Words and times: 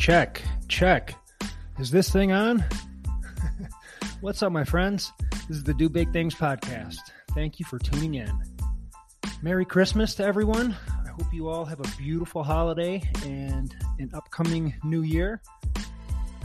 Check, 0.00 0.40
check. 0.66 1.14
Is 1.78 1.90
this 1.90 2.08
thing 2.10 2.32
on? 2.32 2.64
What's 4.22 4.42
up, 4.42 4.50
my 4.50 4.64
friends? 4.64 5.12
This 5.46 5.58
is 5.58 5.62
the 5.62 5.74
Do 5.74 5.90
Big 5.90 6.10
Things 6.10 6.34
podcast. 6.34 6.96
Thank 7.34 7.60
you 7.60 7.66
for 7.66 7.78
tuning 7.78 8.14
in. 8.14 8.32
Merry 9.42 9.66
Christmas 9.66 10.14
to 10.14 10.24
everyone. 10.24 10.74
I 11.04 11.08
hope 11.10 11.34
you 11.34 11.50
all 11.50 11.66
have 11.66 11.80
a 11.80 11.96
beautiful 11.98 12.42
holiday 12.42 13.02
and 13.26 13.76
an 13.98 14.10
upcoming 14.14 14.74
new 14.84 15.02
year. 15.02 15.42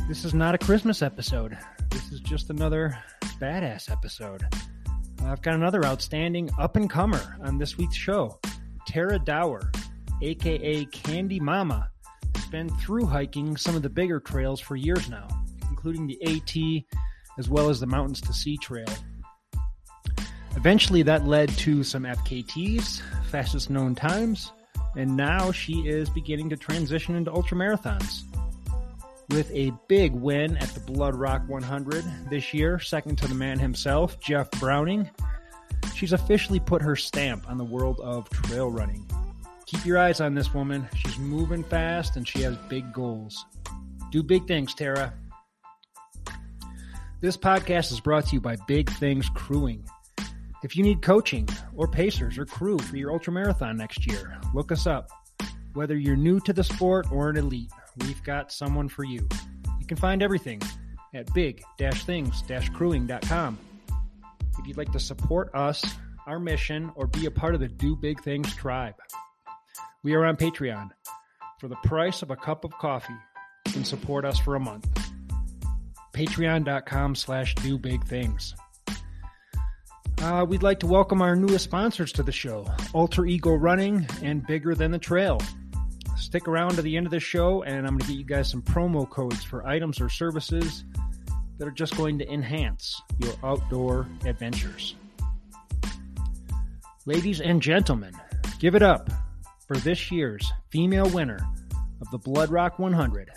This 0.09 0.25
is 0.25 0.33
not 0.33 0.53
a 0.53 0.57
Christmas 0.57 1.01
episode. 1.01 1.57
This 1.91 2.11
is 2.11 2.19
just 2.19 2.49
another 2.49 2.99
badass 3.39 3.89
episode. 3.89 4.45
I've 5.23 5.41
got 5.41 5.53
another 5.53 5.85
outstanding 5.85 6.49
up 6.59 6.75
and 6.75 6.89
comer 6.89 7.37
on 7.41 7.57
this 7.57 7.77
week's 7.77 7.95
show. 7.95 8.37
Tara 8.85 9.17
Dower, 9.17 9.71
aka 10.21 10.83
Candy 10.87 11.39
Mama, 11.39 11.89
been 12.45 12.69
through 12.77 13.05
hiking 13.05 13.57
some 13.57 13.75
of 13.75 13.81
the 13.81 13.89
bigger 13.89 14.19
trails 14.19 14.59
for 14.59 14.75
years 14.75 15.09
now, 15.09 15.27
including 15.69 16.07
the 16.07 16.19
AT 16.23 16.85
as 17.37 17.49
well 17.49 17.69
as 17.69 17.79
the 17.79 17.87
Mountains 17.87 18.21
to 18.21 18.33
Sea 18.33 18.57
Trail. 18.57 18.87
Eventually, 20.55 21.03
that 21.03 21.27
led 21.27 21.49
to 21.49 21.83
some 21.83 22.03
FKTs, 22.03 23.01
fastest 23.29 23.69
known 23.69 23.93
times, 23.93 24.51
and 24.95 25.15
now 25.15 25.51
she 25.51 25.87
is 25.87 26.09
beginning 26.09 26.49
to 26.49 26.57
transition 26.57 27.15
into 27.15 27.31
ultramarathons. 27.31 28.23
With 29.29 29.51
a 29.51 29.73
big 29.87 30.13
win 30.13 30.55
at 30.57 30.69
the 30.69 30.79
Blood 30.79 31.15
Rock 31.15 31.41
100 31.47 32.05
this 32.29 32.53
year, 32.53 32.79
second 32.79 33.17
to 33.17 33.27
the 33.27 33.35
man 33.35 33.59
himself, 33.59 34.19
Jeff 34.19 34.49
Browning, 34.51 35.09
she's 35.95 36.13
officially 36.13 36.59
put 36.59 36.81
her 36.81 36.95
stamp 36.95 37.49
on 37.49 37.57
the 37.57 37.63
world 37.63 37.99
of 37.99 38.29
trail 38.29 38.71
running. 38.71 39.05
Keep 39.65 39.85
your 39.85 39.97
eyes 39.97 40.21
on 40.21 40.35
this 40.35 40.53
woman. 40.53 40.87
She's 40.95 41.17
moving 41.17 41.63
fast 41.63 42.17
and 42.17 42.27
she 42.27 42.43
has 42.43 42.55
big 42.69 42.93
goals. 42.93 43.43
Do 44.11 44.21
big 44.21 44.47
things, 44.47 44.75
Tara. 44.75 45.11
This 47.21 47.35
podcast 47.35 47.91
is 47.91 47.99
brought 47.99 48.27
to 48.27 48.35
you 48.35 48.41
by 48.41 48.57
Big 48.67 48.91
Things 48.91 49.27
Crewing. 49.29 49.83
If 50.63 50.77
you 50.77 50.83
need 50.83 51.01
coaching 51.01 51.49
or 51.75 51.87
pacers 51.87 52.37
or 52.37 52.45
crew 52.45 52.77
for 52.77 52.97
your 52.97 53.11
ultramarathon 53.11 53.77
next 53.77 54.05
year, 54.05 54.39
look 54.53 54.71
us 54.71 54.85
up. 54.85 55.09
Whether 55.73 55.97
you're 55.97 56.15
new 56.15 56.39
to 56.41 56.53
the 56.53 56.63
sport 56.63 57.07
or 57.11 57.29
an 57.29 57.37
elite, 57.37 57.71
we've 58.01 58.21
got 58.23 58.51
someone 58.51 58.87
for 58.87 59.03
you. 59.03 59.27
You 59.79 59.87
can 59.87 59.97
find 59.97 60.21
everything 60.21 60.61
at 61.13 61.33
big-things-crewing.com. 61.33 63.59
If 64.59 64.67
you'd 64.67 64.77
like 64.77 64.91
to 64.91 64.99
support 64.99 65.49
us, 65.53 65.83
our 66.27 66.39
mission, 66.39 66.91
or 66.95 67.07
be 67.07 67.25
a 67.25 67.31
part 67.31 67.55
of 67.55 67.61
the 67.61 67.67
Do 67.67 67.95
Big 67.95 68.21
Things 68.23 68.53
tribe, 68.55 68.95
we 70.05 70.13
are 70.13 70.23
on 70.23 70.37
Patreon. 70.37 70.91
For 71.59 71.67
the 71.67 71.77
price 71.77 72.21
of 72.21 72.29
a 72.29 72.35
cup 72.35 72.63
of 72.63 72.71
coffee, 72.77 73.15
you 73.65 73.73
can 73.73 73.83
support 73.83 74.23
us 74.23 74.37
for 74.37 74.53
a 74.53 74.59
month. 74.59 74.87
Patreon.com 76.13 77.15
slash 77.15 77.55
do 77.55 77.79
big 77.79 78.05
things. 78.05 78.53
Uh, 80.21 80.45
we'd 80.47 80.61
like 80.61 80.79
to 80.81 80.87
welcome 80.87 81.23
our 81.23 81.35
newest 81.35 81.63
sponsors 81.63 82.11
to 82.11 82.21
the 82.21 82.31
show, 82.31 82.67
Alter 82.93 83.25
Ego 83.25 83.55
Running 83.55 84.07
and 84.21 84.45
Bigger 84.45 84.75
Than 84.75 84.91
the 84.91 84.99
Trail. 84.99 85.41
Stick 86.17 86.47
around 86.47 86.75
to 86.75 86.83
the 86.83 86.95
end 86.97 87.07
of 87.07 87.11
the 87.11 87.19
show, 87.19 87.63
and 87.63 87.87
I'm 87.87 87.97
going 87.97 88.01
to 88.01 88.07
get 88.07 88.17
you 88.17 88.25
guys 88.25 88.47
some 88.47 88.61
promo 88.61 89.09
codes 89.09 89.43
for 89.43 89.65
items 89.65 89.99
or 89.99 90.09
services 90.09 90.83
that 91.57 91.67
are 91.67 91.71
just 91.71 91.97
going 91.97 92.19
to 92.19 92.31
enhance 92.31 93.01
your 93.17 93.33
outdoor 93.43 94.07
adventures. 94.23 94.95
Ladies 97.07 97.41
and 97.41 97.59
gentlemen, 97.59 98.13
give 98.59 98.75
it 98.75 98.83
up 98.83 99.09
for 99.67 99.77
this 99.77 100.11
year's 100.11 100.51
female 100.69 101.09
winner 101.09 101.39
of 102.01 102.09
the 102.11 102.17
Blood 102.17 102.51
Rock 102.51 102.77
100, 102.77 103.29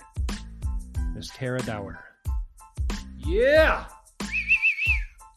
Miss 1.14 1.30
Tara 1.30 1.60
Dower. 1.62 2.04
Yeah! 3.16 3.86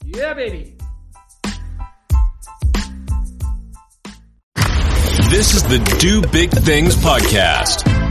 Yeah, 0.06 0.34
baby! 0.34 0.76
This 5.30 5.54
is 5.54 5.64
the 5.64 5.80
Do 6.00 6.22
Big 6.28 6.52
Things 6.52 6.96
podcast, 6.98 7.86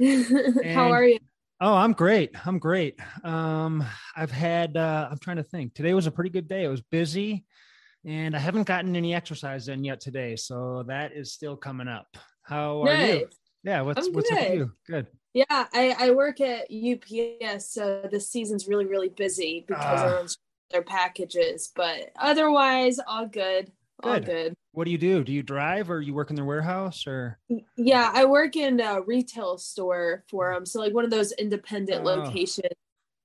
How 0.74 0.92
are 0.92 1.04
you? 1.04 1.18
Oh, 1.60 1.74
I'm 1.74 1.92
great. 1.92 2.34
I'm 2.46 2.58
great. 2.58 2.98
Um, 3.22 3.84
I've 4.16 4.30
had, 4.30 4.76
uh, 4.76 5.08
I'm 5.10 5.18
trying 5.18 5.36
to 5.36 5.42
think. 5.42 5.74
Today 5.74 5.92
was 5.92 6.06
a 6.06 6.10
pretty 6.10 6.30
good 6.30 6.48
day. 6.48 6.64
It 6.64 6.68
was 6.68 6.80
busy 6.80 7.44
and 8.06 8.34
I 8.34 8.38
haven't 8.38 8.66
gotten 8.66 8.96
any 8.96 9.14
exercise 9.14 9.68
in 9.68 9.84
yet 9.84 10.00
today. 10.00 10.36
So 10.36 10.84
that 10.88 11.12
is 11.12 11.32
still 11.32 11.56
coming 11.56 11.88
up. 11.88 12.06
How 12.42 12.82
are 12.82 12.86
Nice. 12.86 13.20
you? 13.20 13.28
Yeah. 13.62 13.82
What's, 13.82 14.06
I'm 14.06 14.14
what's 14.14 14.30
up 14.30 14.38
with 14.38 14.48
good. 14.48 14.58
you? 14.58 14.72
Good. 14.88 15.06
Yeah, 15.34 15.44
I, 15.50 15.94
I 15.98 16.10
work 16.10 16.40
at 16.40 16.66
UPS, 16.72 17.72
so 17.72 18.08
the 18.10 18.18
season's 18.18 18.66
really, 18.66 18.86
really 18.86 19.10
busy 19.10 19.64
because 19.68 20.00
everyone's 20.02 20.38
their 20.72 20.82
packages. 20.82 21.70
But 21.74 22.10
otherwise, 22.18 22.98
all 23.06 23.26
good. 23.26 23.70
All 24.02 24.14
Good. 24.14 24.26
good. 24.26 24.54
What 24.72 24.84
do 24.84 24.90
you 24.90 24.98
do? 24.98 25.24
Do 25.24 25.32
you 25.32 25.42
drive 25.42 25.90
or 25.90 26.00
you 26.00 26.14
work 26.14 26.30
in 26.30 26.36
the 26.36 26.44
warehouse 26.44 27.06
or? 27.06 27.38
Yeah, 27.76 28.10
I 28.14 28.24
work 28.24 28.56
in 28.56 28.80
a 28.80 29.00
retail 29.00 29.58
store 29.58 30.24
for 30.28 30.54
them. 30.54 30.64
So 30.64 30.80
like 30.80 30.94
one 30.94 31.04
of 31.04 31.10
those 31.10 31.32
independent 31.32 32.02
Oh. 32.06 32.10
locations. 32.10 32.72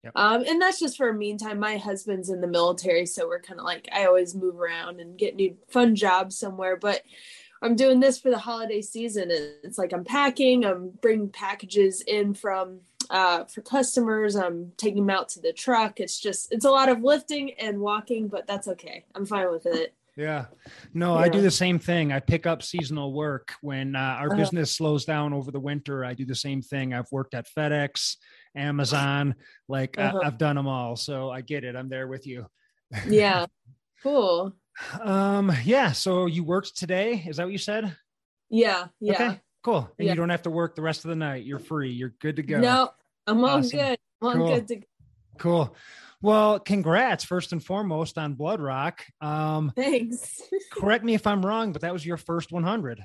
Yep. 0.03 0.13
Um, 0.15 0.43
and 0.47 0.61
that's 0.61 0.79
just 0.79 0.97
for 0.97 1.09
a 1.09 1.13
meantime. 1.13 1.59
My 1.59 1.77
husband's 1.77 2.29
in 2.29 2.39
the 2.41 2.47
military, 2.47 3.05
so 3.07 3.27
we're 3.27 3.41
kind 3.41 3.59
of 3.59 3.65
like 3.65 3.87
I 3.91 4.05
always 4.05 4.35
move 4.35 4.55
around 4.59 4.99
and 4.99 5.17
get 5.17 5.35
new 5.35 5.55
fun 5.69 5.95
jobs 5.95 6.37
somewhere. 6.37 6.75
But 6.77 7.01
I'm 7.63 7.75
doing 7.75 7.99
this 7.99 8.19
for 8.19 8.29
the 8.29 8.37
holiday 8.37 8.81
season, 8.81 9.31
and 9.31 9.49
it's 9.63 9.79
like 9.79 9.93
I'm 9.93 10.03
packing, 10.03 10.63
I'm 10.63 10.89
bringing 11.01 11.29
packages 11.29 12.01
in 12.01 12.35
from 12.35 12.81
uh, 13.09 13.45
for 13.45 13.61
customers. 13.61 14.35
I'm 14.35 14.73
taking 14.77 15.07
them 15.07 15.15
out 15.15 15.29
to 15.29 15.39
the 15.41 15.53
truck. 15.53 15.99
It's 15.99 16.19
just 16.19 16.51
it's 16.51 16.65
a 16.65 16.71
lot 16.71 16.89
of 16.89 17.01
lifting 17.01 17.53
and 17.53 17.79
walking, 17.79 18.27
but 18.27 18.45
that's 18.45 18.67
okay. 18.67 19.05
I'm 19.15 19.25
fine 19.25 19.49
with 19.51 19.65
it. 19.65 19.95
Yeah. 20.17 20.45
No, 20.93 21.15
I 21.15 21.27
do 21.27 21.41
the 21.41 21.51
same 21.51 21.77
thing. 21.77 22.13
I 22.13 22.21
pick 22.21 22.45
up 22.45 22.63
seasonal 22.63 23.11
work 23.13 23.53
when 23.61 23.95
uh, 23.97 23.99
our 23.99 24.27
Uh-huh. 24.27 24.37
business 24.37 24.71
slows 24.75 25.03
down 25.03 25.33
over 25.33 25.51
the 25.51 25.59
winter. 25.59 26.05
I 26.05 26.13
do 26.13 26.25
the 26.25 26.35
same 26.35 26.61
thing. 26.61 26.93
I've 26.93 27.11
worked 27.11 27.33
at 27.33 27.47
FedEx, 27.57 28.15
Amazon, 28.55 29.35
like 29.67 29.97
Uh-huh. 29.99 30.19
I, 30.23 30.27
I've 30.27 30.37
done 30.37 30.55
them 30.55 30.67
all. 30.67 30.95
So 30.95 31.29
I 31.29 31.41
get 31.41 31.65
it. 31.65 31.75
I'm 31.75 31.89
there 31.89 32.07
with 32.07 32.25
you. 32.25 32.45
Yeah, 33.09 33.45
cool. 34.03 34.53
Um, 35.01 35.51
yeah. 35.65 35.91
So 35.91 36.27
you 36.27 36.43
worked 36.45 36.77
today. 36.77 37.23
Is 37.27 37.37
that 37.37 37.43
what 37.43 37.51
you 37.51 37.57
said? 37.57 37.95
Yeah, 38.49 38.87
yeah. 39.01 39.13
Okay, 39.13 39.41
cool. 39.63 39.91
And 39.99 40.05
Yeah. 40.05 40.11
you 40.13 40.15
don't 40.15 40.29
have 40.29 40.43
to 40.43 40.49
work 40.49 40.75
the 40.75 40.81
rest 40.81 41.03
of 41.03 41.09
the 41.09 41.15
night. 41.17 41.43
You're 41.45 41.59
free. 41.59 41.91
You're 41.91 42.13
good 42.21 42.37
to 42.37 42.43
go. 42.43 42.59
No, 42.61 42.89
I'm 43.27 43.43
all 43.43 43.57
Awesome. 43.57 43.79
good. 43.79 43.97
I'm 44.21 44.27
all 44.27 44.33
Cool. 44.47 44.55
good 44.55 44.67
to 44.69 44.75
go. 44.77 44.83
Cool. 45.39 45.75
Well, 46.25 46.59
congrats 46.59 47.23
first 47.23 47.51
and 47.51 47.63
foremost 47.63 48.17
on 48.17 48.33
Blood 48.33 48.59
Rock. 48.59 49.05
Um, 49.21 49.71
Thanks. 49.75 50.41
correct 50.71 51.03
me 51.03 51.13
if 51.13 51.27
I'm 51.27 51.45
wrong, 51.45 51.71
but 51.71 51.83
that 51.83 51.93
was 51.93 52.03
your 52.03 52.17
first 52.17 52.51
100. 52.51 52.99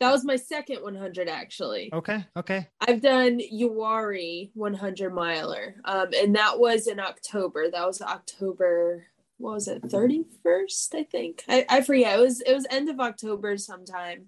That 0.00 0.10
was 0.10 0.24
my 0.24 0.34
second 0.34 0.82
100 0.82 1.28
actually. 1.28 1.90
Okay. 1.92 2.26
Okay. 2.36 2.66
I've 2.80 3.00
done 3.00 3.38
Uwharrie 3.54 4.50
100 4.54 5.14
miler, 5.14 5.76
um, 5.84 6.08
and 6.16 6.34
that 6.34 6.58
was 6.58 6.88
in 6.88 6.98
October. 6.98 7.70
That 7.70 7.86
was 7.86 8.02
October 8.02 9.06
what 9.38 9.54
was 9.54 9.66
it 9.66 9.82
31st 9.82 10.94
i 10.94 11.02
think 11.02 11.42
I, 11.48 11.66
I 11.68 11.80
forget 11.80 12.16
it 12.16 12.22
was 12.22 12.40
it 12.42 12.54
was 12.54 12.64
end 12.70 12.88
of 12.88 13.00
october 13.00 13.56
sometime 13.56 14.26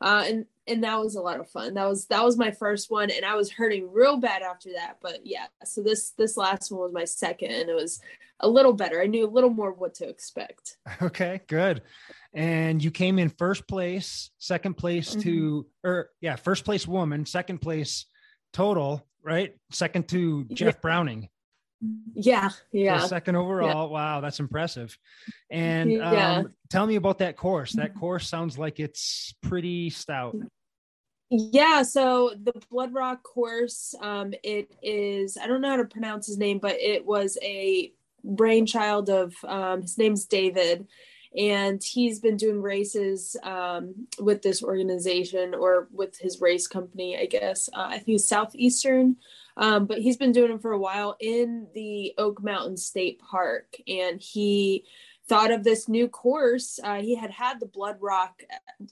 uh 0.00 0.24
and 0.26 0.46
and 0.66 0.84
that 0.84 0.98
was 0.98 1.14
a 1.14 1.20
lot 1.20 1.40
of 1.40 1.48
fun. 1.48 1.74
That 1.74 1.88
was 1.88 2.06
that 2.06 2.24
was 2.24 2.36
my 2.36 2.50
first 2.50 2.90
one 2.90 3.10
and 3.10 3.24
i 3.24 3.34
was 3.34 3.50
hurting 3.50 3.90
real 3.92 4.16
bad 4.16 4.42
after 4.42 4.70
that 4.74 4.96
but 5.00 5.20
yeah 5.24 5.46
so 5.64 5.82
this 5.82 6.10
this 6.10 6.36
last 6.36 6.70
one 6.70 6.80
was 6.80 6.92
my 6.92 7.04
second 7.04 7.50
and 7.50 7.68
it 7.68 7.74
was 7.74 8.00
a 8.40 8.48
little 8.48 8.72
better. 8.72 9.00
I 9.00 9.06
knew 9.06 9.26
a 9.26 9.30
little 9.30 9.50
more 9.50 9.72
what 9.72 9.94
to 9.94 10.08
expect. 10.08 10.76
Okay 11.02 11.40
good. 11.46 11.82
And 12.32 12.82
you 12.82 12.90
came 12.90 13.18
in 13.18 13.28
first 13.30 13.66
place 13.68 14.30
second 14.38 14.74
place 14.74 15.10
mm-hmm. 15.10 15.20
to 15.20 15.66
or 15.84 16.10
yeah 16.20 16.36
first 16.36 16.64
place 16.64 16.86
woman 16.86 17.26
second 17.26 17.60
place 17.60 18.06
total 18.52 19.06
right? 19.22 19.56
Second 19.70 20.08
to 20.08 20.44
jeff 20.44 20.74
yeah. 20.74 20.80
browning 20.80 21.28
yeah, 22.14 22.50
yeah. 22.72 23.00
So 23.00 23.08
second 23.08 23.36
overall. 23.36 23.86
Yeah. 23.86 23.92
Wow, 23.92 24.20
that's 24.20 24.40
impressive. 24.40 24.96
And 25.50 25.92
yeah. 25.92 26.36
um, 26.38 26.54
tell 26.70 26.86
me 26.86 26.96
about 26.96 27.18
that 27.18 27.36
course. 27.36 27.72
That 27.72 27.94
course 27.94 28.28
sounds 28.28 28.58
like 28.58 28.80
it's 28.80 29.34
pretty 29.42 29.90
stout. 29.90 30.36
Yeah, 31.28 31.82
so 31.82 32.32
the 32.40 32.52
Blood 32.70 32.94
Rock 32.94 33.22
course, 33.22 33.94
um, 34.00 34.32
it 34.44 34.72
is 34.80 35.36
I 35.36 35.46
don't 35.46 35.60
know 35.60 35.70
how 35.70 35.76
to 35.76 35.84
pronounce 35.84 36.26
his 36.26 36.38
name, 36.38 36.58
but 36.58 36.76
it 36.80 37.04
was 37.04 37.36
a 37.42 37.92
brainchild 38.22 39.10
of 39.10 39.34
um, 39.44 39.82
his 39.82 39.98
name's 39.98 40.24
David, 40.24 40.86
and 41.36 41.82
he's 41.82 42.20
been 42.20 42.36
doing 42.36 42.62
races 42.62 43.36
um, 43.42 44.06
with 44.20 44.42
this 44.42 44.62
organization 44.62 45.52
or 45.54 45.88
with 45.92 46.16
his 46.16 46.40
race 46.40 46.68
company, 46.68 47.18
I 47.18 47.26
guess. 47.26 47.68
Uh, 47.72 47.88
I 47.88 47.98
think 47.98 48.20
Southeastern 48.20 49.16
um, 49.56 49.86
but 49.86 49.98
he's 49.98 50.16
been 50.16 50.32
doing 50.32 50.52
it 50.52 50.62
for 50.62 50.72
a 50.72 50.78
while 50.78 51.16
in 51.20 51.66
the 51.74 52.14
Oak 52.18 52.42
Mountain 52.42 52.76
State 52.76 53.20
Park, 53.20 53.76
and 53.88 54.20
he 54.20 54.84
thought 55.28 55.50
of 55.50 55.64
this 55.64 55.88
new 55.88 56.08
course. 56.08 56.78
Uh, 56.82 57.00
he 57.00 57.16
had 57.16 57.30
had 57.30 57.58
the 57.58 57.66
Blood 57.66 57.96
Rock, 58.00 58.42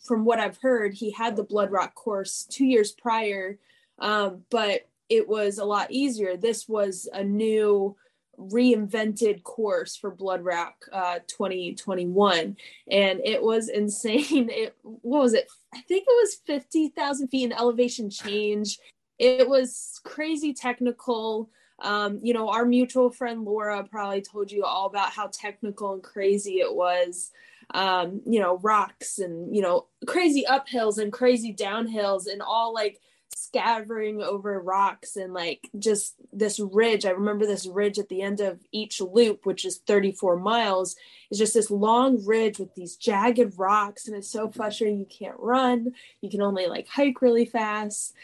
from 0.04 0.24
what 0.24 0.40
I've 0.40 0.58
heard, 0.58 0.94
he 0.94 1.10
had 1.10 1.36
the 1.36 1.44
Blood 1.44 1.70
Rock 1.70 1.94
course 1.94 2.46
two 2.48 2.64
years 2.64 2.92
prior, 2.92 3.58
um, 3.98 4.42
but 4.50 4.88
it 5.08 5.28
was 5.28 5.58
a 5.58 5.64
lot 5.64 5.90
easier. 5.90 6.36
This 6.36 6.68
was 6.68 7.08
a 7.12 7.22
new 7.22 7.96
reinvented 8.38 9.42
course 9.42 9.96
for 9.96 10.10
blood 10.10 10.42
rock 10.42 10.74
uh 10.92 11.20
2021 11.28 12.56
and 12.90 13.20
it 13.24 13.40
was 13.40 13.68
insane 13.68 14.24
it 14.50 14.76
what 14.82 15.22
was 15.22 15.34
it 15.34 15.48
i 15.72 15.80
think 15.82 16.04
it 16.06 16.22
was 16.22 16.40
50,000 16.46 17.28
feet 17.28 17.44
in 17.44 17.52
elevation 17.52 18.10
change 18.10 18.78
it 19.18 19.48
was 19.48 20.00
crazy 20.04 20.52
technical. 20.52 21.50
Um, 21.80 22.20
you 22.22 22.34
know, 22.34 22.48
our 22.48 22.64
mutual 22.64 23.10
friend 23.10 23.44
Laura 23.44 23.84
probably 23.84 24.22
told 24.22 24.50
you 24.50 24.64
all 24.64 24.86
about 24.86 25.10
how 25.10 25.28
technical 25.28 25.92
and 25.92 26.02
crazy 26.02 26.60
it 26.60 26.74
was. 26.74 27.30
Um, 27.72 28.20
you 28.26 28.40
know, 28.40 28.58
rocks 28.58 29.18
and, 29.18 29.54
you 29.54 29.62
know, 29.62 29.86
crazy 30.06 30.44
uphills 30.48 30.98
and 30.98 31.12
crazy 31.12 31.54
downhills 31.54 32.30
and 32.30 32.42
all 32.42 32.74
like 32.74 33.00
scattering 33.34 34.22
over 34.22 34.60
rocks 34.60 35.16
and 35.16 35.32
like 35.32 35.68
just 35.78 36.14
this 36.32 36.60
ridge. 36.60 37.06
I 37.06 37.10
remember 37.10 37.46
this 37.46 37.66
ridge 37.66 37.98
at 37.98 38.08
the 38.08 38.22
end 38.22 38.40
of 38.40 38.60
each 38.70 39.00
loop, 39.00 39.46
which 39.46 39.64
is 39.64 39.78
34 39.86 40.38
miles, 40.38 40.94
is 41.30 41.38
just 41.38 41.54
this 41.54 41.70
long 41.70 42.24
ridge 42.24 42.58
with 42.58 42.74
these 42.74 42.96
jagged 42.96 43.54
rocks. 43.58 44.06
And 44.06 44.16
it's 44.16 44.30
so 44.30 44.50
frustrating. 44.50 44.98
You 44.98 45.06
can't 45.06 45.38
run, 45.38 45.92
you 46.20 46.30
can 46.30 46.42
only 46.42 46.66
like 46.66 46.86
hike 46.86 47.22
really 47.22 47.46
fast 47.46 48.14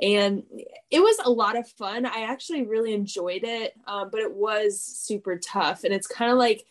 and 0.00 0.44
it 0.90 1.00
was 1.00 1.18
a 1.24 1.30
lot 1.30 1.56
of 1.56 1.68
fun. 1.68 2.06
I 2.06 2.22
actually 2.22 2.64
really 2.64 2.92
enjoyed 2.92 3.42
it, 3.42 3.74
um, 3.86 4.10
but 4.10 4.20
it 4.20 4.32
was 4.32 4.80
super 4.80 5.36
tough. 5.36 5.84
And 5.84 5.92
it's 5.92 6.06
kind 6.06 6.30
of 6.30 6.38
like 6.38 6.64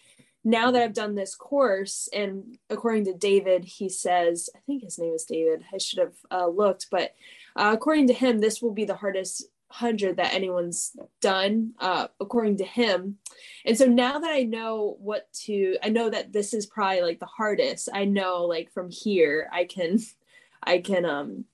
now 0.44 0.72
that 0.72 0.82
I've 0.82 0.94
done 0.94 1.16
this 1.16 1.36
course, 1.36 2.08
and 2.14 2.58
according 2.70 3.06
to 3.06 3.14
David, 3.14 3.66
he 3.66 3.90
says, 3.90 4.50
I 4.56 4.60
think 4.66 4.84
his 4.84 4.98
name 4.98 5.14
is 5.14 5.26
David. 5.26 5.64
I 5.74 5.78
should 5.78 6.00
have 6.00 6.16
uh, 6.32 6.48
looked, 6.48 6.88
but 6.90 7.16
uh, 7.58 7.72
according 7.74 8.08
to 8.08 8.14
him, 8.14 8.40
this 8.40 8.62
will 8.62 8.74
be 8.74 8.86
the 8.86 8.96
hardest 8.96 9.44
hundred 9.70 10.16
that 10.16 10.34
anyone's 10.34 10.96
done, 11.20 11.74
uh, 11.80 12.08
according 12.22 12.58
to 12.58 12.64
him. 12.64 13.18
And 13.66 13.78
so 13.78 13.86
now 13.86 14.20
that 14.20 14.32
I 14.32 14.44
know 14.44 14.96
what 15.00 15.28
to, 15.46 15.78
I 15.84 15.90
know 15.90 16.10
that 16.10 16.32
this 16.32 16.54
is 16.54 16.66
probably 16.66 17.02
like 17.02 17.20
the 17.20 17.26
hardest. 17.26 17.90
I 17.94 18.06
know, 18.06 18.46
like 18.46 18.72
from 18.72 18.90
here, 18.90 19.50
I 19.52 19.66
can, 19.66 20.00
I 20.64 20.80
can 20.80 21.04
um 21.04 21.46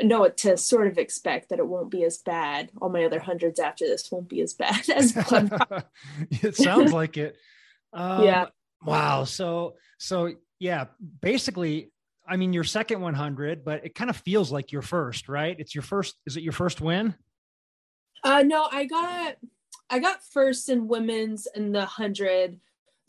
know 0.00 0.20
what 0.20 0.36
to 0.38 0.56
sort 0.56 0.86
of 0.86 0.98
expect 0.98 1.48
that 1.48 1.58
it 1.58 1.66
won't 1.66 1.90
be 1.90 2.04
as 2.04 2.18
bad. 2.18 2.70
All 2.80 2.88
my 2.88 3.04
other 3.04 3.20
hundreds 3.20 3.60
after 3.60 3.86
this 3.86 4.10
won't 4.10 4.28
be 4.28 4.40
as 4.40 4.54
bad 4.54 4.88
as 4.94 5.14
it 6.30 6.56
sounds 6.56 6.92
like 6.92 7.16
it. 7.16 7.36
Um, 7.92 8.24
yeah. 8.24 8.46
Wow. 8.84 9.24
So 9.24 9.76
so 9.98 10.32
yeah, 10.58 10.86
basically, 11.20 11.90
I 12.26 12.36
mean, 12.36 12.52
your 12.52 12.64
second 12.64 13.00
100, 13.00 13.64
but 13.64 13.84
it 13.84 13.94
kind 13.94 14.10
of 14.10 14.16
feels 14.16 14.52
like 14.52 14.72
your 14.72 14.82
first, 14.82 15.28
right? 15.28 15.56
It's 15.58 15.74
your 15.74 15.82
first. 15.82 16.16
Is 16.26 16.36
it 16.36 16.42
your 16.42 16.52
first 16.52 16.80
win? 16.80 17.14
Uh, 18.24 18.42
no, 18.42 18.68
I 18.70 18.84
got 18.84 19.36
I 19.90 19.98
got 19.98 20.22
first 20.22 20.68
in 20.68 20.88
women's 20.88 21.46
in 21.54 21.72
the 21.72 21.84
hundred, 21.84 22.60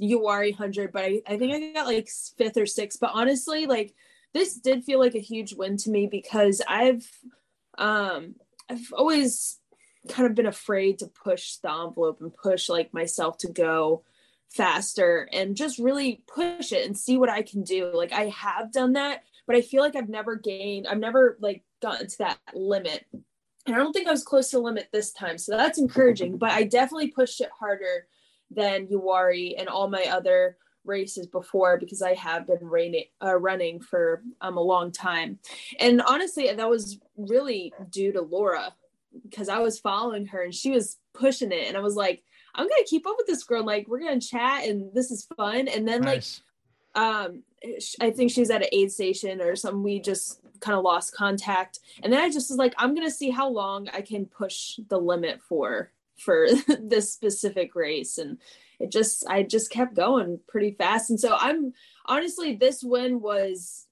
Uwharrie 0.01 0.55
hundred, 0.55 0.91
but 0.91 1.03
I, 1.03 1.21
I 1.27 1.37
think 1.37 1.53
I 1.53 1.73
got 1.73 1.87
like 1.87 2.09
fifth 2.37 2.57
or 2.57 2.65
sixth. 2.65 2.99
But 2.99 3.11
honestly, 3.13 3.65
like 3.65 3.93
this 4.33 4.55
did 4.55 4.83
feel 4.83 4.99
like 4.99 5.15
a 5.15 5.19
huge 5.19 5.53
win 5.53 5.77
to 5.77 5.89
me 5.89 6.07
because 6.07 6.61
I've 6.67 7.09
um 7.77 8.35
I've 8.69 8.93
always 8.93 9.59
kind 10.07 10.27
of 10.27 10.35
been 10.35 10.45
afraid 10.45 10.99
to 10.99 11.07
push 11.07 11.55
the 11.57 11.71
envelope 11.71 12.21
and 12.21 12.33
push 12.33 12.69
like 12.69 12.93
myself 12.93 13.37
to 13.39 13.51
go 13.51 14.03
faster 14.49 15.27
and 15.31 15.55
just 15.55 15.79
really 15.79 16.23
push 16.27 16.71
it 16.71 16.85
and 16.85 16.97
see 16.97 17.17
what 17.17 17.29
I 17.29 17.41
can 17.41 17.63
do. 17.63 17.91
Like 17.93 18.11
I 18.11 18.27
have 18.29 18.71
done 18.71 18.93
that, 18.93 19.23
but 19.45 19.55
I 19.55 19.61
feel 19.61 19.81
like 19.81 19.95
I've 19.95 20.09
never 20.09 20.35
gained, 20.35 20.87
I've 20.87 20.99
never 20.99 21.37
like 21.39 21.63
gotten 21.81 22.07
to 22.07 22.17
that 22.19 22.39
limit. 22.53 23.05
And 23.65 23.75
I 23.75 23.79
don't 23.79 23.93
think 23.93 24.07
I 24.07 24.11
was 24.11 24.23
close 24.23 24.49
to 24.49 24.57
the 24.57 24.63
limit 24.63 24.89
this 24.91 25.11
time. 25.11 25.37
So 25.37 25.55
that's 25.55 25.77
encouraging, 25.77 26.37
but 26.37 26.51
I 26.51 26.63
definitely 26.63 27.09
pushed 27.11 27.41
it 27.41 27.49
harder 27.57 28.07
than 28.49 28.87
Uwharrie 28.87 29.53
and 29.57 29.67
all 29.67 29.89
my 29.89 30.05
other 30.05 30.57
races 30.89 31.27
before 31.27 31.77
because 31.77 32.01
I 32.01 32.13
have 32.15 32.45
been 32.45 32.63
raining, 32.63 33.05
uh, 33.23 33.35
running 33.35 33.79
for 33.79 34.23
um, 34.41 34.57
a 34.57 34.61
long 34.61 34.91
time. 34.91 35.39
And 35.79 36.01
honestly, 36.01 36.51
that 36.51 36.69
was 36.69 36.99
really 37.15 37.73
due 37.89 38.11
to 38.11 38.21
Laura 38.21 38.73
because 39.23 39.47
I 39.47 39.59
was 39.59 39.79
following 39.79 40.25
her 40.27 40.43
and 40.43 40.53
she 40.53 40.71
was 40.71 40.97
pushing 41.13 41.51
it. 41.51 41.67
And 41.67 41.77
I 41.77 41.81
was 41.81 41.95
like, 41.95 42.23
I'm 42.55 42.67
going 42.67 42.83
to 42.83 42.89
keep 42.89 43.07
up 43.07 43.15
with 43.17 43.27
this 43.27 43.43
girl. 43.43 43.63
Like, 43.63 43.87
we're 43.87 43.99
going 43.99 44.19
to 44.19 44.27
chat 44.27 44.65
and 44.65 44.93
this 44.93 45.11
is 45.11 45.27
fun. 45.37 45.67
And 45.67 45.87
then, 45.87 46.01
nice. 46.01 46.41
like, 46.95 47.03
um, 47.03 47.43
I 48.01 48.11
think 48.11 48.31
she's 48.31 48.49
at 48.49 48.63
an 48.63 48.69
aid 48.71 48.91
station 48.91 49.41
or 49.41 49.55
something. 49.55 49.83
We 49.83 49.99
just 49.99 50.41
kind 50.59 50.77
of 50.77 50.83
lost 50.83 51.15
contact. 51.15 51.79
And 52.03 52.11
then 52.11 52.21
I 52.21 52.29
just 52.29 52.49
was 52.49 52.57
like, 52.57 52.73
I'm 52.77 52.95
going 52.95 53.07
to 53.07 53.13
see 53.13 53.29
how 53.29 53.49
long 53.49 53.87
I 53.93 54.01
can 54.01 54.25
push 54.25 54.79
the 54.89 54.97
limit 54.97 55.41
for 55.41 55.91
for 56.17 56.47
this 56.79 57.13
specific 57.13 57.75
race 57.75 58.17
and 58.17 58.37
it 58.79 58.91
just 58.91 59.25
I 59.27 59.43
just 59.43 59.71
kept 59.71 59.95
going 59.95 60.39
pretty 60.47 60.71
fast. 60.71 61.09
And 61.09 61.19
so 61.19 61.35
I'm 61.37 61.73
honestly 62.05 62.55
this 62.55 62.83
win 62.83 63.21
was 63.21 63.85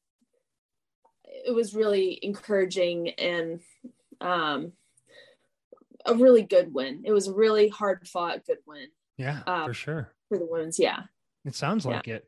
it 1.25 1.53
was 1.53 1.75
really 1.75 2.19
encouraging 2.21 3.09
and 3.09 3.59
um 4.21 4.71
a 6.05 6.15
really 6.15 6.43
good 6.43 6.73
win. 6.73 7.03
It 7.05 7.11
was 7.11 7.27
a 7.27 7.33
really 7.33 7.67
hard 7.67 8.07
fought 8.07 8.45
good 8.45 8.59
win. 8.65 8.87
Yeah, 9.17 9.41
uh, 9.45 9.65
for 9.65 9.73
sure. 9.73 10.13
For 10.29 10.37
the 10.37 10.45
women's, 10.45 10.79
yeah. 10.79 11.01
It 11.45 11.55
sounds 11.55 11.85
like 11.85 12.07
yeah. 12.07 12.15
it. 12.15 12.27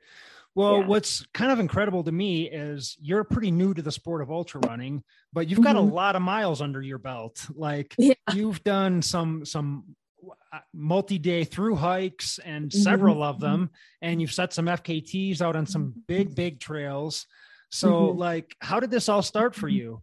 Well, 0.56 0.80
yeah. 0.80 0.88
what's 0.88 1.26
kind 1.34 1.52
of 1.52 1.60
incredible 1.60 2.04
to 2.04 2.12
me 2.12 2.50
is 2.50 2.98
you're 3.00 3.24
pretty 3.24 3.52
new 3.52 3.74
to 3.74 3.82
the 3.82 3.92
sport 3.92 4.22
of 4.22 4.32
ultra 4.32 4.60
running, 4.66 5.04
but 5.32 5.48
you've 5.48 5.62
got 5.62 5.76
mm-hmm. 5.76 5.90
a 5.90 5.94
lot 5.94 6.16
of 6.16 6.22
miles 6.22 6.62
under 6.62 6.82
your 6.82 6.98
belt. 6.98 7.46
Like 7.54 7.96
yeah. 7.98 8.14
you've 8.34 8.64
done 8.64 9.02
some 9.02 9.46
some 9.46 9.96
multi-day 10.74 11.44
through 11.44 11.76
hikes 11.76 12.40
and 12.40 12.70
mm-hmm. 12.70 12.82
several 12.82 13.16
mm-hmm. 13.16 13.24
of 13.24 13.40
them 13.40 13.70
and 14.02 14.22
you've 14.22 14.34
set 14.34 14.54
some 14.54 14.66
fkt's 14.66 15.42
out 15.42 15.56
on 15.56 15.66
some 15.66 15.94
big 16.08 16.36
big 16.36 16.60
trails 16.60 17.26
so 17.70 18.08
mm-hmm. 18.08 18.20
like 18.20 18.56
how 18.60 18.80
did 18.80 18.92
this 18.92 19.10
all 19.10 19.22
start 19.22 19.56
for 19.56 19.68
you 19.68 20.02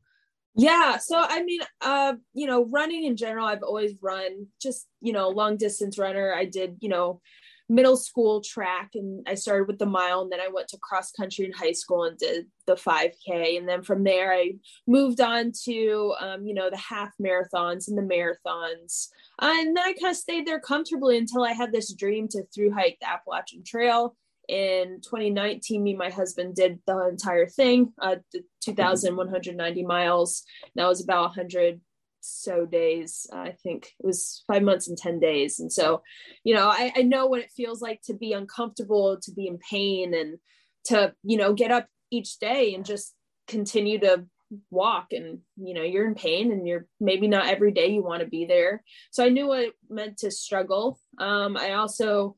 yeah 0.55 0.97
so 0.97 1.19
i 1.19 1.43
mean 1.43 1.61
uh 1.83 2.15
you 2.33 2.47
know 2.47 2.65
running 2.67 3.05
in 3.05 3.17
general 3.17 3.47
i've 3.47 3.63
always 3.63 3.95
run 4.03 4.47
just 4.61 4.87
you 5.01 5.13
know 5.13 5.29
long 5.29 5.57
distance 5.57 5.99
runner 5.99 6.33
i 6.33 6.45
did 6.45 6.77
you 6.81 6.89
know 6.89 7.21
middle 7.69 7.97
school 7.97 8.41
track 8.41 8.91
and 8.95 9.27
I 9.27 9.35
started 9.35 9.67
with 9.67 9.79
the 9.79 9.87
mile 9.87 10.23
and 10.23 10.31
then 10.31 10.41
I 10.41 10.49
went 10.49 10.69
to 10.69 10.79
cross 10.79 11.11
country 11.11 11.45
in 11.47 11.53
high 11.53 11.73
school 11.73 12.05
and 12.05 12.17
did 12.17 12.47
the 12.67 12.75
5k 12.75 13.59
and 13.59 13.69
then 13.69 13.83
from 13.83 14.05
there 14.05 14.33
I 14.33 14.53
moved 14.87 15.21
on 15.21 15.53
to 15.65 16.15
um, 16.21 16.47
you 16.47 16.55
know 16.55 16.71
the 16.71 16.77
half 16.77 17.13
marathons 17.21 17.89
and 17.89 17.99
the 17.99 18.03
marathons. 18.03 19.09
Uh, 19.41 19.53
and 19.59 19.77
then 19.77 19.85
I 19.85 19.95
kind 20.01 20.13
of 20.13 20.17
stayed 20.17 20.47
there 20.47 20.61
comfortably 20.61 21.19
until 21.19 21.45
I 21.45 21.53
had 21.53 21.73
this 21.73 21.93
dream 21.93 22.29
to 22.29 22.45
through 22.55 22.73
hike 22.73 22.99
the 23.01 23.09
Appalachian 23.09 23.65
Trail. 23.65 24.17
In 24.49 25.01
2019 25.03 25.83
me 25.83 25.91
and 25.91 25.99
my 25.99 26.09
husband 26.09 26.55
did 26.55 26.79
the 26.87 27.09
entire 27.09 27.49
thing 27.49 27.93
uh, 28.01 28.17
the 28.33 28.43
2190 28.65 29.83
miles. 29.83 30.45
That 30.77 30.87
was 30.87 31.03
about 31.03 31.31
100 31.37 31.81
so 32.27 32.67
days. 32.67 33.27
Uh, 33.33 33.37
I 33.37 33.57
think 33.63 33.93
it 33.99 34.07
was 34.07 34.43
five 34.47 34.63
months 34.63 34.89
and 34.89 34.99
10 34.99 35.21
days. 35.21 35.61
And 35.61 35.73
so, 35.73 36.03
you 36.45 36.55
know, 36.55 36.69
I, 36.69 36.93
I 36.97 37.03
know 37.03 37.27
what 37.27 37.41
it 37.41 37.53
feels 37.57 37.81
like 37.81 38.01
to 38.03 38.15
be 38.15 38.33
uncomfortable, 38.33 39.19
to 39.23 39.33
be 39.33 39.47
in 39.47 39.59
pain, 39.59 40.15
and 40.15 40.39
to, 40.87 41.15
you 41.23 41.37
know, 41.37 41.53
get 41.53 41.71
up 41.71 41.87
each 42.11 42.39
day 42.39 42.75
and 42.75 42.85
just 42.85 43.15
continue 43.49 43.99
to 44.01 44.27
walk 44.71 45.09
and 45.11 45.41
you 45.57 45.75
know 45.75 45.83
you're 45.83 46.07
in 46.07 46.15
pain 46.15 46.53
and 46.53 46.69
you're 46.69 46.87
maybe 47.01 47.27
not 47.27 47.49
every 47.49 47.73
day 47.73 47.89
you 47.89 48.03
want 48.03 48.21
to 48.21 48.29
be 48.29 48.45
there 48.45 48.83
so 49.11 49.25
i 49.25 49.29
knew 49.29 49.49
what 49.49 49.61
it 49.61 49.73
meant 49.91 50.17
to 50.19 50.31
struggle 50.31 51.01
um, 51.19 51.57
i 51.57 51.73
also 51.73 52.37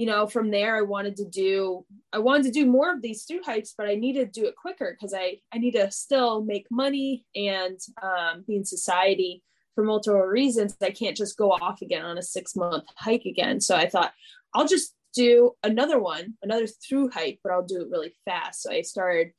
you 0.00 0.06
know 0.06 0.26
from 0.26 0.50
there 0.50 0.76
i 0.76 0.80
wanted 0.80 1.14
to 1.14 1.26
do 1.26 1.84
i 2.14 2.18
wanted 2.18 2.42
to 2.42 2.50
do 2.50 2.64
more 2.64 2.90
of 2.90 3.02
these 3.02 3.24
through 3.24 3.42
hikes 3.44 3.74
but 3.76 3.86
i 3.86 3.94
needed 3.94 4.32
to 4.32 4.40
do 4.40 4.46
it 4.46 4.56
quicker 4.56 4.96
because 4.96 5.12
i 5.12 5.38
i 5.52 5.58
need 5.58 5.72
to 5.72 5.90
still 5.90 6.42
make 6.42 6.66
money 6.70 7.26
and 7.34 7.78
um, 8.02 8.42
be 8.46 8.56
in 8.56 8.64
society 8.64 9.42
for 9.74 9.84
multiple 9.84 10.20
reasons. 10.20 10.76
I 10.82 10.90
can't 10.90 11.16
just 11.16 11.36
go 11.36 11.52
off 11.52 11.80
again 11.82 12.04
on 12.04 12.18
a 12.18 12.22
six 12.22 12.56
month 12.56 12.84
hike 12.96 13.26
again. 13.26 13.60
So 13.60 13.76
i 13.76 13.88
thought 13.88 14.12
i'll 14.54 14.66
just 14.66 14.94
do 15.14 15.52
another 15.62 15.98
one 15.98 16.34
another 16.42 16.66
through 16.66 17.10
hike 17.10 17.40
but 17.42 17.52
i'll 17.52 17.66
do 17.66 17.82
it 17.82 17.90
really 17.90 18.14
fast. 18.24 18.62
So 18.62 18.72
i 18.72 18.80
started 18.80 19.32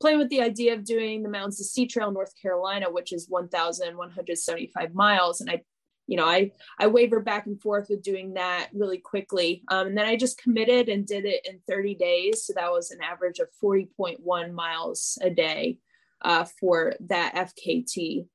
playing 0.00 0.18
with 0.18 0.30
the 0.30 0.42
idea 0.42 0.74
of 0.74 0.84
doing 0.84 1.22
the 1.22 1.28
Mountains 1.28 1.58
to 1.58 1.64
Sea 1.64 1.86
Trail, 1.86 2.12
North 2.12 2.32
Carolina, 2.40 2.86
which 2.88 3.12
is 3.12 3.28
1,175 3.28 4.94
miles. 4.94 5.40
And 5.40 5.50
I, 5.50 5.62
you 6.08 6.16
know, 6.16 6.24
I 6.24 6.50
I 6.80 6.88
wavered 6.88 7.24
back 7.24 7.46
and 7.46 7.60
forth 7.60 7.88
with 7.90 8.02
doing 8.02 8.34
that 8.34 8.70
really 8.72 8.98
quickly, 8.98 9.62
um, 9.68 9.88
and 9.88 9.96
then 9.96 10.06
I 10.06 10.16
just 10.16 10.42
committed 10.42 10.88
and 10.88 11.06
did 11.06 11.24
it 11.26 11.46
in 11.46 11.60
30 11.68 11.94
days. 11.94 12.44
So 12.44 12.54
that 12.54 12.72
was 12.72 12.90
an 12.90 13.00
average 13.02 13.38
of 13.38 13.48
40.1 13.62 14.52
miles 14.52 15.18
a 15.20 15.30
day 15.30 15.78
uh, 16.22 16.46
for 16.58 16.94
that 17.08 17.34
FKT. 17.34 18.26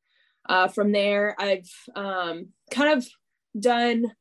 Uh, 0.48 0.68
from 0.68 0.92
there, 0.92 1.36
I've 1.40 1.70
um, 1.96 2.50
kind 2.70 2.98
of 2.98 3.08
done 3.60 4.14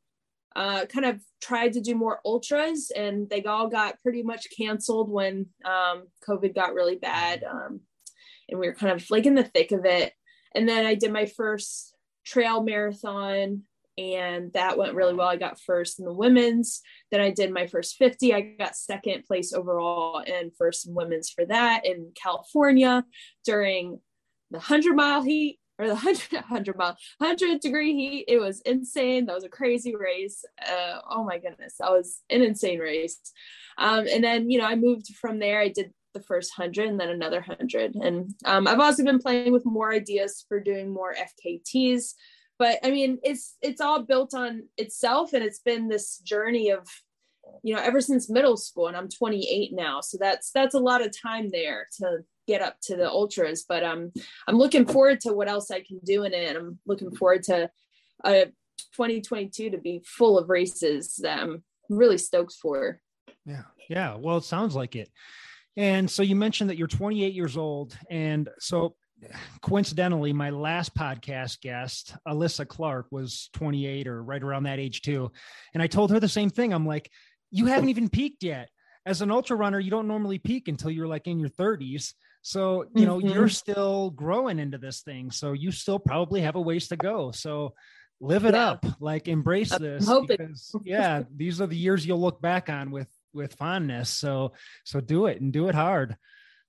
uh, 0.55 0.87
kind 0.87 1.07
of 1.07 1.21
tried 1.41 1.73
to 1.73 1.81
do 1.81 1.95
more 1.95 2.21
ultras 2.25 2.93
and 2.95 3.29
they 3.31 3.43
all 3.45 3.69
got 3.69 4.01
pretty 4.03 4.23
much 4.23 4.49
canceled 4.57 5.11
when 5.11 5.47
um, 5.65 6.05
COVID 6.29 6.55
got 6.55 6.75
really 6.75 6.97
bad. 6.97 7.43
Um, 7.43 7.81
and 8.49 8.61
we 8.61 8.67
were 8.67 8.75
kind 8.75 8.93
of 8.93 9.05
like 9.11 9.25
in 9.25 9.35
the 9.35 9.45
thick 9.45 9.73
of 9.73 9.85
it. 9.85 10.13
And 10.55 10.69
then 10.69 10.85
I 10.85 10.95
did 10.95 11.11
my 11.11 11.25
first 11.25 11.92
trail 12.25 12.63
marathon 12.63 13.63
and 13.99 14.53
that 14.55 14.79
went 14.79 14.95
really 14.95 15.15
well. 15.15 15.29
I 15.29 15.37
got 15.37 15.61
first 15.61 15.99
in 15.99 16.07
the 16.07 16.15
women's. 16.15 16.81
Then 17.11 17.21
I 17.21 17.31
did 17.31 17.53
my 17.53 17.67
first 17.67 17.97
50. 17.97 18.35
I 18.35 18.41
got 18.59 18.75
second 18.75 19.25
place 19.25 19.53
overall 19.53 20.23
and 20.27 20.51
first 20.57 20.89
in 20.89 20.95
women's 20.95 21.31
for 21.31 21.45
that 21.47 21.85
in 21.85 22.13
California 22.15 23.05
during 23.45 24.01
the 24.51 24.59
100 24.59 24.95
mile 24.95 25.23
heat 25.23 25.59
or 25.79 25.89
the 25.89 25.95
100, 25.95 26.33
100 26.33 26.77
mile 26.79 26.97
100 27.19 27.61
degree 27.61 27.95
heat 27.95 28.25
it 28.29 28.39
was 28.39 28.61
insane 28.63 29.27
that 29.27 29.35
was 29.35 29.45
a 29.45 29.49
crazy 29.49 29.97
race 29.97 30.45
uh, 30.61 30.99
oh 31.11 31.25
my 31.25 31.39
goodness 31.39 31.75
that 31.81 31.91
was 31.91 32.21
an 32.29 32.43
insane 32.43 32.79
race 32.79 33.19
um, 33.79 34.07
and 34.13 34.23
then 34.23 34.51
you 34.51 34.59
know 34.59 34.67
i 34.67 34.75
moved 34.75 35.07
from 35.17 35.39
there 35.39 35.61
i 35.61 35.69
did 35.69 35.91
the 36.15 36.23
first 36.23 36.53
100 36.57 36.89
and 36.89 37.01
then 37.01 37.11
another 37.11 37.43
100 37.47 37.95
and 37.97 38.35
um, 38.45 38.67
i've 38.67 38.81
also 38.81 39.05
been 39.05 39.19
playing 39.19 39.53
with 39.53 39.65
more 39.65 39.93
ideas 39.93 40.45
for 40.49 40.61
doing 40.61 40.93
more 40.93 41.15
fkts 41.15 42.15
but 42.59 42.79
i 42.85 42.91
mean 42.91 43.19
it's 43.23 43.57
it's 43.63 43.81
all 43.81 44.03
built 44.03 44.35
on 44.35 44.63
itself 44.77 45.33
and 45.33 45.43
it's 45.45 45.61
been 45.61 45.89
this 45.89 46.19
journey 46.19 46.71
of 46.71 46.87
you 47.63 47.75
know 47.75 47.81
ever 47.83 48.01
since 48.01 48.31
middle 48.31 48.57
school 48.57 48.89
and 48.89 48.97
i'm 48.97 49.09
28 49.09 49.73
now. 49.73 50.01
So 50.01 50.19
that's 50.19 50.51
that's 50.53 50.75
a 50.75 50.81
lot 50.81 51.05
of 51.05 51.15
time 51.17 51.51
there 51.51 51.89
to 52.01 52.19
get 52.47 52.63
up 52.63 52.77
to 52.85 52.97
the 52.97 53.09
ultras. 53.09 53.65
But 53.69 53.85
um 53.85 54.13
i'm 54.47 54.57
looking 54.57 54.87
forward 54.87 55.21
to 55.21 55.33
what 55.33 55.49
else 55.49 55.71
i 55.71 55.81
can 55.81 56.01
do 56.05 56.25
in 56.25 56.33
it. 56.33 56.57
I'm 56.57 56.79
looking 56.87 57.15
forward 57.15 57.43
to 57.45 57.71
uh 58.25 58.47
2022 58.97 59.71
to 59.71 59.79
be 59.79 60.03
full 60.05 60.39
of 60.39 60.49
races 60.49 61.17
that 61.23 61.39
i'm 61.39 61.63
really 61.89 62.19
stoked 62.19 62.55
for. 62.55 63.01
Yeah. 63.45 63.65
Yeah. 63.89 64.17
Well 64.17 64.39
it 64.39 64.45
sounds 64.45 64.75
like 64.75 64.97
it 64.97 65.11
and 65.77 66.11
so 66.11 66.23
you 66.23 66.37
mentioned 66.37 66.71
that 66.71 66.77
you're 66.77 66.89
28 66.89 67.33
years 67.35 67.57
old 67.57 67.97
and 68.11 68.49
so 68.59 68.95
coincidentally 69.61 70.33
my 70.33 70.51
last 70.51 70.95
podcast 70.95 71.61
guest 71.61 72.17
alyssa 72.27 72.67
clark 72.67 73.07
was 73.11 73.51
28 73.53 74.09
or 74.09 74.23
right 74.23 74.43
around 74.43 74.65
that 74.65 74.81
age 74.81 75.03
too 75.03 75.31
and 75.75 75.83
i 75.83 75.87
told 75.87 76.11
her 76.11 76.19
the 76.19 76.29
same 76.29 76.51
thing 76.51 76.73
i'm 76.73 76.87
like 76.87 77.11
you 77.51 77.67
haven't 77.67 77.89
even 77.89 78.09
peaked 78.09 78.43
yet 78.43 78.69
as 79.07 79.23
an 79.23 79.31
ultra 79.31 79.57
runner 79.57 79.79
you 79.79 79.91
don't 79.91 80.09
normally 80.09 80.39
peak 80.39 80.69
until 80.69 80.91
you're 80.91 81.07
like 81.07 81.27
in 81.27 81.39
your 81.39 81.51
30s 81.51 82.13
so, 82.43 82.87
you 82.95 83.07
know, 83.07 83.19
mm-hmm. 83.19 83.29
you're 83.29 83.49
still 83.49 84.11
growing 84.11 84.59
into 84.59 84.77
this 84.77 85.03
thing. 85.03 85.31
So 85.31 85.53
you 85.53 85.71
still 85.71 86.01
probably 86.01 86.41
have 86.41 86.57
a 86.57 86.61
ways 86.61 86.89
to 86.89 86.97
go. 86.97 87.31
So 87.31 87.75
live 88.21 88.45
it 88.45 88.55
yeah. 88.55 88.71
up, 88.71 88.87
like 89.01 89.29
embrace 89.29 89.77
this 89.79 90.11
because 90.27 90.75
yeah, 90.85 91.23
these 91.35 91.61
are 91.61 91.69
the 91.69 91.77
years 91.77 92.05
you'll 92.05 92.21
look 92.21 92.43
back 92.43 92.69
on 92.69 92.91
with 92.91 93.09
with 93.33 93.55
fondness. 93.55 94.11
So 94.11 94.53
so 94.85 95.01
do 95.01 95.27
it 95.27 95.41
and 95.41 95.53
do 95.53 95.69
it 95.69 95.75
hard. 95.75 96.17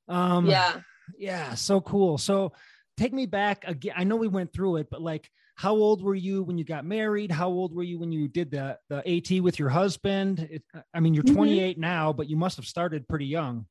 Um 0.08 0.48
yeah. 0.48 0.80
Yeah, 1.18 1.56
so 1.56 1.82
cool. 1.82 2.18
So 2.18 2.54
take 2.98 3.14
me 3.14 3.26
back 3.26 3.66
again. 3.68 3.94
I 3.98 4.04
know 4.04 4.16
we 4.16 4.28
went 4.28 4.54
through 4.54 4.78
it, 4.78 4.88
but 4.90 5.02
like 5.02 5.30
how 5.56 5.74
old 5.76 6.02
were 6.02 6.16
you 6.16 6.44
when 6.44 6.58
you 6.58 6.64
got 6.64 6.86
married? 6.86 7.32
How 7.32 7.50
old 7.50 7.76
were 7.76 7.84
you 7.84 8.00
when 8.00 8.12
you 8.12 8.28
did 8.28 8.52
the 8.52 8.78
the 8.90 8.98
AT 9.08 9.42
with 9.42 9.60
your 9.60 9.70
husband? 9.70 10.48
It, 10.50 10.64
I 10.94 11.00
mean, 11.00 11.14
you're 11.14 11.24
mm-hmm. 11.24 11.36
28 11.36 11.78
now, 11.78 12.12
but 12.12 12.30
you 12.30 12.36
must 12.36 12.58
have 12.58 12.66
started 12.66 13.08
pretty 13.08 13.28
young. 13.28 13.68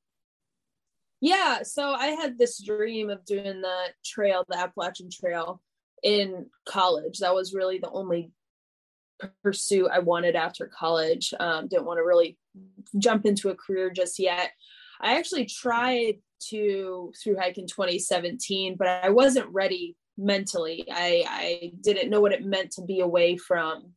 Yeah, 1.21 1.63
so 1.63 1.93
I 1.93 2.09
had 2.09 2.39
this 2.39 2.61
dream 2.63 3.09
of 3.09 3.25
doing 3.25 3.61
the 3.61 3.79
trail, 4.05 4.45
the 4.49 4.59
Appalachian 4.59 5.09
Trail 5.11 5.61
in 6.03 6.47
college. 6.67 7.19
That 7.19 7.35
was 7.35 7.55
really 7.55 7.79
the 7.79 7.91
only 7.91 8.33
pursuit 9.43 9.89
I 9.93 10.01
wanted 10.01 10.37
after 10.37 10.67
college. 10.67 11.33
Um, 11.39 11.69
didn't 11.69 11.87
want 11.87 11.99
to 11.99 12.05
really 12.05 12.39
jump 12.99 13.27
into 13.27 13.51
a 13.51 13.55
career 13.55 13.91
just 13.91 14.19
yet. 14.19 14.53
I 15.01 15.19
actually 15.19 15.47
tried 15.47 16.19
to 16.51 17.13
through 17.23 17.37
hike 17.37 17.59
in 17.59 17.67
2017, 17.67 18.77
but 18.77 18.87
I 18.87 19.11
wasn't 19.11 19.49
ready 19.53 19.97
mentally. 20.19 20.87
I, 20.91 21.25
I 21.29 21.73
didn't 21.81 22.11
know 22.11 22.21
what 22.21 22.33
it 22.33 22.45
meant 22.45 22.73
to 22.73 22.83
be 22.83 23.01
away 23.01 23.37
from 23.37 23.93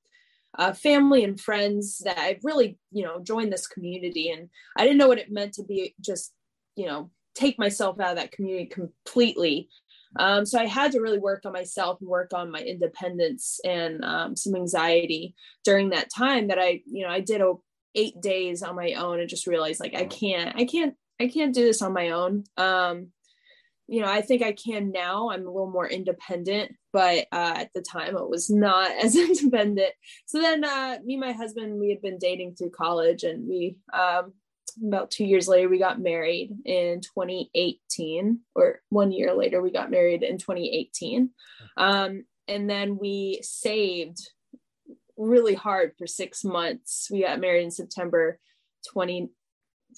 uh, 0.58 0.74
family 0.74 1.24
and 1.24 1.40
friends 1.40 2.00
that 2.06 2.18
I've 2.18 2.44
really, 2.44 2.78
you 2.92 3.04
know, 3.04 3.20
joined 3.22 3.52
this 3.52 3.68
community. 3.68 4.30
And 4.30 4.50
I 4.78 4.84
didn't 4.84 4.98
know 4.98 5.08
what 5.08 5.20
it 5.20 5.32
meant 5.32 5.54
to 5.56 5.64
be 5.64 5.94
just, 6.00 6.34
you 6.76 6.86
know, 6.86 7.12
take 7.36 7.60
myself 7.60 8.00
out 8.00 8.12
of 8.12 8.16
that 8.18 8.32
community 8.32 8.66
completely. 8.66 9.70
Um, 10.18 10.46
so 10.46 10.60
I 10.60 10.66
had 10.66 10.92
to 10.94 11.02
really 11.02 11.20
work 11.20 11.42
on 11.46 11.54
myself 11.54 12.00
and 12.00 12.10
work 12.10 12.32
on 12.34 12.52
my 12.52 12.62
independence 12.62 13.60
and 13.66 14.04
um, 14.04 14.36
some 14.36 14.56
anxiety 14.56 15.36
during 15.64 15.90
that 15.90 16.10
time 16.16 16.48
that 16.48 16.60
I, 16.60 16.82
you 16.86 17.04
know, 17.04 17.12
I 17.12 17.20
did 17.20 17.42
a, 17.42 17.54
eight 17.96 18.22
days 18.22 18.62
on 18.62 18.76
my 18.76 18.94
own 18.94 19.20
and 19.20 19.30
just 19.30 19.48
realized 19.48 19.80
like, 19.80 19.96
I 19.96 20.06
can't, 20.06 20.56
I 20.56 20.66
can't, 20.66 20.96
I 21.20 21.28
can't 21.28 21.56
do 21.56 21.64
this 21.64 21.82
on 21.82 21.94
my 21.94 22.10
own. 22.10 22.44
Um, 22.58 23.08
you 23.88 24.02
know, 24.02 24.08
I 24.08 24.22
think 24.22 24.42
I 24.42 24.52
can 24.52 24.92
now. 24.92 25.30
I'm 25.30 25.46
a 25.46 25.52
little 25.52 25.70
more 25.70 25.88
independent, 25.88 26.72
but 26.92 27.28
uh, 27.32 27.54
at 27.58 27.70
the 27.74 27.82
time 27.82 28.18
it 28.18 28.30
was 28.30 28.50
not 28.50 28.92
as 29.04 29.16
independent. 29.16 29.92
So 30.26 30.42
then, 30.42 30.64
uh, 30.64 30.98
me 31.04 31.16
and 31.16 31.22
my 31.22 31.32
husband, 31.34 31.80
we 31.80 31.90
had 31.90 32.02
been 32.02 32.18
dating 32.18 32.56
through 32.56 32.72
college, 32.72 33.24
and 33.24 33.48
we 33.48 33.78
um, 33.94 34.34
about 34.84 35.12
two 35.12 35.26
years 35.26 35.48
later, 35.48 35.70
we 35.70 35.80
got 35.80 36.00
married 36.00 36.52
in 36.66 37.02
2018, 37.02 38.40
or 38.56 38.82
one 38.90 39.12
year 39.12 39.34
later, 39.34 39.62
we 39.62 39.72
got 39.72 39.92
married 39.92 40.24
in 40.24 40.38
2018. 40.38 41.30
Um, 41.78 42.26
and 42.48 42.70
then 42.70 42.98
we 42.98 43.40
saved 43.42 44.20
really 45.18 45.56
hard 45.56 45.94
for 45.98 46.08
six 46.08 46.44
months. 46.44 47.08
We 47.12 47.24
got 47.24 47.40
married 47.40 47.64
in 47.64 47.72
September 47.72 48.40
20, 48.92 49.30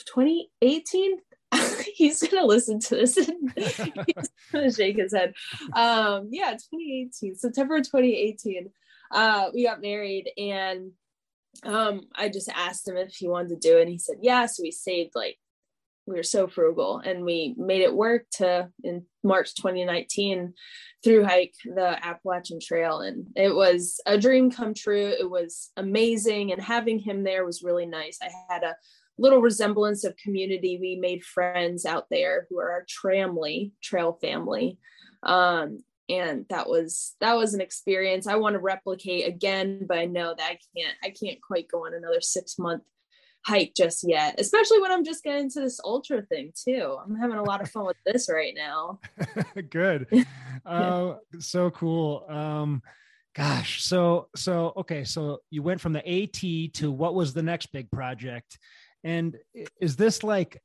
2018. 0.06 1.18
he's 1.96 2.22
gonna 2.22 2.46
listen 2.46 2.80
to 2.80 2.96
this 2.96 3.18
and 3.18 3.54
he's 3.56 4.30
gonna 4.52 4.72
shake 4.72 4.98
his 4.98 5.14
head. 5.14 5.34
Um, 5.74 6.30
yeah, 6.32 6.52
2018, 6.52 7.36
September 7.36 7.78
2018. 7.78 8.70
Uh, 9.12 9.50
we 9.54 9.64
got 9.64 9.82
married 9.82 10.30
and 10.38 10.92
um, 11.64 12.02
I 12.16 12.30
just 12.30 12.50
asked 12.50 12.88
him 12.88 12.98
if 12.98 13.14
he 13.16 13.28
wanted 13.28 13.50
to 13.50 13.70
do 13.70 13.78
it, 13.78 13.82
and 13.82 13.90
he 13.90 13.98
said 13.98 14.18
yeah. 14.22 14.46
So 14.46 14.64
we 14.64 14.72
saved 14.72 15.12
like 15.16 15.38
we 16.06 16.16
were 16.16 16.24
so 16.24 16.48
frugal, 16.48 17.02
and 17.04 17.24
we 17.24 17.54
made 17.58 17.82
it 17.82 17.94
work 17.94 18.26
to 18.34 18.70
in 18.84 19.06
March 19.24 19.56
2019 19.56 20.54
through 21.04 21.26
hike 21.26 21.54
the 21.64 22.06
Appalachian 22.06 22.60
Trail, 22.62 23.00
and 23.00 23.28
it 23.36 23.54
was 23.54 24.00
a 24.06 24.18
dream 24.18 24.52
come 24.52 24.74
true. 24.74 25.08
It 25.08 25.30
was 25.30 25.72
amazing, 25.78 26.52
and 26.52 26.62
having 26.62 27.00
him 27.00 27.24
there 27.24 27.46
was 27.46 27.64
really 27.64 27.86
nice. 27.86 28.18
I 28.22 28.30
had 28.50 28.64
a 28.64 28.76
little 29.18 29.42
resemblance 29.42 30.04
of 30.04 30.16
community. 30.18 30.78
We 30.80 30.96
made 30.96 31.24
friends 31.24 31.86
out 31.86 32.06
there 32.10 32.48
who 32.50 32.60
are 32.60 32.72
our 32.72 32.86
tramily 32.86 33.72
trail 33.82 34.18
family. 34.22 34.78
Um, 35.24 35.80
and 36.10 36.46
that 36.50 36.70
was 36.70 37.16
that 37.20 37.36
was 37.36 37.54
an 37.54 37.62
experience 37.62 38.28
i 38.28 38.36
want 38.36 38.54
to 38.54 38.60
replicate 38.60 39.28
again 39.28 39.86
but 39.88 39.98
i 39.98 40.06
know 40.06 40.34
that 40.38 40.52
i 40.52 40.58
can't 40.76 40.96
i 41.04 41.10
can't 41.10 41.42
quite 41.42 41.68
go 41.68 41.86
on 41.86 41.94
another 41.94 42.22
six 42.22 42.58
month 42.58 42.84
hike 43.48 43.74
just 43.76 44.06
yet, 44.06 44.36
especially 44.40 44.82
when 44.82 44.92
I'm 44.92 45.06
just 45.06 45.24
getting 45.24 45.44
into 45.44 45.62
this 45.62 45.80
ultra 45.84 46.22
thing 46.22 46.52
too. 46.54 46.98
I'm 47.04 47.16
having 47.16 47.38
a 47.38 47.44
lot 47.44 47.62
of 47.62 47.70
fun 47.70 47.86
with 47.86 47.96
this 48.06 48.30
right 48.30 48.54
now. 48.54 49.00
Good. 49.70 50.26
uh, 50.66 51.14
so 51.40 51.72
cool. 51.72 52.26
Um, 52.28 52.82
gosh. 53.34 53.84
So, 53.84 54.28
so, 54.36 54.74
okay. 54.78 55.06
So 55.06 55.40
you 55.50 55.64
went 55.64 55.80
from 55.80 55.94
the 55.94 56.06
AT 56.06 56.74
to 56.74 56.92
what 56.92 57.16
was 57.16 57.34
the 57.34 57.44
next 57.44 57.68
big 57.68 57.90
project? 57.90 58.60
And 59.06 59.38
is 59.80 59.96
this 59.96 60.24
like, 60.24 60.62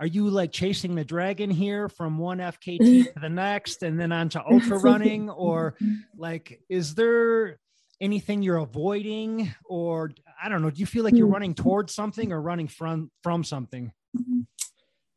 are 0.00 0.06
you 0.06 0.28
like 0.28 0.50
chasing 0.50 0.94
the 0.96 1.04
dragon 1.04 1.50
here 1.50 1.88
from 1.88 2.18
one 2.18 2.38
FKT 2.38 3.04
to 3.14 3.20
the 3.20 3.28
next 3.28 3.82
and 3.84 4.00
then 4.00 4.10
on 4.10 4.28
to 4.30 4.42
ultra 4.44 4.78
running? 4.80 5.30
Or 5.30 5.76
like, 6.16 6.60
is 6.68 6.94
there, 6.94 7.58
anything 8.00 8.42
you're 8.42 8.56
avoiding 8.56 9.54
or 9.66 10.10
i 10.42 10.48
don't 10.48 10.62
know 10.62 10.70
do 10.70 10.80
you 10.80 10.86
feel 10.86 11.04
like 11.04 11.14
you're 11.14 11.26
hmm. 11.26 11.34
running 11.34 11.54
towards 11.54 11.94
something 11.94 12.32
or 12.32 12.40
running 12.40 12.66
from 12.66 13.10
from 13.22 13.44
something 13.44 13.92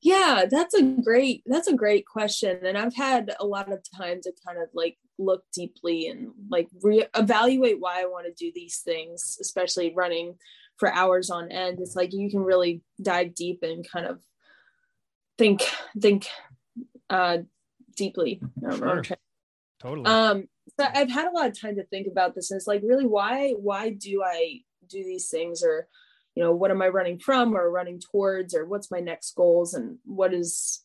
yeah 0.02 0.46
that's 0.50 0.74
a 0.74 0.84
great 0.84 1.42
that's 1.46 1.68
a 1.68 1.76
great 1.76 2.06
question 2.06 2.60
and 2.66 2.78
i've 2.78 2.96
had 2.96 3.34
a 3.40 3.46
lot 3.46 3.72
of 3.72 3.80
time 3.98 4.20
to 4.22 4.32
kind 4.46 4.62
of 4.62 4.68
like 4.74 4.98
look 5.18 5.44
deeply 5.54 6.08
and 6.08 6.32
like 6.50 6.68
re- 6.82 7.08
evaluate 7.16 7.80
why 7.80 8.02
i 8.02 8.06
want 8.06 8.26
to 8.26 8.34
do 8.34 8.52
these 8.54 8.80
things 8.80 9.38
especially 9.40 9.94
running 9.96 10.36
for 10.78 10.92
hours 10.94 11.30
on 11.30 11.52
end 11.52 11.80
it's 11.80 11.96
like 11.96 12.12
you 12.12 12.30
can 12.30 12.42
really 12.42 12.82
dive 13.02 13.34
deep 13.34 13.60
and 13.64 13.90
kind 13.90 14.06
of 14.06 14.20
think 15.38 15.64
think 16.00 16.28
uh 17.10 17.40
deeply. 17.96 18.42
Sure. 18.76 19.04
totally. 19.80 20.06
Um 20.06 20.48
so 20.80 20.88
I've 20.94 21.10
had 21.10 21.28
a 21.28 21.32
lot 21.32 21.48
of 21.48 21.60
time 21.60 21.76
to 21.76 21.86
think 21.86 22.08
about 22.08 22.36
this 22.36 22.52
and 22.52 22.58
it's 22.58 22.68
like 22.68 22.82
really 22.84 23.06
why 23.06 23.52
why 23.52 23.90
do 23.90 24.24
I 24.24 24.62
do 24.88 25.04
these 25.04 25.30
things? 25.30 25.64
Or 25.64 25.88
you 26.36 26.44
know 26.44 26.54
what 26.54 26.72
am 26.72 26.82
I 26.82 26.88
running 26.88 27.20
from 27.20 27.56
or 27.56 27.70
running 27.70 28.00
towards? 28.00 28.56
Or 28.56 28.66
what's 28.66 28.92
my 28.92 29.00
next 29.00 29.36
goals? 29.36 29.74
And 29.74 29.98
what 30.06 30.34
is 30.34 30.84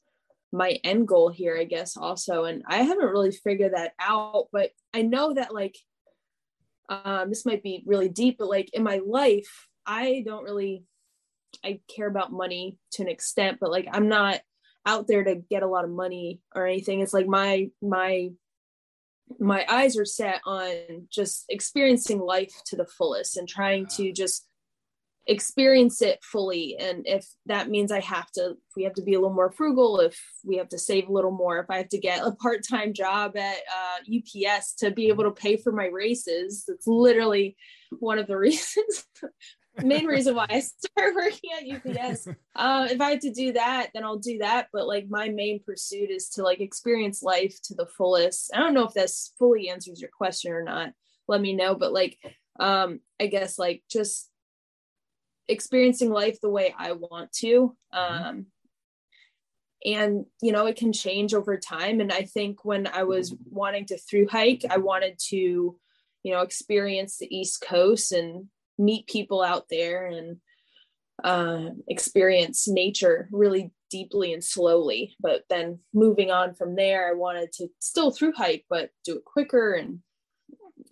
my 0.52 0.78
end 0.82 1.06
goal 1.06 1.28
here 1.28 1.56
I 1.56 1.64
guess 1.64 1.96
also? 1.96 2.44
And 2.44 2.62
I 2.66 2.78
haven't 2.78 3.06
really 3.06 3.32
figured 3.32 3.74
that 3.74 3.92
out 4.00 4.48
but 4.52 4.70
I 4.92 5.02
know 5.02 5.34
that 5.34 5.54
like 5.54 5.76
um 6.88 7.28
this 7.28 7.44
might 7.44 7.62
be 7.62 7.82
really 7.86 8.08
deep 8.08 8.36
but 8.38 8.48
like 8.48 8.70
in 8.72 8.82
my 8.82 9.00
life 9.06 9.68
I 9.86 10.22
don't 10.26 10.44
really 10.44 10.84
I 11.64 11.80
care 11.94 12.08
about 12.08 12.32
money 12.32 12.78
to 12.92 13.02
an 13.02 13.08
extent 13.08 13.58
but 13.60 13.70
like 13.70 13.88
I'm 13.90 14.08
not 14.08 14.40
out 14.88 15.06
there 15.06 15.22
to 15.22 15.34
get 15.34 15.62
a 15.62 15.68
lot 15.68 15.84
of 15.84 15.90
money 15.90 16.40
or 16.54 16.66
anything. 16.66 17.00
It's 17.00 17.12
like 17.12 17.26
my 17.26 17.70
my 17.82 18.30
my 19.38 19.66
eyes 19.68 19.98
are 19.98 20.06
set 20.06 20.40
on 20.46 21.06
just 21.10 21.44
experiencing 21.50 22.18
life 22.18 22.54
to 22.66 22.76
the 22.76 22.86
fullest 22.86 23.36
and 23.36 23.46
trying 23.46 23.86
to 23.86 24.10
just 24.10 24.46
experience 25.26 26.00
it 26.00 26.18
fully. 26.24 26.74
And 26.80 27.06
if 27.06 27.26
that 27.44 27.68
means 27.68 27.92
i 27.92 28.00
have 28.00 28.30
to 28.32 28.52
if 28.52 28.76
we 28.76 28.84
have 28.84 28.94
to 28.94 29.02
be 29.02 29.12
a 29.12 29.20
little 29.20 29.34
more 29.34 29.52
frugal 29.52 30.00
if 30.00 30.18
we 30.42 30.56
have 30.56 30.70
to 30.70 30.78
save 30.78 31.08
a 31.08 31.12
little 31.12 31.30
more 31.30 31.58
if 31.58 31.66
i 31.68 31.76
have 31.78 31.88
to 31.90 31.98
get 31.98 32.24
a 32.24 32.32
part-time 32.32 32.94
job 32.94 33.36
at 33.36 33.56
uh, 33.56 34.48
ups 34.48 34.74
to 34.76 34.90
be 34.90 35.08
able 35.08 35.24
to 35.24 35.30
pay 35.30 35.56
for 35.56 35.72
my 35.72 35.86
races 35.86 36.64
that's 36.66 36.86
literally 36.86 37.56
one 37.98 38.18
of 38.18 38.26
the 38.26 38.36
reasons 38.46 39.04
main 39.82 40.06
reason 40.06 40.34
why 40.34 40.46
I 40.48 40.60
started 40.60 41.14
working 41.14 41.50
at 41.56 42.06
UPS. 42.06 42.28
Uh, 42.56 42.88
if 42.90 43.00
I 43.00 43.10
had 43.10 43.20
to 43.20 43.30
do 43.30 43.52
that, 43.52 43.90
then 43.94 44.02
I'll 44.02 44.18
do 44.18 44.38
that. 44.38 44.66
But 44.72 44.88
like 44.88 45.06
my 45.08 45.28
main 45.28 45.62
pursuit 45.62 46.10
is 46.10 46.28
to 46.30 46.42
like 46.42 46.60
experience 46.60 47.22
life 47.22 47.56
to 47.64 47.74
the 47.76 47.86
fullest. 47.86 48.50
I 48.52 48.58
don't 48.58 48.74
know 48.74 48.84
if 48.84 48.94
this 48.94 49.32
fully 49.38 49.68
answers 49.68 50.00
your 50.00 50.10
question 50.10 50.50
or 50.50 50.64
not. 50.64 50.92
Let 51.28 51.40
me 51.40 51.54
know. 51.54 51.76
But 51.76 51.92
like, 51.92 52.18
um, 52.58 52.98
I 53.20 53.28
guess 53.28 53.60
like 53.60 53.84
just 53.88 54.28
experiencing 55.46 56.10
life 56.10 56.40
the 56.40 56.50
way 56.50 56.74
I 56.76 56.92
want 56.92 57.32
to. 57.34 57.76
Mm-hmm. 57.94 58.24
Um, 58.24 58.46
and 59.84 60.26
you 60.42 60.52
know, 60.52 60.66
it 60.66 60.76
can 60.76 60.92
change 60.92 61.34
over 61.34 61.56
time. 61.56 62.00
And 62.00 62.12
I 62.12 62.22
think 62.22 62.64
when 62.64 62.86
I 62.86 63.04
was 63.04 63.34
wanting 63.50 63.86
to 63.86 63.98
through 63.98 64.28
hike, 64.28 64.64
I 64.68 64.78
wanted 64.78 65.18
to, 65.28 65.36
you 65.36 66.32
know, 66.32 66.40
experience 66.40 67.18
the 67.18 67.34
East 67.34 67.60
Coast 67.60 68.12
and 68.12 68.46
meet 68.78 69.06
people 69.06 69.42
out 69.42 69.66
there 69.70 70.06
and 70.06 70.36
uh, 71.24 71.70
experience 71.88 72.68
nature 72.68 73.28
really 73.32 73.72
deeply 73.90 74.32
and 74.32 74.44
slowly. 74.44 75.16
But 75.20 75.44
then 75.48 75.80
moving 75.92 76.30
on 76.30 76.54
from 76.54 76.76
there, 76.76 77.08
I 77.08 77.14
wanted 77.14 77.52
to 77.52 77.68
still 77.80 78.10
through 78.10 78.32
hike, 78.36 78.64
but 78.68 78.90
do 79.04 79.16
it 79.16 79.24
quicker. 79.24 79.72
And 79.72 80.00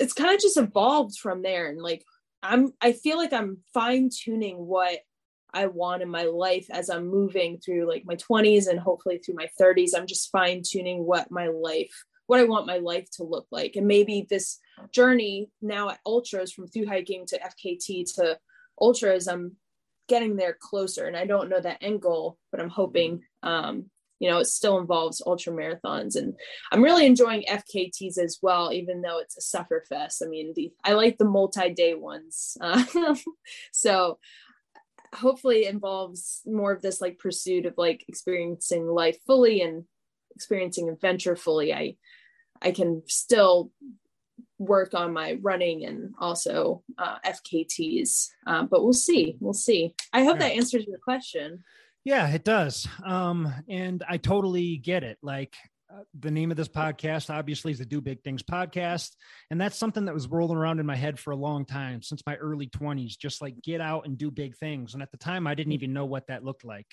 it's 0.01 0.13
kind 0.13 0.35
of 0.35 0.41
just 0.41 0.57
evolved 0.57 1.17
from 1.19 1.43
there. 1.43 1.69
And 1.69 1.81
like, 1.81 2.05
I'm, 2.43 2.73
I 2.81 2.93
feel 2.93 3.17
like 3.17 3.33
I'm 3.33 3.59
fine 3.73 4.11
tuning 4.13 4.57
what 4.67 4.99
I 5.53 5.67
want 5.67 6.03
in 6.03 6.11
my 6.11 6.25
life 6.25 6.67
as 6.71 6.91
I'm 6.91 7.07
moving 7.07 7.59
through 7.59 7.89
like 7.89 8.05
my 8.05 8.17
20s 8.17 8.69
and 8.69 8.79
hopefully 8.79 9.19
through 9.19 9.37
my 9.37 9.49
30s. 9.61 9.91
I'm 9.97 10.07
just 10.07 10.31
fine 10.31 10.63
tuning 10.65 11.05
what 11.05 11.31
my 11.31 11.49
life 11.49 11.93
what 12.27 12.41
I 12.41 12.45
want 12.45 12.67
my 12.67 12.79
life 12.79 13.09
to 13.13 13.25
look 13.25 13.47
like. 13.51 13.77
And 13.77 13.87
maybe 13.87 14.27
this 14.29 14.59
journey 14.93 15.51
now 15.61 15.91
at 15.91 16.01
ultras 16.07 16.53
from 16.53 16.67
through 16.67 16.87
hiking 16.87 17.27
to 17.27 17.39
FKT 17.39 18.15
to 18.15 18.39
ultras, 18.81 19.29
I'm 19.29 19.57
getting 20.09 20.37
there 20.37 20.57
closer. 20.59 21.07
And 21.07 21.17
I 21.17 21.27
don't 21.27 21.49
know 21.49 21.61
that 21.61 21.79
end 21.83 22.01
goal, 22.01 22.39
but 22.51 22.61
I'm 22.61 22.69
hoping, 22.69 23.23
um, 23.43 23.87
you 24.19 24.31
know, 24.31 24.39
it 24.39 24.47
still 24.47 24.79
involves 24.79 25.23
ultra 25.27 25.53
marathons. 25.53 26.17
And 26.17 26.35
I'm 26.73 26.83
really 26.83 27.07
enjoying 27.07 27.45
FKTs 27.49 28.19
as 28.19 28.39
well, 28.41 28.73
even 28.73 29.03
though 29.03 29.19
it's 29.19 29.37
a 29.37 29.43
suffer 29.43 29.85
fest. 29.89 30.23
I 30.25 30.29
mean, 30.29 30.53
the, 30.55 30.73
I 30.85 30.93
like 30.93 31.19
the 31.19 31.25
multi-day 31.25 31.95
ones. 31.95 32.57
Uh, 32.61 32.85
so 33.73 34.19
hopefully 35.15 35.67
involves 35.67 36.43
more 36.47 36.73
of 36.73 36.83
this 36.83 37.01
like 37.01 37.19
pursuit 37.19 37.67
of 37.67 37.75
like 37.77 38.05
experiencing 38.09 38.87
life 38.87 39.19
fully 39.27 39.63
and 39.63 39.85
experiencing 40.35 40.89
adventure 40.89 41.37
fully 41.37 41.73
i 41.73 41.95
i 42.61 42.71
can 42.71 43.03
still 43.07 43.71
work 44.59 44.95
on 44.95 45.13
my 45.13 45.39
running 45.43 45.85
and 45.85 46.15
also 46.19 46.83
uh, 46.99 47.19
fkt's 47.27 48.33
uh, 48.47 48.63
but 48.63 48.83
we'll 48.83 48.93
see 48.93 49.37
we'll 49.41 49.53
see. 49.53 49.95
I 50.13 50.25
hope 50.25 50.39
that 50.39 50.53
answers 50.53 50.87
your 50.87 50.99
question. 50.99 51.63
Yeah 52.05 52.29
it 52.29 52.45
does. 52.45 52.87
Um 53.05 53.53
and 53.69 54.03
i 54.09 54.17
totally 54.17 54.79
get 54.79 55.03
it. 55.03 55.19
Like 55.23 55.55
uh, 55.93 56.01
the 56.19 56.31
name 56.31 56.51
of 56.51 56.57
this 56.57 56.69
podcast 56.69 57.33
obviously 57.33 57.71
is 57.71 57.79
the 57.79 57.85
do 57.85 58.01
big 58.01 58.23
things 58.23 58.43
podcast. 58.43 59.11
And 59.51 59.61
that's 59.61 59.77
something 59.77 60.07
that 60.07 60.15
was 60.15 60.27
rolling 60.27 60.57
around 60.57 60.81
in 60.81 60.87
my 60.87 60.97
head 60.97 61.19
for 61.19 61.31
a 61.31 61.37
long 61.37 61.65
time 61.65 62.03
since 62.03 62.23
my 62.27 62.37
early 62.37 62.67
20s 62.67 63.17
just 63.17 63.41
like 63.41 63.61
get 63.63 63.81
out 63.81 64.07
and 64.07 64.19
do 64.19 64.31
big 64.31 64.57
things. 64.57 64.95
And 64.95 65.03
at 65.03 65.11
the 65.11 65.19
time 65.19 65.47
i 65.47 65.55
didn't 65.55 65.75
even 65.75 65.93
know 65.93 66.07
what 66.07 66.27
that 66.29 66.45
looked 66.45 66.65
like. 66.65 66.87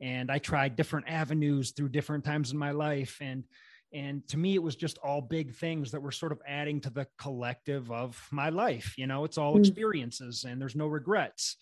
And 0.00 0.30
I 0.30 0.38
tried 0.38 0.76
different 0.76 1.08
avenues 1.08 1.72
through 1.72 1.88
different 1.90 2.24
times 2.24 2.52
in 2.52 2.58
my 2.58 2.72
life. 2.72 3.16
And 3.20 3.44
and 3.92 4.26
to 4.28 4.36
me 4.36 4.54
it 4.54 4.62
was 4.62 4.76
just 4.76 4.98
all 4.98 5.20
big 5.20 5.54
things 5.54 5.90
that 5.90 6.02
were 6.02 6.12
sort 6.12 6.32
of 6.32 6.40
adding 6.46 6.80
to 6.80 6.90
the 6.90 7.06
collective 7.18 7.90
of 7.90 8.20
my 8.30 8.48
life 8.48 8.94
you 8.96 9.06
know 9.06 9.24
it's 9.24 9.38
all 9.38 9.54
hmm. 9.54 9.60
experiences 9.60 10.44
and 10.44 10.60
there's 10.60 10.76
no 10.76 10.86
regrets 10.86 11.56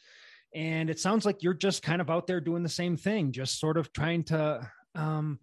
and 0.54 0.88
it 0.88 1.00
sounds 1.00 1.26
like 1.26 1.42
you're 1.42 1.52
just 1.54 1.82
kind 1.82 2.00
of 2.00 2.10
out 2.10 2.26
there 2.26 2.40
doing 2.40 2.62
the 2.62 2.68
same 2.68 2.96
thing 2.96 3.32
just 3.32 3.58
sort 3.58 3.76
of 3.76 3.92
trying 3.92 4.22
to 4.22 4.68
um 4.94 5.38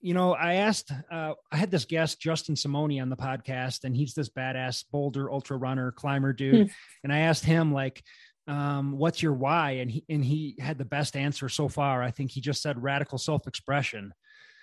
you 0.00 0.14
know 0.14 0.34
i 0.34 0.54
asked 0.54 0.92
uh, 1.10 1.34
i 1.52 1.56
had 1.56 1.70
this 1.70 1.84
guest 1.84 2.20
justin 2.20 2.54
simoni 2.54 3.00
on 3.00 3.08
the 3.08 3.16
podcast 3.16 3.84
and 3.84 3.96
he's 3.96 4.14
this 4.14 4.28
badass 4.28 4.84
boulder 4.90 5.30
ultra 5.30 5.56
runner 5.56 5.92
climber 5.92 6.32
dude 6.32 6.66
hmm. 6.66 6.72
and 7.04 7.12
i 7.12 7.18
asked 7.20 7.44
him 7.44 7.72
like 7.72 8.02
um, 8.48 8.96
what's 8.96 9.22
your 9.22 9.34
why? 9.34 9.72
And 9.72 9.90
he 9.90 10.04
and 10.08 10.24
he 10.24 10.56
had 10.58 10.78
the 10.78 10.84
best 10.84 11.16
answer 11.16 11.50
so 11.50 11.68
far. 11.68 12.02
I 12.02 12.10
think 12.10 12.30
he 12.30 12.40
just 12.40 12.62
said 12.62 12.82
radical 12.82 13.18
self-expression. 13.18 14.14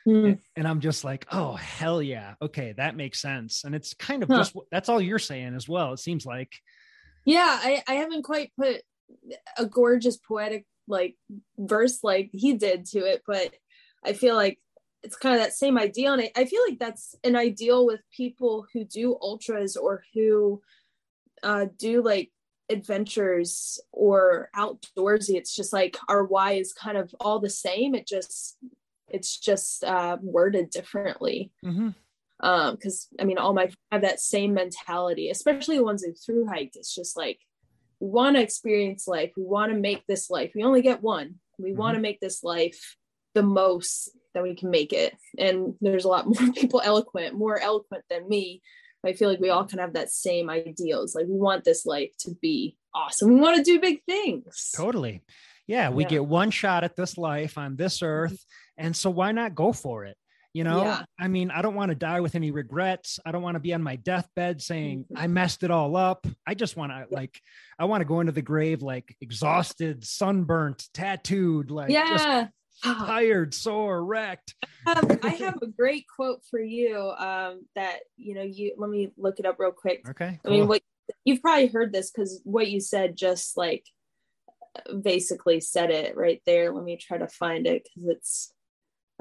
Mm. 0.08 0.40
And 0.56 0.68
I'm 0.68 0.82
just 0.82 1.04
like, 1.04 1.26
oh 1.32 1.54
hell 1.54 2.02
yeah. 2.02 2.36
Okay, 2.42 2.74
that 2.78 2.96
makes 2.96 3.22
sense. 3.22 3.64
And 3.64 3.74
it's 3.74 3.94
kind 3.94 4.24
of 4.24 4.30
huh. 4.30 4.38
just 4.38 4.56
that's 4.72 4.90
all 4.90 5.02
you're 5.02 5.20
saying 5.20 5.56
as 5.56 5.68
well. 5.68 5.94
It 5.94 6.00
seems 6.00 6.26
like. 6.26 6.54
Yeah, 7.26 7.60
I, 7.62 7.84
I 7.88 7.94
haven't 7.96 8.24
quite 8.24 8.52
put 8.60 8.82
a 9.58 9.66
gorgeous 9.66 10.18
poetic 10.18 10.66
like 10.88 11.16
verse 11.58 12.00
like 12.04 12.30
he 12.32 12.54
did 12.54 12.86
to 12.86 13.00
it, 13.00 13.24
but 13.26 13.54
I 14.04 14.14
feel 14.14 14.36
like 14.36 14.60
it's 15.02 15.16
kind 15.16 15.36
of 15.36 15.42
that 15.42 15.54
same 15.54 15.78
idea 15.78 16.10
on 16.10 16.20
it. 16.20 16.32
I 16.36 16.46
feel 16.46 16.62
like 16.68 16.78
that's 16.78 17.16
an 17.24 17.36
ideal 17.36 17.86
with 17.86 18.02
people 18.16 18.68
who 18.74 18.86
do 18.86 19.18
ultras 19.20 19.76
or 19.76 20.04
who 20.14 20.62
uh, 21.42 21.66
do 21.78 22.04
like 22.04 22.32
adventures 22.70 23.80
or 23.92 24.50
outdoorsy 24.56 25.36
it's 25.36 25.56
just 25.56 25.72
like 25.72 25.98
our 26.10 26.24
why 26.24 26.54
is 26.54 26.74
kind 26.74 26.98
of 26.98 27.14
all 27.20 27.40
the 27.40 27.50
same 27.50 27.94
it 27.94 28.08
just 28.08 28.58
it's 29.10 29.38
just 29.38 29.84
uh, 29.84 30.18
worded 30.22 30.70
differently 30.70 31.52
mm-hmm. 31.64 31.90
um 32.42 32.76
because 32.76 33.08
i 33.20 33.24
mean 33.24 33.38
all 33.38 33.54
my 33.54 33.70
have 33.92 34.02
that 34.02 34.20
same 34.20 34.54
mentality 34.54 35.30
especially 35.30 35.78
the 35.78 35.84
ones 35.84 36.04
who 36.04 36.14
through 36.14 36.48
hiked 36.48 36.76
it's 36.76 36.94
just 36.94 37.16
like 37.18 37.40
we 38.00 38.08
want 38.08 38.36
to 38.36 38.42
experience 38.42 39.08
life 39.08 39.32
we 39.38 39.44
want 39.44 39.72
to 39.72 39.78
make 39.78 40.06
this 40.08 40.30
life 40.30 40.52
we 40.56 40.64
only 40.64 40.82
get 40.82 41.02
one 41.02 41.36
we 41.58 41.70
mm-hmm. 41.70 41.80
want 41.80 41.96
to 41.96 42.02
make 42.02 42.20
this 42.20 42.44
life 42.44 42.98
the 43.34 43.44
most 43.44 44.10
that 44.34 44.44
we 44.44 44.56
can 44.56 44.70
make 44.70 44.92
it 44.92 45.16
and 45.38 45.76
there's 45.82 46.06
a 46.06 46.10
lot 46.10 46.26
more 46.40 46.52
people 46.54 46.82
eloquent 46.84 47.36
more 47.36 47.60
eloquent 47.60 48.04
than 48.10 48.28
me 48.28 48.62
I 49.06 49.14
feel 49.14 49.30
like 49.30 49.40
we 49.40 49.50
all 49.50 49.66
kind 49.66 49.76
of 49.76 49.80
have 49.82 49.94
that 49.94 50.12
same 50.12 50.50
ideals. 50.50 51.16
Like 51.16 51.28
we 51.28 51.38
want 51.38 51.64
this 51.64 51.86
life 51.86 52.12
to 52.20 52.32
be 52.42 52.78
awesome. 52.94 53.34
We 53.34 53.40
want 53.40 53.58
to 53.58 53.64
do 53.64 53.80
big 53.80 54.04
things. 54.06 54.72
Totally. 54.76 55.22
Yeah, 55.68 55.90
we 55.90 56.04
Yeah. 56.04 56.10
get 56.10 56.26
one 56.26 56.52
shot 56.52 56.84
at 56.84 56.96
this 56.96 57.18
life 57.18 57.58
on 57.58 57.76
this 57.76 58.02
earth. 58.02 58.44
And 58.78 58.96
so 58.96 59.10
why 59.10 59.32
not 59.32 59.56
go 59.56 59.72
for 59.74 60.06
it? 60.06 60.18
You 60.54 60.64
know, 60.64 60.84
Yeah. 60.84 61.04
I 61.20 61.28
mean, 61.28 61.52
I 61.52 61.62
don't 61.62 61.76
want 61.76 61.90
to 61.90 61.96
die 61.96 62.22
with 62.22 62.34
any 62.36 62.52
regrets. 62.52 63.20
I 63.26 63.32
don't 63.34 63.42
want 63.42 63.56
to 63.56 63.60
be 63.60 63.74
on 63.74 63.84
my 63.84 63.98
deathbed 63.98 64.62
saying 64.62 65.06
Mhm. 65.12 65.20
I 65.20 65.28
messed 65.28 65.64
it 65.64 65.72
all 65.72 65.98
up. 65.98 66.26
I 66.48 66.54
just 66.54 66.78
want 66.78 66.92
to 66.94 67.08
like, 67.14 67.42
I 67.78 67.86
want 67.86 68.02
to 68.02 68.06
go 68.06 68.22
into 68.22 68.32
the 68.32 68.42
grave 68.42 68.82
like 68.82 69.16
exhausted, 69.20 70.06
sunburnt, 70.06 70.88
tattooed, 70.94 71.72
like 71.72 71.90
yeah. 71.92 72.48
Ah, 72.84 73.06
tired, 73.06 73.54
sore, 73.54 74.04
wrecked. 74.04 74.56
um, 74.86 75.20
I 75.24 75.30
have 75.40 75.62
a 75.62 75.68
great 75.68 76.06
quote 76.14 76.42
for 76.50 76.60
you 76.60 76.98
um, 77.18 77.66
that, 77.76 78.00
you 78.16 78.36
know, 78.36 78.42
you 78.44 78.76
let 78.78 78.90
me 78.90 79.12
look 79.18 79.40
it 79.40 79.46
up 79.46 79.58
real 79.60 79.72
quick. 79.72 80.08
Okay. 80.10 80.40
I 80.46 80.50
mean, 80.50 80.68
what 80.68 80.82
you've 81.26 81.42
probably 81.42 81.68
heard 81.68 81.92
this 81.92 82.12
because 82.12 82.40
what 82.46 82.70
you 82.70 82.80
said 82.80 83.16
just 83.18 83.58
like 83.58 83.86
basically 85.02 85.62
said 85.62 85.92
it 85.92 86.16
right 86.16 86.42
there. 86.46 86.72
Let 86.74 86.84
me 86.84 86.98
try 86.98 87.18
to 87.18 87.28
find 87.28 87.66
it 87.68 87.84
because 87.84 88.10
it's 88.10 88.52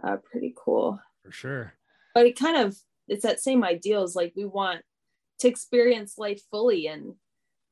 uh, 0.05 0.17
pretty 0.31 0.55
cool. 0.57 1.01
for 1.25 1.33
sure. 1.33 1.73
But 2.15 2.27
it 2.27 2.39
kind 2.39 2.57
of 2.57 2.77
it's 3.09 3.23
that 3.23 3.41
same 3.41 3.65
ideals. 3.65 4.15
Like 4.15 4.33
we 4.37 4.45
want 4.45 4.83
to 5.41 5.49
experience 5.49 6.19
life 6.19 6.41
fully 6.51 6.87
and 6.87 7.15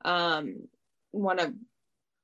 um, 0.04 0.68
want 1.12 1.38
to 1.38 1.54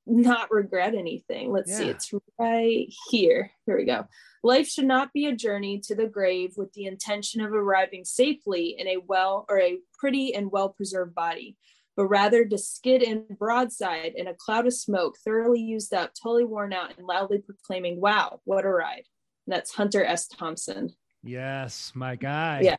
not 0.07 0.51
regret 0.51 0.95
anything. 0.95 1.53
Let's 1.53 1.77
see, 1.77 1.89
it's 1.89 2.13
right 2.39 2.87
here. 3.11 3.51
Here 3.67 3.77
we 3.77 3.85
go. 3.85 4.07
Life 4.43 4.67
should 4.67 4.87
not 4.87 5.13
be 5.13 5.27
a 5.27 5.37
journey 5.37 5.81
to 5.85 5.95
the 5.95 6.07
grave 6.07 6.55
with 6.57 6.73
the 6.73 6.87
intention 6.87 7.43
of 7.43 7.53
arriving 7.53 8.05
safely 8.05 8.75
in 8.79 8.89
a 8.89 8.97
well 9.07 9.45
or 9.49 9.61
a 9.61 9.79
pretty 9.99 10.35
and 10.35 10.51
well 10.51 10.71
preserved 10.71 11.15
body, 11.15 11.57
but 11.95 12.07
rather 12.07 12.45
to 12.47 12.57
skid 12.57 13.03
in 13.03 13.27
broadside 13.39 14.13
in 14.17 14.29
a 14.29 14.35
cloud 14.35 14.67
of 14.67 14.73
smoke, 14.73 15.17
thoroughly 15.23 15.61
used 15.61 15.93
up, 15.93 16.13
totally 16.15 16.45
worn 16.45 16.73
out, 16.73 16.97
and 16.97 17.07
loudly 17.07 17.39
proclaiming, 17.39 18.01
Wow, 18.01 18.41
what 18.45 18.65
a 18.65 18.71
ride. 18.71 19.05
That's 19.49 19.73
Hunter 19.75 20.05
S. 20.05 20.29
Thompson. 20.29 20.91
Yes, 21.25 21.91
my 21.95 22.15
guy. 22.17 22.61
Yeah. 22.63 22.77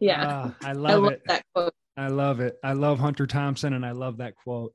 Yeah. 0.00 0.24
Ah, 0.26 0.56
I 0.62 0.70
I 0.70 0.72
love 0.72 1.02
love 1.02 1.12
it. 1.12 1.22
that 1.26 1.42
quote. 1.54 1.74
I 1.96 2.06
love 2.08 2.40
it. 2.40 2.56
I 2.62 2.72
love 2.74 3.00
Hunter 3.00 3.26
Thompson 3.26 3.72
and 3.74 3.84
I 3.84 3.90
love 3.90 4.18
that 4.18 4.36
quote. 4.36 4.72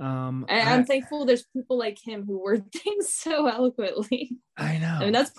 Um, 0.00 0.46
I, 0.48 0.60
I'm 0.60 0.84
thankful 0.86 1.24
there's 1.26 1.44
people 1.54 1.78
like 1.78 1.98
him 2.02 2.24
who 2.26 2.42
word 2.42 2.72
things 2.72 3.12
so 3.12 3.46
eloquently. 3.46 4.38
I 4.56 4.78
know. 4.78 4.96
I 5.00 5.04
mean, 5.04 5.12
that's 5.12 5.32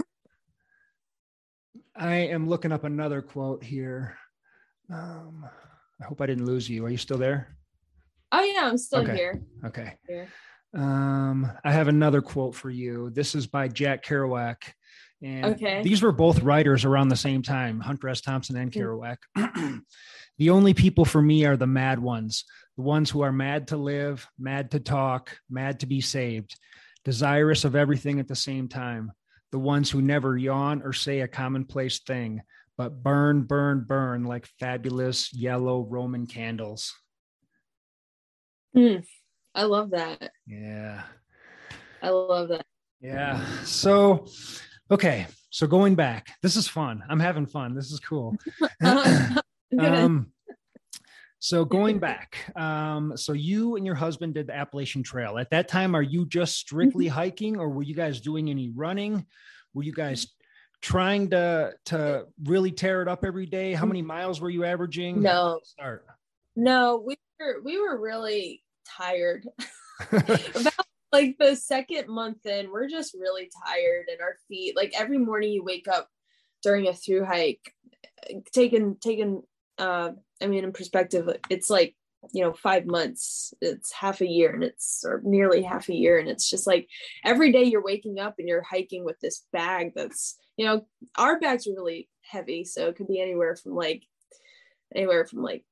I 1.96 2.16
am 2.16 2.48
looking 2.48 2.72
up 2.72 2.84
another 2.84 3.22
quote 3.22 3.64
here. 3.64 4.18
Um, 4.92 5.46
I 6.02 6.06
hope 6.06 6.22
I 6.22 6.26
didn't 6.28 6.46
lose 6.46 6.70
you. 6.70 6.86
Are 6.86 6.90
you 6.90 6.98
still 6.98 7.18
there? 7.18 7.58
oh 8.32 8.44
yeah, 8.44 8.68
I'm 8.68 8.78
still 8.78 9.00
Okay. 9.02 9.16
here. 9.16 9.42
Okay. 9.66 9.94
Here. 10.08 10.28
Um, 10.76 11.50
I 11.64 11.72
have 11.72 11.88
another 11.88 12.22
quote 12.22 12.54
for 12.54 12.70
you. 12.70 13.10
This 13.12 13.34
is 13.34 13.48
by 13.48 13.68
Jack 13.70 14.04
Kerouac. 14.06 14.58
And 15.22 15.46
Okay. 15.46 15.82
these 15.82 16.02
were 16.02 16.12
both 16.12 16.42
writers 16.44 16.86
around 16.86 17.08
the 17.08 17.16
same 17.16 17.42
time, 17.42 17.80
Hunter 17.80 18.10
S. 18.10 18.22
Thompson 18.22 18.58
and 18.58 18.72
Mm. 18.72 19.18
Kerouac. 19.36 19.82
the 20.38 20.50
only 20.50 20.74
people 20.74 21.06
for 21.06 21.22
me 21.22 21.46
are 21.46 21.58
the 21.58 21.68
mad 21.68 22.00
ones, 22.00 22.44
the 22.76 22.84
ones 22.84 23.10
who 23.10 23.22
are 23.22 23.32
mad 23.32 23.70
to 23.70 23.78
live, 23.78 24.28
mad 24.38 24.72
to 24.72 24.80
talk, 24.80 25.38
mad 25.50 25.80
to 25.80 25.86
be 25.86 26.02
saved, 26.02 26.60
desirous 27.04 27.64
of 27.64 27.76
everything 27.76 28.20
at 28.20 28.28
the 28.28 28.36
same 28.36 28.68
time, 28.68 29.12
the 29.52 29.60
ones 29.60 29.90
who 29.90 30.02
never 30.02 30.38
yawn 30.38 30.82
or 30.84 30.92
say 30.94 31.22
a 31.22 31.28
commonplace 31.28 32.00
thing, 32.00 32.42
but 32.78 33.02
burn, 33.02 33.44
burn, 33.44 33.86
burn 33.88 34.26
like 34.26 34.46
fabulous 34.60 35.34
yellow 35.34 35.82
Roman 35.90 36.28
candles. 36.28 36.94
Hmm. 38.74 38.98
I 39.54 39.64
love 39.64 39.92
that. 39.92 40.32
Yeah. 40.46 41.04
I 42.02 42.10
love 42.10 42.50
that. 42.50 42.66
Yeah. 43.00 43.46
So, 43.64 44.28
okay. 44.92 45.28
So 45.50 45.68
going 45.68 45.96
back, 45.96 46.30
this 46.42 46.56
is 46.56 46.68
fun. 46.68 47.04
I'm 47.10 47.20
having 47.20 47.46
fun. 47.46 47.76
This 47.76 47.92
is 47.92 48.00
cool. 48.00 48.36
Um, 49.80 50.32
so 51.40 51.66
going 51.66 52.00
back, 52.00 52.38
um, 52.56 53.18
so 53.18 53.34
you 53.34 53.76
and 53.76 53.86
your 53.86 53.96
husband 53.96 54.36
did 54.36 54.48
the 54.48 54.56
Appalachian 54.56 55.04
Trail. 55.04 55.38
At 55.38 55.50
that 55.52 55.68
time, 55.68 55.96
are 55.96 56.02
you 56.02 56.26
just 56.26 56.56
strictly 56.56 57.08
hiking, 57.08 57.58
or 57.58 57.70
were 57.70 57.84
you 57.84 57.96
guys 57.96 58.22
doing 58.22 58.50
any 58.50 58.70
running? 58.70 59.26
Were 59.74 59.84
you 59.84 59.94
guys 59.94 60.28
trying 60.82 61.30
to 61.32 61.74
to 61.86 62.26
really 62.44 62.72
tear 62.72 63.02
it 63.02 63.08
up 63.08 63.26
every 63.26 63.46
day? 63.46 63.74
How 63.74 63.86
many 63.86 64.02
miles 64.02 64.40
were 64.40 64.50
you 64.50 64.64
averaging? 64.64 65.22
No. 65.22 65.60
Start. 65.64 66.06
no, 66.56 67.04
we 67.06 67.18
were 67.40 67.62
we 67.64 67.80
were 67.80 68.00
really 68.00 68.64
tired. 68.86 69.48
About 70.12 70.74
like 71.16 71.38
the 71.40 71.56
second 71.56 72.10
month 72.10 72.46
in, 72.46 72.72
we're 72.72 72.90
just 72.90 73.14
really 73.14 73.50
tired 73.66 74.06
and 74.12 74.22
our 74.22 74.36
feet. 74.48 74.76
Like 74.76 74.94
every 74.98 75.18
morning 75.18 75.52
you 75.52 75.64
wake 75.64 75.88
up 75.88 76.10
during 76.62 76.88
a 76.88 76.94
through 76.94 77.26
hike, 77.26 77.74
taking 78.54 78.98
taking 79.00 79.44
uh 79.78 80.12
I 80.42 80.48
mean 80.48 80.64
in 80.64 80.74
perspective, 80.74 81.30
it's 81.50 81.70
like 81.70 81.96
you 82.34 82.44
know 82.44 82.54
five 82.54 82.86
months 82.88 83.54
it's 83.62 83.92
half 83.92 84.20
a 84.20 84.28
year 84.28 84.52
and 84.52 84.64
it's 84.64 85.04
or 85.06 85.22
nearly 85.24 85.62
half 85.62 85.90
a 85.90 85.94
year 85.94 86.18
and 86.18 86.28
it's 86.28 86.50
just 86.50 86.66
like 86.66 86.88
every 87.24 87.52
day 87.52 87.64
you're 87.64 87.84
waking 87.84 88.20
up 88.20 88.36
and 88.40 88.48
you're 88.48 88.64
hiking 88.64 89.06
with 89.06 89.20
this 89.20 89.46
bag 89.54 89.92
that's 89.96 90.36
you 90.58 90.66
know 90.66 90.88
our 91.20 91.40
bags 91.40 91.68
are 91.68 91.76
really 91.76 92.10
heavy 92.24 92.64
so 92.64 92.88
it 92.88 92.96
could 92.96 93.08
be 93.08 93.22
anywhere 93.22 93.56
from 93.56 93.76
like 93.76 94.02
anywhere 94.96 95.24
from 95.24 95.44
like 95.44 95.64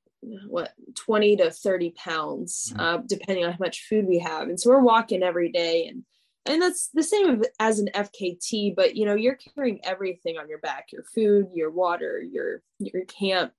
what 0.47 0.73
20 0.95 1.36
to 1.38 1.51
30 1.51 1.91
pounds 1.91 2.73
Mhm. 2.75 2.79
uh, 2.79 2.97
depending 3.05 3.45
on 3.45 3.51
how 3.51 3.57
much 3.59 3.86
food 3.88 4.05
we 4.07 4.19
have. 4.19 4.49
And 4.49 4.59
so 4.59 4.69
we're 4.69 4.79
walking 4.81 5.23
every 5.23 5.51
day 5.51 5.88
and 5.88 6.03
and 6.45 6.62
that's 6.62 6.89
the 6.93 7.03
same 7.03 7.41
as 7.59 7.79
an 7.79 7.88
fkt 7.95 8.75
but 8.75 8.97
you 8.97 9.05
know 9.05 9.15
you're 9.15 9.38
carrying 9.55 9.79
everything 9.86 10.38
on 10.38 10.49
your 10.49 10.57
back 10.57 10.88
your 10.91 11.03
food 11.03 11.47
your 11.53 11.71
water 11.71 12.21
your 12.21 12.62
your 12.79 13.05
camp. 13.05 13.53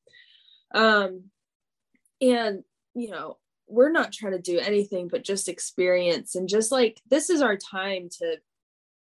Um 0.74 1.30
and 2.20 2.62
you 2.94 3.10
know 3.10 3.38
we're 3.66 3.90
not 3.90 4.12
trying 4.12 4.32
to 4.32 4.38
do 4.38 4.58
anything 4.58 5.08
but 5.08 5.24
just 5.24 5.48
experience 5.48 6.34
and 6.34 6.48
just 6.48 6.70
like 6.70 7.00
this 7.08 7.30
is 7.30 7.40
our 7.40 7.56
time 7.56 8.08
to 8.10 8.36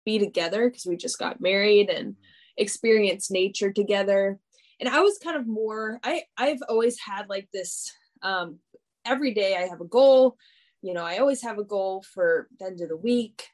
be 0.06 0.20
together 0.20 0.70
because 0.70 0.86
we 0.86 0.96
just 0.96 1.18
got 1.18 1.42
married 1.42 1.90
and 1.90 2.16
experience 2.58 3.32
nature 3.32 3.72
together 3.72 4.40
and 4.80 4.90
i 4.90 5.00
was 5.00 5.18
kind 5.24 5.38
of 5.38 5.48
more 5.48 6.00
i 6.04 6.22
i've 6.38 6.62
always 6.70 7.00
had 7.00 7.30
like 7.30 7.48
this 7.54 7.92
um 8.22 8.60
every 9.06 9.34
day 9.34 9.56
i 9.56 9.68
have 9.68 9.82
a 9.82 9.86
goal. 9.86 10.38
You 10.82 10.94
know 10.94 11.06
i 11.06 11.18
always 11.18 11.42
have 11.42 11.58
a 11.60 11.64
goal 11.64 12.04
for 12.14 12.48
the 12.60 12.66
end 12.66 12.82
of 12.82 12.90
the 12.90 12.98
week 12.98 13.48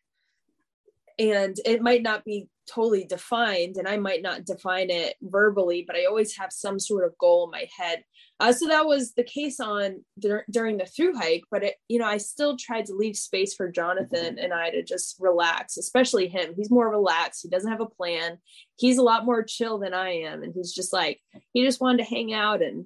and 1.20 1.58
it 1.66 1.82
might 1.82 2.02
not 2.02 2.24
be 2.24 2.48
totally 2.68 3.04
defined 3.04 3.78
and 3.78 3.88
i 3.88 3.98
might 3.98 4.22
not 4.22 4.46
define 4.46 4.90
it 4.90 5.16
verbally 5.24 5.84
but 5.86 5.96
i 5.96 6.06
always 6.06 6.36
have 6.38 6.52
some 6.52 6.80
sort 6.80 7.04
of 7.04 7.18
goal 7.18 7.46
in 7.46 7.52
my 7.52 7.68
head. 7.78 8.04
Uh, 8.40 8.54
so 8.54 8.68
that 8.68 8.86
was 8.86 9.14
the 9.14 9.24
case 9.24 9.60
on 9.60 10.04
dur- 10.18 10.46
during 10.50 10.78
the 10.78 10.86
through 10.86 11.14
hike 11.16 11.44
but 11.52 11.64
it 11.64 11.76
you 11.88 11.98
know 12.00 12.06
i 12.06 12.18
still 12.18 12.56
tried 12.58 12.86
to 12.86 12.94
leave 12.94 13.18
space 13.18 13.54
for 13.54 13.72
jonathan 13.72 14.38
and 14.40 14.54
i 14.54 14.70
to 14.70 14.84
just 14.84 15.18
relax 15.20 15.78
especially 15.78 16.28
him. 16.28 16.54
He's 16.56 16.72
more 16.72 16.90
relaxed. 16.90 17.42
He 17.42 17.50
doesn't 17.50 17.72
have 17.72 17.82
a 17.82 17.86
plan. 17.86 18.38
He's 18.78 18.98
a 18.98 19.04
lot 19.04 19.26
more 19.26 19.44
chill 19.44 19.80
than 19.80 19.94
i 19.94 20.10
am 20.12 20.44
and 20.44 20.54
he's 20.54 20.74
just 20.74 20.94
like 20.94 21.20
he 21.54 21.66
just 21.66 21.82
wanted 21.82 22.04
to 22.04 22.10
hang 22.10 22.34
out 22.34 22.62
and 22.62 22.86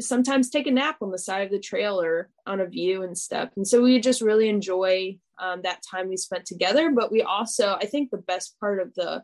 sometimes 0.00 0.50
take 0.50 0.66
a 0.66 0.70
nap 0.70 0.96
on 1.00 1.10
the 1.10 1.18
side 1.18 1.44
of 1.44 1.50
the 1.50 1.60
trail 1.60 2.00
or 2.00 2.30
on 2.46 2.60
a 2.60 2.66
view 2.66 3.02
and 3.02 3.16
stuff. 3.16 3.50
And 3.56 3.66
so 3.66 3.82
we 3.82 4.00
just 4.00 4.20
really 4.20 4.48
enjoy 4.48 5.18
um, 5.38 5.62
that 5.62 5.82
time 5.82 6.08
we 6.08 6.16
spent 6.16 6.46
together 6.46 6.90
but 6.90 7.12
we 7.12 7.22
also 7.22 7.74
i 7.74 7.84
think 7.84 8.10
the 8.10 8.16
best 8.16 8.58
part 8.58 8.80
of 8.80 8.94
the 8.94 9.22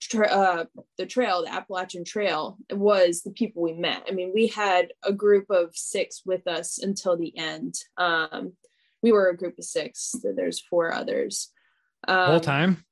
tra- 0.00 0.28
uh, 0.28 0.64
the 0.98 1.06
trail 1.06 1.42
the 1.42 1.52
appalachian 1.52 2.04
trail 2.04 2.58
was 2.70 3.22
the 3.22 3.30
people 3.30 3.62
we 3.62 3.72
met. 3.72 4.02
I 4.08 4.12
mean 4.12 4.32
we 4.34 4.48
had 4.48 4.92
a 5.02 5.12
group 5.12 5.46
of 5.50 5.70
six 5.74 6.22
with 6.24 6.46
us 6.46 6.78
until 6.78 7.16
the 7.16 7.36
end. 7.36 7.74
Um, 7.96 8.52
we 9.02 9.12
were 9.12 9.28
a 9.28 9.36
group 9.36 9.58
of 9.58 9.64
six 9.64 10.12
so 10.20 10.32
there's 10.34 10.60
four 10.60 10.92
others. 10.92 11.52
Um, 12.08 12.30
Whole 12.30 12.40
time. 12.40 12.84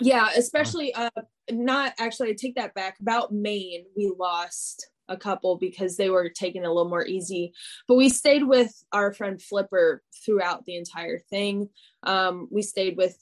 yeah 0.00 0.28
especially 0.36 0.94
uh 0.94 1.10
not 1.50 1.92
actually 1.98 2.30
i 2.30 2.34
take 2.34 2.54
that 2.54 2.74
back 2.74 2.96
about 3.00 3.32
maine 3.32 3.84
we 3.96 4.12
lost 4.18 4.86
a 5.08 5.16
couple 5.16 5.56
because 5.56 5.96
they 5.96 6.10
were 6.10 6.28
taking 6.28 6.62
it 6.62 6.66
a 6.66 6.72
little 6.72 6.88
more 6.88 7.06
easy. 7.06 7.52
But 7.88 7.96
we 7.96 8.08
stayed 8.08 8.44
with 8.44 8.72
our 8.92 9.12
friend 9.12 9.40
flipper 9.40 10.02
throughout 10.24 10.64
the 10.64 10.76
entire 10.76 11.18
thing. 11.18 11.68
Um 12.02 12.48
we 12.50 12.62
stayed 12.62 12.96
with 12.96 13.16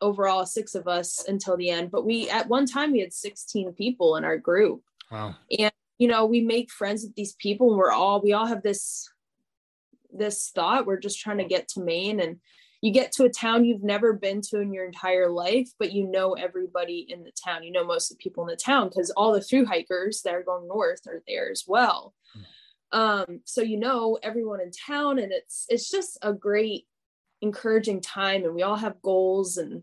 overall 0.00 0.46
six 0.46 0.74
of 0.74 0.86
us 0.86 1.24
until 1.26 1.56
the 1.56 1.70
end. 1.70 1.90
But 1.90 2.06
we 2.06 2.30
at 2.30 2.48
one 2.48 2.66
time 2.66 2.92
we 2.92 3.00
had 3.00 3.12
16 3.12 3.72
people 3.72 4.16
in 4.16 4.24
our 4.24 4.38
group. 4.38 4.82
Wow. 5.10 5.36
And, 5.58 5.72
you 5.98 6.06
know 6.06 6.26
we 6.26 6.40
make 6.40 6.70
friends 6.70 7.02
with 7.02 7.14
these 7.16 7.32
people 7.34 7.70
and 7.70 7.76
we're 7.76 7.90
all 7.90 8.20
we 8.22 8.32
all 8.32 8.46
have 8.46 8.62
this 8.62 9.10
this 10.12 10.50
thought. 10.54 10.86
We're 10.86 11.00
just 11.00 11.20
trying 11.20 11.38
to 11.38 11.44
get 11.44 11.68
to 11.68 11.80
maine 11.80 12.20
and 12.20 12.38
you 12.80 12.92
get 12.92 13.10
to 13.12 13.24
a 13.24 13.30
town 13.30 13.64
you've 13.64 13.82
never 13.82 14.12
been 14.12 14.40
to 14.40 14.60
in 14.60 14.72
your 14.72 14.84
entire 14.84 15.28
life 15.28 15.70
but 15.78 15.92
you 15.92 16.06
know 16.06 16.34
everybody 16.34 17.06
in 17.08 17.24
the 17.24 17.32
town 17.32 17.62
you 17.62 17.72
know 17.72 17.84
most 17.84 18.10
of 18.10 18.16
the 18.16 18.22
people 18.22 18.44
in 18.44 18.48
the 18.48 18.56
town 18.56 18.88
because 18.88 19.10
all 19.10 19.32
the 19.32 19.40
through 19.40 19.66
hikers 19.66 20.22
that 20.22 20.34
are 20.34 20.42
going 20.42 20.66
north 20.68 21.06
are 21.06 21.22
there 21.26 21.50
as 21.50 21.64
well 21.66 22.14
Um, 22.90 23.40
so 23.44 23.60
you 23.60 23.78
know 23.78 24.18
everyone 24.22 24.60
in 24.60 24.70
town 24.70 25.18
and 25.18 25.32
it's 25.32 25.66
it's 25.68 25.90
just 25.90 26.18
a 26.22 26.32
great 26.32 26.86
encouraging 27.42 28.00
time 28.00 28.44
and 28.44 28.54
we 28.54 28.62
all 28.62 28.76
have 28.76 29.02
goals 29.02 29.58
and 29.58 29.82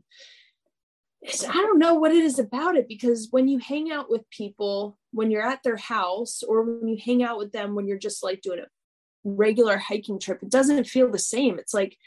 I 1.28 1.54
don't 1.54 1.80
know 1.80 1.96
what 1.96 2.12
it 2.12 2.24
is 2.24 2.40
about 2.40 2.76
it 2.76 2.88
because 2.88 3.30
when 3.32 3.48
you 3.48 3.58
hang 3.58 3.92
out 3.92 4.12
with 4.12 4.30
people, 4.30 4.98
when 5.12 5.32
you're 5.32 5.46
at 5.46 5.64
their 5.64 5.78
house, 5.78 6.44
or 6.44 6.64
when 6.64 6.88
you 6.88 6.98
hang 7.04 7.24
out 7.24 7.38
with 7.38 7.52
them 7.52 7.74
when 7.74 7.88
you're 7.88 7.98
just 7.98 8.24
like 8.24 8.42
doing 8.42 8.60
a 8.60 8.66
regular 9.24 9.78
hiking 9.78 10.20
trip, 10.20 10.44
it 10.44 10.50
doesn't 10.50 10.86
feel 10.86 11.10
the 11.10 11.18
same. 11.18 11.58
It's 11.58 11.74
like, 11.74 11.98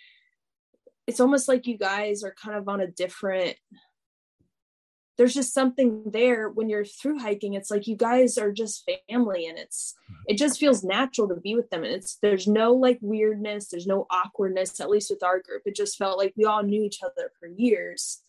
it's 1.08 1.20
almost 1.20 1.48
like 1.48 1.66
you 1.66 1.78
guys 1.78 2.22
are 2.22 2.34
kind 2.34 2.56
of 2.56 2.68
on 2.68 2.80
a 2.80 2.86
different, 2.86 3.56
there's 5.16 5.32
just 5.32 5.54
something 5.54 6.02
there 6.04 6.50
when 6.50 6.68
you're 6.68 6.84
through 6.84 7.18
hiking. 7.18 7.54
It's 7.54 7.70
like 7.70 7.86
you 7.86 7.96
guys 7.96 8.36
are 8.36 8.52
just 8.52 8.88
family 9.08 9.46
and 9.46 9.58
it's, 9.58 9.94
it 10.28 10.36
just 10.36 10.60
feels 10.60 10.84
natural 10.84 11.26
to 11.28 11.34
be 11.34 11.54
with 11.56 11.70
them. 11.70 11.82
And 11.82 11.94
it's, 11.94 12.18
there's 12.20 12.46
no 12.46 12.74
like 12.74 12.98
weirdness, 13.00 13.68
there's 13.68 13.86
no 13.86 14.06
awkwardness, 14.10 14.78
at 14.80 14.90
least 14.90 15.10
with 15.10 15.22
our 15.22 15.40
group. 15.40 15.62
It 15.64 15.74
just 15.74 15.96
felt 15.96 16.18
like 16.18 16.34
we 16.36 16.44
all 16.44 16.62
knew 16.62 16.82
each 16.82 17.02
other 17.02 17.32
for 17.40 17.48
years 17.48 18.22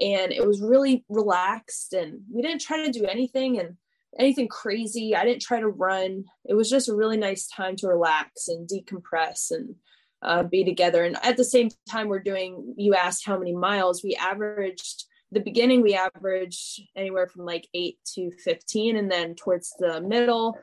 and 0.00 0.32
it 0.32 0.46
was 0.46 0.62
really 0.62 1.04
relaxed 1.10 1.92
and 1.92 2.22
we 2.32 2.40
didn't 2.40 2.62
try 2.62 2.84
to 2.84 2.90
do 2.92 3.04
anything 3.04 3.58
and 3.58 3.76
anything 4.18 4.48
crazy 4.48 5.14
i 5.14 5.24
didn't 5.24 5.42
try 5.42 5.60
to 5.60 5.68
run 5.68 6.24
it 6.44 6.54
was 6.54 6.70
just 6.70 6.88
a 6.88 6.94
really 6.94 7.16
nice 7.16 7.46
time 7.46 7.76
to 7.76 7.88
relax 7.88 8.48
and 8.48 8.68
decompress 8.68 9.50
and 9.50 9.74
uh, 10.22 10.42
be 10.42 10.64
together 10.64 11.04
and 11.04 11.16
at 11.22 11.36
the 11.36 11.44
same 11.44 11.68
time 11.88 12.08
we're 12.08 12.20
doing 12.20 12.74
you 12.76 12.94
asked 12.94 13.26
how 13.26 13.38
many 13.38 13.54
miles 13.54 14.02
we 14.02 14.14
averaged 14.14 15.04
the 15.32 15.40
beginning 15.40 15.80
we 15.82 15.94
averaged 15.94 16.82
anywhere 16.94 17.26
from 17.26 17.44
like 17.44 17.66
8 17.74 17.98
to 18.14 18.30
15 18.44 18.96
and 18.96 19.10
then 19.10 19.34
towards 19.34 19.72
the 19.78 20.00
middle 20.00 20.58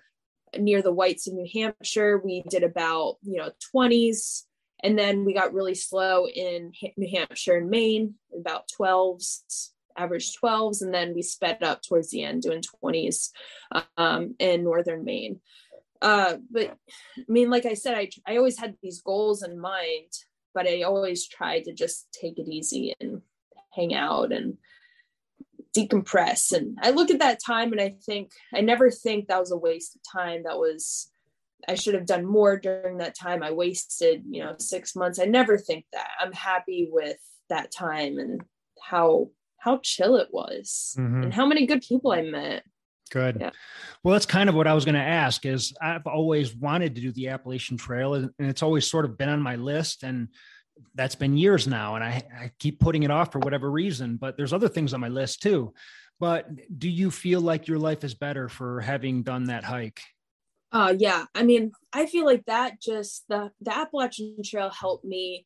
near 0.57 0.81
the 0.81 0.93
whites 0.93 1.27
of 1.27 1.33
new 1.33 1.47
hampshire 1.53 2.17
we 2.17 2.43
did 2.49 2.63
about 2.63 3.17
you 3.21 3.37
know 3.37 3.51
20s 3.75 4.43
and 4.81 4.97
then 4.97 5.25
we 5.25 5.33
got 5.33 5.53
really 5.53 5.75
slow 5.75 6.27
in 6.27 6.71
New 6.95 7.09
Hampshire 7.09 7.57
and 7.57 7.69
Maine, 7.69 8.15
about 8.37 8.69
12s, 8.79 9.71
average 9.97 10.31
12s. 10.41 10.81
And 10.81 10.93
then 10.93 11.13
we 11.13 11.21
sped 11.21 11.63
up 11.63 11.81
towards 11.81 12.11
the 12.11 12.23
end 12.23 12.43
doing 12.43 12.63
20s 12.83 13.29
um, 13.97 14.35
in 14.39 14.63
Northern 14.63 15.03
Maine. 15.03 15.41
Uh, 16.01 16.37
but 16.49 16.77
I 17.17 17.21
mean, 17.27 17.49
like 17.49 17.65
I 17.65 17.73
said, 17.73 17.95
I, 17.95 18.09
I 18.25 18.37
always 18.37 18.57
had 18.57 18.75
these 18.81 19.01
goals 19.01 19.43
in 19.43 19.59
mind, 19.59 20.11
but 20.53 20.67
I 20.67 20.83
always 20.83 21.27
tried 21.27 21.65
to 21.65 21.73
just 21.73 22.07
take 22.11 22.39
it 22.39 22.47
easy 22.47 22.95
and 22.99 23.21
hang 23.73 23.93
out 23.93 24.31
and 24.31 24.57
decompress. 25.75 26.51
And 26.51 26.77
I 26.81 26.91
look 26.91 27.11
at 27.11 27.19
that 27.19 27.39
time 27.45 27.71
and 27.71 27.81
I 27.81 27.95
think, 28.05 28.31
I 28.53 28.61
never 28.61 28.89
think 28.89 29.27
that 29.27 29.39
was 29.39 29.51
a 29.51 29.57
waste 29.57 29.95
of 29.95 30.01
time. 30.09 30.43
That 30.43 30.57
was, 30.57 31.11
I 31.67 31.75
should 31.75 31.93
have 31.93 32.05
done 32.05 32.25
more 32.25 32.57
during 32.57 32.97
that 32.97 33.17
time. 33.17 33.43
I 33.43 33.51
wasted, 33.51 34.23
you 34.29 34.43
know, 34.43 34.55
six 34.57 34.95
months. 34.95 35.19
I 35.19 35.25
never 35.25 35.57
think 35.57 35.85
that. 35.93 36.09
I'm 36.19 36.31
happy 36.31 36.89
with 36.91 37.17
that 37.49 37.71
time 37.71 38.17
and 38.17 38.41
how 38.81 39.29
how 39.57 39.79
chill 39.83 40.15
it 40.15 40.29
was 40.31 40.95
mm-hmm. 40.97 41.23
and 41.23 41.33
how 41.33 41.45
many 41.45 41.65
good 41.65 41.81
people 41.81 42.11
I 42.11 42.21
met. 42.21 42.63
Good. 43.11 43.37
Yeah. 43.39 43.49
Well, 44.03 44.13
that's 44.13 44.25
kind 44.25 44.49
of 44.49 44.55
what 44.55 44.67
I 44.67 44.73
was 44.73 44.85
going 44.85 44.95
to 44.95 45.01
ask 45.01 45.45
is 45.45 45.73
I've 45.81 46.07
always 46.07 46.55
wanted 46.55 46.95
to 46.95 47.01
do 47.01 47.11
the 47.11 47.29
Appalachian 47.29 47.77
Trail 47.77 48.13
and 48.13 48.31
it's 48.39 48.63
always 48.63 48.89
sort 48.89 49.05
of 49.05 49.17
been 49.17 49.29
on 49.29 49.41
my 49.41 49.55
list 49.55 50.03
and 50.03 50.29
that's 50.95 51.15
been 51.15 51.37
years 51.37 51.67
now 51.67 51.95
and 51.95 52.03
I, 52.03 52.23
I 52.33 52.51
keep 52.59 52.79
putting 52.79 53.03
it 53.03 53.11
off 53.11 53.31
for 53.31 53.39
whatever 53.39 53.69
reason, 53.69 54.17
but 54.17 54.37
there's 54.37 54.53
other 54.53 54.69
things 54.69 54.93
on 54.93 55.01
my 55.01 55.09
list 55.09 55.41
too. 55.41 55.73
But 56.19 56.47
do 56.77 56.89
you 56.89 57.11
feel 57.11 57.41
like 57.41 57.67
your 57.67 57.79
life 57.79 58.03
is 58.03 58.13
better 58.13 58.49
for 58.49 58.81
having 58.81 59.23
done 59.23 59.45
that 59.45 59.63
hike? 59.63 60.01
uh 60.71 60.93
yeah 60.97 61.25
i 61.35 61.43
mean 61.43 61.71
i 61.93 62.05
feel 62.05 62.25
like 62.25 62.45
that 62.45 62.81
just 62.81 63.25
the 63.29 63.51
the 63.61 63.75
appalachian 63.75 64.37
trail 64.43 64.69
helped 64.69 65.05
me 65.05 65.45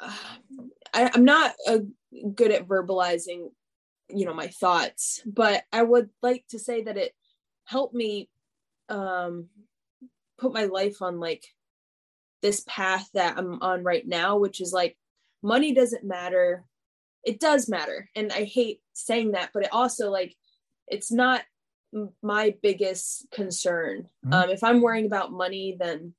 uh, 0.00 0.12
I, 0.92 1.10
i'm 1.14 1.24
not 1.24 1.54
a, 1.68 1.80
good 2.34 2.52
at 2.52 2.68
verbalizing 2.68 3.50
you 4.08 4.26
know 4.26 4.34
my 4.34 4.48
thoughts 4.48 5.22
but 5.26 5.62
i 5.72 5.82
would 5.82 6.10
like 6.22 6.44
to 6.48 6.58
say 6.58 6.82
that 6.82 6.96
it 6.96 7.12
helped 7.64 7.94
me 7.94 8.28
um 8.88 9.48
put 10.38 10.52
my 10.52 10.64
life 10.64 11.00
on 11.00 11.20
like 11.20 11.44
this 12.42 12.62
path 12.66 13.08
that 13.14 13.38
i'm 13.38 13.62
on 13.62 13.82
right 13.82 14.06
now 14.06 14.36
which 14.36 14.60
is 14.60 14.72
like 14.72 14.96
money 15.42 15.72
doesn't 15.72 16.04
matter 16.04 16.64
it 17.24 17.40
does 17.40 17.68
matter 17.68 18.10
and 18.14 18.32
i 18.32 18.44
hate 18.44 18.80
saying 18.92 19.32
that 19.32 19.50
but 19.54 19.64
it 19.64 19.72
also 19.72 20.10
like 20.10 20.34
it's 20.86 21.10
not 21.10 21.42
my 22.22 22.54
biggest 22.62 23.26
concern. 23.30 24.08
Mm-hmm. 24.24 24.32
Um, 24.32 24.50
if 24.50 24.64
I'm 24.64 24.80
worrying 24.80 25.06
about 25.06 25.32
money, 25.32 25.76
then 25.78 26.14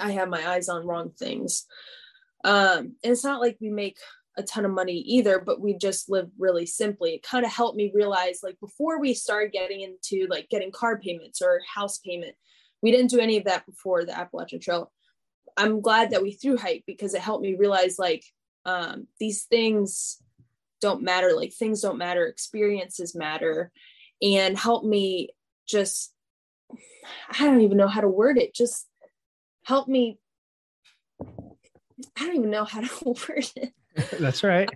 I 0.00 0.12
have 0.12 0.28
my 0.28 0.46
eyes 0.46 0.68
on 0.68 0.86
wrong 0.86 1.10
things. 1.18 1.66
Um, 2.44 2.94
and 3.02 3.12
it's 3.12 3.24
not 3.24 3.40
like 3.40 3.58
we 3.60 3.70
make 3.70 3.98
a 4.36 4.42
ton 4.42 4.64
of 4.64 4.70
money 4.70 4.98
either, 4.98 5.40
but 5.40 5.60
we 5.60 5.74
just 5.74 6.08
live 6.08 6.28
really 6.38 6.66
simply. 6.66 7.14
It 7.14 7.22
kind 7.22 7.44
of 7.44 7.52
helped 7.52 7.76
me 7.76 7.92
realize, 7.94 8.40
like, 8.42 8.58
before 8.60 9.00
we 9.00 9.14
started 9.14 9.52
getting 9.52 9.80
into 9.80 10.26
like 10.28 10.48
getting 10.48 10.70
car 10.70 10.98
payments 10.98 11.42
or 11.42 11.60
house 11.74 11.98
payment, 11.98 12.34
we 12.82 12.90
didn't 12.90 13.10
do 13.10 13.18
any 13.18 13.36
of 13.36 13.44
that 13.44 13.66
before 13.66 14.04
the 14.04 14.16
Appalachian 14.16 14.60
Trail. 14.60 14.90
I'm 15.56 15.80
glad 15.80 16.10
that 16.10 16.22
we 16.22 16.32
through 16.32 16.58
hike 16.58 16.84
because 16.86 17.14
it 17.14 17.20
helped 17.20 17.42
me 17.42 17.54
realize, 17.54 17.98
like, 17.98 18.24
um, 18.64 19.08
these 19.18 19.44
things 19.44 20.22
don't 20.80 21.02
matter. 21.02 21.34
Like, 21.34 21.52
things 21.52 21.80
don't 21.80 21.98
matter. 21.98 22.26
Experiences 22.26 23.14
matter 23.14 23.70
and 24.22 24.56
help 24.56 24.84
me 24.84 25.30
just 25.66 26.12
I 27.38 27.44
don't 27.46 27.60
even 27.62 27.76
know 27.76 27.88
how 27.88 28.00
to 28.00 28.08
word 28.08 28.38
it. 28.38 28.54
Just 28.54 28.86
help 29.64 29.88
me. 29.88 30.18
I 31.20 32.26
don't 32.26 32.36
even 32.36 32.50
know 32.50 32.64
how 32.64 32.80
to 32.80 32.90
word 33.04 33.50
it. 33.56 33.72
That's 34.18 34.42
right. 34.42 34.68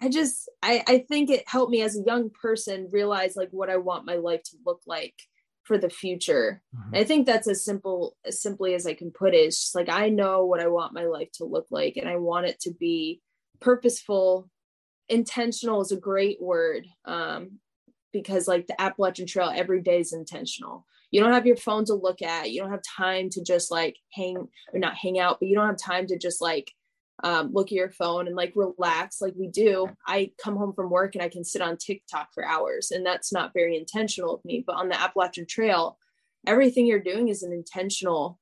I 0.00 0.08
just 0.08 0.50
I 0.62 0.82
I 0.86 0.98
think 1.08 1.30
it 1.30 1.48
helped 1.48 1.70
me 1.70 1.82
as 1.82 1.96
a 1.96 2.02
young 2.04 2.30
person 2.30 2.88
realize 2.90 3.36
like 3.36 3.50
what 3.50 3.70
I 3.70 3.76
want 3.76 4.06
my 4.06 4.16
life 4.16 4.42
to 4.44 4.56
look 4.66 4.80
like 4.86 5.14
for 5.62 5.78
the 5.78 5.90
future. 5.90 6.60
Mm-hmm. 6.76 6.96
I 6.96 7.04
think 7.04 7.26
that's 7.26 7.48
as 7.48 7.64
simple 7.64 8.16
as 8.24 8.42
simply 8.42 8.74
as 8.74 8.84
I 8.84 8.94
can 8.94 9.12
put 9.12 9.34
it. 9.34 9.38
It's 9.38 9.60
just 9.60 9.74
like 9.74 9.88
I 9.88 10.08
know 10.08 10.44
what 10.44 10.60
I 10.60 10.66
want 10.66 10.92
my 10.92 11.04
life 11.04 11.30
to 11.34 11.44
look 11.44 11.66
like 11.70 11.96
and 11.96 12.08
I 12.08 12.16
want 12.16 12.46
it 12.46 12.58
to 12.60 12.72
be 12.72 13.20
purposeful. 13.60 14.50
Intentional 15.08 15.80
is 15.80 15.92
a 15.92 15.96
great 15.96 16.42
word. 16.42 16.86
Um, 17.04 17.60
because 18.12 18.46
like 18.46 18.66
the 18.66 18.80
Appalachian 18.80 19.26
Trail 19.26 19.50
every 19.54 19.80
day 19.80 20.00
is 20.00 20.12
intentional. 20.12 20.86
You 21.10 21.20
don't 21.20 21.32
have 21.32 21.46
your 21.46 21.56
phone 21.56 21.84
to 21.86 21.94
look 21.94 22.22
at. 22.22 22.50
You 22.50 22.60
don't 22.60 22.70
have 22.70 22.82
time 22.96 23.28
to 23.30 23.42
just 23.42 23.70
like 23.70 23.96
hang 24.12 24.36
or 24.72 24.78
not 24.78 24.96
hang 24.96 25.18
out, 25.18 25.38
but 25.40 25.48
you 25.48 25.54
don't 25.54 25.66
have 25.66 25.78
time 25.78 26.06
to 26.08 26.18
just 26.18 26.40
like 26.40 26.72
um, 27.22 27.52
look 27.52 27.68
at 27.68 27.72
your 27.72 27.90
phone 27.90 28.26
and 28.26 28.34
like 28.34 28.52
relax 28.56 29.20
like 29.20 29.34
we 29.36 29.48
do. 29.48 29.88
I 30.06 30.32
come 30.42 30.56
home 30.56 30.72
from 30.72 30.90
work 30.90 31.14
and 31.14 31.22
I 31.22 31.28
can 31.28 31.44
sit 31.44 31.62
on 31.62 31.76
TikTok 31.76 32.28
for 32.34 32.44
hours, 32.44 32.90
and 32.90 33.06
that's 33.06 33.32
not 33.32 33.52
very 33.54 33.76
intentional 33.76 34.34
of 34.34 34.44
me. 34.44 34.64
But 34.66 34.76
on 34.76 34.88
the 34.88 35.00
Appalachian 35.00 35.46
Trail, 35.46 35.98
everything 36.46 36.86
you're 36.86 36.98
doing 36.98 37.28
is 37.28 37.42
an 37.42 37.52
intentional. 37.52 38.38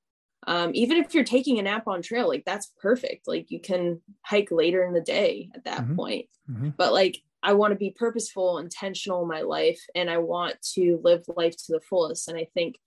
Um, 0.47 0.71
even 0.73 0.97
if 0.97 1.15
you're 1.15 1.25
taking 1.25 1.59
a 1.59 1.63
nap 1.63 1.87
on 1.87 2.01
trail, 2.01 2.27
like 2.27 2.45
that's 2.47 2.73
perfect. 2.81 3.29
Like 3.29 3.51
you 3.51 3.61
can 3.61 4.01
hike 4.23 4.51
later 4.51 4.83
in 4.85 4.95
the 4.95 5.03
day 5.03 5.51
at 5.55 5.65
that 5.65 5.83
mm-hmm. 5.83 5.97
point. 5.97 6.27
Mm-hmm. 6.51 6.71
But 6.79 6.95
like 6.95 7.21
I 7.43 7.53
want 7.53 7.73
to 7.73 7.79
be 7.79 7.91
purposeful, 7.91 8.59
intentional 8.59 9.23
in 9.23 9.29
my 9.29 9.43
life, 9.43 9.81
and 9.95 10.09
I 10.09 10.19
want 10.19 10.57
to 10.75 11.01
live 11.05 11.25
life 11.37 11.57
to 11.57 11.73
the 11.73 11.81
fullest. 11.81 12.29
And 12.29 12.39
I 12.39 12.47
think 12.55 12.79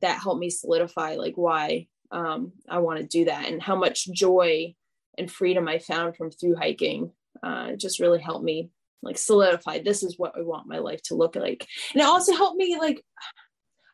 that 0.00 0.20
helped 0.22 0.40
me 0.40 0.50
solidify 0.50 1.16
like 1.16 1.34
why 1.34 1.88
um, 2.12 2.52
I 2.68 2.78
want 2.78 3.00
to 3.00 3.06
do 3.06 3.24
that 3.26 3.48
and 3.48 3.62
how 3.62 3.76
much 3.76 4.06
joy 4.12 4.74
and 5.20 5.30
freedom 5.30 5.68
I 5.68 5.78
found 5.78 6.16
from 6.16 6.30
through 6.30 6.56
hiking. 6.56 7.12
Uh, 7.42 7.72
just 7.76 8.00
really 8.00 8.20
helped 8.20 8.44
me 8.44 8.70
like 9.02 9.16
solidify 9.16 9.78
this 9.78 10.02
is 10.02 10.18
what 10.18 10.34
I 10.36 10.42
want 10.42 10.66
my 10.66 10.78
life 10.78 11.00
to 11.04 11.14
look 11.14 11.36
like. 11.36 11.66
And 11.92 12.02
it 12.02 12.06
also 12.06 12.34
helped 12.34 12.56
me 12.56 12.76
like 12.78 13.02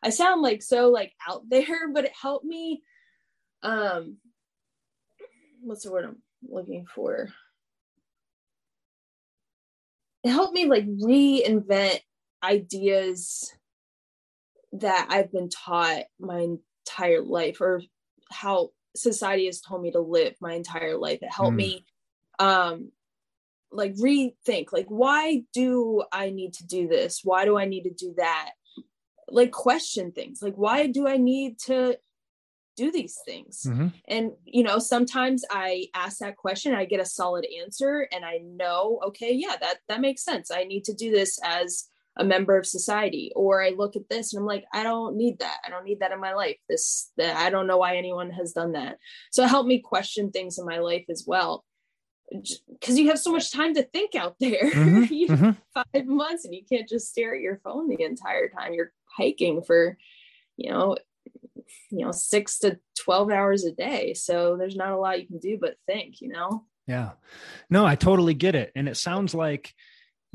I 0.03 0.09
sound 0.09 0.41
like 0.41 0.63
so 0.63 0.89
like 0.89 1.13
out 1.27 1.43
there, 1.49 1.91
but 1.93 2.05
it 2.05 2.13
helped 2.19 2.45
me 2.45 2.81
um 3.63 4.17
what's 5.61 5.83
the 5.83 5.91
word 5.91 6.05
I'm 6.05 6.21
looking 6.47 6.85
for? 6.93 7.29
it 10.27 10.31
helped 10.31 10.53
me 10.53 10.65
like 10.65 10.85
reinvent 10.85 11.99
ideas 12.43 13.53
that 14.73 15.07
I've 15.09 15.31
been 15.31 15.49
taught 15.49 16.03
my 16.19 16.57
entire 16.85 17.21
life 17.21 17.61
or 17.61 17.81
how 18.29 18.71
society 18.97 19.45
has 19.45 19.61
told 19.61 19.81
me 19.81 19.91
to 19.91 19.99
live 19.99 20.35
my 20.41 20.53
entire 20.53 20.97
life. 20.97 21.19
It 21.21 21.31
helped 21.31 21.53
mm. 21.53 21.57
me 21.57 21.85
um 22.39 22.91
like 23.71 23.95
rethink 23.95 24.71
like 24.71 24.85
why 24.87 25.43
do 25.53 26.03
I 26.11 26.29
need 26.29 26.53
to 26.55 26.65
do 26.65 26.87
this? 26.87 27.21
Why 27.23 27.45
do 27.45 27.57
I 27.57 27.65
need 27.65 27.83
to 27.83 27.93
do 27.93 28.13
that? 28.17 28.51
Like 29.27 29.51
question 29.51 30.11
things. 30.11 30.41
Like 30.41 30.55
why 30.55 30.87
do 30.87 31.07
I 31.07 31.17
need 31.17 31.59
to 31.65 31.97
do 32.77 32.91
these 32.91 33.17
things 33.25 33.63
mm-hmm. 33.67 33.87
and 34.07 34.31
you 34.45 34.61
know 34.61 34.77
sometimes 34.77 35.43
i 35.49 35.87
ask 35.95 36.19
that 36.19 36.37
question 36.37 36.75
i 36.75 36.85
get 36.85 36.99
a 36.99 37.05
solid 37.05 37.45
answer 37.59 38.07
and 38.13 38.23
i 38.23 38.37
know 38.37 39.01
okay 39.03 39.33
yeah 39.33 39.55
that 39.59 39.77
that 39.89 39.99
makes 39.99 40.23
sense 40.23 40.51
i 40.51 40.63
need 40.63 40.85
to 40.85 40.93
do 40.93 41.09
this 41.09 41.39
as 41.43 41.89
a 42.17 42.23
member 42.23 42.57
of 42.57 42.65
society 42.65 43.31
or 43.35 43.63
i 43.63 43.69
look 43.69 43.95
at 43.95 44.09
this 44.09 44.33
and 44.33 44.41
i'm 44.41 44.45
like 44.45 44.65
i 44.73 44.83
don't 44.83 45.15
need 45.15 45.39
that. 45.39 45.57
I 45.65 45.69
don't 45.69 45.85
need 45.85 45.99
that 45.99 46.11
in 46.11 46.19
my 46.19 46.33
life. 46.33 46.57
This 46.69 47.11
that 47.17 47.35
i 47.37 47.49
don't 47.49 47.67
know 47.67 47.77
why 47.77 47.97
anyone 47.97 48.31
has 48.31 48.53
done 48.53 48.73
that. 48.73 48.97
So 49.31 49.43
it 49.43 49.49
helped 49.49 49.67
me 49.67 49.79
question 49.79 50.31
things 50.31 50.57
in 50.57 50.65
my 50.65 50.79
life 50.79 51.05
as 51.09 51.23
well. 51.25 51.63
Because 52.69 52.99
you 52.99 53.07
have 53.07 53.19
so 53.19 53.31
much 53.31 53.51
time 53.51 53.73
to 53.75 53.83
think 53.83 54.13
out 54.15 54.35
there. 54.39 54.69
Mm-hmm, 54.71 55.03
you 55.13 55.27
mm-hmm. 55.27 55.51
five 55.73 56.05
months 56.05 56.45
and 56.45 56.53
you 56.53 56.63
can't 56.67 56.89
just 56.89 57.09
stare 57.09 57.35
at 57.35 57.41
your 57.41 57.61
phone 57.63 57.87
the 57.87 58.03
entire 58.03 58.49
time. 58.49 58.73
You're 58.73 58.91
hiking 59.17 59.61
for 59.61 59.97
you 60.57 60.71
know 60.71 60.97
you 61.89 62.05
know 62.05 62.11
six 62.11 62.59
to 62.59 62.79
12 62.99 63.31
hours 63.31 63.65
a 63.65 63.71
day. 63.71 64.13
So 64.13 64.57
there's 64.57 64.75
not 64.75 64.91
a 64.91 64.97
lot 64.97 65.19
you 65.21 65.27
can 65.27 65.39
do 65.39 65.57
but 65.59 65.75
think 65.85 66.21
you 66.21 66.29
know? 66.29 66.65
Yeah. 66.87 67.11
No 67.69 67.85
i 67.85 67.95
totally 67.95 68.33
get 68.33 68.55
it. 68.55 68.71
And 68.75 68.87
it 68.87 68.97
sounds 68.97 69.33
like 69.33 69.73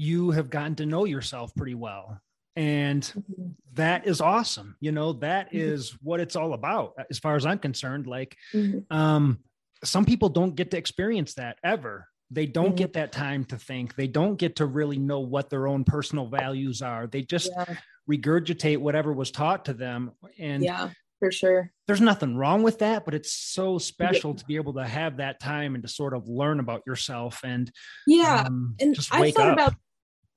you 0.03 0.33
have 0.33 0.51
gotten 0.51 0.75
to 0.75 0.85
know 0.85 1.05
yourself 1.05 1.55
pretty 1.55 1.77
well 1.77 2.21
and 2.57 3.03
mm-hmm. 3.03 3.49
that 3.75 4.07
is 4.07 4.21
awesome 4.21 4.77
you 4.81 4.91
know 4.91 5.13
that 5.13 5.53
mm-hmm. 5.53 5.97
what 6.03 6.19
it's 6.19 6.35
all 6.35 6.55
about 6.55 6.93
as 7.09 7.19
far 7.19 7.37
as 7.37 7.47
i'm 7.47 7.59
concerned 7.59 8.07
like 8.07 8.37
mm-hmm. 8.53 8.81
um 8.95 9.39
some 9.85 10.05
people 10.05 10.29
don't 10.29 10.57
get 10.57 10.71
to 10.73 10.77
experience 10.77 11.35
that 11.35 11.57
ever 11.65 12.07
they 12.31 12.47
don't 12.47 12.77
get 12.77 12.95
that 12.95 13.13
time 13.13 13.45
to 13.45 13.57
think 13.57 13.95
they 13.95 14.09
don't 14.09 14.37
get 14.37 14.57
to 14.57 14.67
really 14.67 14.99
know 14.99 15.21
what 15.21 15.51
their 15.51 15.69
own 15.69 15.85
personal 15.85 16.27
values 16.27 16.83
are 16.83 17.07
they 17.07 17.23
just 17.23 17.51
yeah. 17.57 17.77
regurgitate 18.11 18.79
whatever 18.79 19.13
was 19.13 19.31
taught 19.31 19.65
to 19.65 19.73
them 19.73 20.11
and 20.39 20.65
yeah 20.65 20.91
for 21.21 21.31
sure 21.31 21.71
there's 21.87 22.01
nothing 22.01 22.37
wrong 22.37 22.65
with 22.65 22.81
that 22.81 23.05
but 23.05 23.15
it's 23.15 23.33
so 23.33 23.79
special 23.79 24.33
yeah. 24.33 24.37
to 24.37 24.45
be 24.47 24.57
able 24.57 24.75
to 24.75 24.85
have 24.85 25.19
that 25.19 25.39
time 25.39 25.77
and 25.77 25.85
to 25.85 25.89
sort 25.89 26.15
of 26.15 26.29
learn 26.29 26.59
about 26.59 26.83
yourself 26.87 27.41
and 27.45 27.71
yeah 28.07 28.45
um, 28.47 28.75
and 28.81 28.97
i've 29.13 29.33
thought 29.33 29.51
up. 29.51 29.55
about 29.55 29.75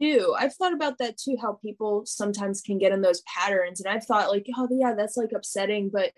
too 0.02 0.36
i've 0.38 0.54
thought 0.54 0.74
about 0.74 0.98
that 0.98 1.18
too 1.18 1.36
how 1.42 1.54
people 1.54 2.06
sometimes 2.06 2.62
can 2.62 2.78
get 2.78 2.92
in 2.92 3.02
those 3.02 3.22
patterns 3.22 3.80
and 3.82 3.94
i've 3.94 4.06
thought 4.06 4.30
like 4.30 4.48
oh 4.58 4.68
yeah 4.72 4.94
that's 4.94 5.18
like 5.18 5.32
upsetting 5.36 5.90
but 5.90 6.12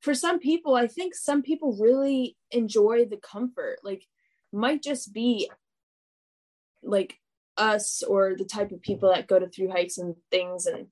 for 0.00 0.14
some 0.14 0.38
people 0.38 0.74
i 0.74 0.86
think 0.86 1.14
some 1.14 1.42
people 1.42 1.76
really 1.80 2.36
enjoy 2.50 3.04
the 3.04 3.18
comfort 3.18 3.78
like 3.82 4.04
might 4.52 4.82
just 4.82 5.12
be 5.12 5.50
like 6.82 7.18
us 7.56 8.02
or 8.02 8.34
the 8.36 8.44
type 8.44 8.70
of 8.70 8.82
people 8.82 9.10
that 9.10 9.26
go 9.26 9.38
to 9.38 9.48
through 9.48 9.70
hikes 9.70 9.98
and 9.98 10.14
things 10.30 10.66
and 10.66 10.86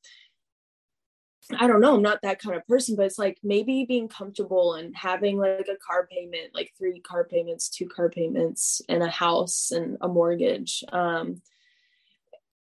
I 1.58 1.66
don't 1.66 1.80
know, 1.80 1.96
I'm 1.96 2.02
not 2.02 2.22
that 2.22 2.40
kind 2.40 2.56
of 2.56 2.66
person, 2.66 2.96
but 2.96 3.04
it's 3.04 3.18
like 3.18 3.38
maybe 3.42 3.84
being 3.84 4.08
comfortable 4.08 4.74
and 4.74 4.96
having 4.96 5.38
like 5.38 5.68
a 5.68 5.76
car 5.76 6.08
payment, 6.10 6.54
like 6.54 6.72
three 6.78 7.00
car 7.00 7.24
payments, 7.24 7.68
two 7.68 7.86
car 7.86 8.08
payments, 8.08 8.80
and 8.88 9.02
a 9.02 9.08
house 9.08 9.70
and 9.70 9.98
a 10.00 10.08
mortgage 10.08 10.82
um, 10.90 11.42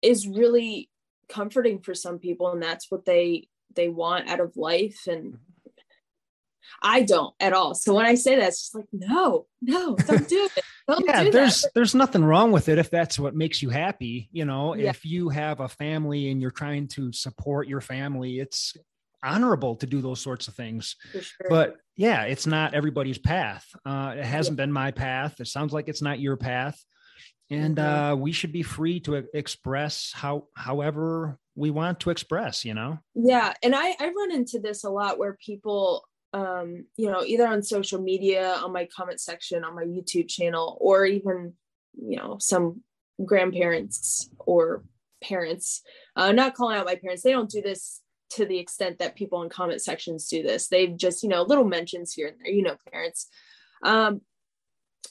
is 0.04 0.28
really 0.28 0.90
comforting 1.30 1.80
for 1.80 1.96
some 1.96 2.20
people, 2.20 2.52
and 2.52 2.62
that's 2.62 2.92
what 2.92 3.06
they 3.06 3.48
they 3.76 3.90
want 3.90 4.30
out 4.30 4.40
of 4.40 4.56
life. 4.56 5.08
And 5.08 5.38
I 6.82 7.04
don't 7.04 7.34
at 7.40 7.54
all. 7.54 7.76
So 7.76 7.94
when 7.94 8.06
I 8.06 8.16
say 8.16 8.36
that, 8.36 8.50
it's 8.50 8.62
just 8.62 8.76
like, 8.76 8.86
no, 8.92 9.48
no, 9.62 9.96
don't 9.96 10.28
do 10.28 10.50
it. 10.56 10.64
Don't 10.86 11.06
yeah, 11.06 11.24
do 11.24 11.32
there's 11.32 11.62
that. 11.62 11.72
there's 11.74 11.96
nothing 11.96 12.26
wrong 12.26 12.52
with 12.52 12.68
it 12.68 12.78
if 12.78 12.90
that's 12.90 13.18
what 13.18 13.34
makes 13.34 13.62
you 13.62 13.70
happy. 13.70 14.28
You 14.34 14.44
know, 14.44 14.76
yeah. 14.76 14.90
if 14.90 15.06
you 15.06 15.30
have 15.30 15.62
a 15.62 15.70
family 15.70 16.30
and 16.30 16.42
you're 16.42 16.52
trying 16.52 16.90
to 16.90 17.14
support 17.14 17.70
your 17.70 17.80
family, 17.80 18.40
it's 18.42 18.76
honorable 19.24 19.78
to 19.78 19.88
do 19.88 20.02
those 20.02 20.20
sorts 20.20 20.50
of 20.50 20.56
things. 20.56 20.98
Sure. 21.14 21.24
But 21.50 21.78
yeah, 21.96 22.24
it's 22.24 22.46
not 22.46 22.74
everybody's 22.74 23.18
path. 23.18 23.66
Uh, 23.86 24.16
it 24.18 24.26
hasn't 24.26 24.58
yeah. 24.58 24.64
been 24.66 24.74
my 24.74 24.92
path. 24.92 25.40
It 25.40 25.48
sounds 25.48 25.72
like 25.72 25.88
it's 25.88 26.02
not 26.02 26.20
your 26.20 26.36
path. 26.36 26.84
And 27.54 27.78
mm-hmm. 27.78 28.14
uh, 28.14 28.16
we 28.16 28.32
should 28.32 28.52
be 28.52 28.64
free 28.64 29.00
to 29.02 29.26
express 29.34 30.12
how 30.14 30.48
however 30.56 31.38
we 31.56 31.70
want 31.72 32.00
to 32.02 32.10
express, 32.10 32.66
you 32.66 32.74
know? 32.74 33.00
Yeah. 33.16 33.54
And 33.62 33.76
I, 33.76 33.96
I 34.00 34.12
run 34.16 34.32
into 34.32 34.60
this 34.60 34.84
a 34.84 34.90
lot 34.90 35.20
where 35.20 35.34
people 35.34 36.08
um, 36.34 36.86
you 36.98 37.10
know, 37.12 37.24
either 37.24 37.48
on 37.48 37.62
social 37.62 38.02
media, 38.02 38.56
on 38.64 38.74
my 38.74 38.86
comment 38.86 39.22
section, 39.22 39.64
on 39.64 39.76
my 39.76 39.84
YouTube 39.84 40.28
channel, 40.28 40.78
or 40.82 41.06
even, 41.06 41.54
you 41.96 42.18
know, 42.18 42.38
some 42.40 42.82
grandparents 43.24 44.30
or 44.40 44.84
parents. 45.24 45.82
Uh, 46.16 46.32
not 46.32 46.56
calling 46.56 46.78
out 46.78 46.86
my 46.86 46.96
parents, 46.96 47.22
they 47.22 47.32
don't 47.32 47.50
do 47.50 47.62
this 47.62 48.02
to 48.32 48.46
the 48.46 48.58
extent 48.58 48.98
that 48.98 49.16
people 49.16 49.44
in 49.44 49.50
comment 49.50 49.82
sections 49.82 50.28
do 50.28 50.42
this. 50.42 50.68
They've 50.68 50.98
just, 50.98 51.22
you 51.22 51.30
know, 51.30 51.44
little 51.44 51.66
mentions 51.66 52.14
here 52.14 52.28
and 52.30 52.38
there, 52.44 52.52
you 52.52 52.64
know, 52.64 52.78
parents. 52.92 53.28
Um, 53.84 54.22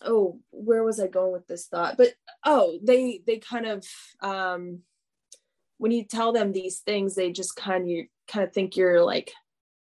oh, 0.02 0.40
where 0.50 0.82
was 0.82 1.00
I 1.00 1.06
going 1.06 1.32
with 1.32 1.46
this 1.46 1.66
thought? 1.66 1.96
But 1.96 2.14
oh, 2.44 2.78
they 2.82 3.22
they 3.26 3.38
kind 3.38 3.66
of 3.66 3.86
um 4.20 4.80
when 5.78 5.92
you 5.92 6.04
tell 6.04 6.32
them 6.32 6.52
these 6.52 6.78
things, 6.78 7.14
they 7.14 7.32
just 7.32 7.56
kind 7.56 7.90
of 7.90 8.06
kind 8.28 8.46
of 8.46 8.52
think 8.52 8.76
you're 8.76 9.02
like 9.02 9.32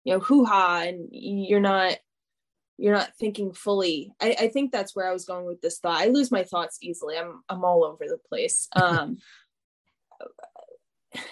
you 0.05 0.13
know 0.13 0.21
hoo-ha 0.21 0.85
and 0.87 1.09
you're 1.11 1.61
not 1.61 1.97
you're 2.79 2.95
not 2.95 3.15
thinking 3.19 3.53
fully. 3.53 4.13
I, 4.21 4.37
I 4.41 4.49
think 4.49 4.73
that's 4.73 4.97
where 4.97 5.09
i 5.09 5.13
was 5.13 5.27
going 5.27 5.45
with 5.45 5.61
this 5.61 5.79
thought. 5.79 6.01
I 6.01 6.07
lose 6.07 6.31
my 6.31 6.45
thoughts 6.45 6.79
easily. 6.81 7.17
I'm 7.19 7.43
i'm 7.49 7.65
all 7.65 7.85
over 7.85 8.05
the 8.07 8.19
place. 8.29 8.69
Um 8.77 9.19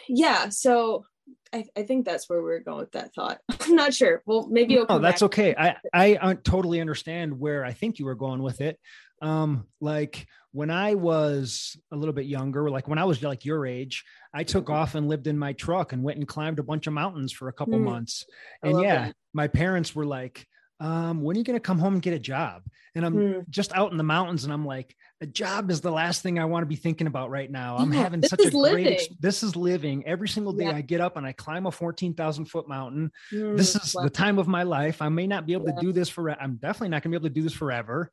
yeah 0.09 0.49
so 0.49 1.05
I, 1.53 1.65
I 1.77 1.83
think 1.83 2.05
that's 2.05 2.29
where 2.29 2.43
we 2.43 2.53
are 2.53 2.61
going 2.61 2.79
with 2.79 2.93
that 2.93 3.15
thought. 3.15 3.39
I'm 3.61 3.75
not 3.75 3.95
sure. 3.95 4.23
Well, 4.27 4.47
maybe. 4.51 4.79
Oh, 4.79 4.99
that's 4.99 5.23
okay. 5.23 5.55
I, 5.57 5.77
I 5.93 6.19
I 6.21 6.35
totally 6.35 6.81
understand 6.81 7.39
where 7.39 7.65
I 7.65 7.73
think 7.73 7.99
you 7.99 8.05
were 8.05 8.15
going 8.15 8.43
with 8.43 8.61
it. 8.61 8.79
Um, 9.21 9.67
like 9.81 10.27
when 10.53 10.71
I 10.71 10.95
was 10.95 11.77
a 11.93 11.97
little 11.97 12.15
bit 12.15 12.27
younger, 12.27 12.71
like 12.71 12.89
when 12.89 12.99
I 12.99 13.05
was 13.05 13.23
like 13.23 13.45
your 13.45 13.67
age, 13.67 14.05
I 14.33 14.45
took 14.45 14.65
mm-hmm. 14.65 14.75
off 14.75 14.95
and 14.95 15.09
lived 15.09 15.27
in 15.27 15.39
my 15.39 15.53
truck 15.53 15.93
and 15.93 16.03
went 16.03 16.19
and 16.19 16.27
climbed 16.27 16.59
a 16.59 16.63
bunch 16.63 16.87
of 16.87 16.93
mountains 16.93 17.33
for 17.33 17.49
a 17.49 17.53
couple 17.53 17.79
mm. 17.79 17.85
months. 17.85 18.25
And 18.63 18.81
yeah, 18.81 19.07
that. 19.07 19.17
my 19.33 19.49
parents 19.49 19.95
were 19.95 20.07
like, 20.07 20.47
um, 20.81 21.23
when 21.23 21.37
are 21.37 21.39
you 21.39 21.45
going 21.45 21.57
to 21.57 21.61
come 21.61 21.79
home 21.79 21.95
and 21.95 22.03
get 22.03 22.15
a 22.15 22.19
job? 22.19 22.63
And 22.95 23.05
I'm 23.05 23.15
mm. 23.15 23.49
just 23.49 23.73
out 23.77 23.93
in 23.93 23.99
the 23.99 24.05
mountains 24.05 24.45
and 24.45 24.53
I'm 24.53 24.65
like, 24.65 24.95
a 25.21 25.27
job 25.27 25.71
is 25.71 25.81
the 25.81 25.91
last 25.91 26.23
thing 26.23 26.39
I 26.39 26.45
want 26.45 26.63
to 26.63 26.67
be 26.67 26.77
thinking 26.77 27.07
about 27.07 27.31
right 27.31 27.51
now. 27.51 27.77
I'm 27.77 27.93
yeah, 27.93 28.03
having 28.03 28.23
such 28.23 28.41
a 28.41 28.57
living. 28.57 28.85
great, 28.85 29.21
this 29.21 29.43
is 29.43 29.57
living 29.57 30.07
every 30.07 30.29
single 30.29 30.53
day. 30.53 30.65
Yeah. 30.65 30.77
I 30.77 30.81
get 30.81 31.01
up 31.01 31.17
and 31.17 31.27
I 31.27 31.33
climb 31.33 31.67
a 31.67 31.73
14,000 31.73 32.45
foot 32.47 32.69
mountain. 32.69 33.11
Mm, 33.33 33.57
this 33.57 33.75
is 33.75 33.95
wow. 33.95 34.03
the 34.03 34.11
time 34.11 34.39
of 34.39 34.47
my 34.47 34.63
life. 34.63 35.03
I 35.03 35.09
may 35.09 35.27
not 35.27 35.47
be 35.47 35.53
able 35.53 35.69
yeah. 35.69 35.75
to 35.75 35.81
do 35.81 35.93
this 35.93 36.09
for, 36.09 36.31
I'm 36.31 36.57
definitely 36.57 36.91
not 36.91 37.03
gonna 37.03 37.13
be 37.13 37.17
able 37.17 37.29
to 37.29 37.35
do 37.35 37.43
this 37.43 37.53
forever 37.53 38.11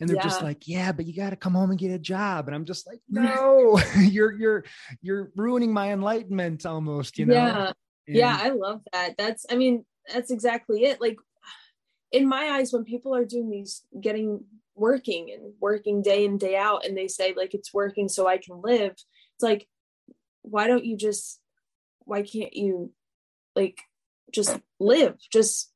and 0.00 0.08
they're 0.08 0.22
just 0.22 0.42
like 0.42 0.66
yeah 0.66 0.92
but 0.92 1.06
you 1.06 1.14
got 1.14 1.30
to 1.30 1.36
come 1.36 1.54
home 1.54 1.70
and 1.70 1.78
get 1.78 1.90
a 1.90 1.98
job 1.98 2.46
and 2.46 2.54
i'm 2.54 2.64
just 2.64 2.86
like 2.86 3.00
no 3.08 3.80
you're 3.98 4.32
you're 4.32 4.64
you're 5.02 5.30
ruining 5.36 5.72
my 5.72 5.92
enlightenment 5.92 6.66
almost 6.66 7.18
you 7.18 7.26
know 7.26 7.34
yeah 7.34 7.66
and, 8.06 8.16
yeah 8.16 8.38
i 8.42 8.48
love 8.50 8.80
that 8.92 9.14
that's 9.16 9.46
i 9.50 9.56
mean 9.56 9.84
that's 10.12 10.30
exactly 10.30 10.84
it 10.84 11.00
like 11.00 11.16
in 12.14 12.28
my 12.28 12.50
eyes 12.50 12.72
when 12.72 12.84
people 12.84 13.14
are 13.14 13.24
doing 13.24 13.50
these 13.50 13.82
getting 14.00 14.44
working 14.74 15.30
and 15.30 15.52
working 15.60 16.02
day 16.02 16.24
in 16.24 16.38
day 16.38 16.56
out 16.56 16.84
and 16.84 16.96
they 16.96 17.08
say 17.08 17.34
like 17.36 17.54
it's 17.54 17.74
working 17.74 18.08
so 18.08 18.26
i 18.26 18.38
can 18.38 18.60
live 18.62 18.92
it's 18.92 19.42
like 19.42 19.68
why 20.42 20.66
don't 20.66 20.84
you 20.84 20.96
just 20.96 21.40
why 22.00 22.22
can't 22.22 22.56
you 22.56 22.90
like 23.54 23.80
just 24.32 24.58
live 24.80 25.16
just 25.32 25.70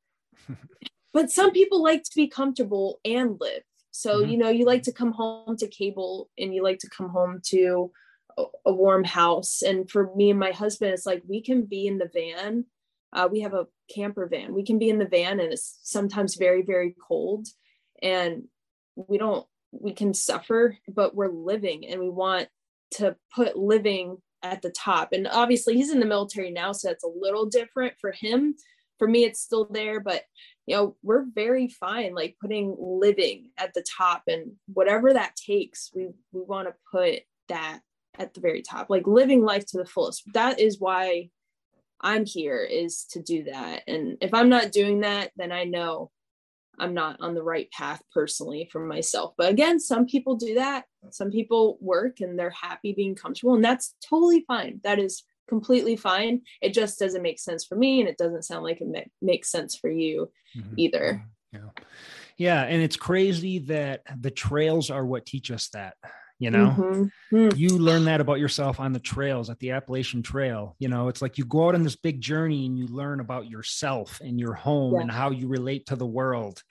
but 1.13 1.31
some 1.31 1.51
people 1.51 1.81
like 1.81 2.03
to 2.03 2.11
be 2.15 2.27
comfortable 2.27 2.99
and 3.05 3.37
live 3.39 3.63
so, 3.99 4.21
mm-hmm. 4.21 4.31
you 4.31 4.37
know, 4.37 4.49
you 4.49 4.65
like 4.65 4.83
to 4.83 4.93
come 4.93 5.11
home 5.11 5.57
to 5.57 5.67
cable 5.67 6.29
and 6.37 6.53
you 6.53 6.63
like 6.63 6.79
to 6.79 6.89
come 6.89 7.09
home 7.09 7.41
to 7.47 7.91
a, 8.37 8.43
a 8.67 8.73
warm 8.73 9.03
house. 9.03 9.61
And 9.61 9.89
for 9.89 10.15
me 10.15 10.29
and 10.29 10.39
my 10.39 10.51
husband, 10.51 10.93
it's 10.93 11.05
like 11.05 11.23
we 11.27 11.41
can 11.41 11.63
be 11.63 11.87
in 11.87 11.97
the 11.97 12.09
van. 12.13 12.65
Uh, 13.11 13.27
we 13.29 13.41
have 13.41 13.53
a 13.53 13.67
camper 13.93 14.27
van. 14.27 14.53
We 14.53 14.63
can 14.63 14.79
be 14.79 14.89
in 14.89 14.99
the 14.99 15.07
van 15.07 15.39
and 15.39 15.53
it's 15.53 15.79
sometimes 15.83 16.35
very, 16.35 16.61
very 16.61 16.95
cold. 17.07 17.47
And 18.01 18.43
we 18.95 19.17
don't, 19.17 19.45
we 19.71 19.93
can 19.93 20.13
suffer, 20.13 20.77
but 20.87 21.15
we're 21.15 21.31
living 21.31 21.87
and 21.87 21.99
we 21.99 22.09
want 22.09 22.47
to 22.95 23.15
put 23.35 23.57
living 23.57 24.17
at 24.41 24.61
the 24.61 24.71
top. 24.71 25.09
And 25.11 25.27
obviously, 25.27 25.75
he's 25.75 25.91
in 25.91 25.99
the 25.99 26.05
military 26.05 26.49
now, 26.49 26.71
so 26.71 26.87
that's 26.87 27.03
a 27.03 27.07
little 27.07 27.45
different 27.45 27.93
for 27.99 28.11
him. 28.11 28.55
For 28.97 29.07
me, 29.07 29.25
it's 29.25 29.39
still 29.39 29.67
there, 29.69 29.99
but 29.99 30.23
you 30.69 30.75
know 30.75 30.95
we're 31.01 31.25
very 31.33 31.67
fine 31.67 32.13
like 32.13 32.37
putting 32.39 32.75
living 32.79 33.49
at 33.57 33.73
the 33.73 33.83
top 33.97 34.21
and 34.27 34.51
whatever 34.71 35.11
that 35.11 35.35
takes 35.35 35.89
we 35.95 36.09
we 36.31 36.41
want 36.41 36.67
to 36.67 36.75
put 36.91 37.21
that 37.47 37.79
at 38.19 38.35
the 38.35 38.39
very 38.39 38.61
top 38.61 38.87
like 38.87 39.07
living 39.07 39.43
life 39.43 39.65
to 39.65 39.79
the 39.79 39.85
fullest 39.85 40.21
that 40.33 40.59
is 40.59 40.79
why 40.79 41.27
i'm 42.01 42.25
here 42.25 42.63
is 42.63 43.05
to 43.05 43.21
do 43.21 43.43
that 43.43 43.83
and 43.87 44.17
if 44.21 44.33
i'm 44.33 44.49
not 44.49 44.71
doing 44.71 45.01
that 45.01 45.31
then 45.35 45.51
i 45.51 45.63
know 45.63 46.11
i'm 46.79 46.93
not 46.93 47.19
on 47.19 47.33
the 47.33 47.43
right 47.43 47.69
path 47.71 48.01
personally 48.13 48.69
for 48.71 48.79
myself 48.79 49.33
but 49.37 49.49
again 49.49 49.79
some 49.79 50.05
people 50.05 50.35
do 50.35 50.55
that 50.55 50.85
some 51.11 51.31
people 51.31 51.77
work 51.81 52.19
and 52.19 52.37
they're 52.37 52.49
happy 52.49 52.93
being 52.93 53.15
comfortable 53.15 53.55
and 53.55 53.63
that's 53.63 53.95
totally 54.07 54.43
fine 54.47 54.79
that 54.83 54.99
is 54.99 55.23
completely 55.49 55.97
fine. 55.97 56.43
It 56.61 56.73
just 56.73 56.99
doesn't 56.99 57.23
make 57.23 57.39
sense 57.39 57.65
for 57.65 57.75
me, 57.75 57.99
and 57.99 58.07
it 58.07 58.17
doesn't 58.17 58.43
sound 58.43 58.63
like 58.63 58.79
it 58.79 58.87
ma- 58.87 59.11
makes 59.21 59.51
sense 59.51 59.75
for 59.75 59.89
you 59.89 60.31
mm-hmm. 60.55 60.75
either. 60.77 61.23
Mm-hmm. 61.53 61.65
Yeah. 61.65 61.83
Yeah. 62.37 62.63
And 62.63 62.81
it's 62.81 62.95
crazy 62.95 63.59
that 63.59 64.01
the 64.21 64.31
trails 64.31 64.89
are 64.89 65.05
what 65.05 65.25
teach 65.25 65.51
us 65.51 65.67
that. 65.69 65.95
You 66.39 66.49
know? 66.49 66.75
Mm-hmm. 67.31 67.49
you 67.55 67.69
learn 67.77 68.05
that 68.05 68.21
about 68.21 68.39
yourself 68.39 68.79
on 68.79 68.93
the 68.93 68.99
trails 68.99 69.49
at 69.49 69.59
the 69.59 69.71
appalachian 69.71 70.23
trail 70.23 70.75
you 70.79 70.87
know? 70.87 71.07
It's 71.07 71.21
like 71.21 71.37
you 71.37 71.45
go 71.45 71.67
out 71.67 71.75
on 71.75 71.83
this 71.83 71.95
big 71.95 72.21
journey 72.21 72.65
and 72.65 72.77
you 72.77 72.87
learn 72.87 73.19
about 73.19 73.49
yourself 73.49 74.21
and 74.21 74.39
your 74.39 74.53
home 74.53 74.95
yeah. 74.95 75.01
and 75.01 75.11
how 75.11 75.31
you 75.31 75.47
relate 75.47 75.87
to 75.87 75.95
the 75.95 76.07
world. 76.07 76.63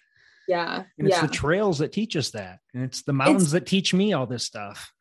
Yeah 0.46 0.84
and 0.98 1.06
it's 1.06 1.16
yeah. 1.16 1.26
the 1.26 1.32
trails 1.32 1.78
that 1.78 1.92
teach 1.92 2.16
us 2.16 2.30
that. 2.30 2.60
And 2.74 2.82
it's 2.82 3.02
the 3.02 3.12
mountains 3.12 3.44
it's, 3.44 3.52
that 3.52 3.66
teach 3.66 3.92
me 3.94 4.12
all 4.12 4.26
this 4.26 4.44
stuff. 4.44 4.92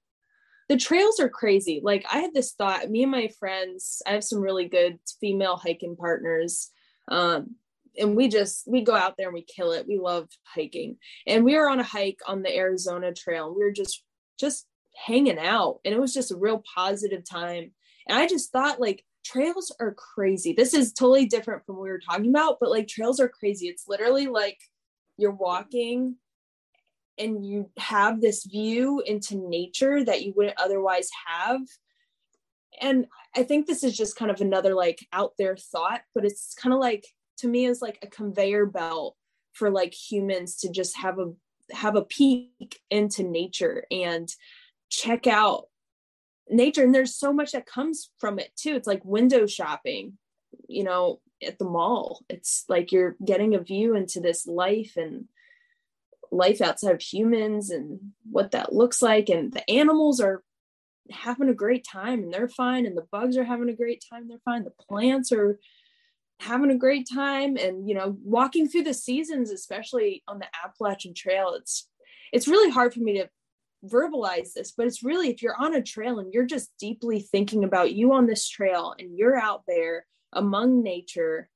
The 0.70 0.78
trails 0.78 1.20
are 1.20 1.30
crazy. 1.30 1.82
Like 1.84 2.05
i 2.11 2.20
had 2.20 2.34
this 2.34 2.53
thought 2.53 2.89
me 2.89 3.03
and 3.03 3.11
my 3.11 3.30
friends 3.39 4.01
i 4.05 4.11
have 4.11 4.24
some 4.24 4.41
really 4.41 4.68
good 4.68 4.99
female 5.22 5.55
hiking 5.55 5.95
partners 5.95 6.70
um, 7.09 7.55
and 7.97 8.15
we 8.15 8.28
just 8.28 8.68
we 8.68 8.82
go 8.82 8.95
out 8.95 9.15
there 9.18 9.28
and 9.28 9.34
we 9.34 9.43
kill 9.43 9.72
it. 9.72 9.88
We 9.88 9.97
love 9.97 10.28
hiking. 10.43 10.97
And 11.26 11.43
we 11.43 11.55
were 11.55 11.70
on 11.70 11.80
a 11.80 11.84
hike 11.84 12.20
on 12.28 12.41
the 12.41 12.55
arizona 12.55 13.13
trail. 13.13 13.53
We 13.53 13.63
were 13.63 13.72
just 13.72 14.03
just 14.39 14.67
hanging 14.95 15.39
out 15.39 15.79
and 15.85 15.93
it 15.93 15.99
was 15.99 16.13
just 16.13 16.31
a 16.31 16.38
real 16.38 16.63
positive 16.73 17.23
time. 17.23 17.71
And 18.07 18.17
i 18.17 18.27
just 18.27 18.51
thought 18.51 18.79
like 18.79 19.03
trails 19.25 19.75
are 19.79 19.93
crazy. 19.93 20.53
This 20.53 20.73
is 20.73 20.93
totally 20.93 21.25
different 21.25 21.65
from 21.65 21.75
what 21.75 21.83
we 21.83 21.89
were 21.89 21.99
talking 21.99 22.29
about 22.29 22.57
but 22.59 22.71
like 22.71 22.88
trails 22.88 23.19
are 23.19 23.29
crazy. 23.29 23.67
It's 23.67 23.88
literally 23.88 24.27
like 24.27 24.59
you're 25.17 25.31
walking 25.31 26.15
and 27.17 27.45
you 27.45 27.71
have 27.77 28.21
this 28.21 28.45
view 28.45 29.01
into 29.05 29.35
nature 29.35 30.03
that 30.03 30.23
you 30.23 30.33
wouldn't 30.35 30.59
otherwise 30.59 31.09
have. 31.27 31.61
And 32.81 33.07
i 33.35 33.43
think 33.43 33.65
this 33.65 33.83
is 33.83 33.95
just 33.95 34.15
kind 34.15 34.31
of 34.31 34.41
another 34.41 34.73
like 34.73 35.05
out 35.13 35.33
there 35.38 35.55
thought 35.55 36.01
but 36.13 36.25
it's 36.25 36.53
kind 36.55 36.73
of 36.73 36.79
like 36.79 37.05
to 37.38 37.47
me 37.47 37.65
is 37.65 37.81
like 37.81 37.99
a 38.01 38.07
conveyor 38.07 38.65
belt 38.65 39.15
for 39.53 39.69
like 39.69 39.93
humans 39.93 40.57
to 40.57 40.71
just 40.71 40.97
have 40.97 41.19
a 41.19 41.31
have 41.72 41.95
a 41.95 42.03
peek 42.03 42.80
into 42.89 43.24
nature 43.24 43.86
and 43.91 44.30
check 44.89 45.28
out 45.28 45.65
nature. 46.49 46.84
And 46.84 46.93
there's 46.95 47.15
so 47.15 47.34
much 47.34 47.51
that 47.51 47.65
comes 47.65 48.09
from 48.20 48.39
it 48.39 48.51
too. 48.55 48.76
It's 48.76 48.88
like 48.88 49.03
window 49.03 49.47
shopping 49.47 50.18
you 50.68 50.84
know 50.84 51.20
at 51.45 51.59
the 51.59 51.65
mall. 51.65 52.22
It's 52.30 52.65
like 52.68 52.91
you're 52.91 53.15
getting 53.24 53.55
a 53.55 53.59
view 53.59 53.95
into 53.95 54.20
this 54.20 54.47
life 54.47 54.93
and 54.97 55.26
life 56.32 56.61
outside 56.61 56.95
of 56.95 57.01
humans 57.01 57.70
and 57.70 57.99
what 58.30 58.51
that 58.51 58.74
looks 58.74 59.01
like. 59.01 59.30
And 59.30 59.53
the 59.53 59.70
animals 59.70 60.20
are 60.20 60.43
having 61.11 61.47
a 61.47 61.53
great 61.53 61.86
time 61.86 62.24
and 62.24 62.34
they're 62.34 62.49
fine 62.49 62.86
and 62.86 62.97
the 62.97 63.07
bugs 63.11 63.38
are 63.38 63.43
having 63.43 63.70
a 63.70 63.76
great 63.76 64.03
time. 64.09 64.28
They're 64.28 64.39
fine. 64.43 64.63
The 64.63 64.72
plants 64.72 65.32
are 65.32 65.59
having 66.39 66.69
a 66.69 66.77
great 66.77 67.07
time 67.11 67.57
and 67.57 67.88
you 67.88 67.95
know 67.95 68.15
walking 68.23 68.67
through 68.67 68.83
the 68.83 68.93
seasons 68.93 69.51
especially 69.51 70.23
on 70.27 70.39
the 70.39 70.45
appalachian 70.63 71.13
trail 71.13 71.53
it's 71.53 71.89
it's 72.31 72.47
really 72.47 72.69
hard 72.69 72.93
for 72.93 72.99
me 72.99 73.13
to 73.13 73.27
verbalize 73.85 74.53
this 74.53 74.71
but 74.71 74.85
it's 74.85 75.03
really 75.03 75.29
if 75.29 75.41
you're 75.41 75.59
on 75.59 75.75
a 75.75 75.81
trail 75.81 76.19
and 76.19 76.33
you're 76.33 76.45
just 76.45 76.69
deeply 76.79 77.19
thinking 77.19 77.63
about 77.63 77.93
you 77.93 78.13
on 78.13 78.27
this 78.27 78.47
trail 78.47 78.93
and 78.99 79.17
you're 79.17 79.38
out 79.38 79.63
there 79.67 80.05
among 80.33 80.83
nature 80.83 81.49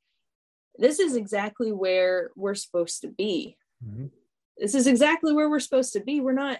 this 0.77 0.99
is 0.99 1.15
exactly 1.15 1.71
where 1.71 2.32
we're 2.36 2.55
supposed 2.55 3.01
to 3.01 3.07
be 3.07 3.57
mm-hmm. 3.86 4.05
this 4.57 4.73
is 4.75 4.88
exactly 4.88 5.34
where 5.34 5.49
we're 5.49 5.59
supposed 5.59 5.93
to 5.93 5.99
be 5.99 6.21
we're 6.21 6.32
not 6.32 6.59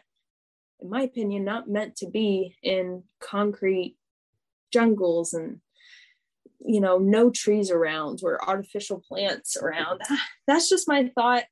in 0.80 0.90
my 0.90 1.02
opinion 1.02 1.44
not 1.44 1.70
meant 1.70 1.96
to 1.96 2.08
be 2.08 2.56
in 2.62 3.04
concrete 3.20 3.96
jungles 4.72 5.34
and 5.34 5.60
you 6.66 6.80
know 6.80 6.98
no 6.98 7.30
trees 7.30 7.72
around 7.72 8.22
or 8.24 8.44
artificial 8.48 9.04
plants 9.08 9.58
around. 9.58 10.02
That's 10.48 10.70
just 10.70 10.88
my 10.88 11.12
thought. 11.16 11.44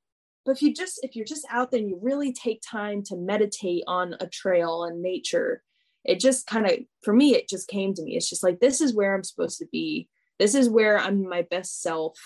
But 0.45 0.53
if 0.53 0.61
you 0.61 0.73
just 0.73 0.99
if 1.03 1.15
you're 1.15 1.25
just 1.25 1.45
out 1.51 1.71
there 1.71 1.79
and 1.79 1.89
you 1.89 1.99
really 2.01 2.33
take 2.33 2.61
time 2.61 3.03
to 3.05 3.17
meditate 3.17 3.83
on 3.87 4.15
a 4.19 4.27
trail 4.27 4.83
and 4.83 5.01
nature 5.01 5.63
it 6.05 6.19
just 6.19 6.47
kind 6.47 6.65
of 6.65 6.71
for 7.03 7.13
me 7.13 7.35
it 7.35 7.49
just 7.49 7.67
came 7.67 7.93
to 7.93 8.03
me. 8.03 8.15
It's 8.15 8.29
just 8.29 8.43
like 8.43 8.59
this 8.59 8.81
is 8.81 8.95
where 8.95 9.13
i'm 9.13 9.23
supposed 9.23 9.59
to 9.59 9.67
be. 9.71 10.07
This 10.37 10.55
is 10.55 10.69
where 10.69 10.97
i'm 10.97 11.27
my 11.27 11.41
best 11.43 11.81
self. 11.81 12.17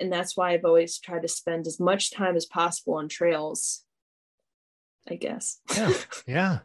And 0.00 0.12
that's 0.12 0.36
why 0.36 0.52
i've 0.52 0.64
always 0.64 0.98
tried 0.98 1.22
to 1.22 1.28
spend 1.28 1.66
as 1.66 1.78
much 1.80 2.10
time 2.10 2.36
as 2.36 2.46
possible 2.46 2.94
on 2.94 3.08
trails 3.08 3.84
i 5.08 5.14
guess. 5.14 5.60
Yeah. 5.74 5.92
Yeah 6.26 6.58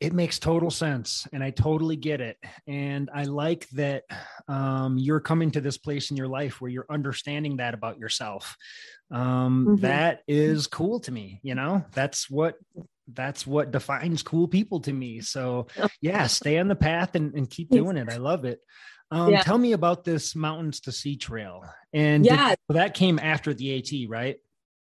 it 0.00 0.12
makes 0.12 0.38
total 0.38 0.70
sense 0.70 1.26
and 1.32 1.42
i 1.42 1.50
totally 1.50 1.96
get 1.96 2.20
it. 2.20 2.36
And 2.66 3.10
i 3.14 3.24
like 3.24 3.68
that 3.70 4.04
um, 4.48 4.98
you're 4.98 5.20
coming 5.20 5.50
to 5.52 5.60
this 5.60 5.78
place 5.78 6.10
in 6.10 6.16
your 6.16 6.28
life 6.28 6.60
where 6.60 6.70
you're 6.70 6.86
understanding 6.90 7.58
that 7.58 7.74
about 7.74 7.98
yourself. 7.98 8.56
Um, 9.10 9.66
mm-hmm. 9.66 9.82
that 9.82 10.20
is 10.28 10.66
cool 10.66 11.00
to 11.00 11.12
me 11.12 11.40
you 11.42 11.54
know? 11.54 11.84
That's 11.92 12.30
what 12.30 12.56
that's 13.12 13.46
what 13.46 13.70
defines 13.70 14.22
cool 14.22 14.48
people 14.48 14.80
to 14.80 14.92
me. 14.92 15.20
So 15.20 15.66
yeah 16.00 16.26
stay 16.26 16.58
on 16.58 16.68
the 16.68 16.76
path 16.76 17.14
and, 17.14 17.34
and 17.34 17.48
keep 17.48 17.70
doing 17.70 17.96
it. 17.96 18.10
I 18.10 18.16
love 18.16 18.44
it. 18.44 18.60
Um, 19.10 19.30
yeah. 19.30 19.40
tell 19.40 19.56
me 19.56 19.72
about 19.72 20.04
this 20.04 20.36
mountains 20.36 20.80
to 20.80 20.92
sea 20.92 21.16
trail. 21.16 21.64
And 21.92 22.26
yeah. 22.26 22.50
did, 22.50 22.58
that 22.68 22.94
came 22.94 23.18
after 23.18 23.54
the 23.54 23.78
at 23.78 24.10
right 24.10 24.36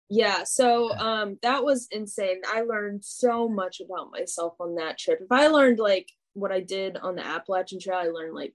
yeah 0.09 0.45
so 0.45 0.95
um 0.97 1.39
that 1.43 1.65
was 1.65 1.89
insane. 1.91 2.43
I 2.47 2.63
learned 2.63 3.05
so 3.05 3.49
much 3.49 3.81
about 3.81 4.11
myself 4.11 4.55
on 4.61 4.75
that 4.77 4.99
trip. 4.99 5.21
If 5.21 5.33
i 5.33 5.47
learned 5.49 5.79
like 5.79 6.11
what 6.35 6.53
i 6.53 6.61
did 6.61 6.97
on 6.97 7.17
the 7.17 7.27
appalachian 7.27 7.79
trail 7.79 7.99
i 7.99 8.07
learned 8.09 8.35
like 8.35 8.55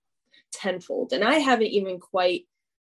tenfold 0.51 1.13
and 1.13 1.23
i 1.23 1.35
haven't 1.35 1.67
even 1.67 1.99
quite 1.99 2.45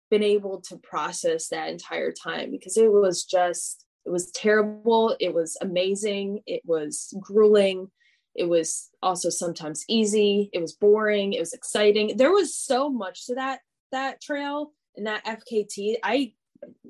been 0.09 0.23
able 0.23 0.61
to 0.61 0.77
process 0.77 1.49
that 1.49 1.69
entire 1.69 2.11
time 2.11 2.51
because 2.51 2.77
it 2.77 2.91
was 2.91 3.25
just 3.25 3.85
it 4.05 4.09
was 4.09 4.31
terrible 4.31 5.15
it 5.19 5.33
was 5.33 5.57
amazing 5.61 6.39
it 6.45 6.61
was 6.65 7.13
grueling 7.19 7.91
it 8.35 8.47
was 8.47 8.89
also 9.01 9.29
sometimes 9.29 9.83
easy 9.89 10.49
it 10.53 10.61
was 10.61 10.73
boring 10.73 11.33
it 11.33 11.39
was 11.39 11.53
exciting. 11.53 12.15
There 12.15 12.31
was 12.31 12.55
so 12.55 12.89
much 12.89 13.25
to 13.25 13.35
that 13.35 13.59
that 13.91 14.21
trail 14.21 14.71
and 14.95 15.07
that 15.07 15.25
fkt 15.25 15.95
i 16.03 16.33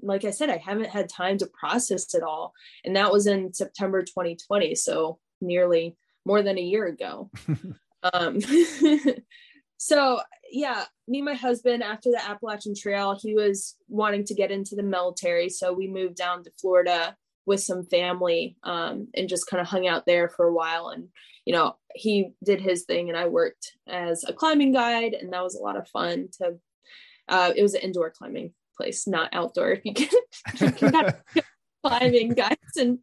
like 0.01 0.26
I 0.26 0.32
said, 0.32 0.49
I 0.49 0.57
haven't 0.57 0.89
had 0.89 1.09
time 1.09 1.38
to 1.39 1.47
process 1.47 2.13
it 2.13 2.24
all. 2.24 2.53
And 2.86 2.95
that 2.95 3.11
was 3.11 3.28
in 3.28 3.53
September 3.53 4.01
2020. 4.01 4.76
So 4.76 5.20
nearly 5.41 5.95
more 6.26 6.41
than 6.41 6.57
a 6.57 6.61
year 6.61 6.86
ago. 6.88 7.30
um, 8.13 8.39
so 9.78 10.20
yeah, 10.51 10.86
me 11.07 11.20
and 11.20 11.26
my 11.26 11.34
husband, 11.34 11.84
after 11.84 12.09
the 12.11 12.24
Appalachian 12.24 12.74
Trail, 12.76 13.18
he 13.22 13.34
was 13.34 13.76
wanting 13.88 14.24
to 14.26 14.34
get 14.34 14.51
into 14.51 14.76
the 14.76 14.84
military. 14.84 15.49
So 15.49 15.74
we 15.74 15.88
moved 15.88 16.15
down 16.15 16.43
to 16.43 16.51
Florida 16.59 17.15
with 17.45 17.61
some 17.61 17.86
family 17.86 18.57
um, 18.63 19.07
and 19.15 19.30
just 19.30 19.47
kind 19.47 19.61
of 19.61 19.68
hung 19.68 19.88
out 19.88 20.05
there 20.05 20.30
for 20.30 20.45
a 20.45 20.53
while. 20.53 20.89
And, 20.89 21.07
you 21.45 21.53
know, 21.53 21.76
he 21.95 22.34
did 22.43 22.61
his 22.61 22.84
thing 22.84 23.09
and 23.09 23.18
I 23.18 23.28
worked 23.28 23.74
as 23.88 24.24
a 24.28 24.34
climbing 24.34 24.74
guide. 24.74 25.13
And 25.13 25.32
that 25.34 25.43
was 25.43 25.55
a 25.55 25.63
lot 25.63 25.78
of 25.78 25.88
fun 25.88 26.28
to, 26.39 26.57
uh, 27.30 27.53
it 27.55 27.63
was 27.63 27.74
an 27.74 27.82
indoor 27.82 28.11
climbing 28.11 28.53
place, 28.78 29.07
not 29.07 29.30
outdoor. 29.34 29.71
If 29.71 29.82
you 29.86 29.93
can, 29.93 31.13
climbing 31.84 32.34
guys 32.34 32.55
in 32.78 32.99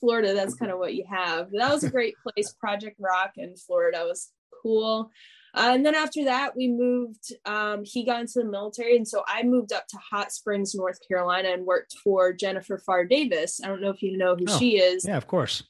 Florida, 0.00 0.34
that's 0.34 0.54
kind 0.54 0.70
of 0.70 0.78
what 0.78 0.94
you 0.94 1.04
have. 1.10 1.50
That 1.52 1.72
was 1.72 1.84
a 1.84 1.90
great 1.90 2.14
place. 2.22 2.52
Project 2.52 2.96
Rock 2.98 3.32
in 3.36 3.56
Florida 3.56 4.04
was 4.06 4.30
cool. 4.62 5.10
Uh, 5.54 5.70
and 5.72 5.86
then 5.86 5.94
after 5.94 6.24
that, 6.24 6.56
we 6.56 6.66
moved. 6.68 7.32
Um, 7.44 7.82
he 7.84 8.04
got 8.04 8.20
into 8.20 8.40
the 8.40 8.44
military, 8.44 8.96
and 8.96 9.06
so 9.06 9.22
I 9.26 9.44
moved 9.44 9.72
up 9.72 9.86
to 9.88 9.98
Hot 10.10 10.32
Springs, 10.32 10.74
North 10.74 10.98
Carolina, 11.06 11.50
and 11.50 11.64
worked 11.64 11.96
for 12.02 12.32
Jennifer 12.32 12.82
Pharr 12.86 13.08
Davis. 13.08 13.60
I 13.62 13.68
don't 13.68 13.80
know 13.80 13.90
if 13.90 14.02
you 14.02 14.16
know 14.16 14.34
who 14.34 14.46
oh, 14.48 14.58
she 14.58 14.78
is. 14.78 15.04
Yeah, 15.06 15.16
of 15.16 15.28
course. 15.28 15.62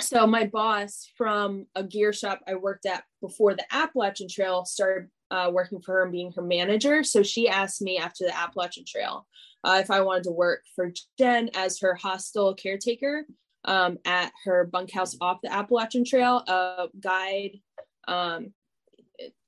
So 0.00 0.26
my 0.26 0.46
boss 0.46 1.08
from 1.16 1.66
a 1.74 1.82
gear 1.82 2.12
shop 2.12 2.40
I 2.48 2.56
worked 2.56 2.84
at 2.84 3.04
before 3.20 3.54
the 3.54 3.64
Appalachian 3.70 4.28
Trail 4.28 4.64
started 4.64 5.08
uh, 5.34 5.50
working 5.50 5.80
for 5.80 5.94
her 5.94 6.02
and 6.04 6.12
being 6.12 6.32
her 6.32 6.42
manager. 6.42 7.02
So 7.02 7.22
she 7.22 7.48
asked 7.48 7.82
me 7.82 7.98
after 7.98 8.24
the 8.24 8.36
Appalachian 8.36 8.84
Trail 8.86 9.26
uh, 9.64 9.78
if 9.82 9.90
I 9.90 10.00
wanted 10.02 10.24
to 10.24 10.30
work 10.30 10.62
for 10.76 10.92
Jen 11.18 11.50
as 11.54 11.80
her 11.80 11.94
hostel 11.94 12.54
caretaker 12.54 13.26
um, 13.64 13.98
at 14.04 14.30
her 14.44 14.64
bunkhouse 14.64 15.16
off 15.20 15.40
the 15.42 15.52
Appalachian 15.52 16.04
Trail, 16.04 16.36
a 16.46 16.86
guide, 17.00 17.58
um, 18.06 18.52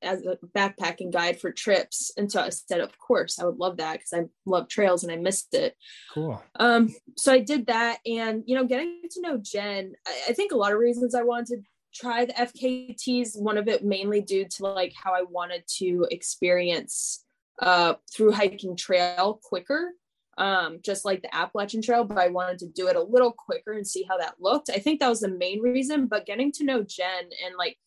as 0.03 0.25
a 0.25 0.39
backpacking 0.57 1.13
guide 1.13 1.41
for 1.41 1.53
trips. 1.53 2.11
And 2.17 2.31
so 2.31 2.41
I 2.41 2.49
said, 2.49 2.81
of 2.81 2.99
course, 2.99 3.39
I 3.39 3.45
would 3.45 3.59
love 3.59 3.77
that 3.77 3.95
because 3.95 4.13
I 4.13 4.29
love 4.45 4.69
trails 4.69 5.05
and 5.05 5.13
I 5.13 5.17
missed 5.17 5.55
it. 5.55 5.77
Cool. 6.15 6.43
Um, 6.59 6.95
so 7.17 7.33
I 7.33 7.41
did 7.41 7.67
that. 7.67 7.99
And, 8.07 8.43
you 8.47 8.57
know, 8.57 8.65
getting 8.65 9.03
to 9.11 9.21
know 9.21 9.39
Jen, 9.39 9.93
I, 10.07 10.31
I 10.31 10.33
think 10.33 10.53
a 10.53 10.57
lot 10.57 10.73
of 10.73 10.79
reasons 10.79 11.15
I 11.15 11.23
wanted 11.23 11.65
try 11.97 12.25
the 12.25 12.33
FKTs. 12.33 13.41
One 13.41 13.59
of 13.59 13.69
it 13.69 13.85
mainly 13.85 14.21
due 14.21 14.47
to 14.57 14.63
like 14.65 14.93
how 14.95 15.13
I 15.13 15.23
wanted 15.23 15.65
to 15.79 16.07
experience 16.11 17.25
uh, 17.61 17.95
through 18.15 18.33
hiking 18.33 18.77
trail 18.77 19.41
quicker, 19.43 19.93
um, 20.39 20.81
just 20.83 21.05
like 21.05 21.23
the 21.23 21.35
Appalachian 21.35 21.83
Trail, 21.83 22.05
but 22.05 22.19
I 22.19 22.29
wanted 22.29 22.59
to 22.61 22.69
do 22.69 22.89
it 22.89 22.97
a 22.97 23.03
little 23.03 23.33
quicker 23.33 23.73
and 23.73 23.87
see 23.87 24.05
how 24.09 24.19
that 24.19 24.35
looked. 24.39 24.71
I 24.71 24.79
think 24.79 25.01
that 25.01 25.09
was 25.09 25.21
the 25.21 25.29
main 25.29 25.61
reason. 25.61 26.07
But 26.07 26.27
getting 26.27 26.53
to 26.53 26.65
know 26.65 26.83
Jen 26.83 27.25
and 27.45 27.57
like 27.59 27.79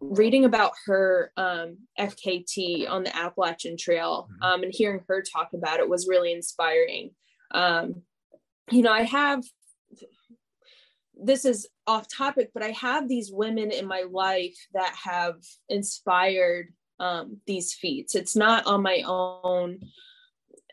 reading 0.00 0.44
about 0.44 0.72
her 0.86 1.32
um, 1.36 1.78
FKT 1.98 2.88
on 2.88 3.04
the 3.04 3.16
Appalachian 3.16 3.76
Trail 3.76 4.28
mm-hmm. 4.30 4.42
um, 4.42 4.62
and 4.62 4.72
hearing 4.74 5.00
her 5.08 5.22
talk 5.22 5.50
about 5.54 5.80
it 5.80 5.88
was 5.88 6.08
really 6.08 6.32
inspiring. 6.32 7.10
Um, 7.52 8.02
you 8.70 8.82
know, 8.82 8.92
I 8.92 9.02
have 9.02 9.44
this 11.20 11.44
is 11.44 11.68
off 11.86 12.06
topic, 12.08 12.50
but 12.54 12.62
I 12.62 12.70
have 12.70 13.08
these 13.08 13.30
women 13.32 13.70
in 13.70 13.86
my 13.86 14.04
life 14.10 14.56
that 14.72 14.94
have 15.04 15.36
inspired 15.68 16.72
um, 16.98 17.38
these 17.46 17.72
feats. 17.72 18.14
It's 18.14 18.36
not 18.36 18.66
on 18.66 18.82
my 18.82 19.02
own. 19.06 19.80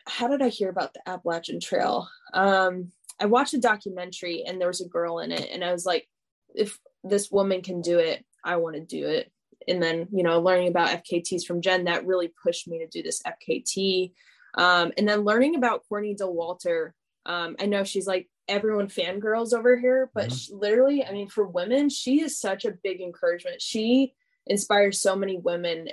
How 0.07 0.27
did 0.27 0.41
I 0.41 0.49
hear 0.49 0.69
about 0.69 0.93
the 0.93 1.07
Appalachian 1.07 1.59
Trail? 1.59 2.07
Um, 2.33 2.91
I 3.19 3.25
watched 3.25 3.53
a 3.53 3.59
documentary 3.59 4.43
and 4.47 4.59
there 4.59 4.67
was 4.67 4.81
a 4.81 4.87
girl 4.87 5.19
in 5.19 5.31
it, 5.31 5.49
and 5.51 5.63
I 5.63 5.71
was 5.71 5.85
like, 5.85 6.07
if 6.55 6.79
this 7.03 7.31
woman 7.31 7.61
can 7.61 7.81
do 7.81 7.99
it, 7.99 8.25
I 8.43 8.57
want 8.57 8.75
to 8.75 8.81
do 8.81 9.07
it. 9.07 9.31
And 9.67 9.81
then, 9.81 10.07
you 10.11 10.23
know, 10.23 10.39
learning 10.39 10.69
about 10.69 11.03
FKTs 11.03 11.45
from 11.45 11.61
Jen, 11.61 11.83
that 11.83 12.05
really 12.05 12.31
pushed 12.43 12.67
me 12.67 12.79
to 12.79 12.87
do 12.87 13.03
this 13.03 13.21
FKT. 13.21 14.11
Um, 14.55 14.91
and 14.97 15.07
then 15.07 15.21
learning 15.21 15.55
about 15.55 15.83
Courtney 15.87 16.15
Dauwalter. 16.15 16.91
Um, 17.25 17.55
I 17.59 17.67
know 17.67 17.83
she's 17.83 18.07
like 18.07 18.27
everyone 18.51 18.87
fangirls 18.87 19.53
over 19.53 19.79
here, 19.79 20.11
but 20.13 20.25
mm-hmm. 20.25 20.35
she, 20.35 20.53
literally, 20.53 21.05
I 21.05 21.11
mean, 21.13 21.29
for 21.29 21.47
women, 21.47 21.89
she 21.89 22.21
is 22.21 22.37
such 22.37 22.65
a 22.65 22.77
big 22.83 23.01
encouragement. 23.01 23.61
She 23.61 24.13
inspires 24.45 25.01
so 25.01 25.15
many 25.15 25.37
women. 25.37 25.87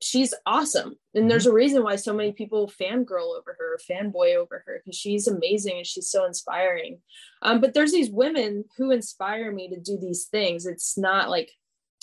She's 0.00 0.32
awesome. 0.46 0.96
And 1.14 1.22
mm-hmm. 1.22 1.28
there's 1.28 1.46
a 1.46 1.52
reason 1.52 1.84
why 1.84 1.96
so 1.96 2.14
many 2.14 2.32
people 2.32 2.72
fangirl 2.80 3.36
over 3.36 3.54
her, 3.58 3.78
fanboy 3.88 4.36
over 4.36 4.64
her, 4.66 4.80
because 4.82 4.98
she's 4.98 5.28
amazing 5.28 5.76
and 5.76 5.86
she's 5.86 6.10
so 6.10 6.24
inspiring. 6.24 7.00
Um, 7.42 7.60
but 7.60 7.74
there's 7.74 7.92
these 7.92 8.10
women 8.10 8.64
who 8.78 8.90
inspire 8.90 9.52
me 9.52 9.68
to 9.68 9.78
do 9.78 9.98
these 9.98 10.24
things. 10.24 10.64
It's 10.64 10.96
not 10.96 11.28
like, 11.28 11.50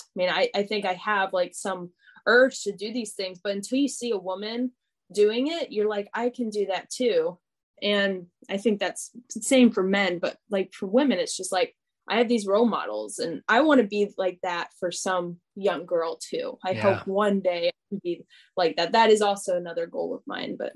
I 0.00 0.14
mean, 0.14 0.30
I, 0.30 0.48
I 0.54 0.62
think 0.62 0.86
I 0.86 0.94
have 0.94 1.32
like 1.32 1.54
some 1.54 1.90
urge 2.26 2.62
to 2.62 2.72
do 2.72 2.92
these 2.92 3.14
things, 3.14 3.40
but 3.42 3.52
until 3.52 3.78
you 3.78 3.88
see 3.88 4.12
a 4.12 4.18
woman 4.18 4.70
doing 5.12 5.48
it, 5.48 5.72
you're 5.72 5.88
like, 5.88 6.08
I 6.14 6.30
can 6.30 6.50
do 6.50 6.66
that 6.66 6.88
too 6.88 7.38
and 7.82 8.26
i 8.50 8.56
think 8.56 8.78
that's 8.78 9.10
the 9.34 9.42
same 9.42 9.70
for 9.70 9.82
men 9.82 10.18
but 10.18 10.36
like 10.50 10.72
for 10.72 10.86
women 10.86 11.18
it's 11.18 11.36
just 11.36 11.52
like 11.52 11.74
i 12.08 12.18
have 12.18 12.28
these 12.28 12.46
role 12.46 12.66
models 12.66 13.18
and 13.18 13.42
i 13.48 13.60
want 13.60 13.80
to 13.80 13.86
be 13.86 14.10
like 14.16 14.38
that 14.42 14.68
for 14.78 14.90
some 14.90 15.38
young 15.56 15.86
girl 15.86 16.16
too. 16.16 16.58
I 16.64 16.72
yeah. 16.72 16.82
hope 16.82 17.06
one 17.06 17.40
day 17.40 17.68
i 17.68 17.72
can 17.88 18.00
be 18.02 18.24
like 18.56 18.76
that. 18.76 18.92
That 18.92 19.10
is 19.10 19.22
also 19.22 19.56
another 19.56 19.86
goal 19.86 20.14
of 20.14 20.22
mine 20.26 20.56
but 20.58 20.72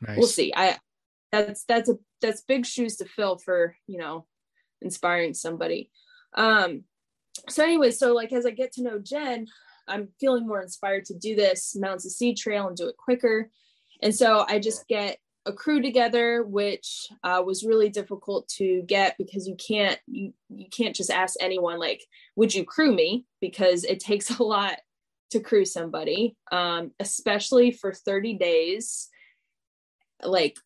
nice. 0.00 0.16
we'll 0.16 0.26
see. 0.26 0.52
I 0.56 0.78
that's 1.30 1.64
that's 1.64 1.88
a 1.88 1.98
that's 2.20 2.42
big 2.42 2.66
shoes 2.66 2.96
to 2.96 3.04
fill 3.04 3.38
for 3.38 3.76
you 3.86 3.98
know 3.98 4.26
inspiring 4.80 5.34
somebody. 5.34 5.90
Um 6.34 6.84
so 7.48 7.62
anyway 7.62 7.90
so 7.90 8.14
like 8.14 8.32
as 8.32 8.44
i 8.44 8.50
get 8.50 8.72
to 8.72 8.82
know 8.82 8.98
jen 8.98 9.46
i'm 9.88 10.08
feeling 10.20 10.46
more 10.46 10.60
inspired 10.60 11.04
to 11.04 11.14
do 11.14 11.34
this 11.34 11.74
mountains 11.74 12.04
to 12.04 12.10
sea 12.10 12.34
trail 12.34 12.66
and 12.68 12.76
do 12.76 12.88
it 12.88 12.96
quicker. 12.96 13.50
And 14.02 14.14
so 14.14 14.44
i 14.48 14.58
just 14.58 14.88
get 14.88 15.18
a 15.44 15.52
crew 15.52 15.82
together 15.82 16.44
which 16.44 17.08
uh, 17.24 17.42
was 17.44 17.64
really 17.64 17.88
difficult 17.88 18.48
to 18.48 18.82
get 18.82 19.16
because 19.18 19.48
you 19.48 19.56
can't 19.56 19.98
you, 20.06 20.32
you 20.48 20.66
can't 20.70 20.94
just 20.94 21.10
ask 21.10 21.36
anyone 21.40 21.78
like 21.78 22.02
would 22.36 22.54
you 22.54 22.64
crew 22.64 22.92
me? 22.92 23.26
because 23.40 23.84
it 23.84 24.00
takes 24.10 24.38
a 24.38 24.42
lot 24.42 24.78
to 25.30 25.40
crew 25.40 25.64
somebody 25.64 26.36
um, 26.50 26.92
especially 27.00 27.70
for 27.70 27.92
30 27.92 28.34
days. 28.34 29.08
Like 30.22 30.56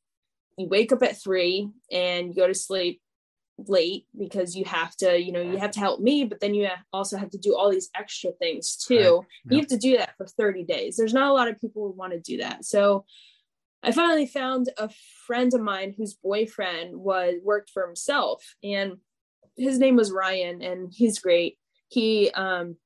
you 0.58 0.68
wake 0.68 0.92
up 0.92 1.02
at 1.02 1.20
three 1.20 1.70
and 1.90 2.28
you 2.28 2.34
go 2.34 2.46
to 2.46 2.54
sleep 2.54 3.00
late 3.68 4.04
because 4.16 4.54
you 4.54 4.66
have 4.66 4.94
to 4.96 5.18
you 5.18 5.32
know 5.32 5.40
you 5.40 5.56
have 5.56 5.70
to 5.70 5.80
help 5.80 5.98
me 5.98 6.24
but 6.24 6.40
then 6.40 6.52
you 6.52 6.68
also 6.92 7.16
have 7.16 7.30
to 7.30 7.38
do 7.38 7.56
all 7.56 7.70
these 7.70 7.88
extra 7.94 8.30
things 8.32 8.76
too. 8.76 8.94
Right. 8.94 9.04
yep. 9.04 9.24
you 9.50 9.58
have 9.58 9.68
to 9.68 9.78
do 9.78 9.96
that 9.96 10.14
for 10.18 10.26
30 10.26 10.64
days. 10.64 10.96
There's 10.96 11.14
not 11.14 11.30
a 11.30 11.32
lot 11.32 11.48
of 11.48 11.58
people 11.58 11.86
who 11.86 11.92
want 11.92 12.12
to 12.12 12.20
do 12.20 12.38
that. 12.38 12.66
So 12.66 13.06
I 13.86 13.92
finally 13.92 14.26
found 14.26 14.68
a 14.78 14.90
friend 15.28 15.54
of 15.54 15.60
mine 15.60 15.94
whose 15.96 16.14
boyfriend 16.14 16.96
was 16.96 17.34
worked 17.44 17.70
for 17.70 17.86
himself 17.86 18.42
and 18.64 18.96
his 19.56 19.78
name 19.78 19.94
was 19.94 20.10
Ryan 20.10 20.60
and 20.60 20.92
he's 20.92 21.20
great. 21.20 21.56
He 21.86 22.32
um, 22.32 22.76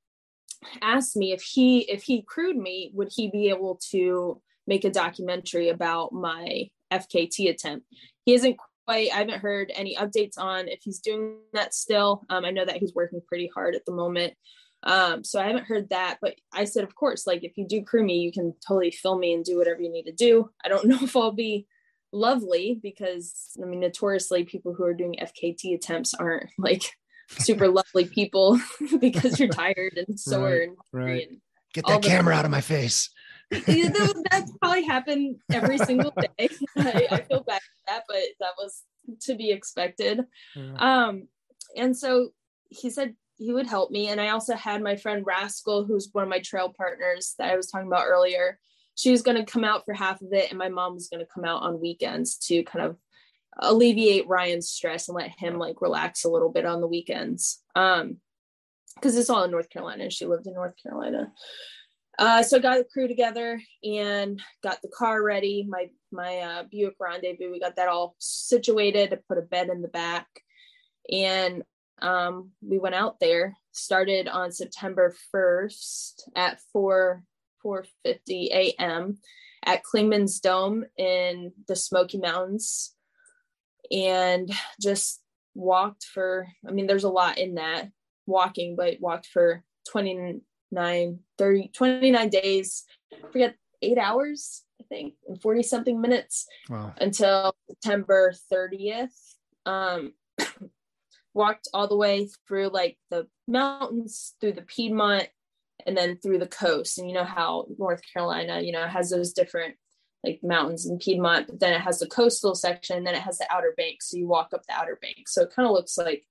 asked 0.83 1.17
me 1.17 1.33
if 1.33 1.41
he 1.41 1.91
if 1.91 2.03
he 2.03 2.21
crewed 2.21 2.59
me 2.59 2.91
would 2.93 3.09
he 3.11 3.31
be 3.31 3.49
able 3.49 3.81
to 3.93 4.43
make 4.67 4.85
a 4.85 4.91
documentary 4.91 5.71
about 5.71 6.13
my 6.13 6.69
FKT 6.93 7.49
attempt. 7.49 7.87
He 8.27 8.35
isn't 8.35 8.59
quite 8.85 9.11
I 9.11 9.17
haven't 9.17 9.41
heard 9.41 9.73
any 9.75 9.97
updates 9.97 10.37
on 10.37 10.69
if 10.69 10.81
he's 10.83 11.01
doing 11.01 11.39
that 11.55 11.73
still. 11.73 12.27
Um, 12.29 12.45
I 12.45 12.51
know 12.51 12.67
that 12.67 12.77
he's 12.77 12.95
working 12.95 13.23
pretty 13.27 13.51
hard 13.55 13.75
at 13.75 13.87
the 13.87 13.93
moment. 13.93 14.35
Um, 14.83 15.25
so 15.25 15.41
I 15.41 15.47
haven't 15.47 15.67
heard 15.67 15.91
that, 15.91 16.19
but 16.23 16.37
I 16.53 16.65
said, 16.65 16.85
of 16.85 16.95
course, 16.95 17.27
like 17.27 17.45
if 17.45 17.57
you 17.57 17.67
do 17.67 17.83
crew 17.83 18.05
me, 18.05 18.19
you 18.19 18.33
can 18.33 18.55
totally 18.67 18.91
film 18.91 19.21
me 19.21 19.35
and 19.35 19.45
do 19.45 19.59
whatever 19.59 19.81
you 19.81 19.91
need 19.91 20.05
to 20.05 20.13
do. 20.13 20.51
I 20.65 20.69
don't 20.69 20.85
know 20.89 20.99
if 21.03 21.17
I'll 21.17 21.33
be 21.33 21.67
lovely 22.13 22.79
because 22.83 23.57
I 23.63 23.67
mean, 23.67 23.81
notoriously, 23.81 24.45
people 24.45 24.75
who 24.75 24.85
are 24.85 24.95
doing 24.95 25.17
FKT 25.21 25.75
attempts 25.75 26.15
aren't 26.15 26.51
like 26.59 26.83
super 27.29 27.69
lovely 27.69 28.07
people 28.07 28.59
because 29.01 29.39
you're 29.39 29.49
tired 29.49 29.99
and 30.07 30.19
sore 30.19 30.49
right, 30.49 30.63
and, 30.63 30.77
right. 30.93 31.29
and 31.29 31.41
get 31.75 31.87
that 31.87 32.03
camera 32.03 32.35
out 32.35 32.45
of 32.45 32.51
my 32.51 32.61
face. 32.61 33.11
That's 33.51 34.53
probably 34.63 34.85
happened 34.85 35.37
every 35.53 35.79
single 35.79 36.13
day. 36.13 36.49
I, 36.79 37.09
I, 37.11 37.21
feel 37.23 37.43
bad 37.43 37.61
for 37.61 37.83
that, 37.89 38.05
but 38.07 38.23
that 38.39 38.53
was 38.57 38.85
to 39.23 39.35
be 39.35 39.51
expected. 39.51 40.21
Yeah. 40.55 40.75
Um, 40.79 41.29
and 41.77 41.97
so 41.97 42.31
he 42.69 42.91
said, 42.91 43.17
he 43.41 43.53
would 43.53 43.67
help 43.67 43.91
me. 43.91 44.09
And 44.09 44.21
I 44.21 44.29
also 44.29 44.55
had 44.55 44.83
my 44.83 44.97
friend 44.97 45.25
Rascal, 45.27 45.85
who's 45.85 46.11
one 46.13 46.25
of 46.25 46.31
my 46.31 46.41
trail 46.41 46.73
partners 46.77 47.35
that 47.39 47.51
I 47.51 47.57
was 47.57 47.69
talking 47.69 47.89
about 47.89 48.07
earlier. 48.07 48.59
She 48.97 49.11
was 49.11 49.23
going 49.23 49.39
to 49.39 49.51
come 49.51 49.65
out 49.65 49.87
for 49.87 49.95
half 49.95 50.21
of 50.21 50.33
it, 50.33 50.51
and 50.51 50.59
my 50.59 50.69
mom 50.69 50.95
was 50.95 51.09
going 51.09 51.25
to 51.25 51.33
come 51.33 51.45
out 51.45 51.63
on 51.63 51.81
weekends 51.81 52.37
to 52.49 52.63
kind 52.65 52.85
of 52.85 52.97
alleviate 53.59 54.29
Ryan's 54.29 54.69
stress 54.69 55.09
and 55.09 55.17
let 55.17 55.31
him 55.39 55.59
like 55.59 55.81
relax 55.81 56.25
a 56.25 56.31
little 56.31 56.51
bit 56.51 56.67
on 56.67 56.83
the 56.83 56.87
weekends. 56.87 57.63
Um, 57.75 58.19
because 58.95 59.17
it's 59.17 59.31
all 59.31 59.45
in 59.45 59.51
North 59.51 59.71
Carolina, 59.71 60.11
she 60.11 60.27
lived 60.27 60.47
in 60.47 60.53
North 60.53 60.75
Carolina. 60.83 61.33
Uh, 62.19 62.43
so 62.43 62.59
I 62.59 62.61
got 62.61 62.77
the 62.77 62.85
crew 62.85 63.09
together 63.09 63.63
and 63.83 64.43
got 64.63 64.83
the 64.83 64.89
car 64.89 65.23
ready. 65.23 65.65
My 65.67 65.89
my 66.13 66.39
uh, 66.39 66.65
Buick 66.71 66.97
Rendezvous, 67.01 67.51
we 67.51 67.61
got 67.61 67.77
that 67.77 67.89
all 67.89 68.17
situated. 68.19 69.15
I 69.15 69.19
put 69.27 69.39
a 69.39 69.43
bed 69.43 69.71
in 69.71 69.81
the 69.81 69.89
back, 69.89 70.27
and 71.11 71.63
um, 72.03 72.51
we 72.63 72.79
went 72.79 72.95
out 72.95 73.19
there 73.21 73.57
started 73.73 74.29
on 74.29 74.53
september 74.53 75.15
1st 75.35 76.23
at 76.35 76.59
4 76.73 77.23
4.50 77.65 78.17
a.m 78.29 79.19
at 79.65 79.83
clingmans 79.83 80.41
dome 80.41 80.85
in 80.97 81.53
the 81.69 81.77
smoky 81.77 82.19
mountains 82.19 82.95
and 83.91 84.51
just 84.81 85.21
walked 85.55 86.05
for 86.05 86.47
i 86.67 86.71
mean 86.71 86.87
there's 86.87 87.05
a 87.05 87.09
lot 87.09 87.39
in 87.39 87.55
that 87.55 87.89
walking 88.27 88.77
but 88.77 89.01
walked 89.01 89.27
for 89.27 89.63
29 89.91 91.19
30 91.39 91.71
29 91.75 92.29
days 92.29 92.85
I 93.13 93.31
forget 93.31 93.57
eight 93.83 93.99
hours 93.99 94.63
i 94.81 94.85
think 94.85 95.15
and 95.29 95.41
40 95.41 95.63
something 95.63 96.01
minutes 96.01 96.47
wow. 96.69 96.95
until 96.99 97.55
september 97.69 98.33
30th 98.53 99.09
um 99.67 100.13
walked 101.35 101.69
all 101.73 101.89
the 101.89 101.97
way 101.97 102.29
through 102.47 102.69
like 102.69 102.99
the 103.11 103.27
mountains, 103.47 104.35
through 104.41 104.53
the 104.53 104.63
Piedmont, 104.63 105.29
and 105.87 105.97
then 105.97 106.19
through 106.19 106.39
the 106.39 106.47
coast. 106.47 106.99
And 106.99 107.09
you 107.09 107.15
know 107.15 107.25
how 107.25 107.67
North 107.79 108.03
Carolina, 108.13 108.61
you 108.61 108.73
know, 108.73 108.87
has 108.87 109.11
those 109.11 109.33
different 109.33 109.77
like 110.25 110.41
mountains 110.43 110.87
in 110.87 110.99
Piedmont, 110.99 111.47
but 111.47 111.61
then 111.61 111.73
it 111.73 111.81
has 111.81 111.99
the 111.99 112.07
coastal 112.07 112.55
section, 112.55 112.99
and 112.99 113.07
then 113.07 113.15
it 113.15 113.23
has 113.23 113.39
the 113.39 113.47
outer 113.51 113.75
bank. 113.77 114.03
So 114.03 114.19
you 114.19 114.29
walk 114.29 114.51
up 114.55 114.63
the 114.67 114.75
outer 114.75 114.99
bank. 115.01 115.29
So 115.29 115.43
it 115.43 115.55
kind 115.55 115.67
of 115.67 115.73
looks 115.73 115.97
like 115.97 116.27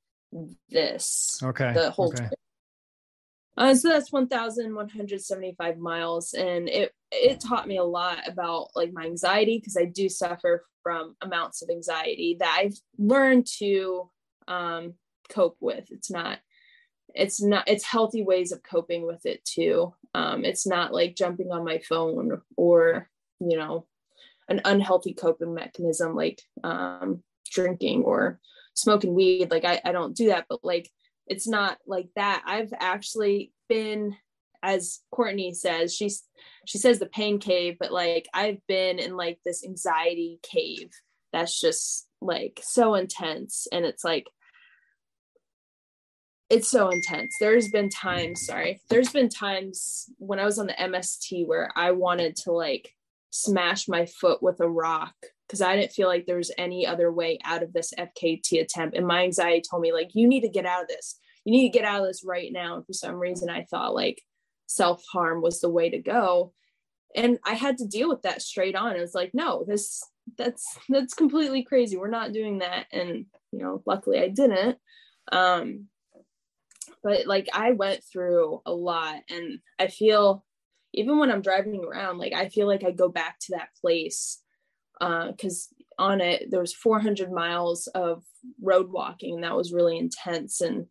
this. 0.70 1.40
Okay. 1.42 1.74
The 1.74 1.92
whole 1.92 2.14
okay. 2.14 2.30
Uh, 3.58 3.76
so 3.76 3.90
that's 3.90 4.12
1,175 4.12 5.78
miles, 5.80 6.34
and 6.34 6.70
it 6.70 6.94
it 7.12 7.42
taught 7.42 7.68
me 7.68 7.78
a 7.78 7.84
lot 7.84 8.20
about 8.28 8.70
like 8.76 8.94
my 8.94 9.04
anxiety 9.04 9.58
because 9.58 9.76
I 9.76 9.86
do 9.86 10.08
suffer 10.08 10.64
from 10.84 11.16
amounts 11.22 11.62
of 11.62 11.70
anxiety 11.70 12.38
that 12.40 12.58
I've 12.58 12.78
learned 12.98 13.48
to 13.58 14.10
um, 14.50 14.96
cope 15.30 15.58
with. 15.62 15.92
It's 15.92 16.12
not 16.12 16.40
it's 17.16 17.42
not 17.42 17.68
it's 17.68 17.86
healthy 17.86 18.24
ways 18.24 18.52
of 18.52 18.64
coping 18.64 19.06
with 19.06 19.26
it 19.26 19.44
too. 19.46 19.94
Um, 20.14 20.44
it's 20.44 20.68
not 20.68 20.94
like 20.94 21.16
jumping 21.16 21.52
on 21.52 21.64
my 21.64 21.80
phone 21.80 22.42
or 22.58 23.10
you 23.40 23.58
know 23.58 23.86
an 24.50 24.62
unhealthy 24.66 25.14
coping 25.14 25.54
mechanism 25.54 26.16
like 26.16 26.42
um, 26.64 27.24
drinking 27.52 28.04
or 28.04 28.40
smoking 28.74 29.14
weed. 29.14 29.52
Like 29.52 29.66
I, 29.66 29.80
I 29.86 29.92
don't 29.92 30.16
do 30.16 30.28
that, 30.28 30.46
but 30.50 30.64
like 30.64 30.90
it's 31.28 31.48
not 31.48 31.78
like 31.88 32.10
that. 32.16 32.44
I've 32.46 32.74
actually 32.78 33.54
been 33.70 34.16
as 34.62 35.00
Courtney 35.12 35.54
says, 35.54 35.96
she's 35.96 36.24
she 36.66 36.78
says 36.78 37.00
the 37.00 37.06
pain 37.06 37.40
cave, 37.40 37.78
but 37.80 37.94
like 37.94 38.28
I've 38.34 38.66
been 38.68 39.00
in 39.00 39.16
like 39.16 39.40
this 39.46 39.64
anxiety 39.64 40.40
cave 40.44 40.90
that's 41.32 41.60
just 41.60 42.08
like 42.22 42.60
so 42.64 42.96
intense 42.96 43.68
and 43.72 43.86
it's 43.86 44.04
like 44.04 44.28
it's 46.50 46.70
so 46.70 46.90
intense. 46.90 47.36
There's 47.40 47.70
been 47.70 47.90
times, 47.90 48.46
sorry, 48.46 48.82
there's 48.90 49.12
been 49.12 49.30
times 49.30 50.10
when 50.18 50.40
I 50.40 50.46
was 50.46 50.58
on 50.58 50.68
the 50.68 50.74
MST 50.74 51.46
where 51.46 51.72
I 51.76 51.92
wanted 51.92 52.36
to 52.38 52.52
like 52.52 52.92
smash 53.30 53.88
my 53.88 54.06
foot 54.06 54.42
with 54.42 54.60
a 54.60 54.68
rock 54.68 55.14
because 55.48 55.62
I 55.62 55.76
didn't 55.76 55.92
feel 55.92 56.08
like 56.08 56.26
there 56.26 56.38
was 56.38 56.52
any 56.58 56.86
other 56.86 57.12
way 57.12 57.40
out 57.44 57.64
of 57.64 57.74
this 57.74 57.94
FKT 57.98 58.62
attempt. 58.62 58.96
And 58.96 59.06
my 59.06 59.24
anxiety 59.24 59.64
told 59.68 59.82
me, 59.82 59.94
like, 59.94 60.12
you 60.14 60.28
need 60.28 60.42
to 60.42 60.50
get 60.50 60.66
out 60.66 60.84
of 60.84 60.88
this. 60.88 61.20
You 61.46 61.52
need 61.52 61.72
to 61.72 61.78
get 61.78 61.88
out 61.88 62.02
of 62.02 62.08
this 62.08 62.24
right 62.26 62.52
now. 62.52 62.76
And 62.76 62.86
for 62.86 62.94
some 62.94 63.16
reason, 63.16 63.50
I 63.50 63.66
thought 63.70 63.96
like 63.96 64.22
self 64.68 65.04
harm 65.12 65.42
was 65.42 65.62
the 65.62 65.70
way 65.70 65.90
to 65.90 66.00
go. 66.00 66.54
And 67.16 67.40
I 67.46 67.54
had 67.54 67.78
to 67.80 67.88
deal 67.88 68.10
with 68.10 68.22
that 68.24 68.42
straight 68.42 68.76
on. 68.76 68.96
It 68.96 69.02
was 69.02 69.16
like, 69.16 69.32
no, 69.34 69.66
this 69.68 70.04
that's 70.38 70.78
that's 70.90 71.14
completely 71.14 71.64
crazy. 71.64 71.98
We're 71.98 72.10
not 72.10 72.34
doing 72.34 72.60
that. 72.60 72.86
And 72.92 73.26
you 73.52 73.60
know, 73.60 73.82
luckily 73.86 74.20
I 74.20 74.30
didn't. 74.30 74.78
Um, 75.32 75.88
but 77.04 77.28
like 77.28 77.48
I 77.54 77.72
went 77.72 78.04
through 78.04 78.62
a 78.66 78.72
lot, 78.72 79.18
and 79.30 79.60
I 79.78 79.88
feel 79.88 80.46
even 80.94 81.20
when 81.20 81.32
I'm 81.32 81.42
driving 81.42 81.84
around, 81.84 82.18
like 82.18 82.34
I 82.34 82.50
feel 82.50 82.68
like 82.68 82.84
I 82.84 82.92
go 82.92 83.10
back 83.10 83.40
to 83.42 83.56
that 83.58 83.70
place 83.82 84.42
because 85.00 85.68
uh, 85.72 86.04
on 86.04 86.22
it 86.22 86.50
there 86.50 86.62
was 86.62 86.74
400 86.74 87.32
miles 87.32 87.88
of 87.88 88.24
road 88.62 88.90
walking 88.90 89.36
and 89.36 89.44
that 89.44 89.56
was 89.56 89.74
really 89.74 89.98
intense 89.98 90.62
and 90.62 90.88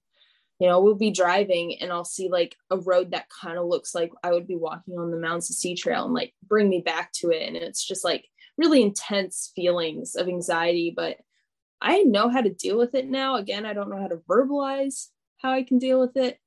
you 0.58 0.68
know 0.68 0.80
we'll 0.80 0.94
be 0.94 1.10
driving 1.10 1.76
and 1.80 1.90
i'll 1.90 2.04
see 2.04 2.28
like 2.28 2.54
a 2.70 2.76
road 2.76 3.10
that 3.10 3.26
kind 3.42 3.58
of 3.58 3.66
looks 3.66 3.94
like 3.94 4.10
i 4.22 4.30
would 4.30 4.46
be 4.46 4.56
walking 4.56 4.98
on 4.98 5.10
the 5.10 5.18
mountains 5.18 5.50
of 5.50 5.56
sea 5.56 5.74
trail 5.74 6.04
and 6.04 6.14
like 6.14 6.34
bring 6.46 6.68
me 6.68 6.80
back 6.80 7.10
to 7.12 7.30
it 7.30 7.46
and 7.46 7.56
it's 7.56 7.86
just 7.86 8.04
like 8.04 8.24
really 8.56 8.82
intense 8.82 9.50
feelings 9.56 10.14
of 10.14 10.28
anxiety 10.28 10.92
but 10.94 11.16
i 11.80 12.02
know 12.02 12.28
how 12.28 12.40
to 12.40 12.50
deal 12.50 12.76
with 12.76 12.94
it 12.94 13.08
now. 13.08 13.36
Again 13.36 13.64
i 13.64 13.72
don't 13.72 13.90
know 13.90 14.00
how 14.00 14.08
to 14.08 14.22
verbalize 14.28 15.08
how 15.38 15.52
i 15.52 15.62
can 15.62 15.78
deal 15.78 16.00
with 16.00 16.16
it 16.16 16.38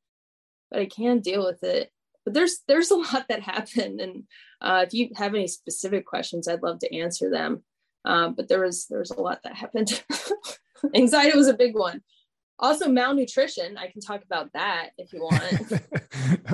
but 0.72 0.80
i 0.80 0.86
can 0.86 1.20
deal 1.20 1.46
with 1.46 1.64
it. 1.64 1.92
But 2.24 2.34
there's 2.34 2.60
there's 2.68 2.92
a 2.92 2.96
lot 3.12 3.26
that 3.30 3.42
happened 3.42 4.00
and 4.02 4.24
uh, 4.62 4.86
if 4.88 4.94
you 4.94 5.10
have 5.16 5.36
any 5.36 5.48
specific 5.48 6.06
questions 6.06 6.48
i'd 6.48 6.64
love 6.64 6.80
to 6.80 6.96
answer 6.96 7.30
them. 7.30 7.64
Um, 8.04 8.34
but 8.34 8.48
there 8.48 8.62
was 8.62 8.88
there 8.88 9.00
was 9.00 9.12
a 9.12 9.22
lot 9.22 9.44
that 9.44 9.56
happened. 9.56 10.04
Anxiety 10.96 11.38
was 11.38 11.48
a 11.48 11.54
big 11.54 11.76
one. 11.76 12.02
Also 12.58 12.88
malnutrition 12.88 13.78
i 13.78 13.88
can 13.88 14.02
talk 14.02 14.24
about 14.24 14.54
that 14.54 14.90
if 14.98 15.14
you 15.14 15.22
want. 15.22 15.74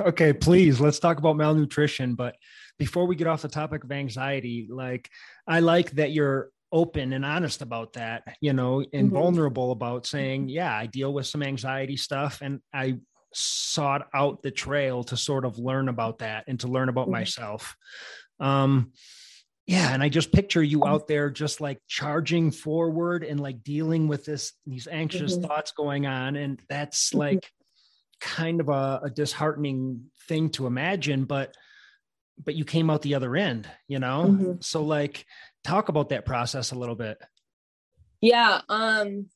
Okay 0.00 0.32
please 0.32 0.80
let's 0.80 0.98
talk 0.98 1.18
about 1.18 1.36
malnutrition 1.36 2.14
but 2.14 2.36
before 2.78 3.06
we 3.06 3.16
get 3.16 3.26
off 3.26 3.42
the 3.42 3.48
topic 3.48 3.84
of 3.84 3.92
anxiety 3.92 4.68
like 4.70 5.10
i 5.46 5.60
like 5.60 5.90
that 5.92 6.12
you're 6.12 6.50
open 6.70 7.12
and 7.12 7.24
honest 7.24 7.62
about 7.62 7.94
that 7.94 8.22
you 8.40 8.52
know 8.52 8.84
and 8.92 9.08
mm-hmm. 9.08 9.16
vulnerable 9.16 9.72
about 9.72 10.06
saying 10.06 10.48
yeah 10.48 10.76
i 10.76 10.84
deal 10.86 11.12
with 11.12 11.26
some 11.26 11.42
anxiety 11.42 11.96
stuff 11.96 12.40
and 12.42 12.60
i 12.74 12.98
sought 13.32 14.08
out 14.14 14.42
the 14.42 14.50
trail 14.50 15.04
to 15.04 15.16
sort 15.16 15.44
of 15.44 15.58
learn 15.58 15.88
about 15.88 16.18
that 16.18 16.44
and 16.48 16.60
to 16.60 16.68
learn 16.68 16.88
about 16.88 17.04
mm-hmm. 17.04 17.12
myself. 17.12 17.76
Um, 18.40 18.92
yeah, 19.66 19.92
and 19.92 20.02
I 20.02 20.08
just 20.08 20.32
picture 20.32 20.62
you 20.62 20.86
out 20.86 21.08
there 21.08 21.28
just 21.28 21.60
like 21.60 21.78
charging 21.86 22.50
forward 22.50 23.22
and 23.22 23.38
like 23.38 23.62
dealing 23.62 24.08
with 24.08 24.24
this 24.24 24.52
these 24.66 24.88
anxious 24.90 25.34
mm-hmm. 25.36 25.46
thoughts 25.46 25.72
going 25.72 26.06
on, 26.06 26.36
and 26.36 26.60
that's 26.70 27.10
mm-hmm. 27.10 27.18
like 27.18 27.50
kind 28.20 28.60
of 28.60 28.70
a, 28.70 29.00
a, 29.04 29.10
disheartening 29.10 30.06
thing 30.26 30.48
to 30.50 30.66
imagine, 30.66 31.24
but 31.24 31.54
but 32.42 32.54
you 32.54 32.64
came 32.64 32.88
out 32.88 33.02
the 33.02 33.14
other 33.14 33.36
end, 33.36 33.68
you 33.88 33.98
know. 33.98 34.24
Mm-hmm. 34.28 34.52
So 34.60 34.84
like, 34.84 35.26
talk 35.64 35.88
about 35.88 36.10
that 36.10 36.24
process 36.24 36.72
a 36.72 36.78
little 36.78 36.94
bit. 36.94 37.18
Yeah, 38.20 38.60
um, 38.68 39.26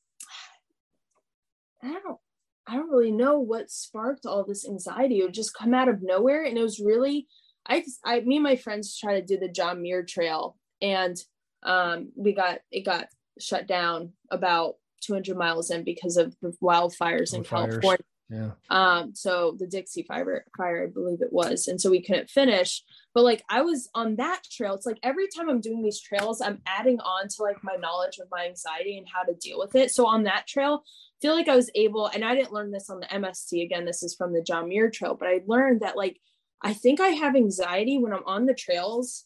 I 1.81 1.99
don't 2.03 2.19
I 2.67 2.75
don't 2.75 2.89
really 2.89 3.11
know 3.11 3.39
what 3.39 3.69
sparked 3.69 4.25
all 4.25 4.45
this 4.45 4.67
anxiety. 4.67 5.19
It 5.19 5.23
would 5.23 5.33
just 5.33 5.53
come 5.53 5.73
out 5.73 5.89
of 5.89 6.01
nowhere. 6.01 6.43
And 6.43 6.57
it 6.57 6.61
was 6.61 6.79
really, 6.79 7.27
I, 7.67 7.83
I, 8.05 8.21
me 8.21 8.37
and 8.37 8.43
my 8.43 8.55
friends 8.55 8.97
tried 8.97 9.19
to 9.19 9.25
do 9.25 9.37
the 9.37 9.51
John 9.51 9.81
Muir 9.81 10.03
Trail, 10.03 10.57
and 10.81 11.17
um, 11.63 12.11
we 12.15 12.33
got 12.33 12.59
it 12.71 12.85
got 12.85 13.07
shut 13.39 13.67
down 13.67 14.13
about 14.29 14.75
200 15.01 15.37
miles 15.37 15.71
in 15.71 15.83
because 15.83 16.17
of 16.17 16.35
the 16.41 16.53
wildfires 16.61 17.33
in. 17.33 17.43
California. 17.43 17.99
Yeah. 18.33 18.51
Um, 18.69 19.13
so 19.13 19.55
the 19.59 19.67
Dixie 19.67 20.01
fire, 20.03 20.45
fire, 20.57 20.85
I 20.85 20.87
believe 20.87 21.21
it 21.21 21.31
was, 21.31 21.67
and 21.67 21.79
so 21.79 21.91
we 21.91 22.01
couldn't 22.01 22.31
finish. 22.31 22.83
But 23.13 23.23
like 23.23 23.43
I 23.47 23.61
was 23.61 23.89
on 23.93 24.15
that 24.15 24.41
trail, 24.51 24.73
it's 24.73 24.87
like 24.87 24.97
every 25.03 25.27
time 25.27 25.49
I'm 25.49 25.61
doing 25.61 25.83
these 25.83 26.01
trails, 26.01 26.41
I'm 26.41 26.61
adding 26.65 26.99
on 26.99 27.27
to 27.27 27.43
like 27.43 27.63
my 27.63 27.75
knowledge 27.75 28.17
of 28.17 28.27
my 28.31 28.47
anxiety 28.47 28.97
and 28.97 29.07
how 29.07 29.21
to 29.21 29.35
deal 29.35 29.59
with 29.59 29.75
it. 29.75 29.91
So 29.91 30.07
on 30.07 30.23
that 30.23 30.47
trail, 30.47 30.83
feel 31.21 31.35
like 31.35 31.47
I 31.47 31.55
was 31.55 31.69
able, 31.75 32.07
and 32.07 32.25
I 32.25 32.33
didn't 32.33 32.53
learn 32.53 32.71
this 32.71 32.89
on 32.89 32.99
the 32.99 33.07
MST. 33.07 33.63
Again, 33.63 33.85
this 33.85 34.01
is 34.01 34.15
from 34.15 34.33
the 34.33 34.41
John 34.41 34.69
Muir 34.69 34.89
Trail, 34.89 35.15
but 35.15 35.27
I 35.27 35.41
learned 35.45 35.81
that 35.81 35.95
like 35.95 36.19
I 36.63 36.73
think 36.73 36.99
I 36.99 37.09
have 37.09 37.35
anxiety 37.35 37.99
when 37.99 38.13
I'm 38.13 38.25
on 38.25 38.45
the 38.45 38.55
trails 38.55 39.25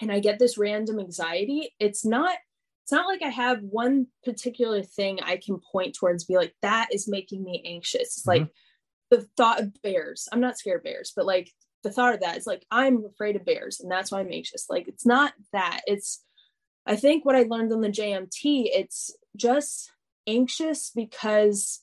and 0.00 0.12
I 0.12 0.20
get 0.20 0.38
this 0.38 0.56
random 0.56 1.00
anxiety. 1.00 1.74
It's 1.80 2.04
not 2.04 2.36
it's 2.90 2.96
not 2.96 3.06
like 3.06 3.22
I 3.22 3.28
have 3.28 3.60
one 3.62 4.08
particular 4.24 4.82
thing 4.82 5.20
I 5.22 5.36
can 5.36 5.60
point 5.70 5.94
towards 5.94 6.24
be 6.24 6.34
like 6.34 6.56
that 6.60 6.88
is 6.92 7.06
making 7.06 7.44
me 7.44 7.62
anxious. 7.64 8.00
It's 8.00 8.26
mm-hmm. 8.26 8.42
like 8.42 8.48
the 9.12 9.28
thought 9.36 9.60
of 9.60 9.80
bears. 9.80 10.28
I'm 10.32 10.40
not 10.40 10.58
scared 10.58 10.78
of 10.78 10.82
bears, 10.82 11.12
but 11.14 11.24
like 11.24 11.52
the 11.84 11.92
thought 11.92 12.14
of 12.14 12.20
that 12.22 12.36
is 12.36 12.48
like 12.48 12.66
I'm 12.68 13.04
afraid 13.04 13.36
of 13.36 13.44
bears 13.44 13.78
and 13.78 13.88
that's 13.88 14.10
why 14.10 14.18
I'm 14.18 14.32
anxious. 14.32 14.66
Like 14.68 14.88
it's 14.88 15.06
not 15.06 15.34
that. 15.52 15.82
It's 15.86 16.24
I 16.84 16.96
think 16.96 17.24
what 17.24 17.36
I 17.36 17.44
learned 17.44 17.72
on 17.72 17.80
the 17.80 17.90
JMT, 17.90 18.70
it's 18.72 19.14
just 19.36 19.92
anxious 20.26 20.90
because 20.92 21.82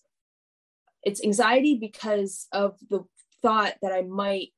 it's 1.04 1.24
anxiety 1.24 1.78
because 1.80 2.48
of 2.52 2.76
the 2.90 3.06
thought 3.42 3.76
that 3.82 3.94
I 3.94 4.02
might 4.02 4.50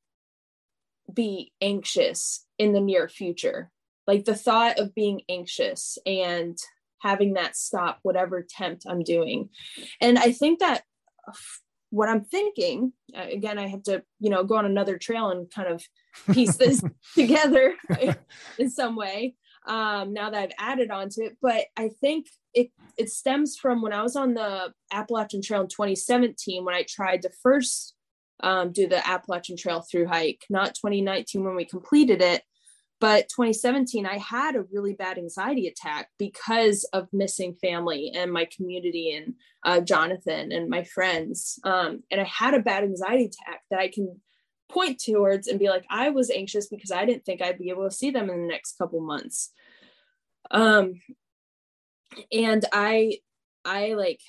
be 1.14 1.52
anxious 1.62 2.48
in 2.58 2.74
the 2.74 2.82
near 2.82 3.08
future. 3.08 3.70
Like 4.10 4.26
the 4.26 4.34
thought 4.34 4.80
of 4.80 4.96
being 4.96 5.22
anxious 5.30 6.00
and 6.04 6.58
having 7.00 7.34
that 7.34 7.56
stop 7.56 8.00
whatever 8.02 8.38
attempt 8.38 8.88
I'm 8.90 9.04
doing. 9.04 9.50
And 10.02 10.18
I 10.18 10.32
think 10.32 10.62
that 10.62 10.82
what 11.92 12.10
I'm 12.10 12.24
thinking, 12.24 12.92
again, 13.14 13.60
I 13.60 13.68
have 13.68 13.84
to, 13.84 14.02
you 14.20 14.32
know, 14.32 14.44
go 14.44 14.56
on 14.56 14.66
another 14.66 14.98
trail 14.98 15.30
and 15.30 15.48
kind 15.54 15.68
of 15.68 15.84
piece 16.34 16.58
this 16.58 16.84
together 17.14 17.76
in 18.58 18.72
some 18.72 18.96
way 18.96 19.36
um, 19.68 20.12
now 20.12 20.32
that 20.32 20.42
I've 20.42 20.54
added 20.58 20.90
onto 20.90 21.22
it. 21.22 21.38
But 21.40 21.66
I 21.78 21.92
think 22.02 22.26
it 22.56 22.72
it 22.98 23.12
stems 23.12 23.58
from 23.58 23.84
when 23.84 23.94
I 23.94 24.02
was 24.02 24.16
on 24.16 24.34
the 24.34 24.74
Appalachian 24.92 25.44
Trail 25.44 25.62
in 25.62 25.68
2017 25.68 26.66
when 26.66 26.74
I 26.74 26.84
tried 26.90 27.22
to 27.22 27.30
first 27.44 27.94
um, 28.42 28.72
do 28.72 28.88
the 28.88 29.08
Appalachian 29.08 29.56
Trail 29.56 29.82
through 29.82 30.08
hike, 30.08 30.46
not 30.50 30.74
2019 30.76 31.44
when 31.44 31.56
we 31.56 31.66
completed 31.66 32.24
it, 32.24 32.42
but 33.00 33.30
2017 33.30 34.06
I 34.06 34.18
had 34.18 34.56
a 34.56 34.64
really 34.72 34.94
bad 34.94 35.18
anxiety 35.18 35.68
attack 35.68 36.10
because 36.18 36.84
of 36.94 37.08
missing 37.14 37.56
family 37.62 38.12
and 38.16 38.32
my 38.32 38.48
community 38.56 39.14
and 39.14 39.36
uh, 39.66 39.82
Jonathan 39.82 40.52
and 40.52 40.70
my 40.70 40.84
friends, 40.84 41.60
um, 41.64 42.04
and 42.12 42.22
I 42.22 42.26
had 42.26 42.54
a 42.54 42.62
bad 42.62 42.84
anxiety 42.84 43.26
attack 43.26 43.62
that 43.70 43.80
I 43.80 43.90
can 43.90 44.20
point 44.70 45.02
towards 45.04 45.48
and 45.48 45.60
be 45.60 45.68
like 45.68 45.84
i 45.90 46.10
was 46.10 46.30
anxious 46.30 46.68
because 46.68 46.92
i 46.92 47.04
didn't 47.04 47.26
think 47.26 47.42
i'd 47.42 47.58
be 47.58 47.70
able 47.70 47.90
to 47.90 47.96
see 47.96 48.12
them 48.12 48.30
in 48.30 48.42
the 48.42 48.48
next 48.48 48.78
couple 48.78 49.02
months. 49.02 49.52
Um 50.52 51.02
and 52.32 52.64
i 52.72 53.18
i 53.66 53.94
like 53.94 54.22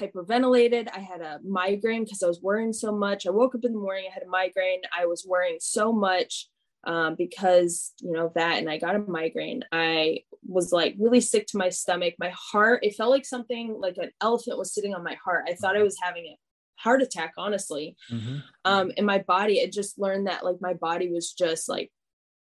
hyperventilated. 0.00 0.88
I 0.94 1.00
had 1.00 1.20
a 1.20 1.40
migraine 1.44 2.04
because 2.04 2.22
i 2.22 2.28
was 2.28 2.40
worrying 2.40 2.72
so 2.72 2.92
much. 2.92 3.26
I 3.26 3.30
woke 3.30 3.54
up 3.54 3.64
in 3.64 3.72
the 3.72 3.78
morning 3.78 4.04
i 4.08 4.14
had 4.14 4.22
a 4.22 4.28
migraine. 4.28 4.82
I 4.96 5.06
was 5.06 5.26
worrying 5.26 5.58
so 5.60 5.92
much 5.92 6.48
um, 6.88 7.14
because 7.16 7.92
you 8.00 8.10
know 8.10 8.32
that 8.34 8.58
and 8.58 8.68
i 8.68 8.78
got 8.78 8.96
a 8.96 8.98
migraine 8.98 9.62
i 9.70 10.18
was 10.46 10.72
like 10.72 10.96
really 10.98 11.20
sick 11.20 11.46
to 11.46 11.56
my 11.58 11.68
stomach 11.68 12.14
my 12.18 12.32
heart 12.34 12.80
it 12.82 12.96
felt 12.96 13.10
like 13.10 13.24
something 13.24 13.76
like 13.78 13.96
an 13.98 14.10
elephant 14.20 14.58
was 14.58 14.74
sitting 14.74 14.94
on 14.94 15.04
my 15.04 15.16
heart 15.24 15.44
i 15.48 15.54
thought 15.54 15.76
i 15.76 15.82
was 15.82 15.96
having 16.02 16.24
a 16.24 16.36
heart 16.76 17.02
attack 17.02 17.32
honestly 17.38 17.96
mm-hmm. 18.10 18.38
um 18.64 18.90
in 18.96 19.04
my 19.04 19.18
body 19.18 19.58
it 19.58 19.72
just 19.72 19.98
learned 19.98 20.26
that 20.26 20.44
like 20.44 20.56
my 20.60 20.74
body 20.74 21.10
was 21.12 21.32
just 21.32 21.68
like 21.68 21.90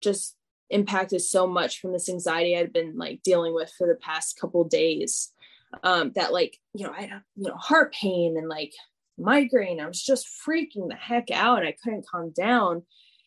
just 0.02 0.36
impacted 0.70 1.20
so 1.20 1.46
much 1.46 1.80
from 1.80 1.92
this 1.92 2.08
anxiety 2.08 2.56
I'd 2.56 2.72
been 2.72 2.96
like 2.96 3.22
dealing 3.22 3.54
with 3.54 3.72
for 3.76 3.86
the 3.86 3.96
past 3.96 4.38
couple 4.40 4.64
days. 4.64 5.32
Um, 5.84 6.12
that 6.14 6.32
like, 6.32 6.58
you 6.74 6.86
know, 6.86 6.92
I 6.96 7.02
had 7.02 7.22
you 7.36 7.48
know, 7.48 7.54
heart 7.54 7.92
pain 7.92 8.36
and 8.36 8.48
like 8.48 8.72
migraine. 9.18 9.80
I 9.80 9.86
was 9.86 10.02
just 10.02 10.26
freaking 10.46 10.88
the 10.88 10.96
heck 10.96 11.30
out 11.30 11.58
and 11.58 11.68
I 11.68 11.76
couldn't 11.82 12.06
calm 12.08 12.32
down. 12.36 12.82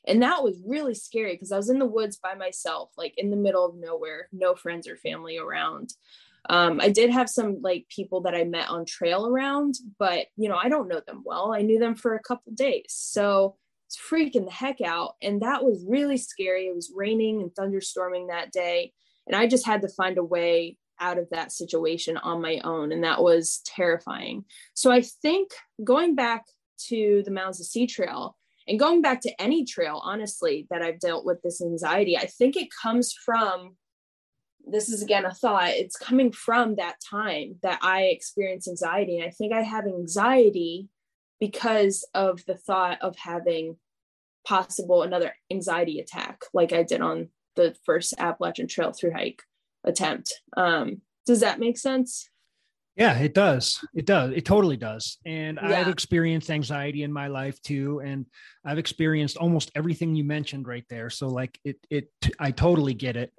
And 0.06 0.22
that 0.22 0.44
was 0.44 0.62
really 0.66 0.94
scary 0.94 1.34
because 1.34 1.52
I 1.52 1.58
was 1.58 1.70
in 1.70 1.80
the 1.80 1.86
woods 1.86 2.18
by 2.18 2.36
myself, 2.36 2.92
like 2.98 3.14
in 3.18 3.32
the 3.32 3.38
middle 3.38 3.66
of 3.66 3.76
nowhere, 3.76 4.28
no 4.32 4.56
friends 4.56 4.88
or 4.88 4.98
family 4.98 5.38
around. 5.38 5.94
Um, 6.50 6.82
I 6.82 6.90
did 6.90 7.10
have 7.10 7.30
some 7.30 7.62
like 7.62 7.88
people 7.88 8.22
that 8.22 8.36
I 8.36 8.44
met 8.44 8.70
on 8.70 8.86
trail 8.86 9.26
around, 9.26 9.76
but 9.98 10.26
you 10.36 10.50
know, 10.50 10.58
I 10.62 10.68
don't 10.68 10.90
know 10.90 11.02
them 11.06 11.24
well. 11.26 11.54
I 11.54 11.62
knew 11.62 11.80
them 11.80 11.96
for 11.96 12.16
a 12.16 12.22
couple 12.22 12.52
days. 12.54 12.88
So 12.90 13.56
it's 13.88 13.98
freaking 13.98 14.46
the 14.46 14.52
heck 14.52 14.82
out. 14.82 15.16
And 15.22 15.42
that 15.42 15.64
was 15.64 15.86
really 15.88 16.18
scary. 16.18 16.68
It 16.68 16.76
was 16.76 16.92
raining 16.94 17.42
and 17.42 17.52
thunderstorming 17.52 18.28
that 18.28 18.52
day. 18.52 18.92
And 19.26 19.36
I 19.36 19.48
just 19.48 19.66
had 19.66 19.84
to 19.84 19.88
find 19.88 20.18
a 20.18 20.24
way 20.24 20.78
out 21.00 21.18
of 21.18 21.30
that 21.32 21.52
situation 21.52 22.18
on 22.18 22.42
my 22.42 22.60
own. 22.64 22.92
And 22.92 23.04
that 23.04 23.22
was 23.22 23.62
terrifying. 23.66 24.44
So 24.74 24.92
I 24.92 25.02
think 25.02 25.52
going 25.84 26.16
back 26.16 26.46
to 26.88 27.24
the 27.24 27.32
Mountains 27.32 27.62
of 27.62 27.68
Sea 27.68 27.88
Trail 27.88 28.36
and 28.68 28.80
going 28.80 29.02
back 29.02 29.22
to 29.22 29.42
any 29.42 29.66
trail, 29.66 30.02
honestly, 30.04 30.68
that 30.70 30.82
I've 30.82 31.00
dealt 31.00 31.26
with 31.26 31.42
this 31.42 31.62
anxiety, 31.62 32.18
I 32.18 32.26
think 32.26 32.56
it 32.56 32.70
comes 32.82 33.14
from 33.14 33.76
this 34.66 34.90
is 34.90 35.02
again 35.02 35.26
a 35.26 35.34
thought 35.34 35.70
it's 35.70 35.98
coming 35.98 36.32
from 36.32 36.76
that 36.76 36.96
time 37.10 37.56
that 37.64 37.80
i 37.82 38.04
experienced 38.04 38.68
anxiety. 38.68 39.20
And 39.20 39.28
i 39.28 39.30
think 39.30 39.54
i 39.54 39.62
have 39.62 39.86
anxiety 39.86 40.88
because 41.40 42.08
of 42.14 42.46
the 42.46 42.56
thought 42.56 43.02
of 43.02 43.18
having 43.18 43.76
possible 44.48 45.04
another 45.04 45.36
anxiety 45.52 46.00
attack 46.00 46.44
like 46.54 46.72
i 46.74 46.84
did 46.84 47.02
on 47.02 47.30
the 47.56 47.76
first 47.86 48.14
appalachian 48.18 48.68
trail 48.68 48.92
through 48.92 49.12
hike 49.12 49.44
attempt. 49.84 50.42
Um 50.56 51.02
does 51.26 51.42
that 51.42 51.60
make 51.60 51.78
sense 51.78 52.30
yeah, 52.96 53.18
it 53.18 53.34
does. 53.34 53.84
It 53.96 54.06
does. 54.06 54.32
It 54.36 54.46
totally 54.46 54.78
does. 54.78 55.18
And 55.26 55.58
Yeah. 55.62 55.80
I've 55.82 55.88
experienced 55.88 56.50
anxiety 56.52 57.04
in 57.04 57.12
my 57.12 57.28
life 57.28 57.62
too. 57.62 58.02
And 58.06 58.26
I've 58.64 58.78
experienced 58.78 59.38
almost 59.38 59.72
everything 59.76 60.16
you 60.16 60.24
mentioned 60.24 60.68
right 60.68 60.86
there. 60.90 61.10
So 61.10 61.28
like 61.28 61.60
it, 61.64 61.78
it, 61.90 62.10
I 62.40 62.52
totally 62.52 62.94
get 62.94 63.16
it. 63.18 63.34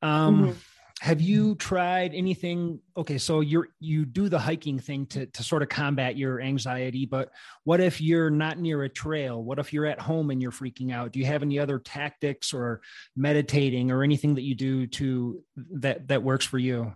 Um, 0.00 0.44
Mhm. 0.44 0.56
have 1.00 1.20
you 1.20 1.54
tried 1.56 2.14
anything? 2.14 2.80
Okay. 2.96 3.18
So 3.18 3.40
you're, 3.40 3.68
you 3.78 4.04
do 4.04 4.28
the 4.28 4.38
hiking 4.38 4.78
thing 4.78 5.06
to, 5.06 5.26
to 5.26 5.42
sort 5.42 5.62
of 5.62 5.68
combat 5.68 6.16
your 6.16 6.40
anxiety, 6.40 7.04
but 7.06 7.30
what 7.64 7.80
if 7.80 8.00
you're 8.00 8.30
not 8.30 8.58
near 8.58 8.82
a 8.84 8.88
trail? 8.88 9.42
What 9.44 9.58
if 9.58 9.72
you're 9.72 9.86
at 9.86 10.00
home 10.00 10.30
and 10.30 10.40
you're 10.42 10.50
freaking 10.50 10.92
out? 10.92 11.12
Do 11.12 11.18
you 11.18 11.26
have 11.26 11.42
any 11.42 11.58
other 11.58 11.78
tactics 11.78 12.52
or 12.54 12.80
meditating 13.14 13.90
or 13.90 14.02
anything 14.02 14.34
that 14.36 14.42
you 14.42 14.54
do 14.54 14.86
to 14.88 15.44
that, 15.72 16.08
that 16.08 16.22
works 16.22 16.46
for 16.46 16.58
you? 16.58 16.94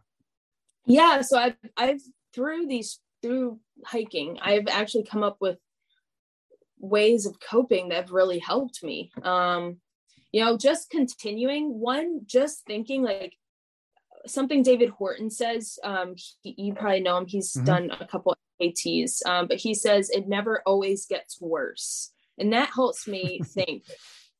Yeah 0.87 1.21
so 1.21 1.39
i've 1.39 1.57
i've 1.77 2.01
through 2.35 2.67
these 2.67 3.01
through 3.23 3.59
hiking 3.85 4.39
i've 4.43 4.67
actually 4.69 5.05
come 5.05 5.23
up 5.23 5.37
with 5.41 5.59
ways 6.79 7.27
of 7.27 7.39
coping 7.39 7.89
that 7.89 7.97
have 7.97 8.11
really 8.11 8.39
helped 8.39 8.83
me 8.83 9.11
um 9.23 9.77
you 10.33 10.45
know 10.45 10.57
just 10.57 10.91
continuing 10.91 11.79
one 11.79 12.21
just 12.27 12.65
thinking 12.67 13.03
like 13.03 13.37
something 14.27 14.63
david 14.63 14.91
horton 14.91 15.31
says 15.31 15.79
um 15.85 16.15
he, 16.43 16.55
you 16.59 16.75
probably 16.75 17.01
know 17.01 17.17
him 17.17 17.27
he's 17.27 17.55
Mhm. 17.55 17.65
done 17.65 17.91
a 18.01 18.07
couple 18.07 18.35
ats 18.61 19.25
um 19.27 19.47
but 19.47 19.59
he 19.59 19.75
says 19.75 20.11
it 20.11 20.29
never 20.29 20.63
always 20.67 21.07
gets 21.07 21.41
worse 21.41 22.13
and 22.39 22.53
that 22.53 22.71
helps 22.75 23.07
me 23.07 23.41
think 23.55 23.85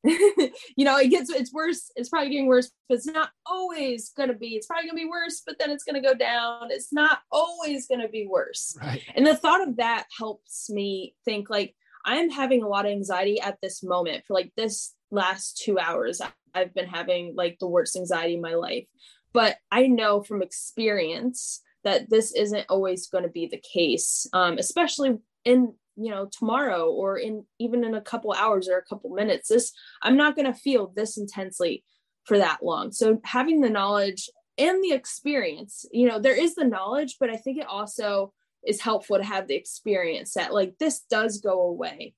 you 0.77 0.85
know 0.85 0.99
it 0.99 1.09
gets 1.09 1.31
it's 1.31 1.53
worse 1.53 1.93
it's 1.95 2.09
probably 2.09 2.31
getting 2.31 2.47
worse 2.47 2.73
but 2.89 2.97
it's 2.97 3.07
not 3.07 3.31
always 3.47 4.11
going 4.17 4.29
to 4.29 4.35
be 4.35 4.57
it's 4.57 4.67
probably 4.67 4.89
going 4.89 4.97
to 4.97 5.05
be 5.05 5.09
worse 5.09 5.43
but 5.47 5.57
then 5.61 5.71
it's 5.71 5.85
going 5.85 6.01
to 6.01 6.07
go 6.07 6.15
down. 6.15 6.69
It's 6.71 6.93
not 6.93 7.21
always 7.31 7.87
going 7.87 8.01
to 8.01 8.09
be 8.09 8.27
worse. 8.27 8.77
Right. 8.81 9.01
and 9.15 9.27
the 9.27 9.37
thought 9.37 9.67
of 9.67 9.77
that 9.77 10.07
helps 10.19 10.69
me 10.71 11.15
think 11.25 11.49
like 11.51 11.75
i'm 12.05 12.31
having 12.31 12.63
a 12.63 12.69
lot 12.69 12.85
of 12.85 12.91
anxiety 12.93 13.41
at 13.41 13.59
this 13.63 13.83
moment 13.83 14.25
for 14.27 14.35
like 14.35 14.53
this 14.57 14.95
last 15.13 15.59
two 15.59 15.79
hours 15.79 16.21
i've 16.55 16.75
been 16.75 16.89
having 16.89 17.35
like 17.37 17.59
the 17.61 17.69
worst 17.69 17.97
anxiety 17.97 18.35
in 18.35 18.41
my 18.41 18.55
life. 18.55 18.87
But 19.33 19.57
i 19.71 19.87
know 19.87 20.23
from 20.23 20.43
experience 20.43 21.61
that 21.85 22.11
this 22.11 22.33
isn't 22.35 22.67
always 22.69 23.07
going 23.07 23.25
to 23.25 23.31
be 23.31 23.47
the 23.47 23.63
case 23.73 24.27
um, 24.33 24.59
especially 24.59 25.19
in 25.45 25.75
you 25.97 26.11
know 26.11 26.29
tomorrow 26.31 26.91
or 26.91 27.19
in 27.19 27.45
even 27.59 27.85
in 27.85 27.95
a 27.95 28.01
couple 28.01 28.33
hours 28.33 28.69
or 28.69 28.79
a 28.79 28.85
couple 28.85 29.11
minutes 29.11 29.49
this 29.49 29.73
i'm 30.03 30.17
not 30.17 30.35
going 30.35 30.51
to 30.51 30.59
feel 30.59 30.93
this 30.95 31.19
intensely 31.19 31.85
for 32.25 32.39
that 32.39 32.63
long. 32.63 32.93
So 32.93 33.21
having 33.25 33.61
the 33.61 33.69
knowledge 33.69 34.31
and 34.57 34.83
the 34.83 34.93
experience 34.93 35.85
you 35.93 36.09
know 36.09 36.19
there 36.19 36.39
is 36.39 36.55
the 36.55 36.65
knowledge 36.65 37.17
but 37.19 37.31
i 37.31 37.37
think 37.37 37.59
it 37.59 37.67
also 37.67 38.33
is 38.67 38.81
helpful 38.81 39.17
to 39.17 39.25
have 39.25 39.49
the 39.49 39.55
experience 39.55 40.35
that 40.35 40.55
like 40.55 40.75
this 40.79 41.01
does 41.11 41.39
go 41.39 41.63
away 41.63 42.15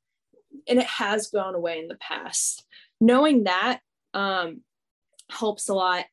and 0.69 0.79
it 0.79 0.87
has 0.87 1.29
gone 1.29 1.55
away 1.55 1.79
in 1.79 1.89
the 1.89 1.97
past. 1.97 2.65
Knowing 3.01 3.45
that 3.45 3.81
um 4.13 4.61
helps 5.31 5.69
a 5.69 5.75
lot 5.75 6.05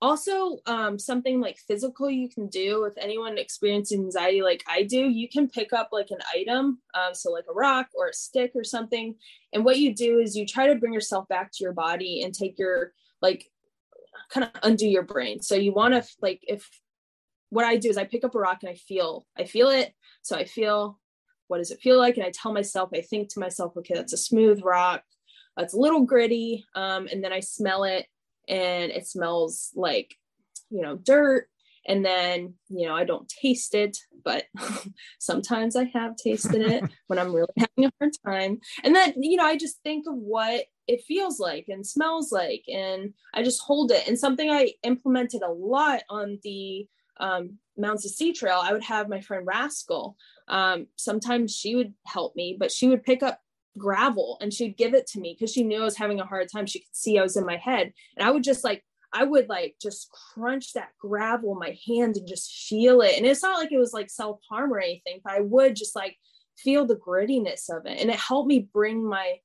also 0.00 0.58
um 0.66 0.96
something 0.96 1.40
like 1.40 1.58
physical 1.58 2.08
you 2.08 2.28
can 2.28 2.46
do 2.46 2.80
with 2.80 2.96
anyone 2.98 3.36
experiencing 3.36 4.00
anxiety 4.00 4.42
like 4.42 4.62
i 4.68 4.82
do 4.84 5.08
you 5.08 5.28
can 5.28 5.48
pick 5.48 5.72
up 5.72 5.88
like 5.90 6.10
an 6.10 6.18
item 6.32 6.78
um, 6.94 7.12
so 7.12 7.32
like 7.32 7.46
a 7.50 7.52
rock 7.52 7.88
or 7.96 8.06
a 8.06 8.12
stick 8.12 8.52
or 8.54 8.62
something 8.62 9.16
and 9.52 9.64
what 9.64 9.78
you 9.78 9.92
do 9.92 10.20
is 10.20 10.36
you 10.36 10.46
try 10.46 10.68
to 10.68 10.76
bring 10.76 10.92
yourself 10.92 11.26
back 11.26 11.50
to 11.50 11.64
your 11.64 11.72
body 11.72 12.22
and 12.22 12.32
take 12.32 12.56
your 12.58 12.92
like 13.20 13.50
kind 14.30 14.44
of 14.44 14.50
undo 14.62 14.86
your 14.86 15.02
brain. 15.02 15.40
So 15.40 15.54
you 15.54 15.72
want 15.72 15.94
to 15.94 16.04
like 16.20 16.40
if 16.46 16.68
what 17.50 17.64
i 17.64 17.76
do 17.76 17.88
is 17.88 17.96
i 17.96 18.04
pick 18.04 18.24
up 18.24 18.34
a 18.34 18.38
rock 18.38 18.58
and 18.62 18.70
i 18.70 18.74
feel 18.74 19.26
i 19.38 19.44
feel 19.44 19.68
it 19.68 19.94
so 20.20 20.36
i 20.36 20.44
feel 20.44 20.98
what 21.46 21.56
does 21.58 21.70
it 21.70 21.80
feel 21.80 21.98
like? 21.98 22.18
And 22.18 22.26
i 22.26 22.30
tell 22.30 22.52
myself 22.52 22.90
i 22.94 23.00
think 23.00 23.30
to 23.30 23.40
myself 23.40 23.74
okay 23.76 23.94
that's 23.94 24.12
a 24.12 24.18
smooth 24.18 24.60
rock 24.62 25.02
it's 25.56 25.72
a 25.72 25.78
little 25.78 26.02
gritty 26.02 26.66
um, 26.74 27.08
and 27.10 27.24
then 27.24 27.32
i 27.32 27.40
smell 27.40 27.84
it 27.84 28.06
and 28.48 28.90
it 28.90 29.06
smells 29.06 29.70
like 29.74 30.16
you 30.70 30.82
know 30.82 30.96
dirt. 30.96 31.48
And 31.86 32.04
then 32.04 32.54
you 32.68 32.86
know 32.86 32.94
i 32.94 33.04
don't 33.04 33.26
taste 33.28 33.74
it 33.74 33.96
but 34.22 34.44
sometimes 35.18 35.74
i 35.74 35.84
have 35.94 36.16
tasted 36.16 36.60
it 36.60 36.84
when 37.06 37.18
i'm 37.18 37.34
really 37.34 37.48
having 37.56 37.86
a 37.86 37.92
hard 37.98 38.12
time. 38.26 38.60
And 38.84 38.94
then 38.94 39.14
you 39.16 39.36
know 39.38 39.44
i 39.44 39.56
just 39.56 39.82
think 39.82 40.04
of 40.06 40.14
what 40.14 40.66
it 40.86 41.02
feels 41.08 41.40
like 41.40 41.66
and 41.68 41.86
smells 41.86 42.30
like 42.30 42.64
and 42.68 43.14
i 43.32 43.42
just 43.42 43.62
hold 43.62 43.90
it. 43.90 44.06
And 44.06 44.18
something 44.18 44.50
i 44.50 44.72
implemented 44.82 45.40
a 45.40 45.50
lot 45.50 46.02
on 46.10 46.38
the 46.42 46.86
um, 47.20 47.58
mountains 47.78 48.04
of 48.04 48.12
sea 48.12 48.34
trail 48.34 48.60
i 48.62 48.72
would 48.72 48.84
have 48.84 49.08
my 49.08 49.22
friend 49.22 49.46
rascal 49.46 50.16
um, 50.48 50.88
sometimes 50.96 51.56
she 51.56 51.74
would 51.74 51.94
help 52.04 52.36
me 52.36 52.54
but 52.58 52.70
she 52.70 52.88
would 52.88 53.02
pick 53.02 53.22
up 53.22 53.40
gravel 53.78 54.38
and 54.40 54.52
she'd 54.52 54.76
give 54.76 54.94
it 54.94 55.06
to 55.08 55.20
me 55.20 55.36
because 55.38 55.52
she 55.52 55.62
knew 55.62 55.80
I 55.80 55.84
was 55.84 55.96
having 55.96 56.20
a 56.20 56.26
hard 56.26 56.48
time. 56.50 56.66
She 56.66 56.80
could 56.80 56.94
see 56.94 57.18
I 57.18 57.22
was 57.22 57.36
in 57.36 57.46
my 57.46 57.56
head. 57.56 57.92
And 58.16 58.26
I 58.26 58.30
would 58.30 58.42
just 58.42 58.64
like, 58.64 58.84
I 59.12 59.24
would 59.24 59.48
like 59.48 59.76
just 59.80 60.10
crunch 60.10 60.74
that 60.74 60.90
gravel 61.00 61.52
in 61.52 61.58
my 61.58 61.78
hand 61.86 62.16
and 62.16 62.28
just 62.28 62.52
feel 62.68 63.00
it. 63.00 63.16
And 63.16 63.24
it's 63.24 63.42
not 63.42 63.58
like 63.58 63.72
it 63.72 63.78
was 63.78 63.92
like 63.92 64.10
self 64.10 64.40
harm 64.48 64.72
or 64.72 64.80
anything, 64.80 65.20
but 65.24 65.32
I 65.32 65.40
would 65.40 65.76
just 65.76 65.96
like 65.96 66.16
feel 66.58 66.84
the 66.84 66.96
grittiness 66.96 67.70
of 67.70 67.86
it. 67.86 68.00
And 68.00 68.10
it 68.10 68.16
helped 68.16 68.48
me 68.48 68.68
bring 68.72 69.08
my 69.08 69.36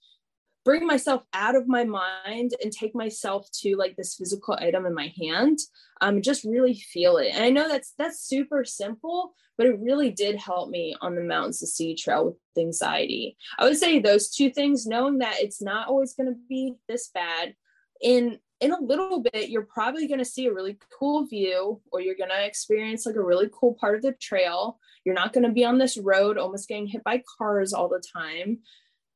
bring 0.65 0.85
myself 0.87 1.23
out 1.33 1.55
of 1.55 1.67
my 1.67 1.83
mind 1.83 2.53
and 2.61 2.71
take 2.71 2.95
myself 2.95 3.47
to 3.51 3.75
like 3.75 3.95
this 3.95 4.15
physical 4.15 4.57
item 4.59 4.85
in 4.85 4.93
my 4.93 5.13
hand 5.19 5.59
um 6.01 6.21
just 6.21 6.43
really 6.43 6.73
feel 6.75 7.17
it. 7.17 7.31
And 7.33 7.43
i 7.43 7.49
know 7.49 7.67
that's 7.67 7.93
that's 7.97 8.27
super 8.27 8.63
simple 8.63 9.33
but 9.57 9.67
it 9.67 9.79
really 9.79 10.09
did 10.09 10.35
help 10.35 10.69
me 10.69 10.95
on 11.01 11.15
the 11.15 11.21
mountains 11.21 11.59
to 11.59 11.67
sea 11.67 11.95
trail 11.95 12.25
with 12.25 12.35
anxiety. 12.57 13.37
I 13.59 13.65
would 13.65 13.77
say 13.77 13.99
those 13.99 14.29
two 14.29 14.49
things 14.49 14.87
knowing 14.87 15.19
that 15.19 15.39
it's 15.39 15.61
not 15.61 15.87
always 15.87 16.13
going 16.13 16.29
to 16.29 16.39
be 16.49 16.73
this 16.87 17.09
bad 17.13 17.55
in 18.01 18.39
in 18.59 18.71
a 18.71 18.79
little 18.79 19.21
bit 19.21 19.49
you're 19.49 19.67
probably 19.73 20.07
going 20.07 20.19
to 20.19 20.25
see 20.25 20.45
a 20.45 20.53
really 20.53 20.77
cool 20.97 21.25
view 21.25 21.81
or 21.91 21.99
you're 21.99 22.15
going 22.15 22.29
to 22.29 22.45
experience 22.45 23.05
like 23.05 23.15
a 23.15 23.23
really 23.23 23.49
cool 23.51 23.75
part 23.79 23.95
of 23.95 24.01
the 24.01 24.13
trail. 24.13 24.79
You're 25.05 25.15
not 25.15 25.33
going 25.33 25.45
to 25.45 25.51
be 25.51 25.65
on 25.65 25.77
this 25.77 25.97
road 25.97 26.37
almost 26.37 26.69
getting 26.69 26.87
hit 26.87 27.03
by 27.03 27.21
cars 27.37 27.73
all 27.73 27.89
the 27.89 28.01
time 28.15 28.59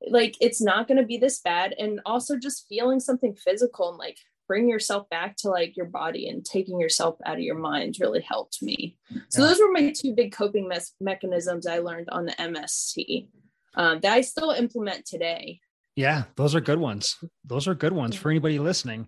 like 0.09 0.35
it's 0.41 0.61
not 0.61 0.87
going 0.87 0.97
to 0.99 1.05
be 1.05 1.17
this 1.17 1.39
bad 1.39 1.73
and 1.79 1.99
also 2.05 2.37
just 2.37 2.65
feeling 2.69 2.99
something 2.99 3.33
physical 3.35 3.89
and 3.89 3.97
like 3.97 4.17
bring 4.47 4.69
yourself 4.69 5.09
back 5.09 5.35
to 5.35 5.49
like 5.49 5.75
your 5.75 5.87
body 5.87 6.29
and 6.29 6.45
taking 6.45 6.79
yourself 6.79 7.17
out 7.25 7.35
of 7.35 7.41
your 7.41 7.57
mind 7.57 7.97
really 7.99 8.21
helped 8.21 8.61
me 8.61 8.97
so 9.29 9.41
Yeah. 9.41 9.47
those 9.49 9.59
were 9.59 9.71
my 9.71 9.91
two 9.95 10.13
big 10.13 10.31
coping 10.31 10.67
mes- 10.67 10.93
mechanisms 11.01 11.65
i 11.67 11.79
learned 11.79 12.09
on 12.11 12.25
the 12.25 12.33
mst 12.33 13.27
um, 13.75 13.99
that 14.01 14.13
i 14.13 14.21
still 14.21 14.51
implement 14.51 15.05
today 15.05 15.59
Yeah, 15.95 16.23
those 16.35 16.53
are 16.55 16.61
good 16.61 16.79
ones. 16.79 17.15
Those 17.43 17.67
are 17.67 17.73
good 17.75 17.91
ones 17.93 18.15
for 18.15 18.29
anybody 18.29 18.59
listening. 18.59 19.07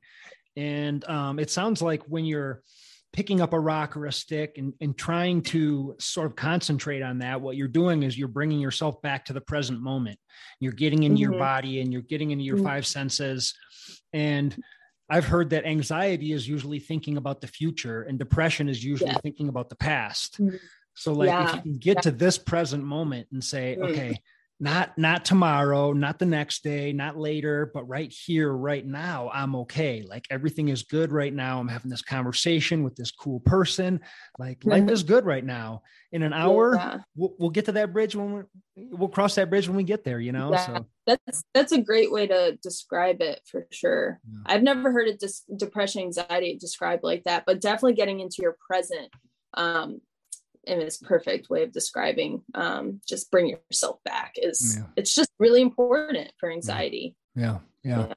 And 0.58 1.08
um, 1.08 1.38
it 1.38 1.52
sounds 1.52 1.82
like 1.84 2.02
when 2.08 2.26
you're 2.26 2.64
picking 3.12 3.42
up 3.42 3.54
a 3.54 3.60
rock 3.60 3.98
or 3.98 4.06
a 4.06 4.12
stick 4.12 4.56
and, 4.58 4.74
and 4.82 4.98
trying 4.98 5.42
to 5.42 5.96
sort 6.00 6.28
of 6.28 6.36
concentrate 6.36 7.02
on 7.02 7.20
that, 7.20 7.42
what 7.42 7.56
you're 7.56 7.68
doing 7.68 8.04
is 8.04 8.18
you're 8.18 8.28
bringing 8.28 8.60
yourself 8.60 9.02
back 9.02 9.26
to 9.26 9.34
the 9.34 9.42
present 9.42 9.82
moment. 9.82 10.20
You're 10.60 10.74
getting 10.74 11.04
into 11.04 11.20
your 11.20 11.34
Mhm. 11.34 11.40
body 11.40 11.82
and 11.82 11.92
you're 11.92 12.04
getting 12.04 12.32
into 12.32 12.44
your 12.44 12.58
Mhm. 12.58 12.64
five 12.64 12.86
senses. 12.88 13.56
And 14.14 14.56
I've 15.10 15.26
heard 15.26 15.50
that 15.50 15.66
anxiety 15.66 16.34
is 16.34 16.48
usually 16.48 16.80
thinking 16.80 17.18
about 17.18 17.42
the 17.42 17.48
future 17.48 18.04
and 18.04 18.20
depression 18.20 18.70
is 18.70 18.84
usually 18.84 19.10
Yeah. 19.10 19.18
thinking 19.18 19.50
about 19.50 19.70
the 19.70 19.76
past. 19.76 20.40
Mhm. 20.40 20.60
So 20.94 21.14
like 21.14 21.48
if 21.50 21.56
you 21.56 21.62
can 21.62 21.78
get 21.80 22.04
to 22.04 22.12
this 22.12 22.38
present 22.38 22.84
moment 22.84 23.28
and 23.32 23.44
say, 23.44 23.76
Mm. 23.80 23.90
okay, 23.90 24.22
not 24.62 24.98
not 24.98 25.24
tomorrow, 25.24 25.94
not 25.94 26.20
the 26.20 26.26
next 26.26 26.64
day, 26.64 26.92
not 26.92 27.18
later, 27.18 27.72
but 27.74 27.88
right 27.88 28.12
here, 28.12 28.52
right 28.52 28.86
now, 28.86 29.30
I'm 29.34 29.56
okay. 29.56 30.04
Like 30.08 30.26
everything 30.30 30.68
is 30.68 30.84
good 30.84 31.12
right 31.14 31.34
now. 31.34 31.60
I'm 31.60 31.70
having 31.70 31.90
this 31.90 32.02
conversation 32.02 32.84
with 32.84 32.96
this 32.96 33.10
cool 33.12 33.40
person. 33.40 34.02
Like 34.38 34.66
life 34.66 34.84
Mhm. 34.84 34.92
is 34.92 35.04
good 35.04 35.26
right 35.26 35.46
now. 35.46 35.84
In 36.12 36.24
an 36.24 36.34
hour, 36.34 36.76
Yeah. 36.76 36.98
we'll, 37.16 37.36
we'll 37.40 37.50
get 37.52 37.66
to 37.66 37.72
that 37.74 37.94
bridge 37.94 38.16
when 38.16 38.34
we 38.34 38.42
we'll 38.92 39.08
cross 39.10 39.36
that 39.36 39.50
bridge 39.50 39.68
when 39.68 39.78
we 39.78 39.84
get 39.84 40.04
there. 40.04 40.20
You 40.20 40.34
know, 40.34 40.52
Yeah. 40.52 40.66
so 40.66 40.86
that's 41.08 41.44
that's 41.54 41.72
a 41.72 41.82
great 41.82 42.12
way 42.12 42.28
to 42.28 42.58
describe 42.62 43.22
it 43.22 43.42
for 43.50 43.66
sure 43.72 44.20
Yeah. 44.30 44.40
i've 44.46 44.62
never 44.62 44.92
heard 44.92 45.08
it 45.08 45.20
dis- 45.20 45.44
depression 45.58 46.04
anxiety 46.04 46.56
described 46.56 47.04
like 47.04 47.24
that 47.24 47.46
but 47.48 47.60
definitely 47.62 47.94
getting 47.94 48.20
into 48.20 48.38
your 48.44 48.56
present 48.70 49.10
um 49.56 50.02
and 50.68 50.82
it's 50.82 50.98
perfect 50.98 51.50
way 51.50 51.64
of 51.64 51.72
describing 51.72 52.42
um 52.54 53.00
just 53.08 53.32
bring 53.32 53.48
yourself 53.48 53.98
back 54.04 54.34
is 54.36 54.78
Yeah. 54.78 54.86
it's 54.96 55.16
just 55.16 55.32
really 55.40 55.62
important 55.62 56.32
for 56.40 56.52
anxiety 56.52 57.16
yeah, 57.36 57.60
yeah. 57.84 58.14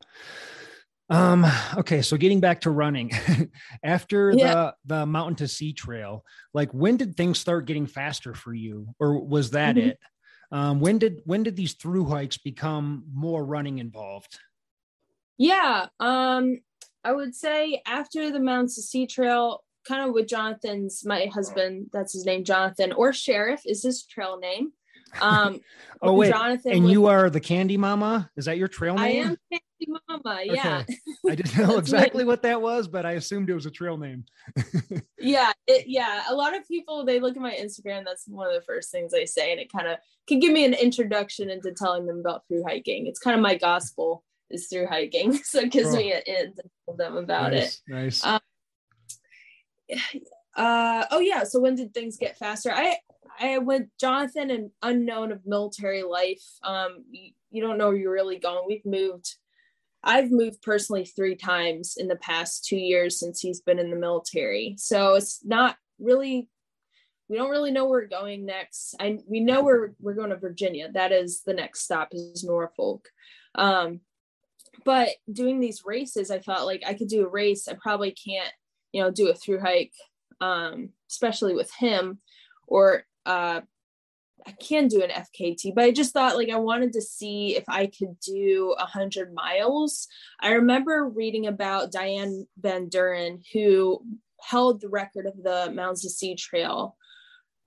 Um, 1.11 1.45
okay, 1.77 2.01
so 2.01 2.17
getting 2.17 2.41
back 2.41 2.63
to 2.63 2.71
running, 2.71 3.11
after 3.85 4.35
Yeah. 4.35 4.73
the 4.87 4.97
the 4.97 5.07
mountain 5.07 5.37
to 5.37 5.49
sea 5.49 5.73
trail, 5.75 6.25
like 6.55 6.73
when 6.73 6.97
did 6.97 7.17
things 7.17 7.39
start 7.39 7.67
getting 7.67 7.87
faster 7.87 8.35
for 8.35 8.55
you, 8.55 8.89
or 8.99 9.23
was 9.23 9.51
that 9.51 9.77
Mhm. 9.77 9.89
it? 9.89 9.99
Um, 10.51 10.81
when 10.81 10.99
did 10.99 11.21
when 11.25 11.43
did 11.43 11.55
these 11.55 11.75
through 11.75 12.07
hikes 12.07 12.39
become 12.39 13.05
more 13.13 13.45
running 13.45 13.79
involved? 13.79 14.39
Yeah, 15.37 15.89
um, 16.01 16.61
I 17.05 17.13
would 17.13 17.35
say 17.35 17.83
after 17.87 18.31
the 18.31 18.41
Mountains 18.41 18.77
to 18.77 18.83
Sea 18.83 19.07
Trail, 19.07 19.63
kind 19.87 20.07
of 20.09 20.15
with 20.15 20.29
Jonathan's 20.29 21.05
my 21.05 21.27
husband, 21.33 21.89
that's 21.93 22.13
his 22.13 22.25
name, 22.25 22.45
Jonathan, 22.45 22.93
or 22.93 23.13
Sheriff 23.13 23.63
is 23.67 23.83
his 23.83 24.05
trail 24.05 24.39
name. 24.39 24.73
Um, 25.21 25.61
Oh 26.05 26.15
wait, 26.15 26.33
Jonathan 26.33 26.73
and 26.73 26.83
was- 26.85 26.93
you 26.93 27.07
are 27.07 27.31
the 27.31 27.39
Candy 27.39 27.77
Mama? 27.77 28.29
Is 28.37 28.47
that 28.47 28.59
your 28.59 28.67
trail 28.67 28.95
name? 28.97 29.05
I 29.05 29.09
am 29.29 29.37
Candy 29.53 30.01
Mama. 30.09 30.41
Yeah, 30.45 30.83
I 31.31 31.35
didn't 31.37 31.57
know 31.57 31.79
exactly 31.85 32.25
what 32.25 32.43
that 32.43 32.61
was, 32.61 32.89
but 32.89 33.07
I 33.07 33.13
assumed 33.13 33.49
it 33.51 33.55
was 33.55 33.67
a 33.67 33.71
trail 33.71 33.97
name. 33.97 34.25
yeah, 35.19 35.53
it, 35.69 35.85
yeah. 35.87 36.23
A 36.29 36.35
lot 36.35 36.57
of 36.57 36.67
people 36.67 37.05
they 37.05 37.21
look 37.21 37.37
at 37.37 37.43
my 37.43 37.55
Instagram. 37.55 38.05
That's 38.05 38.27
one 38.27 38.49
of 38.49 38.55
the 38.55 38.63
first 38.63 38.91
things 38.91 39.13
they 39.13 39.27
say, 39.27 39.53
and 39.53 39.61
it 39.61 39.71
kind 39.71 39.87
of 39.87 39.99
can 40.27 40.41
give 40.41 40.53
me 40.53 40.65
an 40.65 40.75
introduction 40.75 41.51
into 41.51 41.73
telling 41.73 42.07
them 42.07 42.19
about 42.19 42.43
through 42.49 42.65
hiking. 42.67 43.07
It's 43.07 43.21
kind 43.21 43.37
of 43.37 43.43
my 43.43 43.55
gospel 43.57 44.25
is 44.51 44.67
through 44.67 44.87
hiking, 44.89 45.35
so 45.45 45.61
it 45.61 45.71
gives 45.71 45.91
Cool. 45.91 45.99
me 45.99 46.13
an 46.13 46.23
in 46.27 46.55
to 46.57 46.63
tell 46.87 46.97
them 46.97 47.17
about 47.17 47.53
it. 47.55 47.79
nice, 47.87 48.23
Nice. 48.23 48.27
Um, 48.27 48.41
uh 50.57 51.05
oh 51.11 51.21
yeah. 51.21 51.45
So 51.45 51.61
when 51.61 51.75
did 51.75 51.95
things 51.95 52.17
get 52.17 52.39
faster? 52.39 52.71
I 52.73 52.97
i 53.41 53.57
went 53.57 53.89
jonathan 53.99 54.51
and 54.51 54.71
unknown 54.83 55.33
of 55.33 55.47
military 55.47 56.03
life. 56.03 56.43
Um 56.63 57.05
you, 57.11 57.33
you 57.51 57.63
don't 57.63 57.79
know 57.79 57.89
where 57.89 57.97
you're 57.97 58.13
really 58.13 58.39
going. 58.39 58.65
We've 58.67 58.85
moved 58.85 59.37
i've 60.05 60.31
moved 60.31 60.61
personally 60.63 61.05
three 61.05 61.37
times 61.37 61.95
in 61.97 62.09
the 62.09 62.17
past 62.17 62.65
two 62.65 62.77
years 62.77 63.21
since 63.21 63.41
he's 63.41 63.61
been 63.61 63.79
in 63.79 63.91
the 63.91 63.97
military. 63.97 64.75
So 64.79 65.15
it's 65.15 65.45
not 65.45 65.77
really 65.99 66.49
we 67.29 67.39
don't 67.39 67.51
really 67.51 67.71
know 67.71 67.85
where 67.87 68.03
we're 68.03 68.09
going 68.09 68.45
next. 68.45 68.95
I 69.01 69.19
we 69.27 69.41
know 69.41 69.63
we're 69.63 69.95
we're 69.99 70.15
going 70.15 70.31
to 70.31 70.37
virginia. 70.37 70.91
That 70.93 71.13
is 71.13 71.43
the 71.47 71.55
next 71.55 71.81
stop 71.81 72.09
is 72.13 72.45
norfolk. 72.45 73.09
Um 73.55 74.01
but 74.85 75.11
doing 75.31 75.61
these 75.61 75.83
races 75.85 76.31
i 76.31 76.39
thought 76.39 76.65
like 76.65 76.83
i 76.87 76.95
could 76.95 77.09
do 77.09 77.25
a 77.25 77.31
race. 77.31 77.69
I 77.69 77.75
probably 77.75 78.11
can't 78.11 78.53
you 78.93 79.03
know 79.03 79.11
do 79.11 79.29
a 79.29 79.35
through 79.35 79.61
hike 79.61 79.95
um 80.41 80.91
especially 81.11 81.55
with 81.55 81.73
him 81.75 82.19
or 82.67 83.05
uh 83.27 83.61
i 84.47 84.51
can 84.53 84.89
do 84.89 85.03
an 85.03 85.11
fkt 85.11 85.75
but 85.75 85.85
i 85.85 85.91
just 85.91 86.13
thought 86.13 86.37
like 86.37 86.51
i 86.51 86.57
wanted 86.57 86.93
to 86.93 87.01
see 87.01 87.57
if 87.57 87.65
i 87.69 87.87
could 87.87 88.19
do 88.21 88.75
a 88.79 88.87
hundred 88.87 89.33
miles. 89.33 90.09
I 90.41 90.53
remember 90.53 91.09
reading 91.09 91.47
about 91.47 91.93
diane 91.93 92.47
van 92.59 92.89
deren 92.89 93.43
who 93.53 94.03
held 94.41 94.81
the 94.81 94.89
record 94.89 95.27
of 95.27 95.41
the 95.43 95.71
Mountains 95.73 96.03
to 96.03 96.11
sea 96.11 96.35
trail 96.35 96.97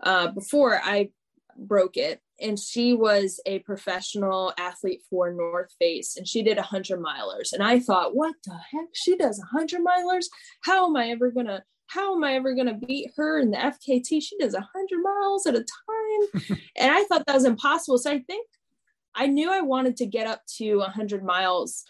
uh 0.04 0.28
before. 0.28 0.82
I 0.84 1.10
broke 1.58 1.98
it 1.98 2.22
and 2.42 2.60
she 2.60 2.94
was 2.94 3.40
a 3.46 3.60
professional 3.60 4.54
athlete 4.58 5.02
for 5.10 5.32
north 5.32 5.74
face 5.80 6.18
and 6.18 6.28
she 6.28 6.44
did 6.44 6.58
a 6.58 6.62
hundred 6.62 7.00
milers 7.00 7.54
and 7.54 7.64
i 7.64 7.80
thought 7.80 8.16
what 8.16 8.36
the 8.46 8.58
heck 8.72 8.88
she 8.94 9.16
does 9.16 9.40
a 9.40 9.58
hundred 9.58 9.82
milers 9.82 10.26
how 10.62 10.88
am 10.88 10.96
I 10.98 11.10
ever 11.10 11.32
gonna 11.32 11.64
how 11.88 12.16
am 12.16 12.24
I 12.24 12.34
ever 12.34 12.56
gonna 12.56 12.74
beat 12.74 13.12
her 13.16 13.40
in 13.40 13.52
the 13.52 13.58
FKT? 13.58 14.22
She 14.22 14.38
does 14.38 14.54
a 14.54 14.68
hundred 14.74 15.02
miles 15.02 15.46
at 15.46 15.56
a 15.56 15.60
time. 15.60 16.58
and 16.76 16.92
I 16.92 17.04
thought 17.04 17.24
that 17.26 17.36
was 17.36 17.46
impossible. 17.46 17.98
So 17.98 18.12
I 18.12 18.20
think 18.20 18.48
I 19.14 19.28
knew 19.28 19.52
I 19.52 19.62
wanted 19.62 19.98
to 19.98 20.06
get 20.06 20.28
up 20.28 20.42
to 20.58 20.82
a 20.82 20.90
hundred 20.90 21.24
miles 21.24 21.84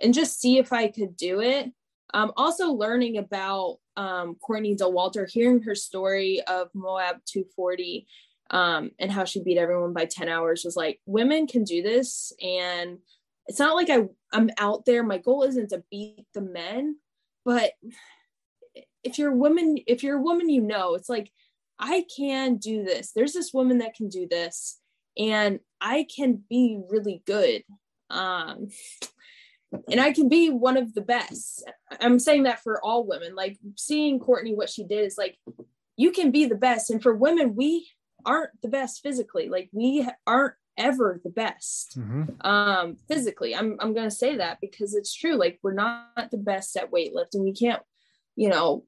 and 0.00 0.14
just 0.14 0.40
see 0.40 0.58
if 0.58 0.72
I 0.72 0.88
could 0.88 1.16
do 1.16 1.40
it. 1.40 1.70
Um, 2.14 2.32
also 2.36 2.72
learning 2.72 3.18
about 3.18 3.78
um, 3.96 4.36
Courtney 4.36 4.74
Dauwalter, 4.74 5.30
hearing 5.30 5.62
her 5.62 5.74
story 5.74 6.42
of 6.46 6.68
Moab 6.74 7.16
240 7.26 8.06
um, 8.52 8.90
and 8.98 9.10
how 9.10 9.24
she 9.24 9.42
beat 9.42 9.58
everyone 9.58 9.92
by 9.92 10.04
10 10.04 10.28
hours 10.28 10.62
was 10.64 10.76
like, 10.76 11.00
women 11.06 11.46
can 11.46 11.64
do 11.64 11.82
this. 11.82 12.32
And 12.40 12.98
it's 13.46 13.58
not 13.58 13.74
like 13.74 13.90
I, 13.90 14.04
I'm 14.32 14.50
out 14.58 14.84
there. 14.84 15.02
My 15.02 15.18
goal 15.18 15.42
isn't 15.42 15.70
to 15.70 15.82
beat 15.90 16.26
the 16.34 16.42
men, 16.42 16.96
but 17.44 17.72
if 19.02 19.18
you're 19.18 19.32
a 19.32 19.36
woman 19.36 19.78
if 19.86 20.02
you're 20.02 20.18
a 20.18 20.22
woman 20.22 20.48
you 20.48 20.60
know 20.60 20.94
it's 20.94 21.08
like 21.08 21.30
i 21.78 22.04
can 22.16 22.56
do 22.56 22.84
this 22.84 23.12
there's 23.12 23.32
this 23.32 23.52
woman 23.52 23.78
that 23.78 23.94
can 23.94 24.08
do 24.08 24.26
this 24.30 24.78
and 25.18 25.60
i 25.80 26.06
can 26.14 26.42
be 26.48 26.80
really 26.88 27.22
good 27.26 27.62
um 28.10 28.68
and 29.90 30.00
i 30.00 30.12
can 30.12 30.28
be 30.28 30.50
one 30.50 30.76
of 30.76 30.94
the 30.94 31.00
best 31.00 31.64
i'm 32.00 32.18
saying 32.18 32.44
that 32.44 32.62
for 32.62 32.82
all 32.84 33.06
women 33.06 33.34
like 33.34 33.58
seeing 33.76 34.18
courtney 34.18 34.54
what 34.54 34.70
she 34.70 34.84
did 34.84 35.04
is 35.04 35.18
like 35.18 35.38
you 35.96 36.12
can 36.12 36.30
be 36.30 36.46
the 36.46 36.54
best 36.54 36.90
and 36.90 37.02
for 37.02 37.14
women 37.14 37.54
we 37.54 37.86
aren't 38.24 38.60
the 38.62 38.68
best 38.68 39.02
physically. 39.02 39.48
Like 39.48 39.68
we 39.72 40.08
aren't 40.26 40.54
ever 40.78 41.20
the 41.22 41.30
best 41.30 41.98
Mhm. 41.98 42.34
um 42.46 42.96
physically. 43.06 43.54
I'm 43.54 43.76
i'm 43.80 43.92
going 43.92 44.08
to 44.08 44.14
say 44.14 44.36
that 44.36 44.58
because 44.60 44.94
it's 44.94 45.14
true. 45.14 45.36
Like 45.36 45.58
we're 45.62 45.74
not 45.74 46.30
the 46.30 46.38
best 46.38 46.76
at 46.76 46.90
weightlifting. 46.90 47.42
We 47.44 47.52
can't 47.54 47.82
you 48.36 48.48
know 48.48 48.86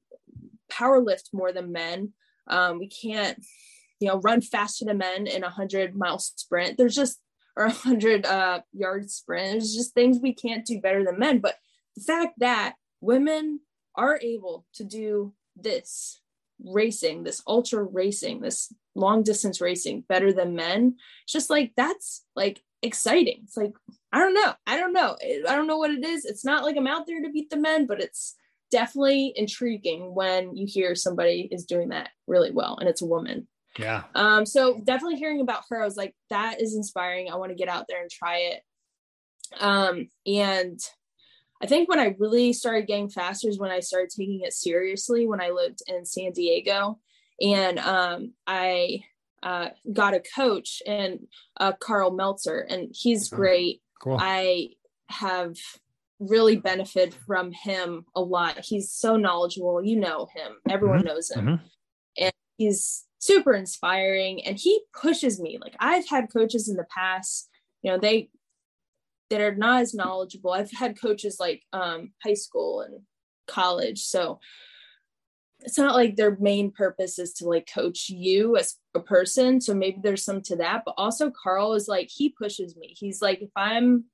power 0.69 0.99
lift 0.99 1.29
more 1.33 1.51
than 1.51 1.71
men. 1.71 2.13
Um 2.47 2.79
we 2.79 2.87
can't 2.87 3.37
you 3.99 4.07
know 4.07 4.19
run 4.21 4.41
faster 4.41 4.85
than 4.85 4.97
men 4.97 5.27
in 5.27 5.43
a 5.43 5.47
100 5.47 5.95
mile 5.95 6.17
sprint. 6.19 6.77
There's 6.77 6.95
just 6.95 7.19
or 7.55 7.65
a 7.65 7.69
100 7.69 8.25
uh 8.25 8.61
yard 8.73 9.11
sprint. 9.11 9.51
There's 9.51 9.75
just 9.75 9.93
things 9.93 10.17
we 10.19 10.33
can't 10.33 10.65
do 10.65 10.81
better 10.81 11.03
than 11.05 11.19
men. 11.19 11.39
But 11.39 11.55
the 11.95 12.03
fact 12.03 12.39
that 12.39 12.75
women 12.99 13.59
are 13.95 14.19
able 14.21 14.65
to 14.73 14.83
do 14.83 15.33
this 15.55 16.19
racing 16.63 17.23
this 17.23 17.41
ultra 17.47 17.83
racing 17.83 18.41
this 18.41 18.73
long 18.95 19.23
distance 19.23 19.59
racing 19.59 20.03
better 20.07 20.31
than 20.31 20.55
men 20.55 20.95
it's 21.23 21.33
just 21.33 21.49
like 21.49 21.73
that's 21.75 22.23
like 22.35 22.61
exciting. 22.85 23.41
It's 23.43 23.57
like 23.57 23.73
i 24.13 24.19
don't 24.19 24.33
know. 24.33 24.53
I 24.65 24.77
don't 24.77 24.93
know. 24.93 25.17
I 25.21 25.55
don't 25.55 25.67
know 25.67 25.77
what 25.77 25.91
it 25.91 26.05
is. 26.05 26.23
It's 26.25 26.45
not 26.45 26.63
like 26.63 26.77
i'm 26.77 26.87
out 26.87 27.07
there 27.07 27.21
to 27.21 27.31
beat 27.31 27.49
the 27.49 27.57
men 27.57 27.85
but 27.85 28.01
it's 28.01 28.35
definitely 28.71 29.33
intriguing 29.35 30.13
when 30.13 30.55
you 30.55 30.65
hear 30.67 30.95
somebody 30.95 31.47
is 31.51 31.65
doing 31.65 31.89
that 31.89 32.09
really 32.27 32.51
well 32.51 32.77
and 32.79 32.87
it's 32.87 33.01
a 33.01 33.07
woman. 33.07 33.47
Yeah. 33.77 34.03
um 34.13 34.45
so 34.45 34.79
definitely 34.85 35.17
hearing 35.17 35.41
about 35.41 35.63
her 35.69 35.81
i 35.81 35.85
was 35.85 35.97
like 35.97 36.15
that 36.29 36.61
is 36.61 36.75
inspiring. 36.75 37.29
I 37.29 37.35
want 37.35 37.51
to 37.51 37.57
get 37.57 37.67
out 37.67 37.85
there 37.89 38.01
and 38.01 38.09
try 38.09 38.37
it. 38.37 38.61
Um 39.59 40.07
and 40.25 40.79
i 41.61 41.65
think 41.65 41.89
when 41.89 41.99
i 41.99 42.15
really 42.19 42.53
started 42.53 42.87
getting 42.87 43.09
faster 43.09 43.47
is 43.47 43.59
when 43.59 43.71
i 43.71 43.79
started 43.79 44.09
taking 44.09 44.41
it 44.41 44.53
seriously 44.53 45.25
when 45.27 45.41
i 45.41 45.49
lived 45.49 45.81
in 45.87 46.05
san 46.05 46.31
diego 46.31 46.99
and 47.41 47.79
um 47.79 48.33
i 48.47 49.01
uh, 49.43 49.69
got 49.93 50.15
a 50.15 50.23
coach 50.35 50.81
and 50.87 51.27
uh, 51.59 51.71
karl 51.73 52.09
meltzer 52.09 52.65
and 52.67 52.89
he's 52.91 53.29
great 53.29 53.81
Cool. 54.01 54.17
I 54.19 54.69
have 55.09 55.55
really 56.19 56.57
benefited 56.57 57.13
from 57.13 57.51
him 57.51 58.05
a 58.15 58.21
lot. 58.21 58.59
He's 58.63 58.91
so 58.91 59.17
knowledgeable. 59.17 59.83
You 59.83 59.99
know 59.99 60.27
him. 60.35 60.57
Everyone 60.69 61.01
knows 61.01 61.31
him. 61.31 61.45
Mhm. 61.45 61.61
And 62.19 62.33
he's 62.57 63.05
super 63.19 63.53
inspiring 63.53 64.45
and 64.45 64.57
he 64.57 64.81
pushes 64.93 65.39
me. 65.39 65.57
Like 65.59 65.75
I've 65.79 66.07
had 66.07 66.31
coaches 66.31 66.69
in 66.69 66.75
the 66.75 66.85
past, 66.85 67.49
you 67.81 67.91
know, 67.91 67.97
they 67.97 68.29
that 69.29 69.41
are 69.41 69.55
not 69.55 69.81
as 69.81 69.93
knowledgeable. 69.93 70.51
I've 70.51 70.71
had 70.71 70.99
coaches 70.99 71.37
like 71.39 71.63
um 71.73 72.11
high 72.23 72.33
school 72.33 72.81
and 72.81 73.01
college. 73.47 74.03
So 74.03 74.39
it's 75.61 75.77
not 75.77 75.95
like 75.95 76.15
their 76.15 76.37
main 76.39 76.71
purpose 76.71 77.17
is 77.17 77.33
to 77.33 77.45
like 77.45 77.67
coach 77.73 78.09
you 78.09 78.55
as 78.57 78.75
a 78.93 78.99
person. 78.99 79.61
So 79.61 79.73
maybe 79.73 79.97
there's 80.01 80.23
some 80.23 80.41
to 80.43 80.57
that. 80.57 80.83
But 80.85 80.95
also 80.97 81.31
Karl 81.31 81.73
is 81.73 81.87
like 81.87 82.09
he 82.11 82.29
pushes 82.29 82.75
me. 82.75 82.93
He's 82.97 83.21
like, 83.21 83.41
if 83.41 83.49
I'm, 83.55 84.05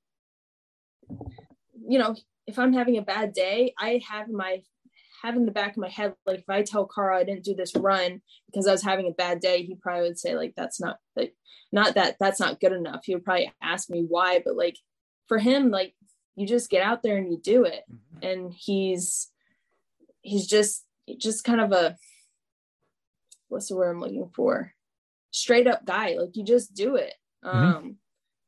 you 1.88 1.98
know, 1.98 2.16
if 2.46 2.58
I'm 2.58 2.72
having 2.72 2.96
a 2.96 3.02
bad 3.02 3.32
day, 3.32 3.74
I 3.78 4.00
have 4.08 4.28
my 4.28 4.62
have 5.22 5.36
in 5.36 5.46
the 5.46 5.52
back 5.52 5.72
of 5.72 5.76
my 5.76 5.88
head, 5.88 6.14
like 6.26 6.40
if 6.40 6.48
I 6.48 6.62
tell 6.62 6.84
Karl 6.84 7.18
I 7.18 7.24
didn't 7.24 7.44
do 7.44 7.54
this 7.54 7.76
run 7.76 8.22
because 8.46 8.66
I 8.66 8.72
was 8.72 8.82
having 8.82 9.06
a 9.06 9.12
bad 9.12 9.40
day, 9.40 9.62
he 9.62 9.76
probably 9.76 10.08
would 10.08 10.18
say, 10.18 10.34
like, 10.34 10.54
that's 10.56 10.80
not 10.80 10.98
like 11.14 11.34
not 11.70 11.94
that 11.94 12.16
that's 12.18 12.40
not 12.40 12.60
good 12.60 12.72
enough. 12.72 13.02
He 13.04 13.14
would 13.14 13.24
probably 13.24 13.52
ask 13.62 13.88
me 13.88 14.04
why, 14.08 14.40
but 14.44 14.56
like 14.56 14.76
for 15.28 15.38
him, 15.38 15.70
like 15.70 15.94
you 16.36 16.46
just 16.46 16.70
get 16.70 16.82
out 16.82 17.02
there 17.02 17.16
and 17.16 17.30
you 17.30 17.38
do 17.38 17.64
it. 17.64 17.84
And 18.22 18.52
he's 18.52 19.28
he's 20.22 20.46
just 20.46 20.84
just 21.18 21.44
kind 21.44 21.60
of 21.60 21.72
a 21.72 21.96
what's 23.48 23.68
the 23.68 23.76
word 23.76 23.90
I'm 23.90 24.00
looking 24.00 24.30
for? 24.34 24.72
Straight 25.30 25.66
up 25.66 25.84
guy. 25.84 26.16
Like 26.18 26.36
you 26.36 26.44
just 26.44 26.74
do 26.74 26.96
it. 26.96 27.14
Um 27.42 27.96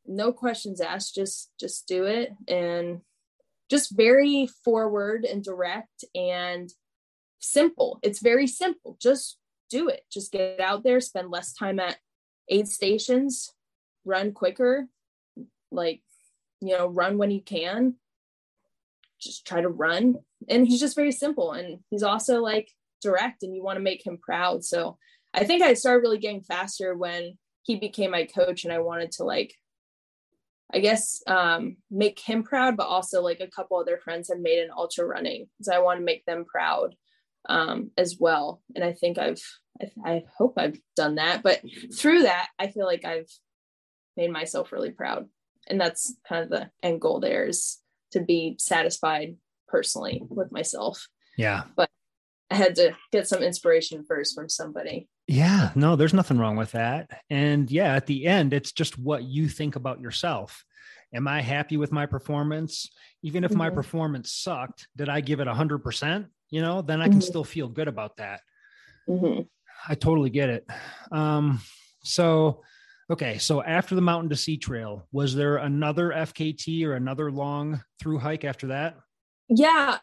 no 0.06 0.32
questions 0.32 0.80
asked, 0.80 1.14
just 1.14 1.50
just 1.58 1.88
do 1.88 2.04
it 2.04 2.32
and 2.46 3.00
just 3.70 3.96
very 3.96 4.48
forward 4.64 5.24
and 5.24 5.42
direct 5.42 6.04
and 6.14 6.70
simple. 7.40 7.98
It's 8.02 8.20
very 8.20 8.46
simple. 8.46 8.96
Just 9.00 9.38
do 9.70 9.88
it. 9.88 10.02
Just 10.10 10.32
get 10.32 10.60
out 10.60 10.84
there, 10.84 11.00
spend 11.00 11.30
less 11.30 11.52
time 11.52 11.80
at 11.80 11.96
aid 12.48 12.68
stations, 12.68 13.52
run 14.04 14.32
quicker, 14.32 14.86
like, 15.70 16.02
you 16.66 16.76
know, 16.76 16.88
run 16.88 17.18
when 17.18 17.30
you 17.30 17.40
can. 17.40 17.96
just 19.20 19.46
try 19.46 19.60
to 19.60 19.68
run. 19.68 20.16
And 20.48 20.66
he's 20.66 20.80
just 20.80 20.96
very 20.96 21.12
simple. 21.12 21.52
And 21.52 21.80
he's 21.90 22.02
also 22.02 22.40
like 22.40 22.70
direct 23.02 23.42
and 23.42 23.54
you 23.54 23.62
want 23.62 23.76
to 23.76 23.82
make 23.82 24.04
him 24.06 24.18
proud. 24.18 24.64
So 24.64 24.98
I 25.32 25.44
think 25.44 25.62
I 25.62 25.74
started 25.74 26.02
really 26.02 26.18
getting 26.18 26.42
faster 26.42 26.94
when 26.94 27.38
he 27.62 27.76
became 27.76 28.10
my 28.10 28.24
coach 28.24 28.64
and 28.64 28.72
I 28.72 28.78
wanted 28.80 29.12
to 29.12 29.24
like 29.24 29.54
I 30.72 30.80
guess 30.80 31.22
um, 31.26 31.76
make 31.90 32.18
him 32.18 32.42
proud, 32.42 32.76
but 32.76 32.88
also 32.88 33.22
like 33.22 33.40
a 33.40 33.46
couple 33.46 33.78
other 33.78 33.98
friends 33.98 34.28
have 34.28 34.40
made 34.40 34.58
an 34.58 34.70
ultra 34.76 35.06
running 35.06 35.46
so 35.62 35.72
I 35.72 35.78
want 35.78 36.00
to 36.00 36.04
make 36.04 36.24
them 36.24 36.44
proud 36.46 36.96
um, 37.48 37.90
as 37.96 38.16
well. 38.18 38.60
And 38.74 38.82
I 38.82 38.92
think 38.92 39.18
I've, 39.18 39.42
I, 39.80 39.90
I 40.04 40.24
hope 40.36 40.54
I've 40.56 40.78
done 40.96 41.16
that. 41.16 41.42
But 41.42 41.60
through 41.96 42.22
that, 42.22 42.48
I 42.58 42.68
feel 42.68 42.86
like 42.86 43.04
I've 43.04 43.30
made 44.16 44.32
myself 44.32 44.72
really 44.72 44.90
proud. 44.90 45.26
And 45.66 45.80
that's 45.80 46.14
kind 46.28 46.44
of 46.44 46.50
the 46.50 46.70
end 46.82 47.00
goal 47.00 47.20
there 47.20 47.46
is 47.46 47.78
to 48.12 48.20
be 48.20 48.56
satisfied 48.58 49.36
personally 49.68 50.22
with 50.28 50.52
myself. 50.52 51.08
Yeah. 51.36 51.64
But 51.76 51.90
I 52.50 52.56
had 52.56 52.74
to 52.76 52.96
get 53.10 53.26
some 53.26 53.42
inspiration 53.42 54.04
first 54.06 54.34
from 54.34 54.48
somebody. 54.48 55.08
Yeah, 55.26 55.70
no, 55.74 55.96
there's 55.96 56.14
nothing 56.14 56.38
wrong 56.38 56.56
with 56.56 56.72
that. 56.72 57.22
And 57.30 57.70
yeah, 57.70 57.94
at 57.94 58.06
the 58.06 58.26
end, 58.26 58.52
it's 58.52 58.72
just 58.72 58.98
what 58.98 59.24
you 59.24 59.48
think 59.48 59.74
about 59.74 60.00
yourself. 60.00 60.64
Am 61.14 61.26
I 61.26 61.40
happy 61.40 61.76
with 61.76 61.92
my 61.92 62.06
performance? 62.06 62.90
Even 63.22 63.44
if 63.44 63.50
mm-hmm. 63.50 63.58
my 63.58 63.70
performance 63.70 64.32
sucked, 64.32 64.88
did 64.96 65.08
I 65.08 65.20
give 65.20 65.40
it 65.40 65.48
100%? 65.48 66.26
You 66.50 66.62
know, 66.62 66.82
then 66.82 67.00
I 67.00 67.04
can 67.04 67.14
mm-hmm. 67.14 67.20
still 67.20 67.44
feel 67.44 67.68
good 67.68 67.88
about 67.88 68.16
that. 68.18 68.40
Mm-hmm. 69.08 69.42
I 69.88 69.94
totally 69.94 70.30
get 70.30 70.50
it. 70.50 70.66
Um, 71.10 71.60
so, 72.02 72.62
okay, 73.10 73.38
so 73.38 73.62
after 73.62 73.94
the 73.94 74.00
Mountain 74.00 74.30
to 74.30 74.36
Sea 74.36 74.56
Trail, 74.56 75.06
was 75.12 75.34
there 75.34 75.56
another 75.56 76.10
FKT 76.10 76.84
or 76.84 76.94
another 76.94 77.30
long 77.30 77.82
through 78.00 78.18
hike 78.18 78.44
after 78.44 78.68
that? 78.68 78.96
Yeah. 79.48 79.98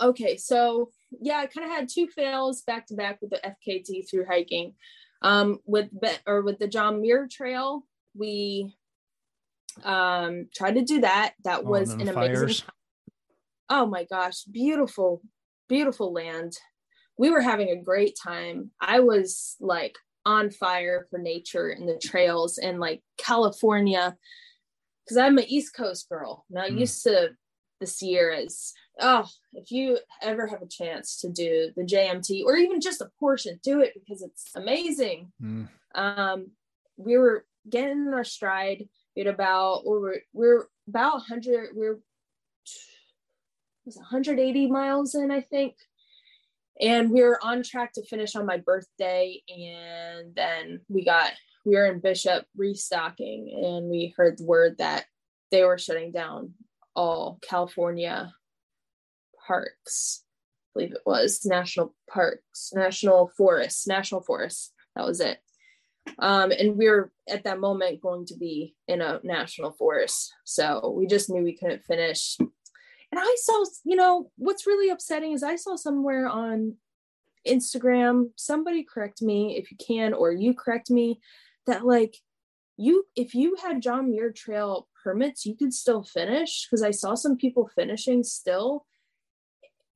Okay, 0.00 0.36
so 0.36 0.90
yeah, 1.20 1.38
I 1.38 1.46
kind 1.46 1.66
of 1.66 1.74
had 1.74 1.88
two 1.88 2.06
fails 2.08 2.62
back 2.62 2.86
to 2.88 2.94
back 2.94 3.18
with 3.20 3.30
the 3.30 3.40
FKT 3.44 4.08
through 4.10 4.26
hiking. 4.26 4.74
Um, 5.22 5.58
with 5.64 5.88
or 6.26 6.42
with 6.42 6.58
the 6.58 6.68
John 6.68 7.00
Muir 7.00 7.26
Trail, 7.30 7.86
we 8.14 8.74
um 9.84 10.48
tried 10.54 10.74
to 10.74 10.82
do 10.82 11.00
that. 11.00 11.34
That 11.44 11.60
oh, 11.60 11.70
was 11.70 11.90
an 11.90 12.12
fires. 12.12 12.42
amazing. 12.42 12.64
Oh 13.70 13.86
my 13.86 14.04
gosh, 14.04 14.44
beautiful, 14.44 15.22
beautiful 15.68 16.12
land. 16.12 16.58
We 17.18 17.30
were 17.30 17.40
having 17.40 17.70
a 17.70 17.82
great 17.82 18.16
time. 18.22 18.70
I 18.80 19.00
was 19.00 19.56
like 19.58 19.96
on 20.26 20.50
fire 20.50 21.06
for 21.08 21.18
nature 21.18 21.68
and 21.68 21.88
the 21.88 21.98
trails 21.98 22.58
and 22.58 22.78
like 22.78 23.02
California 23.16 24.14
because 25.04 25.16
I'm 25.16 25.38
an 25.38 25.44
East 25.48 25.74
Coast 25.74 26.08
girl. 26.08 26.44
And 26.50 26.58
I 26.58 26.68
mm. 26.68 26.80
used 26.80 27.02
to 27.04 27.30
the 27.80 27.86
Sierras 27.86 28.74
oh, 29.00 29.26
if 29.52 29.70
you 29.70 29.98
ever 30.22 30.46
have 30.46 30.62
a 30.62 30.68
chance 30.68 31.20
to 31.20 31.28
do 31.28 31.70
the 31.76 31.82
JMT 31.82 32.44
or 32.44 32.56
even 32.56 32.80
just 32.80 33.00
a 33.00 33.10
portion, 33.18 33.60
do 33.62 33.80
it 33.80 33.92
because 33.94 34.22
it's 34.22 34.50
amazing. 34.54 35.32
Mm. 35.42 35.68
Um, 35.94 36.50
we 36.96 37.16
were 37.16 37.44
getting 37.68 38.06
in 38.06 38.14
our 38.14 38.24
stride. 38.24 38.88
We 39.14 39.24
had 39.24 39.34
about 39.34 39.86
we 39.86 39.98
were 39.98 40.20
we 40.32 40.46
are 40.46 40.68
about 40.88 41.14
100. 41.14 41.70
We 41.76 41.86
are 41.86 41.98
was 43.84 43.96
180 43.96 44.68
miles 44.68 45.14
in, 45.14 45.30
I 45.30 45.40
think. 45.40 45.76
And 46.80 47.10
we 47.10 47.22
were 47.22 47.38
on 47.42 47.62
track 47.62 47.92
to 47.94 48.04
finish 48.04 48.36
on 48.36 48.46
my 48.46 48.58
birthday. 48.58 49.42
And 49.48 50.34
then 50.34 50.80
we 50.88 51.04
got 51.04 51.32
we 51.64 51.74
were 51.74 51.86
in 51.86 51.98
Bishop 51.98 52.46
restocking, 52.56 53.52
and 53.52 53.90
we 53.90 54.14
heard 54.16 54.38
word 54.40 54.78
that 54.78 55.04
they 55.50 55.64
were 55.64 55.78
shutting 55.78 56.12
down 56.12 56.54
all 56.94 57.38
California 57.42 58.32
parks. 59.46 60.22
I 60.22 60.78
believe 60.78 60.92
it 60.92 61.02
was 61.04 61.44
national 61.44 61.94
parks, 62.08 62.70
national 62.72 63.32
forests, 63.36 63.86
national 63.86 64.22
forests. 64.22 64.72
That 64.94 65.06
was 65.06 65.20
it. 65.20 65.38
Um, 66.20 66.52
and 66.52 66.76
we 66.76 66.88
were 66.88 67.10
at 67.28 67.44
that 67.44 67.58
moment 67.58 68.00
going 68.00 68.26
to 68.26 68.36
be 68.36 68.76
in 68.86 69.00
a 69.00 69.20
national 69.24 69.72
forest. 69.72 70.32
So 70.44 70.94
we 70.96 71.06
just 71.06 71.28
knew 71.28 71.42
we 71.42 71.56
couldn't 71.56 71.84
finish. 71.84 72.38
And 73.12 73.20
I 73.20 73.36
saw, 73.38 73.64
you 73.84 73.96
know, 73.96 74.30
what's 74.36 74.66
really 74.66 74.90
upsetting 74.90 75.32
is 75.32 75.42
I 75.42 75.56
saw 75.56 75.76
somewhere 75.76 76.28
on 76.28 76.76
Instagram, 77.46 78.30
somebody 78.36 78.84
correct 78.84 79.22
me 79.22 79.56
if 79.56 79.70
you 79.70 79.76
can, 79.76 80.12
or 80.12 80.32
you 80.32 80.54
correct 80.54 80.90
me, 80.90 81.20
that 81.66 81.86
like 81.86 82.16
you, 82.76 83.04
if 83.14 83.34
you 83.34 83.56
had 83.62 83.80
John 83.80 84.10
Muir 84.10 84.32
Trail 84.32 84.88
permits, 85.02 85.46
you 85.46 85.54
could 85.56 85.72
still 85.72 86.02
finish. 86.02 86.66
Cause 86.68 86.82
I 86.82 86.90
saw 86.90 87.14
some 87.14 87.36
people 87.36 87.70
finishing 87.74 88.22
still. 88.22 88.86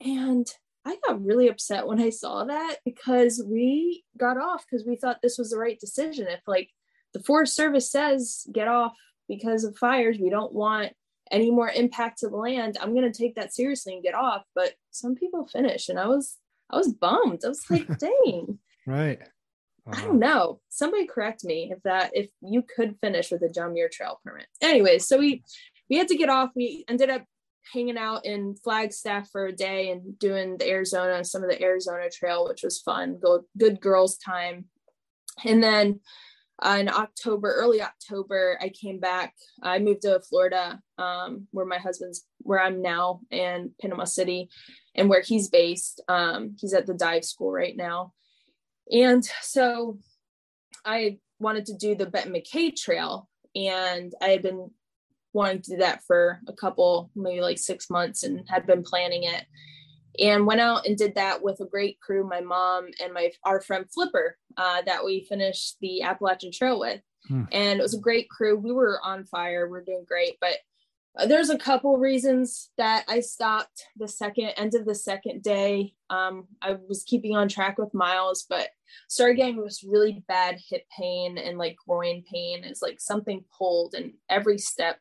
And 0.01 0.47
I 0.85 0.97
got 1.07 1.23
really 1.25 1.49
upset 1.49 1.87
when 1.87 2.01
I 2.01 2.11
saw 2.11 2.45
that 2.45 2.77
because 2.85 3.43
we 3.47 4.05
got 4.17 4.39
off 4.39 4.65
because 4.65 4.87
we 4.87 4.97
thought 4.97 5.21
this 5.23 5.37
was 5.37 5.51
the 5.51 5.59
right 5.59 5.79
decision. 5.79 6.27
If 6.29 6.41
like 6.47 6.71
the 7.13 7.23
Forest 7.23 7.55
Service 7.55 7.91
says 7.91 8.47
get 8.53 8.69
off 8.69 8.97
because 9.29 9.65
of 9.65 9.77
fires, 9.77 10.19
we 10.19 10.31
don't 10.31 10.55
want 10.55 10.93
any 11.31 11.51
more 11.51 11.71
impact 11.71 12.19
to 12.19 12.29
the 12.29 12.37
land. 12.37 12.77
I'm 12.81 12.95
gonna 12.95 13.13
take 13.13 13.35
that 13.37 13.55
seriously 13.55 13.95
and 13.95 14.03
get 14.03 14.15
off. 14.15 14.43
But 14.55 14.75
some 14.91 15.15
people 15.15 15.47
finish, 15.47 15.89
and 15.89 15.99
I 15.99 16.07
was 16.07 16.37
I 16.71 16.77
was 16.77 16.93
bummed. 16.93 17.43
I 17.45 17.49
was 17.49 17.65
like, 17.71 17.99
dang. 17.99 18.59
right. 18.87 19.21
I 19.93 20.03
don't 20.03 20.19
know. 20.21 20.61
Somebody 20.69 21.07
correct 21.07 21.43
me 21.43 21.73
if 21.75 21.83
that 21.83 22.11
if 22.15 22.31
you 22.43 22.63
could 22.63 22.97
finish 23.01 23.31
with 23.31 23.43
a 23.43 23.49
John 23.49 23.73
Muir 23.73 23.89
Trail 23.89 24.21
permit. 24.25 24.47
Anyways, 24.61 25.09
so 25.09 25.19
we 25.19 25.43
we 25.89 25.97
had 25.97 26.09
to 26.09 26.17
get 26.17 26.29
off. 26.29 26.51
We 26.55 26.85
ended 26.89 27.11
up 27.11 27.25
hanging 27.73 27.99
out 27.99 28.25
in 28.25 28.57
Flagstaff 28.63 29.29
for 29.31 29.47
a 29.47 29.53
day 29.53 29.91
and 29.91 30.19
doing 30.19 30.59
the 30.59 30.69
Arizona, 30.69 31.25
some 31.25 31.43
of 31.43 31.51
the 31.51 31.61
Arizona 31.63 32.09
Trail, 32.11 32.47
which 32.49 32.63
was 32.63 32.81
fun. 32.81 33.19
Go 33.21 33.45
good 33.59 33.81
girls' 33.81 34.17
time. 34.17 34.67
And 35.45 35.63
then 35.63 36.01
uh, 36.63 36.77
in 36.79 36.89
October, 36.89 37.53
early 37.55 37.81
October, 37.81 38.59
I 38.61 38.69
came 38.69 39.01
back. 39.01 39.35
I 39.63 39.79
moved 39.79 40.03
to 40.03 40.21
Florida, 40.21 40.81
um, 40.99 41.47
where 41.53 41.67
my 41.67 41.79
husband's, 41.79 42.27
where 42.39 42.61
I'm 42.61 42.83
now, 42.83 43.21
and 43.31 43.71
Panama 43.81 44.05
City, 44.05 44.51
and 44.95 45.09
where 45.09 45.23
he's 45.23 45.49
based. 45.49 46.03
Um, 46.09 46.57
he's 46.59 46.75
at 46.75 46.87
the 46.87 46.95
dive 46.95 47.25
school 47.25 47.51
right 47.51 47.77
now. 47.77 48.13
And 48.93 49.25
so 49.41 49.99
I 50.85 51.19
wanted 51.39 51.67
to 51.67 51.75
do 51.75 51.95
the 51.95 52.07
Benton 52.07 52.33
MacKaye 52.33 52.77
Trail, 52.77 53.29
and 53.55 54.13
I 54.21 54.29
had 54.29 54.43
been 54.43 54.71
wanting 55.33 55.63
to 55.63 55.71
do 55.73 55.77
that 55.79 56.03
for 56.07 56.41
a 56.49 56.53
couple, 56.53 57.11
maybe 57.15 57.41
like 57.41 57.59
six 57.59 57.89
months, 57.89 58.23
and 58.23 58.47
had 58.49 58.67
been 58.67 58.83
planning 58.83 59.25
it. 59.25 59.47
And 60.19 60.47
went 60.47 60.61
out 60.61 60.87
and 60.87 60.97
did 60.97 61.15
that 61.15 61.43
with 61.43 61.61
a 61.61 61.67
great 61.67 62.01
crew, 62.01 62.29
my 62.29 62.41
mom 62.41 62.89
and 63.03 63.13
my 63.13 63.31
our 63.45 63.61
friend 63.61 63.87
Flipper, 63.93 64.37
uh, 64.57 64.83
that 64.83 65.05
we 65.05 65.27
finished 65.29 65.77
the 65.81 66.03
Appalachian 66.03 66.53
Trail 66.53 66.81
with. 66.81 67.01
Hmm. 67.29 67.45
And 67.53 67.79
it 67.79 67.83
was 67.83 67.95
a 67.95 68.01
great 68.01 68.29
crew. 68.29 68.57
We 68.57 68.73
were 68.73 69.01
on 69.05 69.25
fire. 69.25 69.67
We 69.67 69.73
we're 69.73 69.85
doing 69.85 70.05
great, 70.07 70.37
but 70.41 70.57
uh, 71.19 71.27
there's 71.27 71.51
a 71.51 71.59
couple 71.59 71.97
reasons 71.99 72.71
that 72.77 73.05
I 73.09 73.21
stopped 73.21 73.85
the 73.97 74.09
second 74.09 74.53
end 74.57 74.75
of 74.75 74.85
the 74.85 74.95
second 74.95 75.43
day. 75.43 75.95
Um, 76.09 76.47
I 76.63 76.77
was 76.89 77.03
keeping 77.03 77.37
on 77.37 77.49
track 77.49 77.79
with 77.79 77.93
miles, 77.93 78.47
but 78.49 78.69
started 79.09 79.35
getting 79.37 79.63
this 79.63 79.85
really 79.85 80.25
bad 80.29 80.59
hip 80.69 80.85
pain 80.97 81.37
and 81.37 81.59
like 81.59 81.77
groin 81.87 82.23
pain. 82.33 82.63
It's 82.65 82.83
like 82.83 83.01
something 83.01 83.45
pulled, 83.57 83.95
and 83.95 84.13
every 84.29 84.59
step 84.59 84.99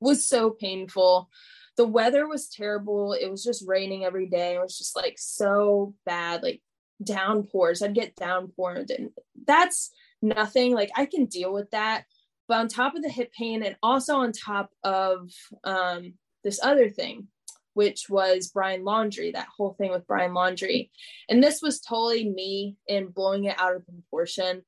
was 0.00 0.26
so 0.26 0.50
painful. 0.50 1.30
The 1.76 1.86
weather 1.86 2.26
was 2.28 2.48
terrible. 2.48 3.14
It 3.14 3.30
was 3.30 3.42
just 3.42 3.66
raining 3.66 4.04
every 4.04 4.26
day. 4.26 4.54
It 4.54 4.60
was 4.60 4.76
just 4.76 4.94
like 4.94 5.16
so 5.18 5.94
bad, 6.04 6.42
like 6.42 6.60
downpours. 7.02 7.82
I'd 7.82 7.94
get 7.94 8.16
downpoured, 8.16 8.90
and 8.96 9.10
that's 9.46 9.90
nothing. 10.20 10.74
Like 10.74 10.90
I 10.96 11.06
can 11.06 11.26
deal 11.26 11.52
with 11.52 11.70
that. 11.70 12.04
But 12.48 12.58
on 12.58 12.68
top 12.68 12.94
of 12.94 13.02
the 13.02 13.08
hip 13.08 13.32
pain, 13.32 13.62
and 13.62 13.76
also 13.82 14.16
on 14.16 14.32
top 14.32 14.70
of 14.84 15.30
um, 15.64 16.14
this 16.44 16.60
other 16.62 16.90
thing, 16.90 17.28
which 17.74 18.10
was 18.10 18.48
Brian 18.48 18.84
Laundrie, 18.84 19.32
that 19.32 19.48
whole 19.56 19.74
thing 19.74 19.90
with 19.90 20.06
Brian 20.06 20.32
Laundrie. 20.32 20.90
And 21.28 21.42
this 21.42 21.62
was 21.62 21.80
totally 21.80 22.28
me 22.28 22.76
in 22.86 23.08
blowing 23.08 23.44
it 23.44 23.58
out 23.58 23.76
of 23.76 23.86
proportion. 23.86 24.62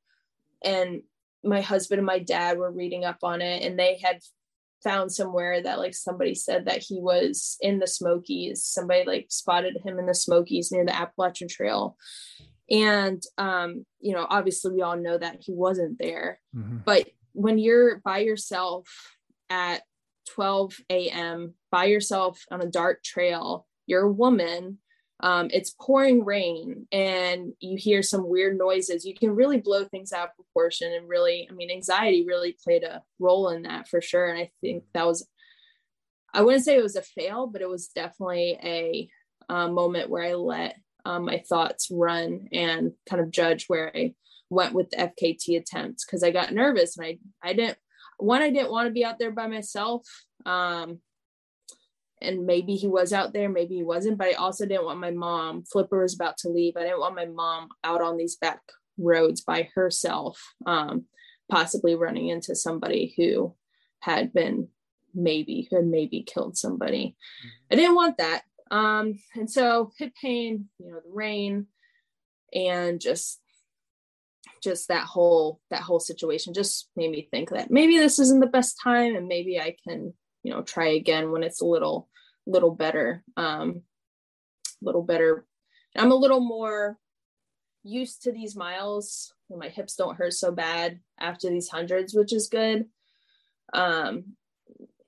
And 0.63 1.03
my 1.43 1.61
husband 1.61 1.99
and 1.99 2.07
my 2.07 2.21
dad 2.21 2.57
were 2.59 2.71
reading 2.71 3.05
up 3.05 3.19
on 3.23 3.43
it, 3.43 3.63
and 3.63 3.79
they 3.79 3.99
had 4.03 4.21
found 4.85 5.11
somewhere 5.11 5.63
that 5.63 5.79
like 5.79 5.95
somebody 5.95 6.35
said 6.35 6.67
that 6.67 6.83
he 6.83 7.01
was 7.01 7.57
in 7.61 7.79
the 7.79 7.87
Smokies. 7.87 8.63
Somebody 8.63 9.05
like 9.05 9.27
spotted 9.31 9.79
him 9.85 9.99
in 9.99 10.07
the 10.07 10.15
Smokies 10.15 10.71
near 10.71 10.85
the 10.85 10.95
Appalachian 10.95 11.49
Trail. 11.49 11.97
And 12.71 13.23
um, 13.39 13.85
you 14.01 14.13
know, 14.13 14.27
obviously 14.29 14.73
we 14.73 14.83
all 14.83 14.97
know 14.97 15.19
that 15.19 15.39
he 15.41 15.53
wasn't 15.53 15.99
there. 15.99 16.41
Mm-hmm. 16.55 16.79
But 16.85 17.09
when 17.33 17.59
you're 17.59 17.99
by 17.99 18.19
yourself 18.19 18.87
at 19.51 19.83
12 20.31 20.77
a.m. 20.91 21.55
by 21.71 21.87
yourself 21.87 22.45
on 22.51 22.61
a 22.61 22.71
dark 22.71 23.03
trail, 23.03 23.67
you're 23.87 24.05
a 24.05 24.13
woman 24.13 24.79
um, 25.21 25.49
it's 25.53 25.75
pouring 25.81 26.25
rain 26.25 26.87
and 26.91 27.53
you 27.61 27.77
hear 27.77 28.03
some 28.03 28.29
weird 28.29 28.59
noises, 28.59 29.05
you 29.05 29.15
can 29.15 29.31
really 29.31 29.59
blow 29.59 29.85
things 29.85 30.13
out 30.13 30.29
of 30.31 30.37
proportion. 30.37 30.93
And 30.93 31.09
really, 31.09 31.49
I 31.51 31.55
mean, 31.55 31.71
anxiety 31.71 32.25
really 32.27 32.57
played 32.63 32.83
a 32.83 33.03
role 33.19 33.51
in 33.51 33.63
that 33.63 33.89
for 33.89 34.01
sure. 34.01 34.29
And 34.29 34.39
I 34.39 34.51
think 34.61 34.85
that 34.93 35.07
was, 35.07 35.27
I 36.33 36.43
wouldn't 36.43 36.65
say 36.65 36.77
it 36.77 36.83
was 36.83 36.97
a 36.97 37.03
fail, 37.03 37.47
but 37.47 37.63
it 37.63 37.69
was 37.69 37.89
definitely 37.89 38.59
a, 38.63 39.09
moment 39.51 40.09
where 40.09 40.25
I 40.25 40.33
let 40.33 40.77
um, 41.05 41.27
my 41.27 41.39
thoughts 41.39 41.89
run 41.91 42.49
and 42.51 42.93
kind 43.09 43.21
of 43.21 43.31
judge 43.31 43.67
where 43.67 43.95
I 43.95 44.15
went 44.49 44.73
with 44.73 44.89
the 44.91 44.97
FKT 44.97 45.59
attempt 45.59 46.05
because 46.07 46.23
I 46.23 46.31
got 46.31 46.53
nervous 46.53 46.97
and 46.97 47.07
I 47.07 47.19
I 47.43 47.53
didn't 47.53 47.77
one 48.17 48.41
I 48.41 48.51
didn't 48.51 48.71
want 48.71 48.87
to 48.87 48.93
be 48.93 49.05
out 49.05 49.19
there 49.19 49.33
by 49.33 49.47
myself. 49.49 50.09
Um, 50.47 51.01
and 52.25 52.47
maybe 52.47 52.75
he 52.75 52.87
was 52.87 53.13
out 53.13 53.33
there, 53.33 53.49
maybe 53.49 53.77
he 53.77 53.83
wasn't, 53.83 54.19
but 54.19 54.29
I 54.29 54.33
also 54.33 54.67
didn't 54.67 54.85
want 54.85 55.01
my 55.01 55.11
mom. 55.11 55.65
Flipper 55.65 56.03
was 56.03 56.15
about 56.15 56.37
to 56.39 56.49
leave. 56.49 56.77
I 56.77 56.83
didn't 56.83 57.01
want 57.01 57.15
my 57.15 57.27
mom 57.27 57.69
out 57.83 58.01
on 58.01 58.17
these 58.17 58.37
back 58.37 58.61
roads 58.99 59.41
by 59.41 59.69
herself, 59.75 60.41
um, 60.67 61.05
possibly 61.51 61.95
running 61.95 62.29
into 62.29 62.55
somebody 62.55 63.15
who 63.17 63.55
had 64.01 64.33
been 64.33 64.69
maybe 65.15 65.69
who 65.71 65.77
had 65.77 65.87
maybe 65.87 66.23
killed 66.23 66.57
somebody. 66.57 67.17
Mm-hmm. 67.17 67.49
I 67.73 67.77
didn't 67.77 67.95
want 67.95 68.19
that. 68.19 68.43
Um, 68.71 69.19
and 69.35 69.51
so 69.51 69.93
hip 69.99 70.13
pain, 70.21 70.69
you 70.79 70.91
know, 70.91 71.01
the 71.05 71.13
rain, 71.13 71.67
and 72.53 73.01
just 73.01 73.41
just 74.63 74.89
that 74.89 75.05
whole 75.05 75.61
that 75.71 75.83
whole 75.83 76.01
situation 76.01 76.55
just 76.55 76.89
made 76.97 77.11
me 77.11 77.29
think 77.31 77.51
that 77.51 77.71
maybe 77.71 77.99
this 77.99 78.19
isn't 78.19 78.41
the 78.41 78.47
best 78.47 78.79
time 78.83 79.15
and 79.15 79.29
maybe 79.29 79.61
I 79.61 79.77
can, 79.87 80.15
you 80.43 80.53
know, 80.53 80.63
try 80.63 80.89
again 80.89 81.31
when 81.31 81.43
it's 81.43 81.61
a 81.61 81.67
little 81.67 82.09
little 82.47 82.75
better. 82.75 83.25
Um 83.37 83.83
a 84.83 84.85
little 84.85 85.03
better. 85.03 85.47
I'm 85.97 86.13
a 86.13 86.17
little 86.17 86.41
more 86.41 86.99
used 87.83 88.23
to 88.23 88.33
these 88.33 88.57
miles. 88.57 89.33
My 89.51 89.69
hips 89.69 89.95
don't 89.95 90.17
hurt 90.17 90.33
so 90.33 90.51
bad 90.51 91.01
after 91.21 91.49
these 91.49 91.69
hundreds, 91.69 92.15
which 92.15 92.33
is 92.33 92.49
good. 92.49 92.87
Um 93.73 94.37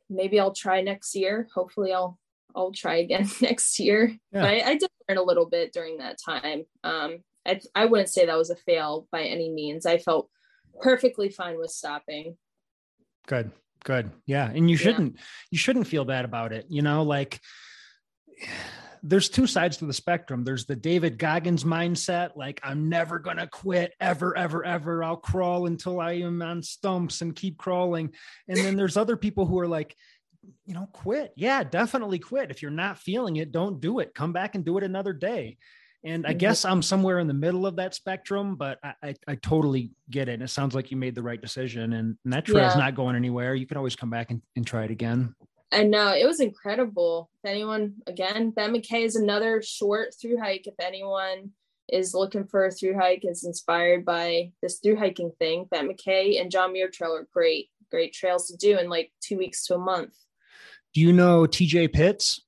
maybe 0.09 0.39
I'll 0.39 0.55
try 0.55 0.80
next 0.82 1.14
year. 1.14 1.49
Hopefully 1.55 1.93
I'll 1.93 2.18
I'll 2.57 2.72
try 2.72 2.97
again 2.97 3.28
next 3.41 3.78
year. 3.78 4.16
Yeah. 4.32 4.41
But 4.41 4.45
I, 4.45 4.61
I, 4.70 4.74
did 4.76 4.89
learn 5.09 5.18
a 5.18 5.22
little 5.22 5.47
bit 5.47 5.72
during 5.74 5.99
that 5.99 6.16
time. 6.24 6.64
Um, 6.82 7.18
I, 7.47 7.61
I 7.74 7.84
wouldn't 7.84 8.09
say 8.09 8.24
that 8.24 8.39
was 8.39 8.51
a 8.51 8.57
fail 8.57 9.07
by 9.12 9.24
any 9.24 9.51
means. 9.51 9.84
I 9.84 9.99
felt 9.99 10.30
perfectly 10.80 11.28
fine 11.28 11.59
with 11.59 11.70
stopping. 11.70 12.37
Good, 13.26 13.53
good. 13.84 14.10
Yeah. 14.26 14.50
And 14.50 14.70
you 14.70 14.76
shouldn't, 14.76 15.16
yeah. 15.16 15.22
you 15.50 15.58
shouldn't 15.58 15.86
feel 15.86 16.04
bad 16.04 16.24
about 16.24 16.52
it. 16.52 16.66
You 16.68 16.82
know, 16.82 17.02
like 17.02 17.40
there's 19.02 19.28
two 19.28 19.46
sides 19.46 19.76
to 19.78 19.86
the 19.86 19.92
spectrum. 19.92 20.42
There's 20.42 20.66
the 20.66 20.76
David 20.76 21.18
Goggins 21.18 21.64
mindset, 21.64 22.30
like 22.36 22.60
I'm 22.64 22.88
never 22.88 23.18
going 23.18 23.36
to 23.36 23.46
quit 23.46 23.94
ever, 24.00 24.36
ever, 24.36 24.64
ever. 24.64 25.04
I'll 25.04 25.16
crawl 25.16 25.66
until 25.66 26.00
I 26.00 26.12
am 26.14 26.42
on 26.42 26.62
stumps 26.62 27.20
and 27.20 27.34
keep 27.34 27.56
crawling. 27.56 28.12
And 28.48 28.58
then 28.58 28.76
there's 28.76 28.96
other 28.96 29.16
people 29.16 29.46
who 29.46 29.58
are 29.60 29.68
like, 29.68 29.96
you 30.66 30.74
know, 30.74 30.88
quit. 30.92 31.32
Yeah, 31.36 31.62
definitely 31.64 32.18
quit. 32.18 32.50
If 32.50 32.62
you're 32.62 32.70
not 32.70 32.98
feeling 32.98 33.36
it, 33.36 33.52
don't 33.52 33.80
do 33.80 34.00
it. 34.00 34.14
Come 34.14 34.32
back 34.32 34.54
and 34.54 34.64
do 34.64 34.78
it 34.78 34.84
another 34.84 35.12
day. 35.12 35.58
And 36.07 36.24
I 36.24 36.30
mm-hmm. 36.30 36.38
guess 36.38 36.64
I'm 36.64 36.82
somewhere 36.82 37.18
in 37.18 37.26
the 37.26 37.34
middle 37.34 37.66
of 37.66 37.74
that 37.76 37.92
spectrum, 37.92 38.54
but 38.54 38.78
I, 38.84 38.94
I, 39.02 39.14
I 39.26 39.34
totally 39.34 39.90
get 40.09 40.28
it. 40.28 40.34
And 40.34 40.42
it 40.44 40.50
sounds 40.50 40.72
like 40.72 40.92
you 40.92 40.96
made 40.96 41.16
the 41.16 41.22
right 41.22 41.40
decision 41.40 41.94
and, 41.94 42.16
and 42.22 42.32
that 42.32 42.44
trail's 42.44 42.76
yeah. 42.76 42.80
not 42.80 42.94
going 42.94 43.16
anywhere. 43.16 43.57
You 43.57 43.66
can 43.66 43.76
always 43.76 43.96
come 43.96 44.09
back 44.09 44.30
and, 44.30 44.40
and 44.54 44.64
try 44.64 44.84
it 44.84 44.92
again. 44.92 45.34
I 45.72 45.82
know 45.82 46.14
it 46.14 46.24
was 46.24 46.38
incredible. 46.38 47.28
If 47.42 47.50
anyone, 47.50 47.94
again, 48.07 48.50
Ben 48.50 48.72
MacKaye 48.72 49.04
is 49.04 49.16
another 49.16 49.61
short 49.62 50.14
through 50.20 50.38
hike. 50.38 50.68
If 50.68 50.74
anyone 50.78 51.50
is 51.88 52.14
looking 52.14 52.46
for 52.46 52.66
a 52.66 52.70
through 52.70 52.96
hike, 52.96 53.24
is 53.24 53.44
inspired 53.44 54.04
by 54.04 54.52
this 54.62 54.78
through 54.78 54.98
hiking 54.98 55.32
thing, 55.40 55.66
Ben 55.68 55.88
MacKaye 55.88 56.40
and 56.40 56.52
John 56.52 56.72
Muir 56.72 56.88
Trail 56.88 57.16
are 57.16 57.26
great, 57.32 57.68
great 57.90 58.12
trails 58.12 58.46
to 58.46 58.57
do 58.57 58.78
in 58.78 58.88
like 58.88 59.11
two 59.20 59.38
weeks 59.38 59.66
to 59.66 59.74
a 59.74 59.78
month. 59.78 60.14
Do 60.94 61.00
you 61.00 61.12
know 61.12 61.46
TJ 61.46 61.92
Pitts? 61.92 62.45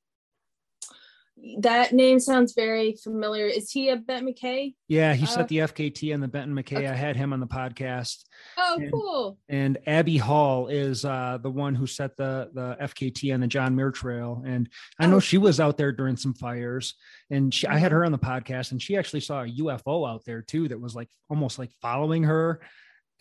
That 1.61 1.93
name 1.93 2.21
sounds 2.21 2.55
very 2.55 2.97
familiar. 3.03 3.47
Is 3.47 3.71
he 3.71 3.89
a 3.89 3.97
Benton 3.97 4.33
MacKaye? 4.33 4.75
Yeah, 4.89 5.15
he 5.15 5.25
uh, 5.25 5.29
set 5.29 5.49
the 5.49 5.59
FKT 5.59 6.13
and 6.13 6.23
the 6.23 6.29
Benton 6.29 6.55
MacKaye. 6.55 6.79
Okay. 6.79 6.87
I 6.87 6.95
had 6.95 7.17
him 7.17 7.33
on 7.33 7.41
the 7.41 7.47
podcast. 7.47 8.25
Oh, 8.57 8.77
and, 8.81 8.93
cool. 8.93 9.39
And 9.49 9.79
Abby 9.87 10.17
Hall 10.17 10.69
is 10.69 11.05
uh, 11.05 11.39
the 11.43 11.51
one 11.51 11.75
who 11.75 11.87
set 11.87 12.17
the 12.17 12.51
the 12.55 12.77
FKT 12.81 13.33
on 13.35 13.41
the 13.41 13.47
John 13.47 13.75
Muir 13.75 13.91
Trail. 13.91 14.43
And 14.47 14.69
I 14.99 15.07
know 15.07 15.17
oh. 15.17 15.21
she 15.21 15.39
was 15.39 15.61
out 15.61 15.77
there 15.77 15.93
during 15.93 16.17
some 16.17 16.35
fires. 16.35 16.95
And 17.31 17.53
she, 17.53 17.67
I 17.67 17.79
had 17.79 17.91
mm-hmm. 17.91 17.97
her 17.97 18.05
on 18.05 18.13
the 18.13 18.19
podcast, 18.19 18.73
and 18.73 18.83
she 18.83 18.97
actually 18.97 19.21
saw 19.21 19.43
a 19.43 19.49
UFO 19.49 20.09
out 20.09 20.25
there 20.25 20.43
too 20.43 20.69
that 20.69 20.81
was 20.81 20.95
like 20.95 21.09
almost 21.31 21.59
like 21.59 21.71
following 21.81 22.25
her. 22.25 22.61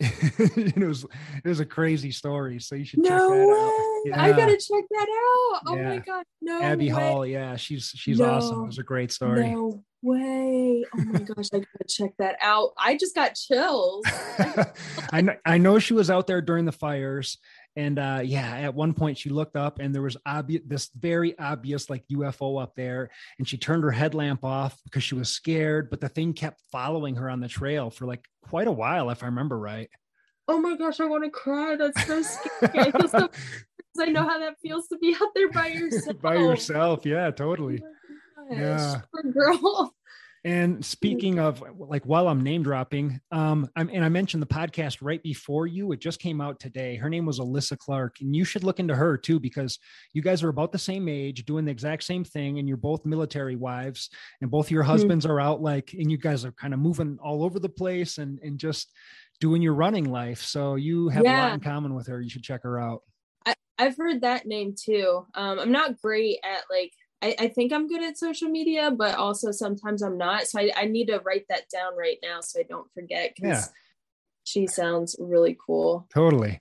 it 0.00 0.86
was 0.86 1.04
it 1.44 1.48
was 1.48 1.60
a 1.60 1.66
crazy 1.66 2.12
story. 2.12 2.60
So 2.60 2.76
you 2.76 2.84
should 2.84 3.00
no 3.00 3.08
check 3.08 3.18
that 3.18 3.46
way. 3.46 3.52
out. 3.52 4.02
Yeah. 4.04 4.22
I 4.22 4.32
gotta 4.32 4.56
check 4.56 4.84
that 4.90 5.08
out. 5.08 5.62
Oh 5.66 5.76
yeah. 5.76 5.88
my 5.88 5.98
god, 5.98 6.24
no. 6.40 6.62
Abby 6.62 6.92
way. 6.92 7.00
Hall, 7.00 7.26
yeah, 7.26 7.56
she's 7.56 7.92
she's 7.96 8.20
no. 8.20 8.30
awesome. 8.30 8.62
It 8.62 8.66
was 8.66 8.78
a 8.78 8.84
great 8.84 9.10
story. 9.10 9.50
No 9.50 9.82
way. 10.02 10.84
Oh 10.96 11.04
my 11.04 11.18
gosh, 11.18 11.48
I 11.52 11.58
gotta 11.58 11.88
check 11.88 12.12
that 12.18 12.36
out. 12.40 12.70
I 12.78 12.96
just 12.96 13.14
got 13.16 13.34
chills. 13.34 14.04
I 15.12 15.20
know 15.20 15.34
I 15.44 15.58
know 15.58 15.80
she 15.80 15.94
was 15.94 16.10
out 16.10 16.28
there 16.28 16.42
during 16.42 16.64
the 16.64 16.72
fires 16.72 17.38
and 17.76 17.98
uh, 17.98 18.20
yeah, 18.24 18.56
at 18.56 18.74
one 18.74 18.92
point 18.92 19.18
she 19.18 19.30
looked 19.30 19.56
up 19.56 19.78
and 19.78 19.94
there 19.94 20.02
was 20.02 20.16
obvious 20.26 20.62
this 20.66 20.90
very 20.98 21.38
obvious 21.38 21.88
like 21.88 22.04
UFO 22.12 22.62
up 22.62 22.74
there, 22.76 23.10
and 23.38 23.48
she 23.48 23.56
turned 23.56 23.84
her 23.84 23.90
headlamp 23.90 24.44
off 24.44 24.78
because 24.84 25.04
she 25.04 25.14
was 25.14 25.28
scared. 25.28 25.90
But 25.90 26.00
the 26.00 26.08
thing 26.08 26.32
kept 26.32 26.60
following 26.72 27.16
her 27.16 27.30
on 27.30 27.40
the 27.40 27.48
trail 27.48 27.90
for 27.90 28.06
like 28.06 28.24
quite 28.42 28.66
a 28.66 28.72
while, 28.72 29.10
if 29.10 29.22
I 29.22 29.26
remember 29.26 29.58
right. 29.58 29.88
Oh 30.48 30.60
my 30.60 30.76
gosh, 30.76 30.98
I 30.98 31.04
want 31.04 31.24
to 31.24 31.30
cry. 31.30 31.76
That's 31.76 32.06
so 32.06 32.22
scary. 32.22 32.90
I, 32.94 33.06
so, 33.06 33.28
I 34.00 34.06
know 34.06 34.22
how 34.22 34.38
that 34.38 34.54
feels 34.62 34.88
to 34.88 34.98
be 34.98 35.14
out 35.20 35.28
there 35.34 35.50
by 35.50 35.68
yourself. 35.68 36.18
by 36.22 36.36
yourself, 36.36 37.04
yeah, 37.04 37.30
totally. 37.30 37.82
Oh 38.38 38.54
yeah, 38.54 39.02
Poor 39.12 39.32
girl. 39.32 39.94
And 40.44 40.84
speaking 40.84 41.38
of 41.38 41.62
like 41.76 42.04
while 42.04 42.28
I'm 42.28 42.42
name 42.42 42.62
dropping, 42.62 43.20
um, 43.32 43.68
I'm, 43.76 43.90
and 43.92 44.04
I 44.04 44.08
mentioned 44.08 44.42
the 44.42 44.46
podcast 44.46 44.98
right 45.00 45.22
before 45.22 45.66
you. 45.66 45.92
It 45.92 46.00
just 46.00 46.20
came 46.20 46.40
out 46.40 46.60
today. 46.60 46.96
Her 46.96 47.10
name 47.10 47.26
was 47.26 47.40
Alyssa 47.40 47.76
Clark, 47.76 48.16
and 48.20 48.34
you 48.34 48.44
should 48.44 48.64
look 48.64 48.78
into 48.78 48.94
her 48.94 49.16
too 49.16 49.40
because 49.40 49.78
you 50.12 50.22
guys 50.22 50.42
are 50.42 50.48
about 50.48 50.72
the 50.72 50.78
same 50.78 51.08
age, 51.08 51.44
doing 51.44 51.64
the 51.64 51.72
exact 51.72 52.04
same 52.04 52.24
thing, 52.24 52.58
and 52.58 52.68
you're 52.68 52.76
both 52.76 53.04
military 53.04 53.56
wives, 53.56 54.10
and 54.40 54.50
both 54.50 54.70
your 54.70 54.82
mm-hmm. 54.82 54.92
husbands 54.92 55.24
mm-hmm. 55.24 55.32
are 55.32 55.40
out 55.40 55.60
like, 55.60 55.92
and 55.92 56.10
you 56.10 56.18
guys 56.18 56.44
are 56.44 56.52
kind 56.52 56.72
of 56.72 56.80
moving 56.80 57.18
all 57.22 57.42
over 57.42 57.58
the 57.58 57.68
place 57.68 58.18
and 58.18 58.38
and 58.40 58.58
just 58.58 58.92
doing 59.40 59.62
your 59.62 59.74
running 59.74 60.04
life. 60.04 60.42
So 60.42 60.76
you 60.76 61.08
have 61.08 61.24
yeah. 61.24 61.40
a 61.40 61.42
lot 61.42 61.54
in 61.54 61.60
common 61.60 61.94
with 61.94 62.06
her. 62.08 62.20
You 62.20 62.30
should 62.30 62.42
check 62.42 62.62
her 62.62 62.80
out. 62.80 63.02
I, 63.46 63.54
I've 63.78 63.96
heard 63.96 64.22
that 64.22 64.46
name 64.46 64.74
too. 64.78 65.26
Um, 65.34 65.58
I'm 65.58 65.72
not 65.72 66.00
great 66.00 66.38
at 66.44 66.64
like 66.70 66.92
I, 67.20 67.34
I, 67.38 67.48
think 67.48 67.72
I'm 67.72 67.88
good 67.88 68.02
at 68.02 68.16
social 68.16 68.48
media, 68.48 68.90
but 68.90 69.16
also 69.16 69.50
sometimes 69.50 70.02
I'm 70.02 70.16
not. 70.16 70.46
So 70.46 70.60
I, 70.60 70.70
I 70.76 70.84
need 70.84 71.06
to 71.06 71.20
write 71.24 71.46
that 71.48 71.68
down 71.72 71.96
right 71.96 72.18
now 72.22 72.40
so 72.40 72.60
I 72.60 72.62
don't 72.62 72.90
forget 72.92 73.32
because 73.34 73.66
yeah. 73.66 73.72
she 74.44 74.66
sounds 74.66 75.16
really 75.18 75.56
cool. 75.64 76.06
Totally. 76.14 76.60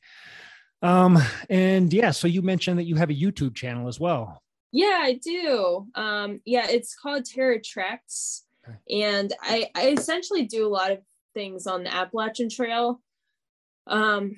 Um, 0.81 1.17
and 1.49 1.91
yeah, 1.93 2.11
so 2.11 2.27
you 2.27 2.41
mentioned 2.41 2.79
that 2.79 2.85
you 2.85 2.95
have 2.95 3.09
a 3.09 3.13
YouTube 3.13 3.55
channel 3.55 3.87
as 3.87 3.99
well. 3.99 4.41
Yeah, 4.71 4.99
I 5.01 5.13
do. 5.13 5.87
Um, 5.95 6.41
yeah, 6.45 6.67
it's 6.69 6.95
called 6.95 7.25
Terra 7.25 7.61
Treks. 7.61 8.43
Okay. 8.67 9.03
And 9.03 9.33
I, 9.41 9.69
I 9.75 9.89
essentially 9.89 10.45
do 10.45 10.67
a 10.67 10.69
lot 10.69 10.91
of 10.91 10.99
things 11.33 11.67
on 11.67 11.83
the 11.83 11.93
Appalachian 11.93 12.49
Trail. 12.49 13.01
Um, 13.87 14.35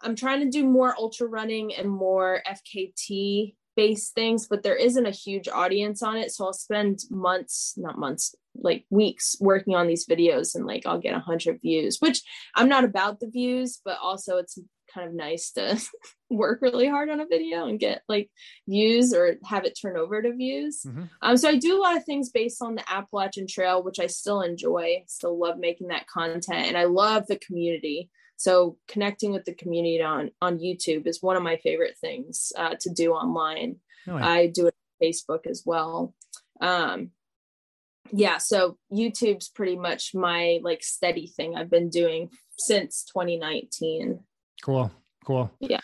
I'm 0.00 0.14
trying 0.14 0.40
to 0.40 0.50
do 0.50 0.64
more 0.64 0.94
ultra 0.96 1.26
running 1.26 1.74
and 1.74 1.90
more 1.90 2.42
FKT 2.46 3.54
based 3.76 4.14
things, 4.14 4.46
but 4.48 4.62
there 4.62 4.76
isn't 4.76 5.06
a 5.06 5.10
huge 5.10 5.48
audience 5.48 6.02
on 6.02 6.16
it. 6.16 6.32
So 6.32 6.46
I'll 6.46 6.52
spend 6.52 7.00
months, 7.10 7.74
not 7.76 7.98
months, 7.98 8.34
like 8.54 8.84
weeks 8.90 9.36
working 9.38 9.74
on 9.74 9.86
these 9.86 10.06
videos 10.06 10.54
and 10.54 10.66
like 10.66 10.86
I'll 10.86 10.98
get 10.98 11.14
a 11.14 11.20
hundred 11.20 11.60
views, 11.60 11.98
which 12.00 12.22
I'm 12.54 12.68
not 12.68 12.84
about 12.84 13.20
the 13.20 13.28
views, 13.28 13.80
but 13.84 13.98
also 14.02 14.38
it's 14.38 14.58
kind 14.92 15.08
of 15.08 15.14
nice 15.14 15.52
to 15.52 15.80
work 16.30 16.62
really 16.62 16.88
hard 16.88 17.10
on 17.10 17.20
a 17.20 17.26
video 17.26 17.66
and 17.66 17.78
get 17.78 18.02
like 18.08 18.30
views 18.68 19.12
or 19.12 19.36
have 19.44 19.64
it 19.64 19.78
turn 19.80 19.96
over 19.96 20.22
to 20.22 20.32
views. 20.32 20.82
Mm-hmm. 20.86 21.04
Um, 21.22 21.36
so 21.36 21.48
I 21.48 21.56
do 21.56 21.78
a 21.78 21.82
lot 21.82 21.96
of 21.96 22.04
things 22.04 22.30
based 22.30 22.62
on 22.62 22.74
the 22.74 22.90
Appalachian 22.90 23.46
Trail, 23.46 23.82
which 23.82 24.00
I 24.00 24.06
still 24.06 24.40
enjoy, 24.40 25.04
still 25.06 25.38
love 25.38 25.58
making 25.58 25.88
that 25.88 26.06
content, 26.06 26.66
and 26.66 26.78
I 26.78 26.84
love 26.84 27.26
the 27.26 27.38
community. 27.38 28.10
So 28.36 28.76
connecting 28.88 29.32
with 29.32 29.44
the 29.44 29.54
community 29.54 30.02
on 30.02 30.30
on 30.40 30.58
YouTube 30.58 31.06
is 31.06 31.22
one 31.22 31.36
of 31.36 31.42
my 31.42 31.56
favorite 31.56 31.96
things 32.00 32.52
uh, 32.56 32.74
to 32.80 32.90
do 32.90 33.12
online. 33.12 33.76
Oh, 34.08 34.18
yeah. 34.18 34.26
I 34.26 34.46
do 34.46 34.66
it 34.66 34.74
on 34.74 35.06
Facebook 35.06 35.46
as 35.46 35.62
well. 35.64 36.14
Um, 36.60 37.10
yeah, 38.12 38.38
so 38.38 38.78
YouTube's 38.92 39.48
pretty 39.48 39.76
much 39.76 40.14
my 40.14 40.60
like 40.62 40.82
steady 40.82 41.26
thing 41.26 41.56
I've 41.56 41.70
been 41.70 41.90
doing 41.90 42.30
since 42.56 43.04
2019. 43.04 44.20
Cool, 44.62 44.90
cool. 45.24 45.50
Yeah. 45.60 45.80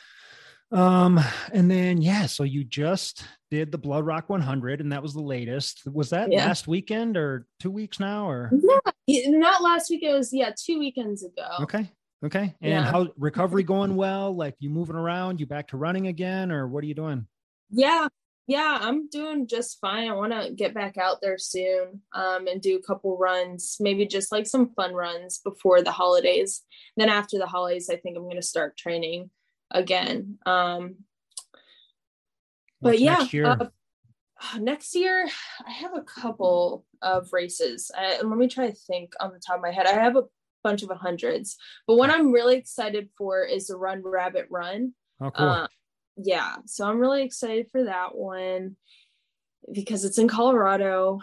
Um, 0.70 1.20
and 1.52 1.70
then 1.70 2.00
yeah, 2.00 2.26
so 2.26 2.44
you 2.44 2.64
just 2.64 3.24
did 3.50 3.70
the 3.70 3.78
Blood 3.78 4.06
Rock 4.06 4.30
100, 4.30 4.80
and 4.80 4.92
that 4.92 5.02
was 5.02 5.12
the 5.12 5.22
latest. 5.22 5.82
Was 5.86 6.10
that 6.10 6.32
yeah. 6.32 6.46
last 6.46 6.66
weekend 6.66 7.16
or 7.16 7.46
two 7.60 7.70
weeks 7.70 8.00
now, 8.00 8.28
or 8.28 8.50
yeah, 9.06 9.28
not 9.28 9.62
last 9.62 9.90
week? 9.90 10.02
It 10.02 10.14
was 10.14 10.32
yeah, 10.32 10.50
two 10.56 10.78
weekends 10.78 11.22
ago. 11.22 11.46
Okay, 11.60 11.90
Okay. 12.24 12.54
And 12.60 12.70
yeah. 12.70 12.84
how 12.84 13.08
recovery 13.16 13.64
going 13.64 13.96
well? 13.96 14.34
Like 14.34 14.54
you 14.60 14.70
moving 14.70 14.96
around, 14.96 15.40
you 15.40 15.46
back 15.46 15.68
to 15.68 15.76
running 15.76 16.06
again, 16.06 16.52
or 16.52 16.68
what 16.68 16.84
are 16.84 16.86
you 16.86 16.94
doing? 16.94 17.26
Yeah, 17.70 18.06
yeah, 18.46 18.78
I'm 18.80 19.08
doing 19.08 19.46
just 19.46 19.80
fine. 19.80 20.10
I 20.10 20.14
want 20.14 20.32
to 20.32 20.52
get 20.52 20.74
back 20.74 20.98
out 20.98 21.18
there 21.22 21.38
soon 21.38 22.02
um, 22.12 22.46
and 22.48 22.60
do 22.60 22.76
a 22.76 22.82
couple 22.82 23.16
runs, 23.16 23.76
maybe 23.78 24.04
just 24.04 24.32
like 24.32 24.46
some 24.46 24.72
fun 24.74 24.94
runs 24.94 25.38
before 25.38 25.80
the 25.80 25.92
holidays. 25.92 26.62
Then 26.96 27.08
after 27.08 27.38
the 27.38 27.46
holidays, 27.46 27.88
I 27.88 27.96
think 27.96 28.16
I'm 28.16 28.24
going 28.24 28.36
to 28.36 28.42
start 28.42 28.76
training 28.76 29.30
again. 29.70 30.38
Um, 30.44 30.96
but 32.80 32.98
yeah, 32.98 33.18
next 33.18 33.32
year? 33.32 33.46
Uh, 33.46 33.68
next 34.58 34.94
year? 34.96 35.28
I 35.64 35.70
have 35.70 35.96
a 35.96 36.02
couple 36.02 36.84
of 37.00 37.32
races. 37.32 37.92
I, 37.96 38.20
let 38.22 38.38
me 38.38 38.48
try 38.48 38.66
to 38.66 38.76
think 38.76 39.12
on 39.20 39.32
the 39.32 39.38
top 39.38 39.56
of 39.56 39.62
my 39.62 39.70
head. 39.70 39.86
I 39.86 39.92
have 39.92 40.16
a 40.16 40.24
bunch 40.62 40.82
of 40.82 40.90
hundreds, 40.90 41.56
but 41.86 41.96
what 41.96 42.10
I'm 42.10 42.32
really 42.32 42.56
excited 42.56 43.08
for 43.16 43.44
is 43.44 43.66
the 43.66 43.76
Run 43.76 44.02
Rabbit 44.04 44.46
Run. 44.50 44.94
Oh, 45.20 45.30
cool. 45.30 45.48
Uh, 45.48 45.66
yeah, 46.16 46.56
so 46.66 46.86
I'm 46.86 46.98
really 46.98 47.22
excited 47.22 47.68
for 47.70 47.84
that 47.84 48.14
one 48.14 48.76
because 49.72 50.04
it's 50.04 50.18
in 50.18 50.28
Colorado. 50.28 51.20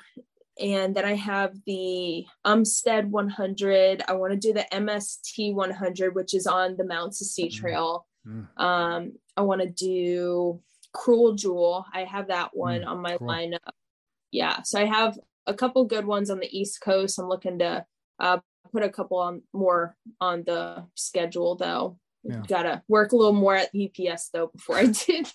And 0.60 0.94
then 0.94 1.06
I 1.06 1.16
have 1.16 1.56
the 1.66 2.26
Umstead 2.46 3.10
100. 3.10 4.04
I 4.08 4.14
want 4.14 4.34
to 4.34 4.38
do 4.38 4.54
the 4.54 4.66
MST 4.74 5.54
100, 5.54 6.16
which 6.16 6.34
is 6.34 6.48
on 6.48 6.76
the 6.76 6.86
Mount 6.86 7.16
Sea 7.16 7.48
mm-hmm. 7.48 7.62
Trail. 7.62 8.06
Mm-hmm. 8.28 8.62
Um, 8.62 9.14
I 9.38 9.42
want 9.42 9.62
to 9.62 9.70
do 9.70 10.62
Cruel 10.94 11.36
Jewel. 11.36 11.86
I 11.94 12.04
have 12.04 12.28
that 12.28 12.50
one 12.54 12.82
mm, 12.82 12.88
on 12.88 13.02
my 13.02 13.18
cool. 13.18 13.28
lineup. 13.28 13.60
Yeah, 14.32 14.62
so 14.64 14.80
I 14.80 14.86
have 14.86 15.18
a 15.48 15.54
couple 15.54 15.86
good 15.86 16.06
ones 16.06 16.30
on 16.30 16.40
the 16.40 16.58
East 16.58 16.82
Coast. 16.82 17.20
I'm 17.20 17.30
looking 17.30 17.60
to 17.60 17.86
uh, 18.20 18.40
put 18.72 18.84
a 18.84 18.90
couple 18.90 19.18
on 19.18 19.42
more 19.54 19.96
on 20.20 20.44
the 20.46 20.86
schedule 20.96 21.56
though. 21.56 21.98
Yeah. 22.24 22.42
Gotta 22.48 22.84
work 22.88 23.12
a 23.12 23.16
little 23.16 23.34
more 23.34 23.56
at 23.56 23.74
EPS 23.74 24.30
though 24.34 24.48
before 24.48 24.78
I 24.78 24.86
did. 25.06 25.32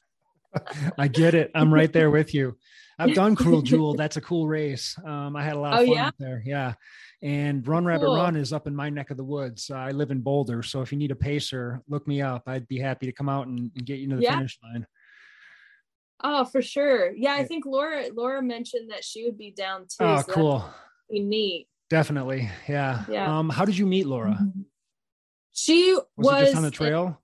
I 0.98 1.08
get 1.08 1.34
it. 1.34 1.50
I'm 1.54 1.72
right 1.72 1.92
there 1.92 2.10
with 2.10 2.34
you. 2.34 2.56
I've 2.98 3.14
done 3.14 3.34
Cruel 3.36 3.62
Jewel. 3.62 3.94
That's 3.94 4.16
a 4.16 4.20
cool 4.20 4.46
race. 4.46 4.96
Um, 5.04 5.34
I 5.34 5.42
had 5.42 5.56
a 5.56 5.58
lot 5.58 5.74
of 5.74 5.80
oh, 5.80 5.86
fun 5.86 5.94
yeah? 5.94 6.10
there. 6.18 6.42
Yeah. 6.44 6.74
And 7.22 7.66
Run 7.66 7.84
Rabbit 7.84 8.06
cool. 8.06 8.16
Run 8.16 8.36
is 8.36 8.52
up 8.52 8.66
in 8.66 8.76
my 8.76 8.88
neck 8.88 9.10
of 9.10 9.16
the 9.16 9.24
woods. 9.24 9.70
Uh, 9.70 9.76
I 9.76 9.90
live 9.90 10.10
in 10.10 10.20
Boulder. 10.20 10.62
So 10.62 10.80
if 10.82 10.92
you 10.92 10.98
need 10.98 11.10
a 11.10 11.16
pacer, 11.16 11.82
look 11.88 12.06
me 12.06 12.22
up. 12.22 12.42
I'd 12.46 12.68
be 12.68 12.78
happy 12.78 13.06
to 13.06 13.12
come 13.12 13.28
out 13.28 13.46
and, 13.46 13.70
and 13.74 13.84
get 13.86 13.98
you 13.98 14.08
to 14.10 14.16
the 14.16 14.22
yeah. 14.22 14.36
finish 14.36 14.58
line. 14.62 14.86
Oh, 16.22 16.44
for 16.44 16.62
sure. 16.62 17.12
Yeah, 17.14 17.34
I 17.34 17.44
think 17.44 17.66
Laura 17.66 18.04
Laura 18.14 18.42
mentioned 18.42 18.90
that 18.90 19.04
she 19.04 19.24
would 19.24 19.36
be 19.36 19.50
down 19.50 19.82
too. 19.82 19.96
Oh, 20.00 20.22
so 20.22 20.32
cool. 20.32 20.70
Be 21.10 21.20
neat. 21.20 21.68
Definitely. 21.90 22.50
Yeah. 22.68 23.04
Yeah. 23.08 23.38
Um, 23.38 23.50
how 23.50 23.64
did 23.64 23.76
you 23.76 23.86
meet 23.86 24.06
Laura? 24.06 24.38
Mm-hmm. 24.40 24.62
She 25.52 25.94
was, 25.94 26.04
was 26.16 26.42
just 26.42 26.56
on 26.56 26.62
the 26.62 26.70
trail. 26.70 27.20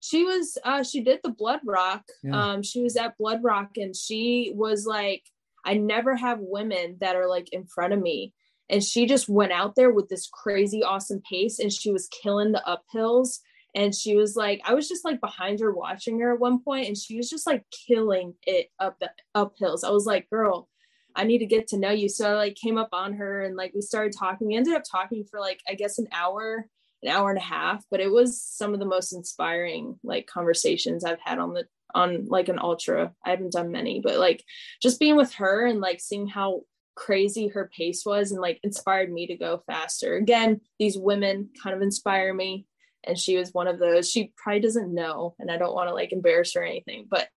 She 0.00 0.24
was 0.24 0.58
uh 0.64 0.82
she 0.82 1.02
did 1.02 1.20
the 1.22 1.30
blood 1.30 1.60
rock. 1.64 2.02
Yeah. 2.22 2.52
Um 2.52 2.62
she 2.62 2.82
was 2.82 2.96
at 2.96 3.16
Blood 3.18 3.42
Rock 3.42 3.76
and 3.76 3.94
she 3.96 4.52
was 4.54 4.86
like, 4.86 5.22
I 5.64 5.74
never 5.74 6.16
have 6.16 6.38
women 6.40 6.96
that 7.00 7.16
are 7.16 7.28
like 7.28 7.48
in 7.52 7.66
front 7.66 7.92
of 7.92 8.00
me. 8.00 8.34
And 8.68 8.82
she 8.82 9.06
just 9.06 9.28
went 9.28 9.52
out 9.52 9.74
there 9.74 9.90
with 9.90 10.08
this 10.08 10.28
crazy 10.28 10.82
awesome 10.82 11.20
pace 11.28 11.58
and 11.58 11.72
she 11.72 11.90
was 11.90 12.08
killing 12.22 12.52
the 12.52 12.62
uphills. 12.66 13.38
And 13.74 13.94
she 13.94 14.16
was 14.16 14.36
like, 14.36 14.60
I 14.64 14.74
was 14.74 14.88
just 14.88 15.04
like 15.04 15.20
behind 15.20 15.60
her 15.60 15.72
watching 15.72 16.20
her 16.20 16.34
at 16.34 16.40
one 16.40 16.62
point, 16.62 16.88
and 16.88 16.96
she 16.96 17.16
was 17.16 17.30
just 17.30 17.46
like 17.46 17.64
killing 17.88 18.34
it 18.42 18.68
up 18.78 18.98
the 19.00 19.10
uphills. 19.34 19.82
I 19.82 19.90
was 19.90 20.04
like, 20.04 20.28
girl, 20.28 20.68
I 21.16 21.24
need 21.24 21.38
to 21.38 21.46
get 21.46 21.68
to 21.68 21.78
know 21.78 21.90
you. 21.90 22.08
So 22.08 22.30
I 22.30 22.34
like 22.34 22.54
came 22.54 22.78
up 22.78 22.90
on 22.92 23.14
her 23.14 23.42
and 23.42 23.56
like 23.56 23.72
we 23.74 23.80
started 23.80 24.14
talking. 24.18 24.46
We 24.46 24.56
ended 24.56 24.74
up 24.74 24.84
talking 24.90 25.24
for 25.24 25.40
like 25.40 25.60
I 25.68 25.74
guess 25.74 25.98
an 25.98 26.08
hour, 26.12 26.66
an 27.02 27.10
hour 27.10 27.30
and 27.30 27.38
a 27.38 27.42
half, 27.42 27.84
but 27.90 28.00
it 28.00 28.10
was 28.10 28.40
some 28.40 28.74
of 28.74 28.80
the 28.80 28.86
most 28.86 29.12
inspiring 29.12 29.98
like 30.02 30.26
conversations 30.26 31.04
I've 31.04 31.20
had 31.20 31.38
on 31.38 31.54
the 31.54 31.66
on 31.94 32.26
like 32.28 32.48
an 32.48 32.58
ultra. 32.58 33.12
I 33.24 33.30
haven't 33.30 33.52
done 33.52 33.70
many, 33.70 34.00
but 34.02 34.16
like 34.16 34.42
just 34.80 35.00
being 35.00 35.16
with 35.16 35.34
her 35.34 35.66
and 35.66 35.80
like 35.80 36.00
seeing 36.00 36.26
how 36.26 36.62
crazy 36.94 37.48
her 37.48 37.70
pace 37.76 38.04
was 38.04 38.32
and 38.32 38.40
like 38.40 38.60
inspired 38.62 39.12
me 39.12 39.26
to 39.26 39.36
go 39.36 39.62
faster. 39.66 40.16
Again, 40.16 40.60
these 40.78 40.98
women 40.98 41.50
kind 41.62 41.74
of 41.74 41.82
inspire 41.82 42.34
me 42.34 42.66
and 43.04 43.18
she 43.18 43.36
was 43.36 43.52
one 43.52 43.66
of 43.66 43.78
those. 43.78 44.10
She 44.10 44.32
probably 44.36 44.60
doesn't 44.60 44.94
know 44.94 45.34
and 45.38 45.50
I 45.50 45.56
don't 45.56 45.74
want 45.74 45.88
to 45.88 45.94
like 45.94 46.12
embarrass 46.12 46.54
her 46.54 46.62
or 46.62 46.64
anything, 46.64 47.06
but 47.10 47.28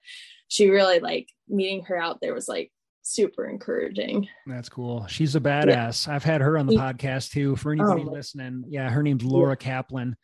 she 0.47 0.69
really 0.69 0.99
like 0.99 1.29
meeting 1.47 1.83
her 1.85 1.97
out 1.97 2.19
there 2.21 2.33
was 2.33 2.47
like 2.47 2.71
super 3.05 3.45
encouraging. 3.45 4.27
That's 4.47 4.69
cool. 4.69 5.05
She's 5.07 5.35
a 5.35 5.39
badass. 5.39 6.07
Yeah. 6.07 6.15
I've 6.15 6.23
had 6.23 6.41
her 6.41 6.57
on 6.57 6.65
the 6.65 6.75
podcast 6.75 7.31
too. 7.31 7.55
For 7.55 7.71
anybody 7.71 8.03
oh. 8.07 8.11
listening, 8.11 8.65
yeah, 8.67 8.89
her 8.89 9.03
name's 9.03 9.23
Laura. 9.23 9.55
Kaplan, 9.55 10.17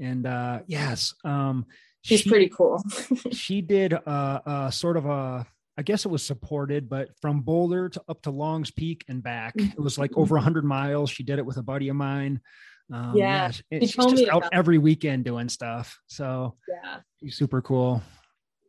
and 0.00 0.26
uh, 0.26 0.60
yes, 0.66 1.14
um, 1.24 1.66
she's 2.00 2.20
she, 2.20 2.30
pretty 2.30 2.48
cool. 2.48 2.82
she 3.32 3.60
did 3.60 3.92
a, 3.92 4.42
a 4.46 4.72
sort 4.72 4.96
of 4.96 5.06
a 5.06 5.46
I 5.76 5.82
guess 5.82 6.04
it 6.04 6.08
was 6.08 6.22
supported, 6.22 6.88
but 6.88 7.10
from 7.20 7.40
Boulder 7.40 7.88
to 7.90 8.02
up 8.08 8.22
to 8.22 8.30
Long's 8.30 8.70
Peak 8.70 9.04
and 9.08 9.22
back, 9.22 9.54
it 9.56 9.80
was 9.80 9.98
like 9.98 10.16
over 10.16 10.34
100 10.34 10.64
miles. 10.64 11.10
She 11.10 11.22
did 11.22 11.38
it 11.38 11.46
with 11.46 11.56
a 11.56 11.62
buddy 11.62 11.88
of 11.88 11.96
mine. 11.96 12.40
Um, 12.92 13.16
yeah, 13.16 13.50
yeah 13.70 13.80
she 13.80 13.86
she's 13.86 14.06
just 14.06 14.28
out 14.28 14.44
every 14.52 14.78
weekend 14.78 15.24
doing 15.24 15.48
stuff. 15.48 15.98
So 16.08 16.56
yeah, 16.68 17.00
she's 17.20 17.36
super 17.36 17.62
cool 17.62 18.02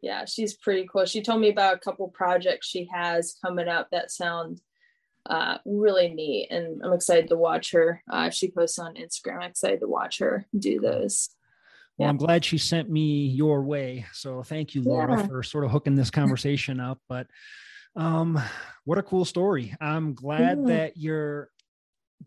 yeah, 0.03 0.25
she's 0.25 0.53
pretty 0.53 0.85
cool. 0.91 1.05
She 1.05 1.21
told 1.21 1.39
me 1.39 1.49
about 1.49 1.75
a 1.75 1.79
couple 1.79 2.09
projects 2.09 2.67
she 2.67 2.89
has 2.93 3.37
coming 3.43 3.69
up 3.69 3.87
that 3.91 4.11
sound 4.11 4.59
uh, 5.25 5.59
really 5.65 6.09
neat, 6.09 6.49
and 6.51 6.81
I'm 6.83 6.91
excited 6.91 7.29
to 7.29 7.37
watch 7.37 7.71
her. 7.71 8.03
Uh, 8.11 8.29
she 8.29 8.51
posts 8.51 8.77
on 8.77 8.95
Instagram. 8.95 9.37
I'm 9.37 9.51
excited 9.51 9.79
to 9.79 9.87
watch 9.87 10.19
her 10.19 10.45
do 10.59 10.81
those. 10.81 11.29
Well, 11.97 12.07
yeah. 12.07 12.09
I'm 12.09 12.17
glad 12.17 12.43
she 12.43 12.57
sent 12.57 12.89
me 12.89 13.27
your 13.27 13.63
way. 13.63 14.05
So 14.11 14.43
thank 14.43 14.75
you, 14.75 14.81
Laura, 14.81 15.21
yeah. 15.21 15.25
for 15.25 15.41
sort 15.41 15.63
of 15.63 15.71
hooking 15.71 15.95
this 15.95 16.11
conversation 16.11 16.81
up. 16.81 16.99
But 17.07 17.27
um, 17.95 18.37
what 18.83 18.97
a 18.97 19.03
cool 19.03 19.23
story. 19.23 19.73
I'm 19.79 20.13
glad 20.13 20.59
yeah. 20.59 20.67
that 20.75 20.97
you're 20.97 21.49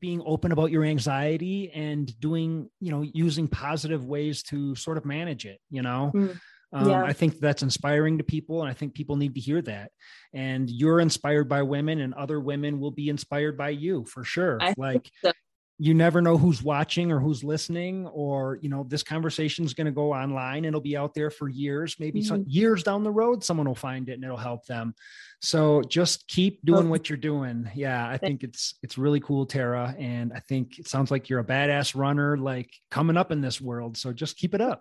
being 0.01 0.23
open 0.25 0.53
about 0.53 0.71
your 0.71 0.85
anxiety 0.85 1.71
and 1.73 2.19
doing, 2.21 2.71
you 2.81 2.91
know, 2.91 3.03
using 3.03 3.49
positive 3.49 4.07
ways 4.07 4.43
to 4.45 4.75
sort 4.77 4.97
of 4.97 5.05
manage 5.05 5.45
it, 5.45 5.61
you 5.69 5.83
know. 5.83 6.13
Mm. 6.15 6.39
Um, 6.73 6.91
yeah. 6.91 7.05
I 7.05 7.13
think 7.13 7.39
that's 7.39 7.63
inspiring 7.63 8.19
to 8.19 8.25
people, 8.25 8.63
and 8.63 8.71
I 8.71 8.75
think 8.75 8.95
people 8.95 9.17
need 9.17 9.35
to 9.35 9.41
hear 9.41 9.63
that. 9.63 9.93
And 10.35 10.69
you're 10.69 11.01
inspired 11.01 11.49
by 11.49 11.63
women, 11.63 12.01
and 12.01 12.13
other 12.15 12.41
women 12.41 12.81
will 12.81 12.91
be 12.91 13.09
inspired 13.09 13.57
by 13.57 13.71
you 13.71 14.05
for 14.05 14.25
sure. 14.25 14.59
I 14.61 14.75
like 14.77 15.11
so. 15.25 15.33
you 15.79 15.95
never 15.95 16.21
know 16.21 16.37
who's 16.37 16.63
watching 16.63 17.13
or 17.13 17.21
who's 17.21 17.45
listening, 17.45 18.07
or 18.09 18.59
you 18.63 18.69
know, 18.69 18.85
this 18.89 19.03
conversation 19.03 19.65
is 19.65 19.75
going 19.75 19.87
to 19.87 19.93
go 19.93 20.13
online. 20.13 20.59
and 20.59 20.67
It'll 20.67 20.81
be 20.81 20.97
out 20.97 21.15
there 21.15 21.31
for 21.31 21.49
years, 21.49 21.97
maybe 21.99 22.21
mm-hmm. 22.21 22.29
some 22.29 22.45
years 22.49 22.83
down 22.83 23.05
the 23.05 23.13
road, 23.13 23.45
someone 23.45 23.69
will 23.69 23.75
find 23.75 24.09
it 24.09 24.15
and 24.15 24.25
it'll 24.25 24.37
help 24.37 24.67
them. 24.67 24.95
So 25.43 25.83
just 25.83 26.27
keep 26.29 26.65
doing 26.65 26.89
what 26.89 27.09
you're 27.09 27.19
doing. 27.19 27.71
Yeah, 27.75 28.09
I 28.09 28.17
think 28.17 28.43
it's 28.43 28.75
it's 28.83 28.99
really 28.99 29.21
cool, 29.21 29.47
Tara, 29.47 29.95
and 29.99 30.33
I 30.35 30.41
think 30.41 30.79
it 30.79 30.89
sounds 30.89 31.11
like 31.11 31.29
you're 31.29 31.41
a 31.41 31.45
badass 31.45 31.95
runner, 31.95 32.37
like 32.37 32.71
coming 32.91 33.17
up 33.17 33.31
in 33.31 33.41
this 33.41 33.61
world. 33.61 33.97
So 33.97 34.13
just 34.13 34.37
keep 34.37 34.55
it 34.55 34.61
up. 34.61 34.81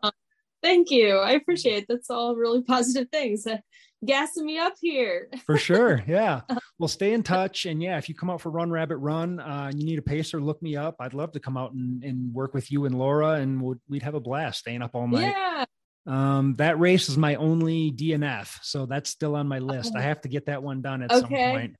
Thank 0.61 0.91
you. 0.91 1.17
I 1.17 1.31
appreciate 1.31 1.83
it. 1.83 1.85
That's 1.87 2.09
all 2.09 2.35
really 2.35 2.61
positive 2.67 3.09
things. 3.09 3.45
Uh, 3.45 3.57
gassing 4.03 4.45
me 4.45 4.57
up 4.59 4.73
here. 4.81 5.29
for 5.45 5.57
sure. 5.57 6.03
Yeah. 6.07 6.41
Well, 6.77 6.87
stay 6.87 7.13
in 7.13 7.23
touch. 7.23 7.65
And 7.65 7.81
yeah, 7.81 7.97
if 7.97 8.09
you 8.09 8.15
come 8.15 8.29
out 8.29 8.41
for 8.41 8.49
Run 8.49 8.71
Rabbit 8.71 8.97
Run, 8.97 9.39
uh, 9.39 9.71
you 9.75 9.85
need 9.85 9.99
a 9.99 10.03
pacer, 10.03 10.41
look 10.41 10.61
me 10.61 10.75
up. 10.75 10.95
I'd 10.99 11.13
love 11.13 11.31
to 11.33 11.39
come 11.39 11.57
out 11.57 11.73
and, 11.73 12.03
and 12.03 12.33
work 12.33 12.53
with 12.53 12.71
you 12.71 12.85
and 12.85 12.97
Laura, 12.97 13.33
and 13.33 13.61
we'd, 13.61 13.77
we'd 13.89 14.03
have 14.03 14.15
a 14.15 14.19
blast 14.19 14.59
staying 14.59 14.81
up 14.81 14.91
all 14.93 15.07
night. 15.07 15.33
Yeah. 15.35 15.65
Um, 16.07 16.53
that 16.57 16.79
race 16.79 17.09
is 17.09 17.17
my 17.17 17.35
only 17.35 17.91
DNF. 17.91 18.59
So 18.61 18.85
that's 18.85 19.09
still 19.09 19.35
on 19.35 19.47
my 19.47 19.59
list. 19.59 19.95
I 19.95 19.99
oh. 19.99 20.03
have 20.03 20.21
to 20.21 20.29
get 20.29 20.45
that 20.45 20.61
one 20.61 20.81
done 20.81 21.01
at 21.01 21.11
okay. 21.11 21.19
some 21.19 21.51
point. 21.51 21.75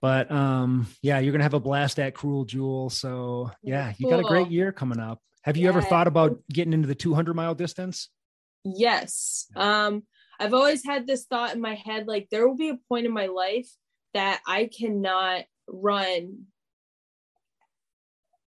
But 0.00 0.30
um, 0.30 0.86
yeah, 1.00 1.18
you're 1.20 1.32
going 1.32 1.40
to 1.40 1.44
have 1.44 1.54
a 1.54 1.60
blast 1.60 1.98
at 1.98 2.14
Cruel 2.14 2.44
Jewel. 2.44 2.90
So 2.90 3.50
yeah, 3.62 3.92
you 3.98 4.08
cool. 4.08 4.10
got 4.10 4.20
a 4.20 4.28
great 4.28 4.50
year 4.50 4.72
coming 4.72 5.00
up. 5.00 5.20
Have 5.42 5.56
you 5.56 5.64
yeah. 5.64 5.70
ever 5.70 5.82
thought 5.82 6.06
about 6.06 6.38
getting 6.52 6.72
into 6.72 6.88
the 6.88 6.94
200 6.94 7.34
mile 7.34 7.54
distance? 7.54 8.08
Yes. 8.64 9.46
Um, 9.56 10.04
I've 10.38 10.54
always 10.54 10.84
had 10.84 11.06
this 11.06 11.24
thought 11.24 11.54
in 11.54 11.60
my 11.60 11.74
head 11.74 12.06
like 12.06 12.28
there 12.30 12.48
will 12.48 12.56
be 12.56 12.70
a 12.70 12.78
point 12.88 13.06
in 13.06 13.12
my 13.12 13.26
life 13.26 13.68
that 14.14 14.40
I 14.46 14.68
cannot 14.76 15.44
run 15.66 16.46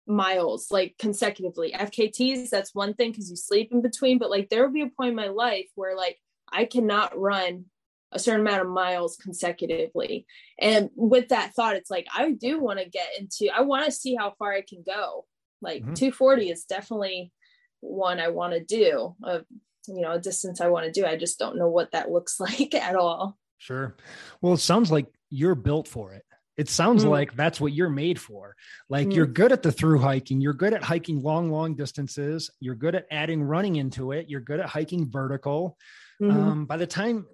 miles 0.06 0.70
like 0.70 0.96
consecutively. 0.98 1.72
FKTs, 1.72 2.50
that's 2.50 2.74
one 2.74 2.94
thing 2.94 3.12
because 3.12 3.30
you 3.30 3.36
sleep 3.36 3.70
in 3.72 3.82
between, 3.82 4.18
but 4.18 4.30
like 4.30 4.48
there 4.48 4.64
will 4.64 4.72
be 4.72 4.82
a 4.82 4.88
point 4.88 5.10
in 5.10 5.16
my 5.16 5.28
life 5.28 5.68
where 5.74 5.96
like 5.96 6.18
I 6.52 6.64
cannot 6.64 7.18
run 7.18 7.66
a 8.12 8.18
certain 8.18 8.40
amount 8.40 8.62
of 8.62 8.68
miles 8.68 9.16
consecutively. 9.16 10.26
And 10.58 10.90
with 10.96 11.28
that 11.28 11.54
thought, 11.54 11.76
it's 11.76 11.90
like 11.90 12.06
I 12.12 12.32
do 12.32 12.60
want 12.60 12.80
to 12.80 12.88
get 12.88 13.08
into, 13.18 13.48
I 13.54 13.60
want 13.60 13.84
to 13.84 13.92
see 13.92 14.16
how 14.16 14.34
far 14.38 14.52
I 14.52 14.62
can 14.62 14.82
go. 14.84 15.26
Like 15.60 15.82
mm-hmm. 15.82 15.94
240 15.94 16.50
is 16.50 16.64
definitely 16.64 17.32
one 17.80 18.20
I 18.20 18.28
want 18.28 18.54
to 18.54 18.64
do. 18.64 19.14
Uh, 19.22 19.40
you 19.88 20.00
know 20.00 20.12
a 20.12 20.20
distance 20.20 20.60
i 20.60 20.68
want 20.68 20.86
to 20.86 20.92
do 20.92 21.06
i 21.06 21.16
just 21.16 21.38
don't 21.38 21.56
know 21.56 21.68
what 21.68 21.92
that 21.92 22.10
looks 22.10 22.38
like 22.40 22.74
at 22.74 22.96
all 22.96 23.36
sure 23.58 23.96
well 24.40 24.54
it 24.54 24.58
sounds 24.58 24.90
like 24.90 25.06
you're 25.30 25.54
built 25.54 25.86
for 25.86 26.12
it 26.12 26.24
it 26.56 26.68
sounds 26.68 27.04
mm. 27.04 27.10
like 27.10 27.34
that's 27.36 27.60
what 27.60 27.72
you're 27.72 27.90
made 27.90 28.20
for 28.20 28.54
like 28.88 29.08
mm. 29.08 29.14
you're 29.14 29.26
good 29.26 29.52
at 29.52 29.62
the 29.62 29.72
through 29.72 29.98
hiking 29.98 30.40
you're 30.40 30.52
good 30.52 30.74
at 30.74 30.82
hiking 30.82 31.22
long 31.22 31.50
long 31.50 31.74
distances 31.74 32.50
you're 32.60 32.74
good 32.74 32.94
at 32.94 33.06
adding 33.10 33.42
running 33.42 33.76
into 33.76 34.12
it 34.12 34.28
you're 34.28 34.40
good 34.40 34.60
at 34.60 34.66
hiking 34.66 35.08
vertical 35.10 35.76
mm-hmm. 36.20 36.30
um, 36.30 36.64
by 36.66 36.76
the 36.76 36.86
time 36.86 37.26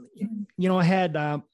you 0.59 0.69
know, 0.69 0.79
I 0.79 0.85
had, 0.85 1.17
um, 1.17 1.45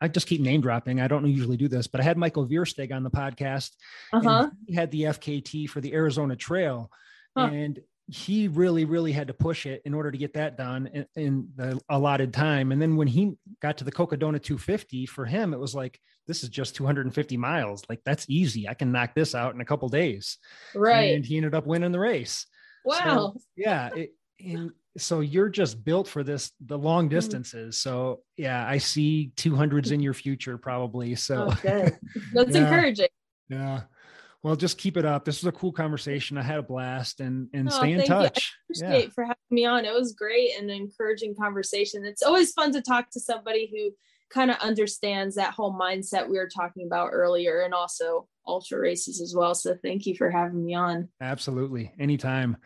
I 0.00 0.08
just 0.08 0.26
keep 0.26 0.40
name 0.40 0.60
dropping. 0.60 1.00
I 1.00 1.06
don't 1.06 1.26
usually 1.26 1.56
do 1.56 1.68
this, 1.68 1.86
but 1.86 2.00
I 2.00 2.04
had 2.04 2.18
Michael 2.18 2.46
Versteeg 2.46 2.92
on 2.92 3.02
the 3.02 3.10
podcast. 3.10 3.70
Uh-huh. 4.12 4.50
He 4.66 4.74
had 4.74 4.90
the 4.90 5.02
FKT 5.02 5.68
for 5.68 5.80
the 5.80 5.92
Arizona 5.94 6.34
Trail. 6.34 6.90
Huh. 7.36 7.50
And 7.52 7.80
he 8.08 8.48
really, 8.48 8.84
really 8.84 9.12
had 9.12 9.28
to 9.28 9.34
push 9.34 9.64
it 9.64 9.80
in 9.84 9.94
order 9.94 10.10
to 10.10 10.18
get 10.18 10.34
that 10.34 10.58
done 10.58 10.88
in, 10.88 11.06
in 11.14 11.48
the 11.54 11.80
allotted 11.88 12.34
time. 12.34 12.72
And 12.72 12.82
then 12.82 12.96
when 12.96 13.06
he 13.06 13.34
got 13.60 13.78
to 13.78 13.84
the 13.84 13.92
Cocodona 13.92 14.42
250, 14.42 15.06
for 15.06 15.24
him, 15.24 15.54
it 15.54 15.60
was 15.60 15.74
like, 15.74 16.00
this 16.26 16.42
is 16.42 16.48
just 16.48 16.74
250 16.74 17.36
miles. 17.36 17.84
Like, 17.88 18.00
that's 18.04 18.26
easy. 18.28 18.68
I 18.68 18.74
can 18.74 18.90
knock 18.90 19.14
this 19.14 19.34
out 19.36 19.54
in 19.54 19.60
a 19.60 19.64
couple 19.64 19.88
days. 19.88 20.38
Right. 20.74 21.14
And 21.14 21.24
he 21.24 21.36
ended 21.36 21.54
up 21.54 21.66
winning 21.66 21.92
the 21.92 22.00
race. 22.00 22.46
wow. 22.84 23.34
So, 23.34 23.40
yeah. 23.56 23.90
It, 23.94 24.14
and 24.44 24.72
so 24.98 25.20
you're 25.20 25.48
just 25.48 25.84
built 25.84 26.06
for 26.08 26.22
this, 26.22 26.52
the 26.66 26.76
long 26.78 27.04
Mm-hmm. 27.06 27.16
distances. 27.16 27.78
So 27.78 28.20
yeah, 28.36 28.66
I 28.68 28.78
see 28.78 29.32
200s 29.36 29.90
in 29.92 30.00
your 30.00 30.14
future 30.14 30.58
probably. 30.58 31.14
So 31.14 31.48
Oh. 31.48 31.54
That's 31.64 32.54
Yeah. 32.54 32.64
encouraging. 32.64 33.08
yeah. 33.48 33.82
Well, 34.42 34.56
just 34.56 34.76
keep 34.76 34.96
it 34.96 35.04
up. 35.04 35.24
This 35.24 35.40
was 35.40 35.46
a 35.54 35.56
cool 35.56 35.70
conversation. 35.70 36.36
I 36.36 36.42
had 36.42 36.58
a 36.58 36.62
blast 36.64 37.20
and, 37.20 37.48
and 37.54 37.68
Oh, 37.68 37.70
stay 37.70 37.92
in 37.92 37.98
thank 37.98 38.08
you. 38.10 38.14
I 38.16 38.18
touch. 38.24 38.52
Yeah. 38.70 38.84
Appreciate 38.86 39.12
for 39.12 39.22
having 39.24 39.36
me 39.50 39.64
on. 39.64 39.84
It 39.84 39.94
was 39.94 40.14
great 40.14 40.50
and 40.58 40.68
an 40.68 40.76
encouraging 40.76 41.36
conversation. 41.36 42.04
It's 42.04 42.24
always 42.24 42.52
fun 42.52 42.72
to 42.72 42.82
talk 42.82 43.08
to 43.12 43.20
somebody 43.20 43.70
who 43.72 43.94
kind 44.30 44.50
of 44.50 44.56
understands 44.58 45.36
that 45.36 45.52
whole 45.54 45.72
mindset 45.78 46.28
we 46.28 46.38
were 46.38 46.48
talking 46.48 46.86
about 46.86 47.10
earlier 47.12 47.60
and 47.60 47.72
also 47.72 48.26
ultra 48.46 48.80
races 48.80 49.20
as 49.20 49.32
well. 49.36 49.54
So 49.54 49.76
thank 49.80 50.06
you 50.06 50.16
for 50.16 50.28
having 50.30 50.64
me 50.64 50.74
on. 50.74 51.08
Absolutely. 51.20 51.92
Anytime. 52.00 52.56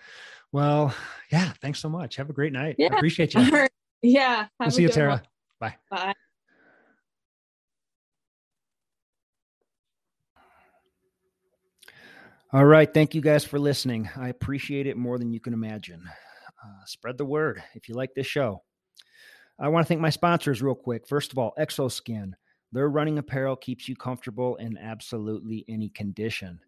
Well, 0.53 0.95
yeah. 1.31 1.53
Thanks 1.61 1.81
so 1.81 1.89
much. 1.89 2.17
Have 2.17 2.31
a 2.31 2.35
great 2.35 2.53
night. 2.53 2.77
Yeah. 2.79 2.93
I 2.93 2.97
appreciate 2.97 3.35
you. 3.35 3.49
Right. 3.51 3.71
Yeah. 4.03 4.47
We'll 4.61 4.71
see 4.71 4.83
you, 4.83 4.89
Tara. 4.89 5.11
one. 5.11 5.23
Bye. 5.61 5.75
Bye. 5.91 6.15
All 12.53 12.65
right. 12.65 12.93
Thank 12.93 13.15
you 13.15 13.21
guys 13.21 13.45
for 13.45 13.59
listening. 13.59 14.09
I 14.17 14.29
appreciate 14.29 14.87
it 14.87 14.97
more 14.97 15.19
than 15.19 15.33
you 15.33 15.41
can 15.41 15.53
imagine. 15.53 16.03
Uh, 16.07 16.85
spread 16.87 17.19
the 17.19 17.25
word 17.25 17.63
if 17.75 17.89
you 17.89 17.95
like 17.95 18.15
this 18.15 18.27
show. 18.27 18.63
I 19.59 19.69
want 19.69 19.85
to 19.85 19.89
thank 19.89 20.01
my 20.01 20.11
sponsors 20.11 20.63
real 20.63 20.75
quick. 20.75 21.07
First 21.09 21.33
of 21.33 21.39
all, 21.39 21.55
Exoskin. 21.59 22.33
Their 22.73 22.89
running 22.89 23.19
apparel 23.19 23.57
keeps 23.57 23.89
you 23.89 23.97
comfortable 23.97 24.57
in 24.57 24.77
absolutely 24.77 25.65
any 25.69 25.89
condition. 25.89 26.61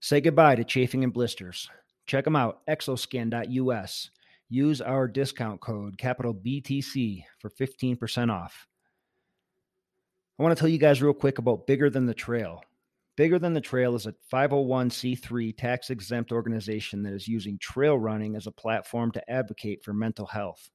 Say 0.00 0.20
goodbye 0.20 0.56
to 0.56 0.64
chafing 0.64 1.04
and 1.04 1.12
blisters. 1.12 1.68
Check 2.06 2.24
them 2.24 2.36
out, 2.36 2.64
exoskin.us. 2.66 4.10
Use 4.48 4.80
our 4.80 5.08
discount 5.08 5.60
code, 5.60 5.98
capital 5.98 6.32
BTC, 6.32 7.24
for 7.38 7.50
15% 7.50 8.30
off. 8.30 8.68
I 10.38 10.42
want 10.42 10.56
to 10.56 10.60
tell 10.60 10.68
you 10.68 10.78
guys 10.78 11.02
real 11.02 11.14
quick 11.14 11.38
about 11.38 11.66
Bigger 11.66 11.90
Than 11.90 12.06
the 12.06 12.14
Trail. 12.14 12.62
Bigger 13.16 13.38
Than 13.38 13.54
the 13.54 13.60
Trail 13.60 13.94
is 13.94 14.06
a 14.06 14.14
501c3 14.32 15.56
tax 15.56 15.90
exempt 15.90 16.30
organization 16.30 17.02
that 17.02 17.14
is 17.14 17.26
using 17.26 17.58
trail 17.58 17.98
running 17.98 18.36
as 18.36 18.46
a 18.46 18.52
platform 18.52 19.10
to 19.12 19.30
advocate 19.30 19.82
for 19.82 19.94
mental 19.94 20.26
health. 20.26 20.70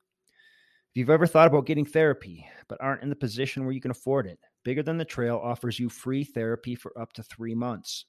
If 0.89 0.97
you've 0.97 1.09
ever 1.11 1.27
thought 1.27 1.47
about 1.47 1.67
getting 1.67 1.85
therapy 1.85 2.45
but 2.67 2.81
aren't 2.81 3.03
in 3.03 3.09
the 3.09 3.15
position 3.15 3.63
where 3.63 3.73
you 3.73 3.79
can 3.79 3.91
afford 3.91 4.25
it, 4.27 4.39
Bigger 4.65 4.83
Than 4.83 4.97
the 4.97 5.05
Trail 5.05 5.39
offers 5.41 5.79
you 5.79 5.87
free 5.87 6.25
therapy 6.25 6.75
for 6.75 6.99
up 6.99 7.13
to 7.13 7.23
three 7.23 7.55
months. 7.55 8.05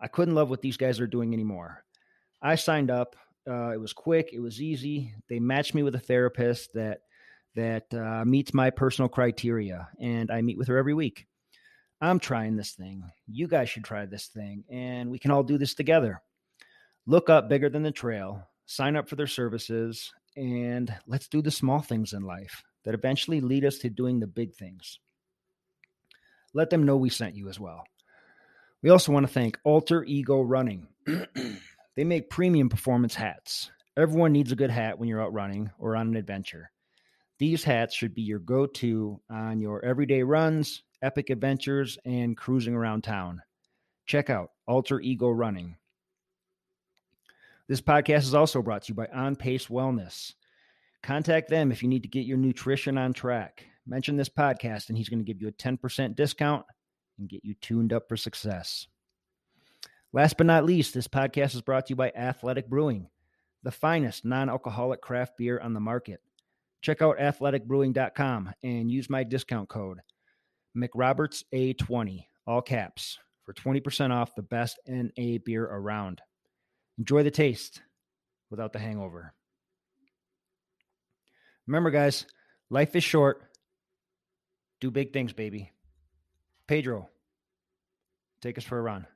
I 0.00 0.08
couldn't 0.08 0.34
love 0.34 0.50
what 0.50 0.60
these 0.60 0.76
guys 0.76 1.00
are 1.00 1.06
doing 1.06 1.32
anymore. 1.32 1.85
I 2.46 2.54
signed 2.54 2.92
up. 2.92 3.16
Uh, 3.48 3.70
it 3.70 3.80
was 3.80 3.92
quick. 3.92 4.30
It 4.32 4.38
was 4.38 4.62
easy. 4.62 5.12
They 5.28 5.40
matched 5.40 5.74
me 5.74 5.82
with 5.82 5.96
a 5.96 6.00
therapist 6.00 6.72
that 6.74 7.00
that 7.56 7.92
uh, 7.92 8.24
meets 8.24 8.54
my 8.54 8.70
personal 8.70 9.08
criteria, 9.08 9.88
and 9.98 10.30
I 10.30 10.42
meet 10.42 10.56
with 10.56 10.68
her 10.68 10.76
every 10.76 10.94
week. 10.94 11.26
I'm 12.00 12.20
trying 12.20 12.54
this 12.54 12.72
thing. 12.72 13.02
You 13.26 13.48
guys 13.48 13.68
should 13.68 13.82
try 13.82 14.06
this 14.06 14.26
thing, 14.26 14.62
and 14.70 15.10
we 15.10 15.18
can 15.18 15.32
all 15.32 15.42
do 15.42 15.58
this 15.58 15.74
together. 15.74 16.22
Look 17.06 17.30
up 17.30 17.48
Bigger 17.48 17.68
Than 17.68 17.82
the 17.82 17.90
Trail, 17.90 18.46
sign 18.66 18.94
up 18.94 19.08
for 19.08 19.16
their 19.16 19.26
services, 19.26 20.12
and 20.36 20.94
let's 21.08 21.26
do 21.26 21.42
the 21.42 21.50
small 21.50 21.80
things 21.80 22.12
in 22.12 22.22
life 22.22 22.62
that 22.84 22.94
eventually 22.94 23.40
lead 23.40 23.64
us 23.64 23.78
to 23.78 23.90
doing 23.90 24.20
the 24.20 24.26
big 24.28 24.54
things. 24.54 25.00
Let 26.54 26.70
them 26.70 26.84
know 26.84 26.96
we 26.96 27.10
sent 27.10 27.34
you 27.34 27.48
as 27.48 27.58
well. 27.58 27.82
We 28.82 28.90
also 28.90 29.10
want 29.10 29.26
to 29.26 29.32
thank 29.32 29.58
Alter 29.64 30.04
Ego 30.04 30.42
Running. 30.42 30.86
they 31.96 32.04
make 32.04 32.30
premium 32.30 32.68
performance 32.68 33.14
hats. 33.14 33.70
Everyone 33.96 34.32
needs 34.32 34.52
a 34.52 34.56
good 34.56 34.70
hat 34.70 34.98
when 34.98 35.08
you're 35.08 35.22
out 35.22 35.32
running 35.32 35.70
or 35.78 35.96
on 35.96 36.08
an 36.08 36.16
adventure. 36.16 36.70
These 37.38 37.64
hats 37.64 37.94
should 37.94 38.14
be 38.14 38.22
your 38.22 38.38
go 38.38 38.66
to 38.66 39.20
on 39.30 39.60
your 39.60 39.84
everyday 39.84 40.22
runs, 40.22 40.82
epic 41.02 41.30
adventures, 41.30 41.98
and 42.04 42.36
cruising 42.36 42.74
around 42.74 43.02
town. 43.02 43.42
Check 44.06 44.30
out 44.30 44.50
Alter 44.66 45.00
Ego 45.00 45.30
Running. 45.30 45.76
This 47.68 47.80
podcast 47.80 48.22
is 48.22 48.34
also 48.34 48.62
brought 48.62 48.82
to 48.82 48.90
you 48.90 48.94
by 48.94 49.08
On 49.12 49.34
Pace 49.34 49.66
Wellness. 49.66 50.34
Contact 51.02 51.48
them 51.48 51.72
if 51.72 51.82
you 51.82 51.88
need 51.88 52.02
to 52.02 52.08
get 52.08 52.26
your 52.26 52.38
nutrition 52.38 52.96
on 52.96 53.12
track. 53.12 53.64
Mention 53.86 54.16
this 54.16 54.28
podcast, 54.28 54.88
and 54.88 54.96
he's 54.96 55.08
going 55.08 55.18
to 55.18 55.24
give 55.24 55.40
you 55.40 55.48
a 55.48 55.52
10% 55.52 56.14
discount 56.14 56.64
and 57.18 57.28
get 57.28 57.44
you 57.44 57.54
tuned 57.60 57.92
up 57.92 58.08
for 58.08 58.16
success. 58.16 58.86
Last 60.12 60.36
but 60.38 60.46
not 60.46 60.64
least, 60.64 60.94
this 60.94 61.08
podcast 61.08 61.54
is 61.54 61.62
brought 61.62 61.86
to 61.86 61.90
you 61.90 61.96
by 61.96 62.10
Athletic 62.10 62.68
Brewing, 62.68 63.08
the 63.62 63.70
finest 63.70 64.24
non 64.24 64.48
alcoholic 64.48 65.00
craft 65.00 65.36
beer 65.36 65.60
on 65.60 65.74
the 65.74 65.80
market. 65.80 66.20
Check 66.80 67.02
out 67.02 67.18
athleticbrewing.com 67.18 68.52
and 68.62 68.90
use 68.90 69.10
my 69.10 69.24
discount 69.24 69.68
code 69.68 69.98
McRobertsA20, 70.76 72.26
all 72.46 72.62
caps, 72.62 73.18
for 73.44 73.52
20% 73.54 74.12
off 74.12 74.34
the 74.34 74.42
best 74.42 74.78
NA 74.86 75.38
beer 75.44 75.64
around. 75.64 76.20
Enjoy 76.98 77.22
the 77.22 77.30
taste 77.30 77.82
without 78.50 78.72
the 78.72 78.78
hangover. 78.78 79.34
Remember, 81.66 81.90
guys, 81.90 82.26
life 82.70 82.94
is 82.94 83.04
short. 83.04 83.42
Do 84.80 84.90
big 84.90 85.12
things, 85.12 85.32
baby. 85.32 85.72
Pedro, 86.68 87.08
take 88.40 88.58
us 88.58 88.64
for 88.64 88.78
a 88.78 88.82
run. 88.82 89.06